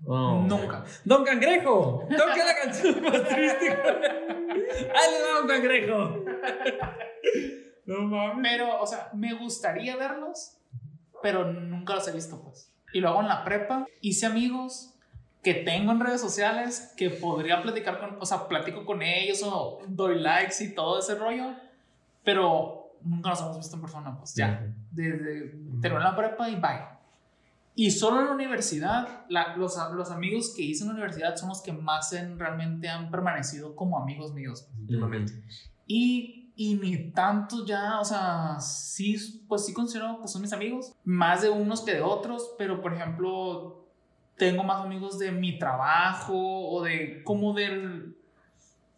Nunca. 0.00 0.84
Don 1.04 1.24
Cangrejo, 1.24 2.06
la 2.08 2.54
canción 2.62 3.02
más 3.02 3.24
triste. 3.24 3.68
Ahí 3.68 5.12
le 5.12 5.22
va 5.22 5.38
Don 5.38 5.48
Cangrejo. 5.48 6.24
No 7.84 8.02
mames. 8.02 8.48
Pero, 8.48 8.80
o 8.80 8.86
sea, 8.86 9.10
me 9.12 9.34
gustaría 9.34 9.96
verlos, 9.96 10.56
pero 11.22 11.52
nunca 11.52 11.94
los 11.94 12.06
he 12.06 12.12
visto, 12.12 12.40
pues. 12.40 12.72
Y 12.92 13.00
luego 13.00 13.20
en 13.20 13.28
la 13.28 13.44
prepa 13.44 13.86
hice 14.00 14.26
amigos 14.26 14.94
que 15.42 15.54
tengo 15.54 15.92
en 15.92 16.00
redes 16.00 16.20
sociales 16.20 16.92
que 16.96 17.10
podría 17.10 17.62
platicar 17.62 17.98
con, 18.00 18.16
o 18.20 18.26
sea, 18.26 18.48
platico 18.48 18.84
con 18.84 19.02
ellos 19.02 19.40
o 19.44 19.80
doy 19.86 20.18
likes 20.20 20.62
y 20.64 20.74
todo 20.74 20.98
ese 20.98 21.14
rollo, 21.14 21.54
pero 22.24 22.92
nunca 23.02 23.30
nos 23.30 23.40
hemos 23.40 23.58
visto 23.58 23.76
en 23.76 23.82
persona, 23.82 24.16
pues 24.18 24.34
ya. 24.34 24.66
Desde 24.90 25.54
terminé 25.80 26.04
la 26.04 26.16
prepa 26.16 26.48
y 26.48 26.56
bye. 26.56 26.98
Y 27.74 27.92
solo 27.92 28.20
en 28.20 28.26
la 28.26 28.32
universidad, 28.32 29.24
la- 29.28 29.54
los, 29.56 29.76
los 29.94 30.10
amigos 30.10 30.52
que 30.56 30.62
hice 30.62 30.82
en 30.82 30.88
la 30.88 30.94
universidad 30.94 31.36
son 31.36 31.50
los 31.50 31.62
que 31.62 31.72
más 31.72 32.12
en- 32.12 32.36
realmente 32.38 32.88
han 32.88 33.08
permanecido 33.10 33.76
como 33.76 33.98
amigos 34.02 34.32
míos. 34.34 34.66
pues. 34.86 34.88
Y, 35.86 36.37
y 36.60 36.74
ni 36.74 37.12
tanto 37.12 37.64
ya, 37.64 38.00
o 38.00 38.04
sea, 38.04 38.58
sí, 38.58 39.44
pues 39.46 39.64
sí 39.64 39.72
considero 39.72 40.20
que 40.20 40.26
son 40.26 40.42
mis 40.42 40.52
amigos, 40.52 40.92
más 41.04 41.40
de 41.42 41.50
unos 41.50 41.82
que 41.82 41.94
de 41.94 42.00
otros, 42.02 42.50
pero 42.58 42.80
por 42.82 42.92
ejemplo, 42.94 43.86
tengo 44.36 44.64
más 44.64 44.84
amigos 44.84 45.20
de 45.20 45.30
mi 45.30 45.56
trabajo 45.56 46.34
o 46.36 46.82
de 46.82 47.22
como 47.22 47.54
del, 47.54 48.16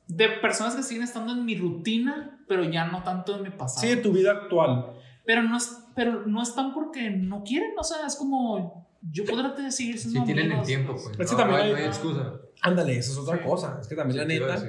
de 0.09 0.29
personas 0.41 0.75
que 0.75 0.83
siguen 0.83 1.03
estando 1.03 1.35
en 1.35 1.45
mi 1.45 1.55
rutina, 1.55 2.41
pero 2.49 2.65
ya 2.65 2.87
no 2.87 3.03
tanto 3.03 3.37
en 3.37 3.43
mi 3.43 3.51
pasado. 3.51 3.83
Sí, 3.83 3.89
de 3.89 3.97
tu 3.99 4.11
vida 4.13 4.31
actual. 4.33 4.95
Pero 5.27 5.43
no, 5.43 5.59
es, 5.59 5.85
pero 5.95 6.25
no 6.27 6.43
están 6.43 6.73
porque 6.73 7.11
no 7.11 7.43
quieren, 7.45 7.73
o 7.79 7.85
sea, 7.85 8.07
es 8.07 8.17
como 8.17 8.89
yo 9.03 9.25
podré 9.27 9.71
seguir 9.71 9.99
Sí, 9.99 10.09
siendo 10.11 10.25
tienen 10.25 10.47
el 10.47 10.51
amigos, 10.53 10.67
tiempo, 10.67 10.93
pues. 10.95 11.05
pues. 11.15 11.21
Es 11.21 11.27
que 11.31 11.33
No, 11.33 11.37
también 11.37 11.59
no 11.59 11.63
hay, 11.65 11.69
hay- 11.69 11.73
no 11.73 11.79
hay 11.79 11.85
excusa. 11.87 12.33
Ándale, 12.63 12.97
esa 12.99 13.13
es 13.13 13.19
otra 13.19 13.37
Sí. 13.39 13.45
cosa. 13.45 13.79
Es 13.83 13.87
que 13.87 13.97
también 13.97 14.15
Sí, 14.15 14.39
la 14.39 14.47
neta. 14.47 14.63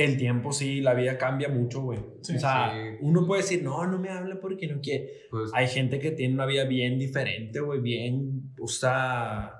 El 0.00 0.16
tiempo 0.16 0.52
sí, 0.52 0.80
la 0.80 0.94
vida 0.94 1.18
cambia 1.18 1.48
mucho, 1.48 1.82
güey. 1.82 1.98
Sí. 2.22 2.36
o 2.36 2.40
sea, 2.40 2.72
Sí. 2.72 2.98
uno 3.00 3.26
puede 3.26 3.42
decir, 3.42 3.62
no, 3.62 3.86
no 3.86 3.98
me 3.98 4.10
habla 4.10 4.38
porque 4.40 4.66
no 4.68 4.80
quiere. 4.80 5.10
Pues, 5.30 5.50
Hay 5.54 5.66
gente 5.66 5.98
que 5.98 6.10
tiene 6.12 6.34
una 6.34 6.46
vida 6.46 6.64
bien 6.64 6.98
diferente, 6.98 7.58
güey, 7.60 7.80
bien, 7.80 8.52
o 8.60 8.68
sea, 8.68 9.52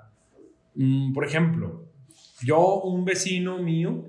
mm, 0.75 1.13
por 1.13 1.25
ejemplo, 1.25 1.85
yo, 2.43 2.81
un 2.83 3.03
vecino 3.05 3.57
mío, 3.61 4.05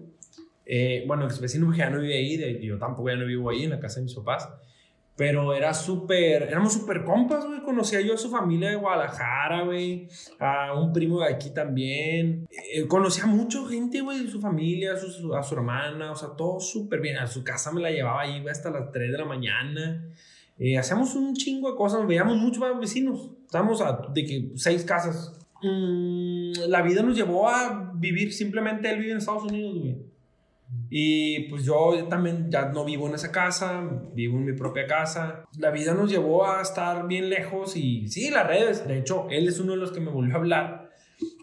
eh, 0.67 1.03
bueno, 1.07 1.25
ex 1.25 1.41
vecino 1.41 1.71
que 1.73 1.79
ya 1.79 1.91
no 1.91 2.01
vive 2.01 2.17
ahí, 2.17 2.37
de- 2.37 2.65
yo 2.65 2.79
tampoco 2.79 3.09
ya 3.11 3.17
no 3.17 3.27
vivo 3.27 3.51
ahí 3.51 3.65
en 3.65 3.71
la 3.71 3.81
casa 3.81 3.99
de 3.99 4.05
mis 4.05 4.15
papás, 4.15 4.49
pero 5.21 5.53
era 5.53 5.75
súper, 5.75 6.45
éramos 6.45 6.73
súper 6.73 7.05
compas, 7.05 7.45
güey, 7.45 7.61
conocía 7.61 8.01
yo 8.01 8.15
a 8.15 8.17
su 8.17 8.31
familia 8.31 8.71
de 8.71 8.77
Guadalajara, 8.77 9.65
güey, 9.65 10.09
a 10.39 10.73
un 10.73 10.95
primo 10.95 11.21
de 11.21 11.27
aquí 11.27 11.51
también, 11.53 12.49
Eh, 12.73 12.87
conocía 12.89 13.27
mucho 13.27 13.67
gente, 13.67 14.01
güey, 14.01 14.25
de 14.25 14.31
su 14.31 14.41
familia, 14.41 14.95
a 14.95 14.97
su, 14.97 15.35
a 15.35 15.43
su 15.43 15.55
hermana, 15.57 16.11
o 16.11 16.17
sea, 16.17 16.31
todo 16.39 16.59
súper 16.59 17.03
bien, 17.03 17.19
a 17.19 17.27
su 17.27 17.45
casa 17.45 17.71
me 17.71 17.83
la 17.83 17.91
llevaba 17.91 18.23
ahí 18.23 18.43
hasta 18.49 18.71
las 18.71 18.91
3 18.93 19.13
de 19.13 19.19
la 19.19 19.27
mañana, 19.27 20.03
eh, 20.59 20.79
hacíamos 20.79 21.15
un 21.15 21.35
chingo 21.35 21.71
de 21.71 21.77
cosas, 21.77 22.07
veíamos 22.07 22.39
mucho 22.39 22.61
más 22.61 22.81
vecinos. 22.81 23.31
Estábamos 23.45 23.83
a 23.83 24.01
de 24.15 24.25
que 24.25 24.53
seis 24.57 24.85
casas. 24.85 25.39
Mm, 25.63 26.53
la 26.69 26.81
vida 26.81 27.03
nos 27.03 27.15
llevó 27.15 27.47
a 27.47 27.93
vivir, 27.95 28.33
simplemente 28.33 28.91
él 28.91 29.01
vive 29.01 29.13
en 29.13 29.19
Estados 29.19 29.45
Unidos, 29.45 29.79
güey. 29.79 30.10
Y 30.91 31.49
pues 31.49 31.65
yo 31.65 32.07
también 32.09 32.51
ya 32.51 32.71
no 32.71 32.85
vivo 32.85 33.07
en 33.09 33.15
esa 33.15 33.31
casa, 33.31 33.89
vivo 34.13 34.39
en 34.39 34.45
mi 34.45 34.53
propia 34.55 34.87
casa. 34.87 35.45
La 35.59 35.71
vida 35.71 35.95
nos 35.95 36.11
llevó 36.11 36.47
a 36.47 36.63
estar 36.63 37.07
bien 37.07 37.31
lejos 37.31 37.77
y 37.77 38.09
sí, 38.09 38.31
las 38.31 38.47
redes. 38.47 38.87
De 38.87 38.99
hecho, 38.99 39.29
él 39.31 39.47
es 39.47 39.61
uno 39.61 39.73
de 39.73 39.79
los 39.79 39.93
que 39.93 40.01
me 40.01 40.11
volvió 40.11 40.35
a 40.35 40.39
hablar. 40.39 40.91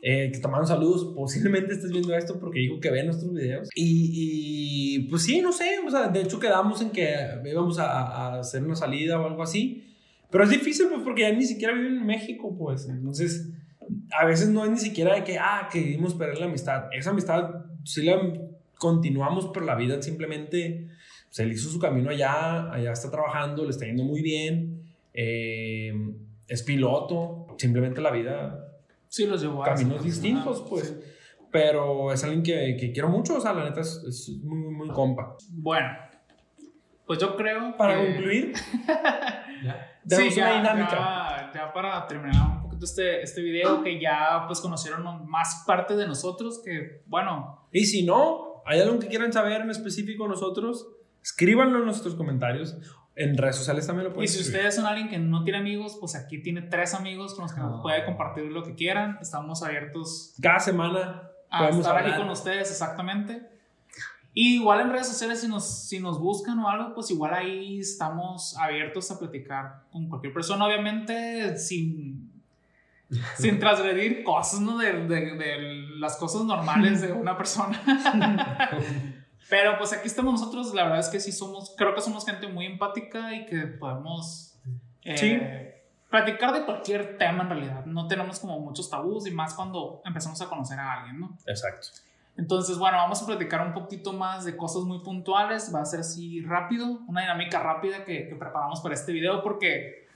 Eh, 0.01 0.31
que 0.33 0.39
te 0.39 0.47
mando 0.47 0.67
saludos. 0.67 1.13
Posiblemente 1.15 1.73
estés 1.73 1.91
viendo 1.91 2.13
esto 2.13 2.39
porque 2.39 2.59
dijo 2.59 2.79
que 2.81 2.91
ve 2.91 3.03
nuestros 3.03 3.33
videos. 3.33 3.69
Y, 3.73 4.11
y, 4.13 4.99
pues 5.09 5.23
sí, 5.23 5.39
no 5.39 5.53
sé. 5.53 5.79
O 5.85 5.89
sea, 5.89 6.09
de 6.09 6.21
hecho, 6.21 6.39
quedamos 6.39 6.81
en 6.81 6.91
que 6.91 7.15
íbamos 7.45 7.79
a, 7.79 8.01
a 8.01 8.39
hacer 8.39 8.63
una 8.63 8.75
salida 8.75 9.17
o 9.17 9.27
algo 9.27 9.43
así. 9.43 9.83
Pero 10.29 10.43
es 10.43 10.49
difícil, 10.49 10.87
pues, 10.89 11.01
porque 11.03 11.21
ya 11.21 11.31
ni 11.31 11.45
siquiera 11.45 11.73
vive 11.73 11.87
en 11.87 12.05
México, 12.05 12.53
pues. 12.57 12.87
Entonces, 12.89 13.49
a 14.11 14.25
veces 14.25 14.49
no 14.49 14.65
es 14.65 14.71
ni 14.71 14.77
siquiera 14.77 15.15
de 15.15 15.23
que, 15.23 15.37
ah, 15.37 15.69
que 15.71 15.79
dimos 15.79 16.13
perder 16.15 16.39
la 16.39 16.47
amistad. 16.47 16.85
Esa 16.91 17.11
amistad 17.11 17.49
sí 17.85 18.03
la 18.03 18.21
continuamos, 18.79 19.49
pero 19.53 19.65
la 19.65 19.75
vida 19.75 20.01
simplemente, 20.01 20.89
se 21.29 21.43
pues, 21.43 21.57
hizo 21.57 21.69
su 21.69 21.79
camino 21.79 22.09
allá, 22.09 22.71
allá 22.71 22.91
está 22.91 23.11
trabajando, 23.11 23.63
le 23.63 23.69
está 23.69 23.85
yendo 23.85 24.03
muy 24.03 24.21
bien. 24.21 24.83
Eh, 25.13 25.93
es 26.47 26.63
piloto, 26.63 27.47
simplemente 27.57 28.01
la 28.01 28.11
vida. 28.11 28.73
Sí, 29.07 29.25
los 29.25 29.41
llevó 29.41 29.63
a 29.63 29.67
Caminos 29.67 30.03
distintos, 30.03 30.65
pues. 30.69 30.95
Pero 31.51 32.11
es 32.11 32.23
alguien 32.23 32.43
que, 32.43 32.75
que, 32.79 32.91
quiero 32.91 33.09
mucho, 33.09 33.37
o 33.37 33.41
sea, 33.41 33.53
la 33.53 33.63
neta 33.63 33.81
es, 33.81 34.03
es 34.07 34.29
muy, 34.43 34.73
muy 34.73 34.89
compa. 34.89 35.35
Bueno, 35.49 35.89
pues 37.07 37.19
yo 37.19 37.35
creo. 37.35 37.75
Para 37.77 37.97
concluir. 37.97 38.53
¿Ya? 39.63 39.97
sí, 40.05 40.29
ya, 40.29 40.45
una 40.45 40.57
dinámica. 40.57 41.51
Ya, 41.53 41.73
para 41.73 42.05
terminar 42.05 42.57
un 42.57 42.63
poquito 42.63 42.85
este, 42.85 43.21
este 43.21 43.41
video, 43.41 43.81
que 43.81 43.99
ya 43.99 44.43
pues 44.45 44.59
conocieron 44.59 45.27
más 45.27 45.63
parte 45.65 45.95
de 45.95 46.05
nosotros, 46.05 46.61
que 46.63 47.01
bueno. 47.07 47.67
Y 47.71 47.85
si 47.85 48.05
no, 48.05 48.46
hay 48.67 48.81
algo 48.81 48.99
que 48.99 49.07
quieran 49.07 49.31
saber 49.31 49.61
en 49.61 49.69
específico 49.69 50.27
nosotros, 50.27 50.87
escríbanlo 51.23 51.79
en 51.79 51.85
nuestros 51.85 52.15
comentarios. 52.15 52.77
En 53.15 53.35
redes 53.35 53.55
sociales 53.55 53.87
también 53.87 54.09
lo 54.09 54.13
pueden 54.13 54.25
Y 54.25 54.27
si 54.27 54.41
ustedes 54.41 54.75
son 54.75 54.85
alguien 54.85 55.09
que 55.09 55.17
no 55.17 55.43
tiene 55.43 55.57
amigos, 55.57 55.97
pues 55.99 56.15
aquí 56.15 56.39
tiene 56.39 56.61
tres 56.61 56.93
amigos 56.93 57.33
con 57.33 57.43
los 57.43 57.53
que 57.53 57.61
nos 57.61 57.79
ah. 57.79 57.81
puede 57.81 58.05
compartir 58.05 58.43
lo 58.45 58.63
que 58.63 58.75
quieran. 58.75 59.17
Estamos 59.21 59.63
abiertos. 59.63 60.35
Cada 60.39 60.59
semana. 60.59 61.23
A 61.49 61.69
estar 61.69 61.97
aquí 61.97 62.15
con 62.15 62.29
ustedes, 62.29 62.69
exactamente. 62.69 63.41
Y 64.33 64.57
igual 64.57 64.81
en 64.81 64.91
redes 64.91 65.07
sociales, 65.07 65.41
si 65.41 65.47
nos, 65.47 65.87
si 65.87 65.99
nos 65.99 66.19
buscan 66.19 66.59
o 66.59 66.69
algo, 66.69 66.93
pues 66.93 67.09
igual 67.09 67.33
ahí 67.33 67.79
estamos 67.79 68.55
abiertos 68.57 69.09
a 69.09 69.17
platicar 69.17 69.85
con 69.91 70.09
cualquier 70.09 70.31
persona, 70.31 70.65
obviamente 70.67 71.57
sin, 71.57 72.36
sin 73.37 73.59
transgredir 73.59 74.23
cosas, 74.23 74.59
¿no? 74.59 74.77
De, 74.77 74.93
de, 75.07 75.35
de, 75.35 75.57
las 75.97 76.17
cosas 76.17 76.43
normales 76.43 77.01
de 77.01 77.11
una 77.11 77.37
persona. 77.37 77.81
Pero 79.49 79.77
pues 79.77 79.93
aquí 79.93 80.07
estamos 80.07 80.39
nosotros, 80.39 80.73
la 80.73 80.83
verdad 80.83 80.99
es 80.99 81.07
que 81.07 81.19
sí 81.19 81.31
somos, 81.31 81.73
creo 81.77 81.95
que 81.95 82.01
somos 82.01 82.25
gente 82.25 82.47
muy 82.47 82.65
empática 82.65 83.33
y 83.33 83.45
que 83.45 83.61
podemos 83.61 84.59
eh, 85.03 85.83
platicar 86.09 86.53
de 86.53 86.65
cualquier 86.65 87.17
tema 87.17 87.43
en 87.43 87.49
realidad. 87.49 87.85
No 87.85 88.07
tenemos 88.07 88.39
como 88.39 88.59
muchos 88.59 88.89
tabús 88.89 89.25
y 89.25 89.31
más 89.31 89.53
cuando 89.53 90.01
empezamos 90.03 90.41
a 90.41 90.49
conocer 90.49 90.79
a 90.79 90.93
alguien, 90.93 91.21
¿no? 91.21 91.37
Exacto. 91.45 91.87
Entonces, 92.35 92.77
bueno, 92.77 92.97
vamos 92.97 93.21
a 93.23 93.25
platicar 93.25 93.65
un 93.65 93.73
poquito 93.73 94.13
más 94.13 94.45
de 94.45 94.55
cosas 94.55 94.83
muy 94.83 94.99
puntuales. 94.99 95.73
Va 95.73 95.81
a 95.81 95.85
ser 95.85 96.01
así 96.01 96.41
rápido, 96.41 96.99
una 97.07 97.21
dinámica 97.21 97.59
rápida 97.59 98.03
que, 98.03 98.27
que 98.27 98.35
preparamos 98.35 98.81
para 98.81 98.93
este 98.93 99.11
video 99.11 99.41
porque, 99.41 100.06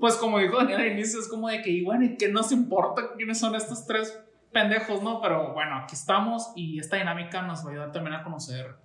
pues 0.00 0.16
como 0.16 0.38
dijo 0.38 0.56
Daniel 0.56 0.80
al 0.80 0.92
inicio, 0.92 1.20
es 1.20 1.28
como 1.28 1.48
de 1.48 1.62
que, 1.62 1.70
y 1.70 1.84
bueno, 1.84 2.04
¿y 2.04 2.16
qué 2.16 2.28
nos 2.28 2.52
importa 2.52 3.12
quiénes 3.16 3.38
son 3.38 3.54
estos 3.54 3.86
tres 3.86 4.18
pendejos, 4.52 5.02
no? 5.02 5.20
Pero 5.20 5.52
bueno, 5.52 5.76
aquí 5.76 5.94
estamos 5.94 6.52
y 6.54 6.78
esta 6.78 6.96
dinámica 6.96 7.42
nos 7.42 7.64
va 7.64 7.68
a 7.68 7.72
ayudar 7.72 7.92
también 7.92 8.14
a 8.14 8.22
conocer 8.22 8.76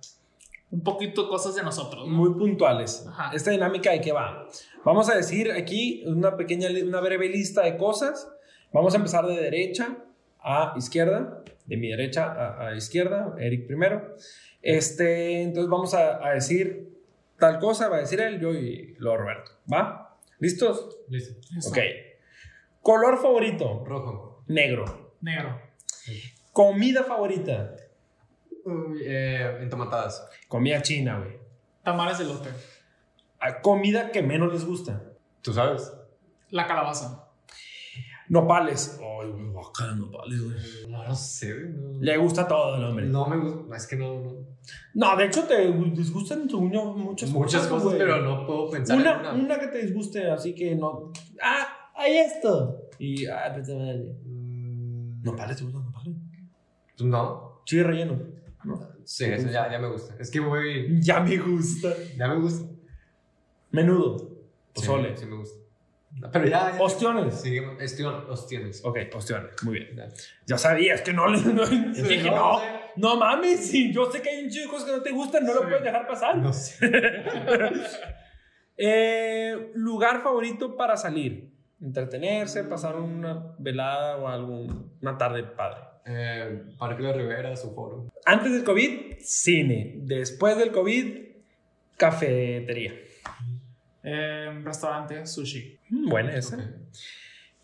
un 0.70 0.82
poquito 0.82 1.28
cosas 1.28 1.54
de 1.54 1.62
nosotros. 1.62 2.08
Muy 2.08 2.34
puntuales. 2.34 3.06
Esta 3.32 3.52
dinámica 3.52 3.92
de 3.92 4.00
qué 4.00 4.10
va. 4.10 4.48
Vamos 4.84 5.08
a 5.08 5.14
decir 5.14 5.52
aquí 5.52 6.02
una 6.04 6.36
pequeña, 6.36 6.68
una 6.84 7.00
breve 7.00 7.28
lista 7.28 7.62
de 7.62 7.76
cosas. 7.76 8.28
Vamos 8.72 8.92
a 8.94 8.96
empezar 8.96 9.24
de 9.26 9.36
derecha 9.36 9.96
a 10.40 10.74
izquierda, 10.76 11.44
de 11.66 11.76
mi 11.76 11.88
derecha 11.88 12.58
a, 12.58 12.74
izquierda, 12.74 13.36
Eric 13.38 13.68
primero. 13.68 14.16
Este, 14.62 15.42
entonces 15.42 15.70
vamos 15.70 15.94
a, 15.94 16.26
a, 16.26 16.32
decir 16.32 16.92
tal 17.38 17.60
cosa, 17.60 17.88
va 17.88 17.98
a 17.98 18.00
decir 18.00 18.20
él, 18.20 18.40
yo 18.40 18.52
y 18.52 18.96
luego 18.98 19.18
Roberto. 19.18 19.52
¿Va? 19.72 20.03
¿Listos? 20.38 20.98
Listo. 21.08 21.40
Ok. 21.68 21.78
Color 22.80 23.20
favorito. 23.20 23.84
Rojo. 23.84 24.44
Negro. 24.46 25.14
Negro. 25.20 25.60
Comida 26.52 27.02
favorita. 27.04 27.74
Uy, 28.64 29.02
eh, 29.04 29.58
entomatadas. 29.60 30.28
Comida 30.48 30.82
china, 30.82 31.18
güey. 31.18 31.38
Tamales 31.82 32.18
de 32.18 32.24
lote. 32.24 32.50
Ah, 33.40 33.60
comida 33.60 34.10
que 34.10 34.22
menos 34.22 34.52
les 34.52 34.64
gusta. 34.64 35.02
¿Tú 35.42 35.52
sabes? 35.52 35.92
La 36.50 36.66
calabaza. 36.66 37.23
Nopales. 38.28 38.98
Ay, 39.00 39.30
güey, 39.30 39.52
bacán, 39.52 40.00
nopales, 40.00 40.42
güey. 40.42 40.56
No, 40.88 41.04
no 41.04 41.14
sé, 41.14 41.52
güey. 41.52 42.00
Le 42.00 42.16
gusta 42.16 42.48
todo 42.48 42.76
el 42.76 42.84
hombre. 42.84 43.06
No 43.06 43.26
me 43.26 43.36
gusta. 43.36 43.76
Es 43.76 43.86
que 43.86 43.96
no. 43.96 44.22
No, 44.94 45.10
no 45.12 45.16
de 45.16 45.26
hecho, 45.26 45.44
te 45.44 45.70
disgustan 45.72 46.48
muchas, 46.50 47.30
muchas 47.30 47.66
cosas. 47.66 47.94
pero 47.98 48.22
no 48.22 48.46
puedo 48.46 48.70
pensar 48.70 48.98
una, 48.98 49.12
en 49.12 49.20
una. 49.20 49.32
Una 49.34 49.60
que 49.60 49.68
te 49.68 49.78
disguste, 49.78 50.30
así 50.30 50.54
que 50.54 50.74
no. 50.74 51.12
Ah, 51.42 51.92
hay 51.94 52.16
esto. 52.16 52.88
Y. 52.98 53.26
Ah, 53.26 53.50
pues 53.52 53.68
madre. 53.68 54.16
Mm. 54.24 55.22
¿Nopales 55.22 55.56
te 55.56 55.64
gustan 55.64 55.84
nopales? 55.84 56.14
Pues 56.96 57.08
no. 57.08 57.60
Chile 57.64 57.82
relleno. 57.82 58.18
¿no? 58.64 58.80
Sí, 59.04 59.24
eso 59.24 59.50
ya, 59.50 59.70
ya 59.70 59.78
me 59.78 59.88
gusta. 59.90 60.14
Es 60.18 60.30
que 60.30 60.40
voy. 60.40 60.98
Ya 61.02 61.20
me 61.20 61.36
gusta. 61.36 61.90
Ya 62.16 62.28
me 62.28 62.40
gusta. 62.40 62.66
Menudo. 63.70 64.30
Pozole. 64.72 65.16
Sí, 65.16 65.24
sí 65.24 65.30
me 65.30 65.36
gusta. 65.36 65.63
Pero 66.32 66.46
ya. 66.46 66.76
Ostiones. 66.78 67.40
Sí, 67.40 67.58
ostiones. 68.28 68.84
Ok, 68.84 68.98
ostiones. 69.14 69.50
Muy 69.62 69.80
bien. 69.80 70.12
Ya 70.46 70.58
sabías 70.58 71.02
que 71.02 71.12
no 71.12 71.26
le. 71.28 71.38
No, 71.44 71.66
dije, 71.66 72.30
no, 72.30 72.60
no 72.96 73.16
mames. 73.16 73.68
Sí, 73.68 73.92
yo 73.92 74.10
sé 74.10 74.22
que 74.22 74.30
hay 74.30 74.44
un 74.44 74.50
chico 74.50 74.70
cosas 74.70 74.90
que 74.90 74.96
no 74.96 75.02
te 75.02 75.10
gustan, 75.10 75.44
no 75.44 75.54
lo 75.54 75.62
puedes 75.62 75.82
dejar 75.82 76.06
pasar. 76.06 76.36
No 76.36 76.52
sé. 76.52 76.76
eh, 78.76 79.70
lugar 79.74 80.22
favorito 80.22 80.76
para 80.76 80.96
salir. 80.96 81.52
Entretenerse, 81.80 82.64
pasar 82.64 82.96
una 82.96 83.54
velada 83.58 84.16
o 84.16 84.28
alguna 84.28 85.18
tarde 85.18 85.42
padre. 85.42 85.80
Eh, 86.06 86.62
Parque 86.78 87.02
de 87.02 87.12
Rivera, 87.12 87.56
su 87.56 87.74
foro. 87.74 88.10
Antes 88.24 88.52
del 88.52 88.64
COVID, 88.64 89.16
cine. 89.18 89.94
Después 89.96 90.56
del 90.56 90.70
COVID, 90.70 91.18
cafetería. 91.96 92.94
Eh, 94.04 94.60
restaurante, 94.62 95.26
sushi. 95.26 95.80
Mm, 95.88 96.08
buena 96.08 96.34
esa. 96.34 96.58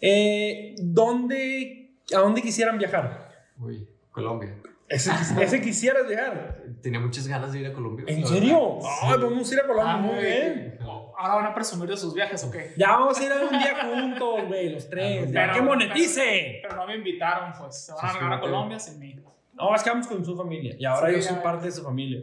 Eh, 0.00 0.74
¿dónde, 0.78 1.92
¿A 2.14 2.18
dónde 2.20 2.40
quisieran 2.40 2.78
viajar? 2.78 3.30
Uy, 3.58 3.86
Colombia. 4.10 4.56
Ese, 4.88 5.12
ese 5.40 5.60
quisieras 5.60 6.08
viajar. 6.08 6.64
Tenía 6.82 6.98
muchas 6.98 7.28
ganas 7.28 7.52
de 7.52 7.60
ir 7.60 7.66
a 7.66 7.72
Colombia. 7.72 8.06
¿En 8.08 8.26
serio? 8.26 8.78
Ay, 9.02 9.20
vamos 9.20 9.50
a 9.50 9.54
ir 9.54 9.60
a 9.60 9.66
Colombia. 9.66 9.94
Ah, 9.94 9.98
muy 9.98 10.18
bien. 10.18 10.78
Ahora 10.80 11.34
van 11.34 11.46
a 11.46 11.54
presumir 11.54 11.88
de 11.90 11.96
sus 11.98 12.14
viajes, 12.14 12.42
¿o 12.44 12.50
qué? 12.50 12.72
Ya 12.78 12.92
vamos 12.92 13.20
a 13.20 13.24
ir 13.24 13.30
a 13.30 13.40
un 13.40 13.50
día 13.50 13.76
juntos, 13.84 14.46
güey, 14.48 14.70
los 14.70 14.88
tres. 14.88 15.28
Pero, 15.30 15.52
¡Que 15.52 15.60
monetice! 15.60 16.60
Pero, 16.62 16.76
no 16.76 16.86
me 16.86 16.96
invitaron, 16.96 17.52
pues. 17.58 17.84
Se 17.84 17.92
van 17.92 18.06
a 18.06 18.12
regalar 18.14 18.38
a 18.38 18.40
Colombia 18.40 18.78
sin 18.78 18.98
mí. 18.98 19.20
No, 19.52 19.74
es 19.74 19.82
que 19.82 19.90
vamos 19.90 20.06
con 20.06 20.24
su 20.24 20.34
familia. 20.34 20.74
Y 20.78 20.84
ahora 20.86 21.12
yo 21.12 21.20
soy 21.20 21.36
parte 21.36 21.66
de 21.66 21.72
su 21.72 21.84
familia. 21.84 22.22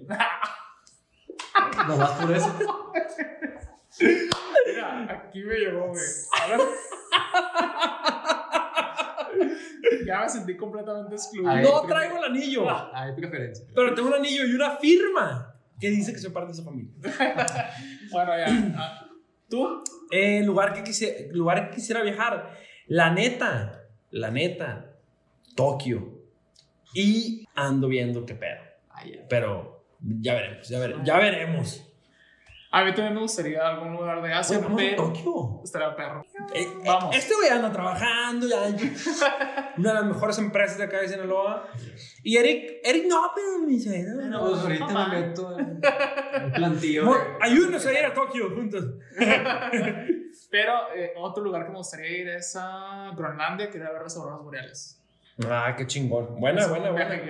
¿No 1.88 1.98
vas 1.98 2.12
por 2.12 2.36
eso? 2.36 2.84
Aquí 5.28 5.44
me 5.44 5.56
llegó, 5.56 5.90
güey. 5.90 6.02
ya 10.06 10.22
me 10.22 10.30
sentí 10.30 10.56
completamente 10.56 11.16
excluido. 11.16 11.62
No 11.62 11.82
traigo 11.82 12.18
el 12.18 12.24
anillo. 12.32 12.66
Hay 12.94 13.14
preferencia. 13.14 13.66
Pero 13.76 13.94
tengo 13.94 14.08
un 14.08 14.16
anillo 14.16 14.46
y 14.46 14.54
una 14.54 14.78
firma 14.78 15.54
que 15.80 15.90
dice 15.90 16.14
que 16.14 16.20
soy 16.20 16.32
parte 16.32 16.50
de 16.50 16.56
su 16.56 16.64
familia. 16.64 16.92
bueno, 18.12 18.38
ya. 18.38 18.74
Ah, 18.78 19.10
¿Tú? 19.50 19.84
Eh, 20.12 20.44
lugar, 20.44 20.74
que 20.74 20.84
quisiera, 20.84 21.32
lugar 21.32 21.70
que 21.70 21.76
quisiera 21.76 22.02
viajar. 22.02 22.58
La 22.88 23.12
neta, 23.12 23.84
la 24.12 24.32
neta, 24.32 24.94
Tokio. 25.56 26.22
Y 26.94 27.46
ando 27.54 27.90
viendo 27.90 28.26
qué 28.26 28.36
pedo. 28.36 28.62
Pero 29.30 29.86
ya 30.00 30.36
veremos, 30.36 30.70
ya, 30.70 30.80
veremos, 30.80 31.06
ya 31.06 31.18
veremos. 31.18 31.87
A 32.70 32.84
mí 32.84 32.94
también 32.94 33.14
me 33.14 33.22
gustaría 33.22 33.66
algún 33.66 33.94
lugar 33.94 34.22
de 34.22 34.34
Asia. 34.34 34.60
vamos 34.60 34.82
a 34.82 34.96
Tokio. 34.96 35.62
Estaría 35.64 35.96
perro. 35.96 36.26
Eh, 36.54 36.64
eh, 36.64 36.68
vamos. 36.86 37.16
Este 37.16 37.34
güey 37.34 37.50
anda 37.50 37.72
trabajando 37.72 38.46
ya. 38.46 38.58
una 39.78 39.90
de 39.90 39.96
las 39.96 40.06
mejores 40.06 40.38
empresas 40.38 40.78
de 40.78 40.84
acá 40.84 41.00
de 41.00 41.08
Sinaloa. 41.08 41.70
Y 42.24 42.36
Eric, 42.36 42.82
Eric 42.84 43.06
no, 43.08 43.32
pero 43.34 43.60
me 43.60 43.68
dice, 43.68 44.04
no, 44.04 44.50
pues 44.50 44.62
ahorita 44.62 45.08
me 45.08 45.20
meto 45.20 45.58
en 45.58 45.66
un 46.46 46.52
plantillo. 46.52 47.16
Ayúdenos 47.40 47.86
a 47.86 47.92
ir 47.94 48.06
a 48.06 48.14
Tokio 48.14 48.50
juntos. 48.54 48.86
pero 50.52 50.94
eh, 50.94 51.14
otro 51.16 51.44
lugar 51.44 51.64
que 51.64 51.72
me 51.72 51.78
gustaría 51.78 52.18
ir 52.18 52.30
es 52.30 52.54
a 52.60 53.14
Groenlandia, 53.16 53.70
quería 53.70 53.92
ver 53.92 54.02
las 54.02 54.18
auroras 54.18 54.44
boreales. 54.44 55.02
Ah, 55.50 55.74
qué 55.78 55.88
chingón. 55.88 56.36
Buena, 56.40 56.68
buena, 56.68 56.92
buena. 56.92 57.22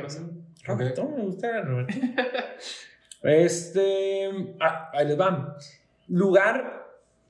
Roberto, 0.63 1.07
me 1.09 1.23
gusta 1.23 1.61
Roberto. 1.61 1.93
Este, 3.23 4.55
ah, 4.59 4.91
ahí 4.93 5.07
les 5.07 5.17
van. 5.17 5.53
Lugar 6.07 6.85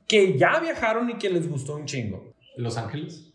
que 0.07 0.38
ya 0.38 0.59
viajaron 0.59 1.09
y 1.09 1.18
que 1.18 1.30
les 1.30 1.49
gustó 1.49 1.76
un 1.76 1.85
chingo. 1.85 2.34
Los 2.55 2.77
Ángeles. 2.77 3.34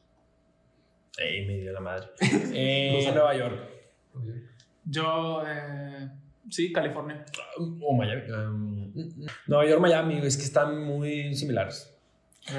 Ey, 1.19 1.47
me 1.47 1.59
dio 1.59 1.73
la 1.73 1.81
madre. 1.81 2.09
Eh, 2.55 3.11
Nueva 3.13 3.37
York. 3.37 3.69
Yo, 4.85 5.43
eh, 5.47 6.09
sí, 6.51 6.73
California. 6.73 7.25
O 7.81 7.95
Miami. 7.95 8.31
um, 8.33 8.93
Nueva 9.47 9.67
York, 9.67 9.81
Miami, 9.81 10.19
es 10.27 10.37
que 10.37 10.45
están 10.45 10.83
muy 10.83 11.35
similares. 11.35 11.89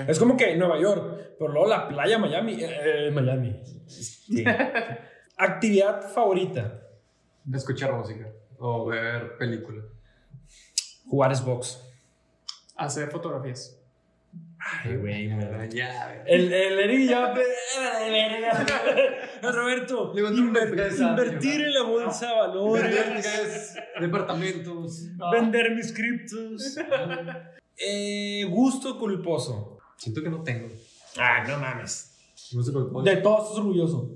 Es 0.07 0.18
como 0.18 0.38
que 0.38 0.56
Nueva 0.56 0.80
York, 0.80 1.36
pero 1.38 1.52
luego 1.52 1.68
la 1.68 1.88
playa 1.90 2.18
Miami. 2.18 2.53
eh, 2.64 3.07
eh, 3.07 3.11
Miami. 3.11 3.61
Sí. 3.86 4.44
Actividad 5.38 6.10
favorita. 6.10 6.80
Escuchar 7.53 7.91
música 7.94 8.28
o 8.65 8.85
ver 8.85 9.38
película. 9.38 9.84
Jugar 11.06 11.35
Xbox. 11.35 11.81
Hacer 12.77 13.11
fotografías. 13.11 13.77
Ay, 14.57 14.95
güey. 14.95 15.27
me- 15.27 15.69
Ya, 15.69 16.23
El, 16.26 16.52
el 16.53 16.80
Eric 16.80 17.10
ya. 17.10 17.34
Roberto, 19.52 20.14
inver- 20.15 20.98
invertir 20.98 21.61
en 21.61 21.73
la 21.73 21.84
bolsa 21.84 22.27
de 22.30 22.34
valores. 22.35 23.76
Departamentos. 23.99 25.07
Vender 25.34 25.76
mis 25.76 25.91
criptos. 25.94 26.77
Eh, 27.77 28.45
gusto 28.49 28.98
culposo. 28.98 29.77
Siento 29.98 30.23
que 30.23 30.30
no 30.30 30.41
tengo. 30.41 30.69
Ah, 31.18 31.44
no 31.45 31.57
mames. 31.60 32.11
Por 32.53 33.03
qué. 33.03 33.10
De 33.11 33.18
todo 33.18 33.44
estás 33.44 33.57
orgulloso. 33.57 34.10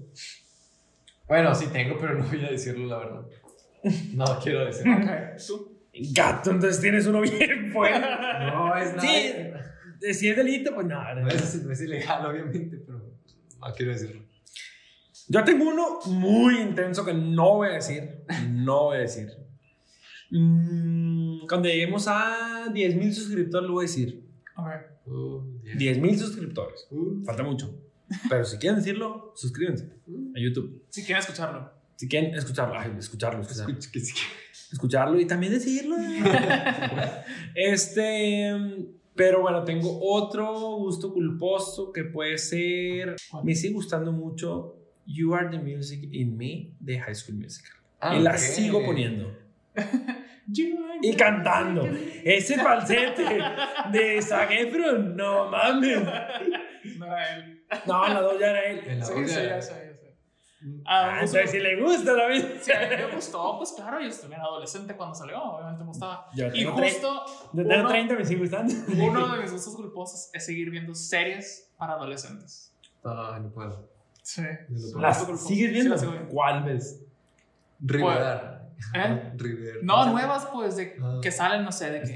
Bueno, 1.28 1.53
sí 1.53 1.68
tengo, 1.68 1.98
pero 1.99 2.14
no 2.15 2.24
voy 2.26 2.45
a 2.45 2.52
decirlo, 2.52 2.88
la 2.88 2.98
verdad. 2.99 3.26
No 4.14 4.39
quiero 4.41 4.65
decirlo. 4.65 4.95
Ok, 4.95 5.41
¿tú? 5.45 5.77
Gato, 6.14 6.51
entonces 6.51 6.80
tienes 6.80 7.07
uno 7.07 7.22
bien 7.22 7.72
bueno. 7.73 7.99
No 7.99 8.76
es 8.77 8.95
nada. 8.95 9.01
Sí, 9.01 9.18
eh, 10.01 10.14
si 10.14 10.30
es 10.30 10.35
delito, 10.38 10.73
pues 10.76 10.85
nada. 10.88 11.15
No 11.15 11.27
es, 11.27 11.64
no 11.64 11.72
es 11.72 11.81
ilegal, 11.81 12.26
obviamente, 12.26 12.77
pero 12.77 12.99
no 13.59 13.73
quiero 13.76 13.91
decirlo. 13.91 14.22
Yo 15.30 15.43
tengo 15.43 15.69
uno 15.69 15.99
muy 16.05 16.59
intenso 16.59 17.03
que 17.03 17.14
no 17.14 17.55
voy 17.55 17.69
a 17.69 17.73
decir. 17.73 18.23
No 18.49 18.85
voy 18.85 18.97
a 18.97 19.01
decir. 19.01 19.30
Mm, 20.30 21.47
cuando 21.47 21.68
lleguemos 21.68 22.07
a 22.07 22.68
10.000 22.72 23.11
suscriptores, 23.11 23.68
lo 23.68 23.73
voy 23.73 23.85
a 23.85 23.88
decir. 23.88 24.23
Ok. 24.55 24.68
Uh, 25.07 25.61
yeah. 25.64 25.93
10.000 25.95 26.18
suscriptores. 26.18 26.88
Uh, 26.91 27.23
Falta 27.26 27.43
mucho. 27.43 27.73
Pero 28.30 28.45
si 28.45 28.57
quieren 28.57 28.77
decirlo, 28.80 29.34
suscríbanse 29.35 29.85
a 30.35 30.39
YouTube. 30.39 30.84
Si 30.89 31.03
quieren 31.03 31.22
escucharlo. 31.22 31.72
Si 31.98 32.07
quieren 32.07 32.34
escucharlo, 32.34 32.80
ay, 32.80 32.94
escucharlo, 32.98 33.41
escucharlo. 33.41 33.78
escucha 33.78 33.91
que 33.91 33.99
sí 33.99 34.14
escucharlo 34.72 35.19
y 35.19 35.26
también 35.26 35.53
decirlo. 35.53 35.95
este, 37.56 38.53
pero 39.15 39.41
bueno, 39.41 39.64
tengo 39.64 39.99
otro 40.02 40.78
gusto 40.78 41.14
culposo 41.14 41.91
que 41.91 42.03
puede 42.03 42.38
ser. 42.38 43.15
Me 43.44 43.56
sigue 43.56 43.74
gustando 43.74 44.11
mucho 44.11 44.76
You 45.06 45.34
Are 45.34 45.49
the 45.49 45.60
Music 45.60 46.07
in 46.11 46.38
Me 46.38 46.74
de 46.80 46.99
High 46.99 47.15
School 47.15 47.38
Musical. 47.38 47.72
Ah, 47.99 48.15
y 48.15 48.22
la 48.22 48.38
sigo 48.38 48.84
poniendo. 48.86 49.36
Y 51.02 51.14
cantando. 51.14 51.86
Ese 52.24 52.56
falsete 52.56 53.38
de 53.91 54.22
Zac 54.22 54.49
Efron, 54.49 55.14
no 55.14 55.52
mames. 55.52 55.99
No 56.98 57.06
era 57.06 57.36
él. 57.36 57.64
No, 57.86 58.07
la 58.07 58.22
dos 58.22 58.40
ya 58.40 58.52
era 58.52 58.64
él. 58.64 58.99
La 58.99 59.61
Ah, 60.60 60.66
Ah, 60.86 61.16
pues, 61.20 61.34
entonces 61.36 61.52
si 61.52 61.60
le 61.60 61.82
gusta 61.82 62.14
la 62.14 62.28
vida. 62.28 62.48
sí, 62.62 62.72
a 62.72 62.80
mí 62.80 62.88
me 62.96 63.16
gustó, 63.16 63.58
pues 63.58 63.74
claro, 63.74 64.00
yo 64.02 64.08
estuve 64.08 64.36
adolescente 64.36 64.96
cuando 64.96 65.14
salió, 65.14 65.42
obviamente 65.44 65.84
me 65.84 65.88
gustaba. 65.90 66.28
Yo 66.36 66.48
Y 66.54 66.64
justo 66.66 67.26
tengo 67.56 67.80
uno- 67.80 67.88
30, 67.90 68.16
me 68.16 68.26
sigue 68.26 68.40
gustando. 68.40 68.74
uno 69.04 69.36
de 69.36 69.42
mis 69.44 69.52
gustos 69.52 69.76
culposos 69.76 70.30
es 70.34 70.46
seguir 70.46 70.70
viendo 70.72 70.96
series 70.96 71.70
para 71.78 71.94
adolescentes. 71.94 72.74
Ay, 73.04 73.42
no 73.42 73.50
puedo. 73.50 73.88
Sí. 74.24 74.42
No. 74.70 75.00
¿Las 75.00 75.20
sigues 75.20 75.42
Sí, 75.42 75.68
viendo? 75.68 75.92
las 75.92 76.02
viendo. 76.02 76.28
¿Cuál 76.30 76.64
ves? 76.64 77.02
River. 77.80 78.58
¿Eh? 78.94 79.32
River. 79.38 79.80
No, 79.84 80.06
nuevas, 80.12 80.46
pues, 80.48 80.76
de 80.76 80.96
Ah. 81.02 81.20
que 81.22 81.32
salen, 81.32 81.64
no 81.64 81.72
sé, 81.72 81.92
de 81.92 82.02
que 82.02 82.16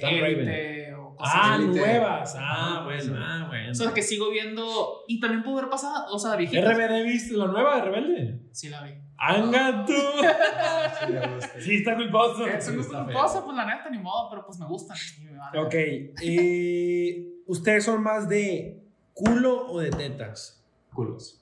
Ah, 1.24 1.58
nuevas. 1.58 2.36
Ah, 2.38 2.78
Ah, 2.80 2.84
bueno, 2.84 3.02
sí. 3.04 3.12
ah, 3.16 3.46
bueno. 3.48 3.72
O 3.72 3.76
sea, 3.76 3.94
que 3.94 4.02
sigo 4.02 4.30
viendo. 4.32 5.04
Y 5.08 5.20
también 5.20 5.44
puedo 5.44 5.58
ver 5.58 5.70
pasada, 5.70 6.06
o 6.12 6.18
sea, 6.20 6.36
viejitas. 6.36 6.64
¿RBD 6.78 7.04
viste 7.06 7.36
la 7.36 7.48
nueva 7.48 7.76
de 7.78 7.82
Rebelde? 7.84 8.40
Sí, 8.52 8.70
la 8.70 8.82
vi. 8.84 8.92
¡Anga 9.18 9.86
tú! 9.86 9.94
Sí, 11.60 11.76
está 11.78 11.96
culposo. 11.96 12.46
Es 12.48 12.68
un 12.68 12.80
está 12.80 13.06
feo. 13.06 13.14
cosa, 13.14 13.44
pues 13.44 13.56
la 13.56 13.66
neta, 13.66 13.90
ni 13.90 13.98
modo, 14.00 14.30
pero 14.30 14.46
pues 14.46 14.58
me 14.60 14.66
gustan. 14.66 14.98
Y 15.20 15.26
me 15.26 15.38
vale. 15.38 15.60
Ok. 15.60 15.74
eh, 16.22 17.28
¿Ustedes 17.48 17.84
son 17.86 18.02
más 18.04 18.28
de 18.30 18.84
culo 19.14 19.68
o 19.68 19.80
de 19.80 19.90
tetas? 19.92 20.64
Culos. 20.94 21.38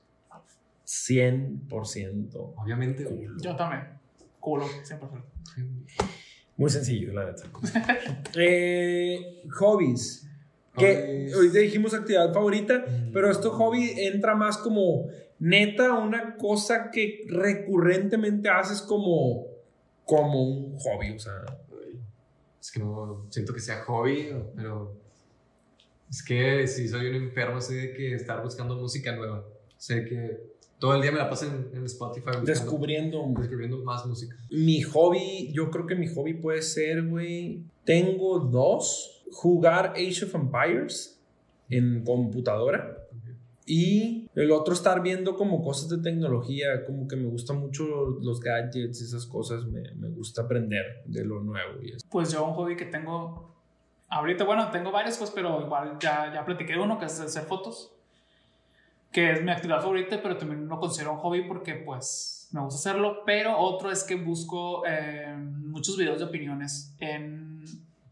100% 0.85 2.53
Obviamente. 2.57 3.03
culo. 3.05 3.37
Yo 3.41 3.55
también. 3.55 3.89
Culo, 4.39 4.65
100%. 4.65 5.23
Muy 6.59 6.69
sencillo, 6.69 7.13
la 7.13 7.25
neta. 7.25 7.43
Eh, 8.35 9.41
hobbies. 9.59 10.27
Que 10.77 11.31
ahorita 11.33 11.59
dijimos 11.59 11.93
actividad 11.93 12.31
favorita, 12.33 12.85
Mm. 12.87 13.11
pero 13.11 13.31
esto 13.31 13.51
hobby 13.51 13.93
entra 13.97 14.35
más 14.35 14.57
como 14.57 15.07
neta 15.39 15.93
una 15.93 16.35
cosa 16.37 16.89
que 16.91 17.25
recurrentemente 17.27 18.49
haces 18.49 18.81
como 18.81 19.47
como 20.05 20.43
un 20.43 20.77
hobby, 20.79 21.11
o 21.15 21.19
sea, 21.19 21.33
Es 22.61 22.71
que 22.71 22.79
no 22.79 23.25
siento 23.29 23.53
que 23.53 23.59
sea 23.61 23.81
hobby, 23.83 24.29
pero 24.55 24.93
es 26.09 26.21
que 26.23 26.67
si 26.67 26.87
soy 26.89 27.07
un 27.07 27.15
enfermo, 27.15 27.61
sé 27.61 27.75
de 27.75 27.93
que 27.93 28.13
estar 28.15 28.41
buscando 28.43 28.75
música 28.75 29.15
nueva. 29.15 29.45
Sé 29.77 30.03
que 30.05 30.37
todo 30.79 30.95
el 30.95 31.01
día 31.01 31.11
me 31.11 31.17
la 31.17 31.29
paso 31.29 31.45
en, 31.45 31.69
en 31.73 31.85
Spotify 31.85 32.25
buscando, 32.25 32.45
descubriendo 32.45 33.33
descubriendo 33.37 33.77
más 33.83 34.05
música. 34.05 34.35
mi 34.49 34.81
hobby, 34.81 35.51
yo 35.51 35.69
creo 35.69 35.85
que 35.85 35.95
mi 35.95 36.07
hobby 36.07 36.33
puede 36.33 36.61
ser, 36.61 37.05
güey, 37.05 37.63
tengo 37.83 38.39
dos, 38.39 39.23
jugar 39.31 39.93
Age 39.95 40.25
of 40.25 40.35
Empires 40.35 41.19
en 41.69 42.03
computadora. 42.03 42.95
Y 43.65 44.27
el 44.33 44.49
otro 44.49 44.73
estar 44.73 44.99
viendo 45.03 45.35
como 45.35 45.61
cosas 45.63 45.89
de 45.89 45.99
tecnología, 45.99 46.83
como 46.85 47.07
que 47.07 47.15
me 47.15 47.29
gustan 47.29 47.59
mucho 47.59 48.17
los 48.19 48.39
gadgets, 48.39 48.99
esas 49.01 49.27
cosas, 49.27 49.65
me, 49.65 49.91
me 49.93 50.09
gusta 50.09 50.41
aprender 50.41 51.03
de 51.05 51.23
lo 51.23 51.39
nuevo 51.41 51.79
y 51.83 51.91
eso. 51.91 52.07
Pues 52.09 52.31
yo 52.31 52.43
un 52.43 52.53
hobby 52.53 52.75
que 52.75 52.85
tengo. 52.85 53.53
Ahorita, 54.09 54.43
bueno, 54.43 54.71
tengo 54.71 54.91
varios, 54.91 55.17
pues, 55.19 55.29
pero 55.29 55.61
igual 55.61 55.97
ya, 55.99 56.33
ya 56.33 56.43
platiqué 56.43 56.79
uno 56.79 56.97
que 56.97 57.05
es 57.05 57.19
hacer 57.19 57.43
fotos. 57.43 57.91
Que 59.11 59.31
es 59.33 59.41
mi 59.43 59.51
actividad 59.51 59.81
favorita, 59.81 60.19
pero 60.21 60.37
también 60.37 60.67
lo 60.67 60.79
considero 60.79 61.13
un 61.13 61.19
hobby 61.19 61.43
porque, 61.47 61.73
pues, 61.75 62.47
me 62.51 62.61
gusta 62.61 62.77
hacerlo. 62.91 63.23
Pero 63.25 63.57
otro 63.57 63.91
es 63.91 64.03
que 64.03 64.15
busco 64.15 64.83
eh, 64.87 65.33
muchos 65.35 65.97
videos 65.97 66.19
de 66.19 66.25
opiniones 66.25 66.93
en 66.99 67.63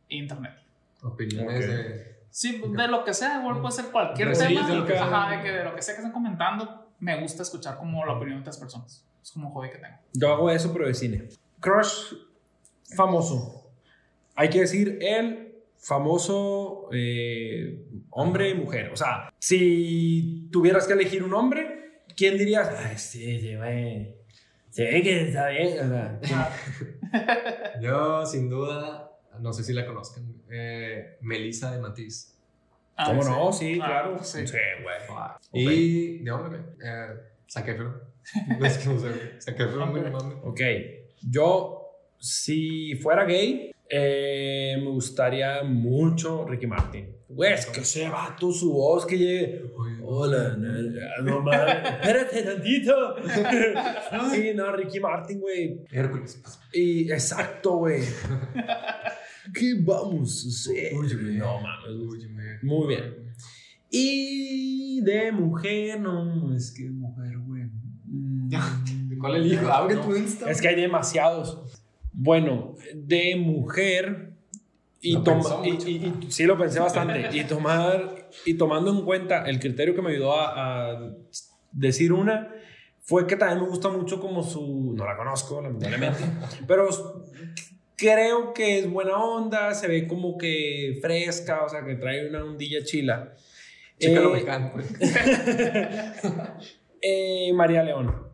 internet. 0.10 0.54
Opiniones 1.04 1.68
de. 1.68 2.18
Sí, 2.30 2.62
de 2.68 2.88
lo 2.88 3.04
que 3.04 3.14
sea, 3.14 3.40
igual 3.40 3.62
puede 3.62 3.74
ser 3.74 3.86
cualquier 3.86 4.36
Sí, 4.36 4.48
tema. 4.48 4.68
de 4.68 4.76
lo 4.76 4.86
que 4.86 4.94
sea. 4.94 5.04
Ajá, 5.06 5.36
de 5.38 5.44
que 5.44 5.52
de 5.52 5.64
lo 5.64 5.76
que 5.76 5.82
sea 5.82 5.94
que 5.96 6.00
están 6.02 6.12
comentando, 6.12 6.88
me 7.00 7.20
gusta 7.22 7.44
escuchar 7.44 7.78
como 7.78 8.06
la 8.06 8.14
opinión 8.14 8.38
de 8.38 8.42
otras 8.42 8.58
personas. 8.58 9.04
Es 9.24 9.32
como 9.32 9.48
un 9.50 9.54
hobby 9.54 9.70
que 9.70 9.78
tengo. 9.78 9.98
Yo 10.14 10.34
hago 10.34 10.50
eso, 10.50 10.72
pero 10.74 10.88
de 10.88 10.94
cine. 10.94 11.30
Crush 11.60 12.14
famoso. 12.96 13.70
Hay 14.36 14.50
que 14.50 14.60
decir 14.62 15.00
el 15.02 15.47
famoso 15.80 16.90
eh, 16.92 17.84
hombre 18.10 18.50
y 18.50 18.54
mujer. 18.56 18.92
O 18.92 18.96
sea, 18.98 19.34
si 19.40 20.50
tuvieras 20.52 20.88
que 20.88 20.94
elegir 20.94 21.24
un 21.24 21.34
hombre, 21.34 22.02
¿quién 22.16 22.38
dirías? 22.38 22.70
Ay, 22.78 22.98
sí, 22.98 23.40
sí, 23.40 23.56
güey. 23.56 24.16
Se 24.70 24.84
ve 24.84 25.02
que 25.02 25.22
está 25.28 25.50
bien. 25.50 25.80
O 25.80 25.88
sea, 26.28 26.54
Yo, 27.82 28.26
sin 28.26 28.50
duda, 28.50 29.12
no 29.40 29.54
sé 29.54 29.64
si 29.64 29.74
la 29.74 29.86
conozcan, 29.86 30.26
eh, 30.52 31.18
Melissa 31.22 31.72
de 31.72 31.80
Matiz. 31.82 32.34
Ah, 32.96 33.08
¿Cómo 33.10 33.24
sí. 33.24 33.30
no? 33.30 33.54
Sí, 33.54 33.80
Ah, 33.82 33.86
claro. 33.86 34.24
sí. 34.24 34.48
Sí, 34.48 34.58
güey. 34.84 34.98
Y 35.54 36.18
de 36.20 36.32
hombre, 36.32 36.60
eh, 36.84 37.08
Zac 37.50 37.68
Efron. 37.68 38.02
No 38.60 38.66
es 38.66 38.78
que 38.80 38.90
no 38.90 39.00
sé, 39.00 39.08
no 39.58 39.86
mames. 39.86 40.14
Ok. 40.44 40.62
Yo, 41.22 41.92
si 42.20 42.96
fuera 42.96 43.24
gay, 43.26 43.72
eh, 43.90 44.76
me 44.80 44.90
gustaría 44.90 45.64
mucho 45.64 46.46
Ricky 46.46 46.68
Martin. 46.68 47.16
Güey, 47.30 47.54
es 47.54 47.66
que 47.66 47.82
ese 47.82 48.10
vato, 48.10 48.52
su 48.52 48.72
voz 48.72 49.06
que 49.06 49.18
llegue. 49.18 49.72
Hola, 50.02 50.58
no 51.24 51.42
mames. 51.42 51.76
Espérate 52.02 52.42
tantito. 52.44 53.16
sí, 54.32 54.52
no, 54.56 54.72
Ricky 54.76 55.00
Martin, 55.00 55.40
güey. 55.40 55.82
Hércules. 55.92 56.40
pues. 56.42 56.60
Y 56.74 57.12
exacto, 57.12 57.78
güey. 57.78 58.02
¿Qué 59.54 59.76
vamos 59.80 60.46
a 60.46 60.48
hacer? 60.48 60.94
No 60.94 61.60
mames. 61.62 62.64
Muy 62.64 62.88
bien. 62.88 63.28
Y 63.90 65.02
de 65.02 65.32
mujer, 65.32 66.00
no, 66.00 66.54
es 66.56 66.72
que 66.72 66.90
mujer, 66.90 67.38
güey. 67.40 67.64
Mm. 68.10 69.20
¿Cuál 69.20 69.36
elijo? 69.36 69.68
Abre 69.68 69.96
No, 69.96 70.02
tu 70.02 70.16
Insta. 70.16 70.50
Es 70.50 70.62
que 70.62 70.70
hay 70.70 70.76
demasiados. 70.76 71.77
Bueno, 72.20 72.76
de 72.96 73.36
mujer. 73.36 74.32
Y, 75.00 75.14
Lo 75.14 75.24
toma, 75.24 75.62
y, 75.64 75.72
mucho. 75.74 75.88
y- 75.88 76.14
y- 76.26 76.32
sí 76.32 76.44
lo 76.46 76.58
pensé 76.58 76.80
bastante. 76.80 77.30
y 77.32 77.44
tomar 77.44 78.30
y 78.46 78.56
tomando 78.56 78.90
en 78.92 79.06
cuenta 79.06 79.46
el 79.46 79.60
criterio 79.60 79.94
que 79.96 80.02
me 80.02 80.10
ayudó 80.12 80.34
a, 80.40 80.92
a 80.94 81.12
decir 81.72 82.12
una, 82.12 82.52
fue 83.04 83.28
que 83.28 83.36
también 83.36 83.62
me 83.62 83.68
gusta 83.70 83.90
mucho 83.90 84.20
como 84.20 84.42
su... 84.42 84.96
No 84.98 85.06
la 85.06 85.16
conozco, 85.16 85.62
lamentablemente, 85.62 86.18
pero 86.68 86.90
creo 87.96 88.54
que 88.54 88.80
es 88.80 88.90
buena 88.90 89.18
onda, 89.24 89.76
se 89.76 89.88
ve 89.88 90.08
como 90.08 90.36
que 90.36 90.98
fresca, 91.00 91.64
o 91.64 91.70
sea, 91.70 91.86
que 91.86 91.94
trae 91.96 92.28
una 92.28 92.44
ondilla 92.44 92.84
chila. 92.84 93.36
Chica 94.00 94.20
Eh, 94.20 94.24
lo 94.24 94.32
mecánico. 94.32 94.80
eh, 97.02 97.52
María 97.54 97.84
León. 97.84 98.27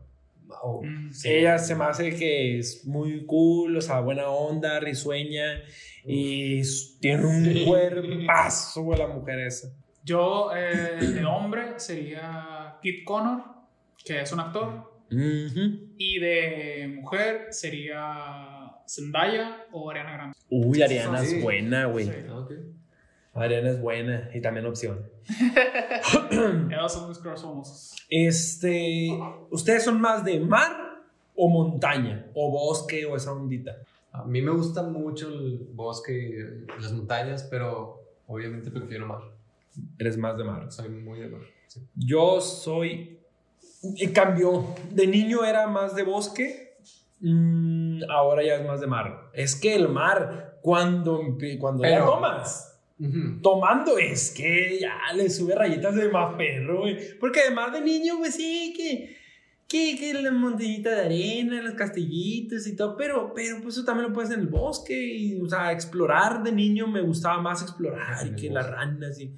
Oh, 0.62 0.82
Mm, 0.82 1.10
Ella 1.24 1.58
se 1.58 1.74
me 1.74 1.84
hace 1.84 2.14
que 2.16 2.58
es 2.58 2.84
muy 2.86 3.24
cool, 3.26 3.76
o 3.76 3.80
sea, 3.80 4.00
buena 4.00 4.28
onda, 4.28 4.80
risueña 4.80 5.62
y 6.04 6.62
tiene 7.00 7.24
un 7.26 7.44
Sí. 7.44 7.64
cuerpazo 7.66 8.94
la 8.96 9.06
mujer 9.08 9.38
esa. 9.40 9.68
Yo, 10.04 10.50
eh, 10.54 10.98
de 11.14 11.24
hombre, 11.24 11.78
sería 11.78 12.76
Kit 12.82 13.04
Connor, 13.04 13.42
que 14.04 14.20
es 14.20 14.32
un 14.32 14.40
actor. 14.40 14.92
Y 15.10 16.18
de 16.18 16.88
mujer 17.00 17.46
sería 17.50 18.70
Zendaya 18.88 19.64
o 19.72 19.90
Ariana 19.90 20.12
Grande. 20.12 20.36
Uy, 20.50 20.82
Ariana 20.82 21.22
es 21.22 21.40
buena, 21.42 21.86
güey. 21.86 22.06
Sí. 22.06 22.12
Ok. 22.30 22.52
Ariana 23.34 23.70
es 23.70 23.80
buena 23.80 24.30
y 24.32 24.40
también 24.40 24.66
opción. 24.66 25.00
Mis 27.08 27.18
crush 27.18 27.40
famosos. 27.40 27.96
Este, 28.08 29.10
¿ustedes 29.50 29.84
son 29.84 30.00
más 30.00 30.24
de 30.24 30.38
mar 30.40 30.70
o 31.34 31.48
montaña 31.48 32.26
o 32.34 32.50
bosque 32.50 33.04
o 33.06 33.16
esa 33.16 33.32
ondita? 33.32 33.76
A 34.12 34.24
mí 34.24 34.40
me 34.40 34.52
gusta 34.52 34.82
mucho 34.84 35.28
el 35.28 35.66
bosque 35.72 36.12
y 36.12 36.80
las 36.80 36.92
montañas, 36.92 37.42
pero 37.50 38.00
obviamente 38.28 38.70
prefiero 38.70 39.06
mar. 39.06 39.22
Eres 39.98 40.16
más 40.16 40.36
de 40.38 40.44
mar. 40.44 40.70
Soy 40.70 40.88
muy 40.88 41.18
de 41.18 41.28
mar. 41.28 41.40
sí. 41.66 41.80
Yo 41.96 42.40
soy. 42.40 43.18
Y 43.96 44.08
cambió. 44.12 44.64
De 44.92 45.06
niño 45.06 45.44
era 45.44 45.66
más 45.66 45.94
de 45.96 46.04
bosque. 46.04 46.76
mm, 47.20 48.02
ahora 48.10 48.44
ya 48.44 48.54
es 48.56 48.66
más 48.66 48.80
de 48.80 48.86
mar. 48.86 49.30
Es 49.32 49.56
que 49.56 49.74
el 49.74 49.88
mar, 49.88 50.58
cuando, 50.62 51.20
cuando 51.58 51.82
ya 51.82 51.90
Pero- 51.90 52.20
tomando, 53.42 53.98
es 53.98 54.30
que 54.30 54.78
ya 54.80 55.12
le 55.14 55.28
sube 55.28 55.54
rayitas 55.54 55.94
de 55.94 56.08
más 56.08 56.34
perro, 56.36 56.80
güey. 56.80 57.18
Porque 57.18 57.40
además 57.40 57.72
de 57.72 57.80
niño, 57.80 58.18
pues 58.18 58.34
sí, 58.34 58.72
que. 58.76 59.24
Que, 59.66 59.96
que 59.98 60.12
la 60.22 60.30
montañita 60.30 60.90
de 60.90 61.00
arena, 61.00 61.62
los 61.62 61.74
castillitos 61.74 62.66
y 62.66 62.76
todo, 62.76 62.96
pero, 62.96 63.32
pero 63.34 63.60
pues 63.62 63.74
eso 63.74 63.84
también 63.84 64.08
lo 64.08 64.14
puedes 64.14 64.30
en 64.30 64.40
el 64.40 64.46
bosque 64.46 64.94
y, 64.94 65.40
o 65.40 65.48
sea, 65.48 65.72
explorar 65.72 66.42
de 66.42 66.52
niño 66.52 66.86
me 66.86 67.00
gustaba 67.00 67.40
más 67.40 67.62
explorar 67.62 68.24
y 68.26 68.36
que 68.36 68.48
bosque. 68.48 68.50
las 68.50 68.70
ranas 68.70 69.18
y... 69.18 69.34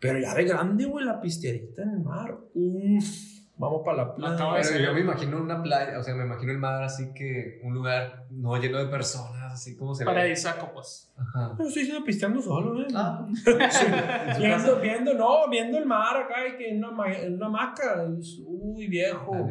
Pero 0.00 0.18
ya 0.18 0.34
de 0.34 0.44
grande, 0.44 0.84
güey, 0.84 1.04
la 1.04 1.20
pisteadita 1.20 1.84
en 1.84 1.90
el 1.90 2.00
mar. 2.00 2.38
Uf, 2.54 3.37
vamos 3.58 3.82
para 3.84 3.96
la 3.98 4.14
playa. 4.14 4.34
de 4.36 4.38
Pero 4.52 4.62
ser- 4.64 4.82
yo 4.82 4.92
me 4.94 5.00
imagino 5.00 5.36
una 5.42 5.62
playa, 5.62 5.98
o 5.98 6.02
sea, 6.02 6.14
me 6.14 6.24
imagino 6.24 6.52
el 6.52 6.58
mar 6.58 6.82
así 6.82 7.12
que 7.12 7.60
un 7.64 7.74
lugar 7.74 8.24
no 8.30 8.56
lleno 8.56 8.78
de 8.78 8.86
personas, 8.86 9.52
así 9.52 9.76
como 9.76 9.94
se 9.94 10.04
ve. 10.04 10.10
Paradisíaco, 10.12 10.70
pues. 10.72 11.10
Ajá. 11.16 11.54
No 11.58 11.66
estoy 11.66 11.84
siendo 11.84 12.04
pisteando 12.04 12.40
solo, 12.40 12.80
¿eh? 12.80 12.86
Ah, 12.94 13.26
viendo, 14.38 14.80
viendo, 14.80 15.14
no, 15.14 15.48
viendo 15.48 15.78
el 15.78 15.86
mar 15.86 16.16
acá 16.16 16.46
y 16.46 16.56
que 16.56 16.70
en 16.70 16.84
una, 16.84 17.12
en 17.16 17.34
una 17.34 17.46
hamaca. 17.46 18.04
es- 18.18 18.38
Uy, 18.46 18.86
viejo. 18.86 19.50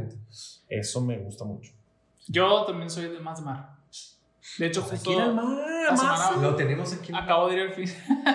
Eso 0.69 1.01
me 1.01 1.17
gusta 1.19 1.43
mucho. 1.45 1.71
Yo 2.27 2.65
también 2.65 2.89
soy 2.89 3.09
de 3.09 3.19
más 3.19 3.39
de 3.39 3.45
mar. 3.45 3.69
De 4.57 4.65
hecho, 4.67 4.81
Pues 4.81 4.93
justo 5.03 5.11
aquí 5.11 5.19
el 5.19 5.33
mar, 5.35 5.45
la 5.89 5.97
semana- 5.97 6.41
Lo 6.41 6.55
tenemos 6.55 6.93
aquí. 6.93 7.11
acabo 7.15 7.47
de 7.49 7.55
ir 7.55 7.61
al 7.63 7.73
fin 7.73 7.85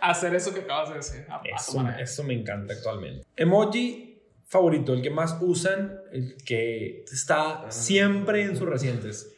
a 0.00 0.10
hacer 0.10 0.34
eso 0.34 0.54
que 0.54 0.60
acabas 0.60 0.88
de 0.90 0.94
decir. 0.96 1.26
A, 1.28 1.36
a 1.36 1.40
Eso, 1.44 1.72
tomar. 1.72 2.00
eso 2.00 2.22
me 2.24 2.34
encanta 2.34 2.72
actualmente. 2.74 3.26
Emoji 3.36 4.15
favorito, 4.46 4.94
el 4.94 5.02
que 5.02 5.10
más 5.10 5.36
usan, 5.40 6.00
el 6.12 6.36
que 6.44 7.04
está 7.12 7.70
siempre 7.70 8.42
en 8.42 8.56
sus 8.56 8.68
recientes. 8.68 9.34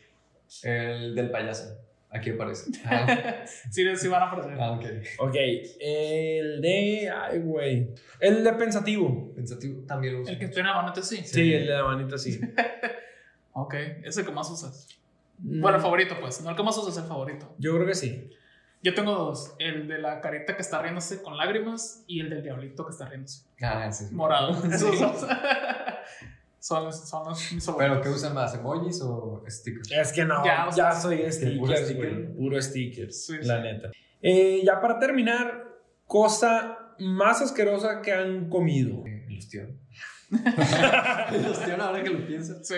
El 0.62 1.14
del 1.14 1.30
payaso. 1.30 1.76
Aquí 2.10 2.30
aparece. 2.30 2.70
Ah, 2.86 3.44
Sí, 3.70 3.84
sí 3.96 4.08
van 4.08 4.22
a 4.22 4.26
aparecer. 4.30 4.56
ah, 4.58 4.72
ok. 4.72 4.84
Ok, 5.18 5.36
el 5.80 6.60
de. 6.62 7.10
Ay, 7.14 7.38
güey. 7.40 7.90
El 8.20 8.42
de 8.44 8.52
pensativo. 8.54 9.32
Pensativo 9.34 9.84
también 9.86 10.14
lo 10.14 10.20
uso. 10.22 10.30
El 10.30 10.38
que 10.38 10.46
estoy 10.46 10.60
en 10.60 10.66
la 10.68 10.74
mano, 10.82 10.94
sí. 11.02 11.18
Sí, 11.18 11.52
el 11.52 11.66
de 11.66 11.72
la 11.74 11.84
manita, 11.84 12.16
sí. 12.16 12.40
Ok, 13.52 13.74
es 14.04 14.16
el 14.16 14.24
que 14.24 14.30
más 14.30 14.48
usas. 14.50 14.86
Mm, 15.40 15.60
Bueno, 15.60 15.76
el 15.78 15.82
favorito, 15.82 16.14
pues. 16.20 16.40
No 16.42 16.50
el 16.50 16.56
que 16.56 16.62
más 16.62 16.78
usas, 16.78 16.96
el 16.96 17.08
favorito. 17.08 17.54
Yo 17.58 17.74
creo 17.74 17.86
que 17.86 17.94
sí. 17.94 18.30
Yo 18.82 18.94
tengo 18.94 19.12
dos: 19.12 19.54
el 19.58 19.88
de 19.88 19.98
la 19.98 20.20
carita 20.20 20.54
que 20.56 20.62
está 20.62 20.80
riéndose 20.82 21.22
con 21.22 21.36
lágrimas 21.36 22.04
y 22.06 22.20
el 22.20 22.30
del 22.30 22.42
diablito 22.42 22.84
que 22.86 22.92
está 22.92 23.06
riéndose. 23.08 23.42
Ah, 23.62 23.90
sí. 23.92 24.06
sí. 24.06 24.14
Morado. 24.14 24.50
Esos 24.72 24.96
Sí. 24.96 25.02
dos. 25.02 25.26
son, 26.60 26.92
son 26.92 27.28
los 27.28 27.52
mis 27.52 27.70
¿Pero 27.78 28.00
qué 28.00 28.08
usan 28.08 28.34
más? 28.34 28.54
¿Emojis 28.54 29.00
o 29.02 29.42
stickers? 29.48 29.90
Es 29.92 30.12
que 30.12 30.24
no, 30.24 30.44
Ya, 30.44 30.56
ya, 30.56 30.66
o 30.68 30.72
sea, 30.72 30.92
soy 30.92 31.18
puro 31.18 31.30
stickers, 31.32 31.84
sticker. 31.86 32.14
güey. 32.14 32.34
Puro 32.36 32.62
stickers, 32.62 33.26
Sí, 33.26 33.36
la 33.42 33.56
sí. 33.56 33.62
neta. 33.62 33.90
Eh, 34.22 34.62
ya 34.64 34.80
para 34.80 34.98
terminar, 34.98 35.64
cosa 36.06 36.78
más 36.98 37.40
asquerosa 37.42 38.02
que 38.02 38.12
han 38.12 38.48
comido. 38.48 39.04
El 39.06 39.38
ostión. 39.38 39.78
el 40.30 41.46
ostión, 41.46 41.80
ahora 41.80 42.02
que 42.02 42.10
lo 42.10 42.26
piensas. 42.26 42.66
Sí. 42.66 42.74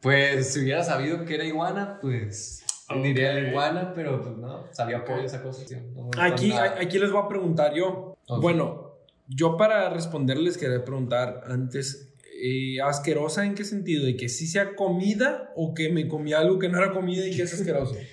Pues 0.00 0.52
si 0.52 0.60
hubiera 0.60 0.82
sabido 0.84 1.24
que 1.24 1.34
era 1.34 1.44
iguana, 1.44 1.98
pues 2.00 2.64
Ok. 2.90 3.02
diría 3.02 3.32
la 3.34 3.48
iguana, 3.48 3.92
pero 3.94 4.22
pues 4.22 4.36
no, 4.36 4.66
sabía 4.72 5.04
pollo 5.04 5.22
esa 5.22 5.42
cosa. 5.42 5.64
tío. 5.66 5.78
No 5.94 6.10
Aquí, 6.18 6.52
aquí 6.52 6.98
les 6.98 7.10
voy 7.10 7.22
a 7.22 7.28
preguntar 7.28 7.74
yo. 7.74 8.16
Bueno, 8.40 8.94
yo 9.28 9.56
para 9.56 9.90
responderles 9.90 10.56
quería 10.56 10.84
preguntar 10.84 11.42
antes, 11.46 12.14
eh, 12.42 12.80
¿asquerosa 12.80 13.44
en 13.44 13.54
qué 13.54 13.64
sentido? 13.64 14.06
¿De 14.06 14.16
que 14.16 14.28
sí 14.28 14.46
sea 14.46 14.74
comida 14.74 15.52
o 15.54 15.74
que 15.74 15.90
me 15.90 16.08
comí 16.08 16.32
algo 16.32 16.58
que 16.58 16.68
no 16.68 16.78
era 16.78 16.92
comida 16.92 17.26
y 17.26 17.36
que 17.36 17.42
es 17.42 17.54
asqueroso? 17.54 17.94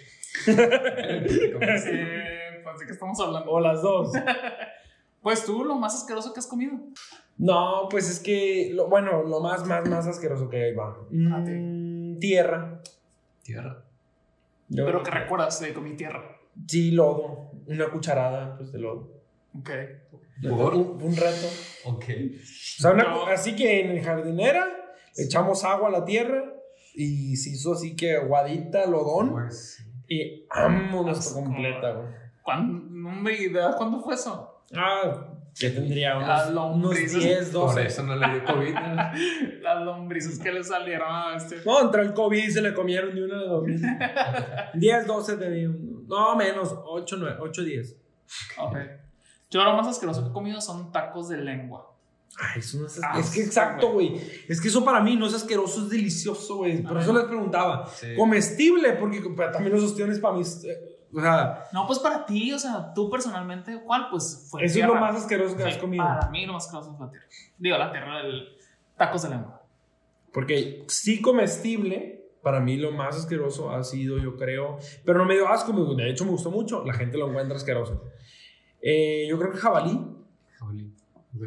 Eh, 0.47 2.59
pues 2.63 2.79
de 2.79 2.85
qué 2.85 2.91
estamos 2.91 3.17
hablando. 3.21 3.49
o 3.51 3.59
las 3.59 3.81
dos. 3.81 4.11
Pues 5.21 5.43
tú, 5.43 5.63
lo 5.63 5.73
más 5.73 5.95
asqueroso 5.95 6.33
que 6.33 6.39
has 6.39 6.45
comido. 6.45 6.73
No, 7.39 7.87
pues 7.89 8.07
es 8.11 8.19
que, 8.19 8.69
lo, 8.75 8.87
bueno, 8.89 9.23
lo 9.23 9.39
más, 9.39 9.65
más, 9.65 9.89
más 9.89 10.05
asqueroso 10.05 10.47
que 10.49 10.65
hay 10.65 10.75
va. 10.75 10.89
A 10.89 11.43
ti. 11.43 11.51
Mm, 11.51 12.19
tierra. 12.19 12.79
Tierra. 13.41 13.84
Yo 14.69 14.85
Pero 14.85 15.03
que 15.03 15.11
recuerdas 15.11 15.59
de 15.59 15.73
comí 15.73 15.95
tierra. 15.95 16.23
Sí, 16.67 16.91
lodo. 16.91 17.51
Una 17.67 17.89
cucharada, 17.89 18.57
pues, 18.57 18.71
de 18.71 18.79
lodo. 18.79 19.11
Ok. 19.59 19.69
¿Por? 20.49 20.75
Un, 20.75 21.01
un 21.01 21.15
reto. 21.15 21.47
Ok. 21.85 22.03
O 22.09 22.81
sea, 22.81 22.91
una 22.91 23.03
No. 23.03 23.25
así 23.27 23.55
que 23.55 23.81
en 23.81 23.91
el 23.91 24.03
jardinera 24.03 24.67
echamos 25.15 25.63
agua 25.63 25.89
a 25.89 25.91
la 25.91 26.05
tierra 26.05 26.43
y 26.93 27.35
se 27.37 27.51
hizo 27.51 27.73
así 27.73 27.95
que 27.95 28.15
aguadita, 28.17 28.85
lodón. 28.85 29.31
Pues, 29.31 29.85
Y 30.07 30.45
vámonos 30.47 31.33
completa, 31.33 31.91
güey. 31.91 32.07
¿Cuándo, 32.43 32.87
no 32.89 33.11
me 33.21 33.33
idea 33.33 33.73
cuándo 33.77 33.99
fue 34.01 34.13
eso? 34.15 34.63
Ah, 34.75 35.34
que 35.57 35.69
tendría 35.69 36.15
Las 36.15 36.49
unos, 36.49 36.65
unos 36.65 36.83
lombrices. 36.83 37.23
10, 37.23 37.49
por 37.49 37.67
12. 37.67 37.85
eso 37.85 38.03
no 38.03 38.15
le 38.15 38.29
dio 38.29 38.43
COVID. 38.43 38.73
¿no? 38.73 38.95
Las 39.61 39.85
lombrices 39.85 40.39
que 40.39 40.51
le 40.51 40.63
salieron 40.63 41.07
a 41.09 41.37
este. 41.37 41.57
No, 41.65 41.81
entró 41.81 42.01
el 42.01 42.13
COVID 42.13 42.43
y 42.43 42.51
se 42.51 42.61
le 42.61 42.73
comieron 42.73 43.15
de 43.15 43.23
una 43.23 43.39
de 43.41 43.47
dos. 43.47 43.63
10, 44.73 45.07
12 45.07 45.37
tenía. 45.37 45.69
No, 46.07 46.35
menos, 46.35 46.75
8, 46.85 47.15
9, 47.19 47.37
8, 47.39 47.63
10. 47.63 47.95
Ok. 48.57 48.77
Yo 49.49 49.63
lo 49.63 49.77
más 49.77 49.87
asqueroso 49.87 50.23
que 50.23 50.29
he 50.29 50.33
comido 50.33 50.59
son 50.59 50.91
tacos 50.91 51.29
de 51.29 51.37
lengua. 51.37 51.91
Ay, 52.37 52.59
eso 52.59 52.79
no 52.79 52.87
es 52.87 53.01
Asco, 53.01 53.19
Es 53.19 53.29
que 53.31 53.41
exacto, 53.43 53.93
güey. 53.93 54.13
Es 54.49 54.59
que 54.59 54.67
eso 54.67 54.83
para 54.83 54.99
mí 54.99 55.15
no 55.15 55.25
es 55.25 55.33
asqueroso, 55.33 55.83
es 55.83 55.89
delicioso, 55.89 56.57
güey. 56.57 56.83
Por 56.83 56.99
eso 56.99 57.13
les 57.13 57.23
preguntaba. 57.23 57.87
Sí. 57.87 58.07
Comestible, 58.17 58.91
porque 58.93 59.21
también 59.53 59.71
los 59.71 59.83
ostiones 59.83 60.19
para 60.19 60.35
mí. 60.35 60.43
O 61.13 61.21
sea, 61.21 61.63
No, 61.73 61.85
pues 61.87 61.99
para 61.99 62.25
ti, 62.25 62.51
o 62.53 62.59
sea, 62.59 62.93
tú 62.93 63.09
personalmente, 63.09 63.81
¿cuál? 63.83 64.07
Pues 64.09 64.47
fue 64.49 64.63
eso 64.65 64.73
tierra. 64.75 64.87
es 64.89 64.93
lo 64.95 64.99
más 65.01 65.15
asqueroso 65.15 65.55
que 65.57 65.63
Sí, 65.63 65.69
has 65.69 65.77
comido. 65.77 66.03
Para 66.03 66.29
mí 66.29 66.45
lo 66.45 66.53
más 66.53 66.65
asqueroso 66.65 66.93
es 66.93 66.99
la 66.99 67.09
tierra. 67.09 67.25
Digo, 67.57 67.77
la 67.77 67.91
tierra 67.91 68.17
del 68.23 68.47
tacos 68.97 69.23
de 69.23 69.29
lengua. 69.29 69.61
Porque 70.33 70.83
sí 70.87 71.21
comestible, 71.21 72.29
para 72.43 72.59
mí 72.59 72.77
lo 72.77 72.91
más 72.91 73.15
asqueroso 73.15 73.71
ha 73.71 73.83
sido, 73.83 74.17
yo 74.17 74.35
creo, 74.35 74.77
pero 75.05 75.17
no 75.19 75.25
me 75.25 75.33
dio 75.35 75.47
asco, 75.47 75.71
me- 75.73 76.03
de 76.03 76.09
hecho 76.11 76.25
me 76.25 76.31
gustó 76.31 76.51
mucho, 76.51 76.83
la 76.85 76.93
gente 76.93 77.17
lo 77.17 77.29
encuentra 77.29 77.55
asqueroso. 77.57 78.03
Eh, 78.81 79.25
yo 79.29 79.37
creo 79.39 79.51
que 79.51 79.57
jabalí, 79.57 79.99
Jabalí. 80.59 80.93
Ok. 81.35 81.43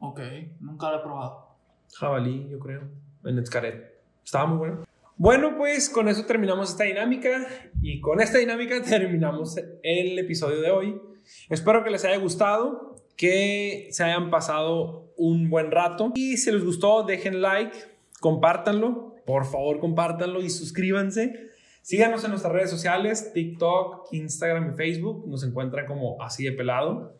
Ok, 0.00 0.20
nunca 0.60 0.90
lo 0.90 0.98
he 0.98 1.02
probado. 1.02 1.48
jabalí, 1.96 2.48
yo 2.50 2.58
creo, 2.58 2.82
en 3.24 3.38
Escaret. 3.38 4.02
Estaba 4.24 4.46
muy 4.46 4.58
bueno. 4.58 4.84
Bueno, 5.22 5.56
pues 5.56 5.88
con 5.88 6.08
eso 6.08 6.26
terminamos 6.26 6.70
esta 6.70 6.82
dinámica 6.82 7.46
y 7.80 8.00
con 8.00 8.20
esta 8.20 8.38
dinámica 8.38 8.82
terminamos 8.88 9.56
el 9.84 10.18
episodio 10.18 10.60
de 10.60 10.72
hoy. 10.72 11.00
Espero 11.48 11.84
que 11.84 11.90
les 11.90 12.04
haya 12.04 12.16
gustado, 12.16 12.96
que 13.16 13.86
se 13.92 14.02
hayan 14.02 14.30
pasado 14.30 15.14
un 15.16 15.48
buen 15.48 15.70
rato 15.70 16.10
y 16.16 16.38
si 16.38 16.50
les 16.50 16.64
gustó 16.64 17.04
dejen 17.04 17.40
like, 17.40 17.72
compártanlo, 18.18 19.14
por 19.24 19.44
favor 19.44 19.78
compártanlo 19.78 20.42
y 20.42 20.50
suscríbanse. 20.50 21.50
Síganos 21.82 22.24
en 22.24 22.30
nuestras 22.30 22.52
redes 22.52 22.70
sociales, 22.70 23.32
TikTok, 23.32 24.08
Instagram 24.10 24.72
y 24.72 24.76
Facebook, 24.76 25.28
nos 25.28 25.44
encuentran 25.44 25.86
como 25.86 26.20
así 26.20 26.42
de 26.42 26.50
pelado. 26.50 27.16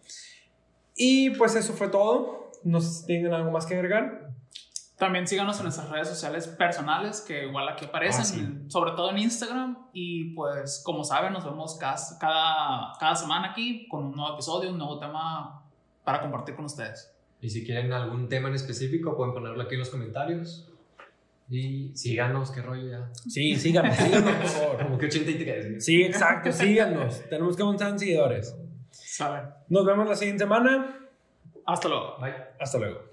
Y 0.96 1.30
pues 1.30 1.54
eso 1.54 1.72
fue 1.72 1.86
todo. 1.86 2.50
No 2.64 2.80
sé 2.80 3.00
si 3.00 3.06
tienen 3.06 3.32
algo 3.32 3.52
más 3.52 3.64
que 3.64 3.76
agregar. 3.76 4.21
También 5.02 5.26
síganos 5.26 5.56
en 5.56 5.64
nuestras 5.64 5.90
redes 5.90 6.06
sociales 6.06 6.46
personales, 6.46 7.20
que 7.26 7.46
igual 7.46 7.68
aquí 7.68 7.86
aparecen, 7.86 8.20
Ah, 8.20 8.24
sí. 8.24 8.70
sobre 8.70 8.92
todo 8.92 9.10
en 9.10 9.18
Instagram. 9.18 9.76
Y 9.92 10.32
pues, 10.34 10.80
como 10.84 11.02
saben, 11.02 11.32
nos 11.32 11.44
vemos 11.44 11.76
cada, 11.76 11.96
cada, 12.20 12.92
cada 13.00 13.16
semana 13.16 13.50
aquí 13.50 13.88
con 13.88 14.04
un 14.04 14.12
nuevo 14.14 14.34
episodio, 14.34 14.70
un 14.70 14.78
nuevo 14.78 15.00
tema 15.00 15.60
para 16.04 16.20
compartir 16.20 16.54
con 16.54 16.66
ustedes. 16.66 17.12
Y 17.40 17.50
si 17.50 17.64
quieren 17.66 17.92
algún 17.92 18.28
tema 18.28 18.48
en 18.48 18.54
específico, 18.54 19.16
pueden 19.16 19.34
ponerlo 19.34 19.60
aquí 19.60 19.74
en 19.74 19.80
los 19.80 19.90
comentarios. 19.90 20.68
Y 21.50 21.90
síganos, 21.96 22.52
qué 22.52 22.62
rollo 22.62 22.88
ya. 22.88 23.08
Sí, 23.28 23.56
síganos, 23.56 23.96
síganos, 23.96 24.32
por 24.36 24.46
favor. 24.48 24.82
Como 24.84 24.98
que 24.98 25.06
83. 25.06 25.84
Sí, 25.84 26.00
exacto, 26.04 26.52
síganos. 26.52 27.28
Tenemos 27.28 27.56
que 27.56 27.62
avanzar 27.64 27.90
en 27.90 27.98
seguidores. 27.98 28.56
¿Saben? 28.92 29.46
Nos 29.68 29.84
vemos 29.84 30.08
la 30.08 30.14
siguiente 30.14 30.44
semana. 30.44 30.96
Hasta 31.66 31.88
luego. 31.88 32.18
Bye. 32.20 32.34
Hasta 32.60 32.78
luego. 32.78 33.11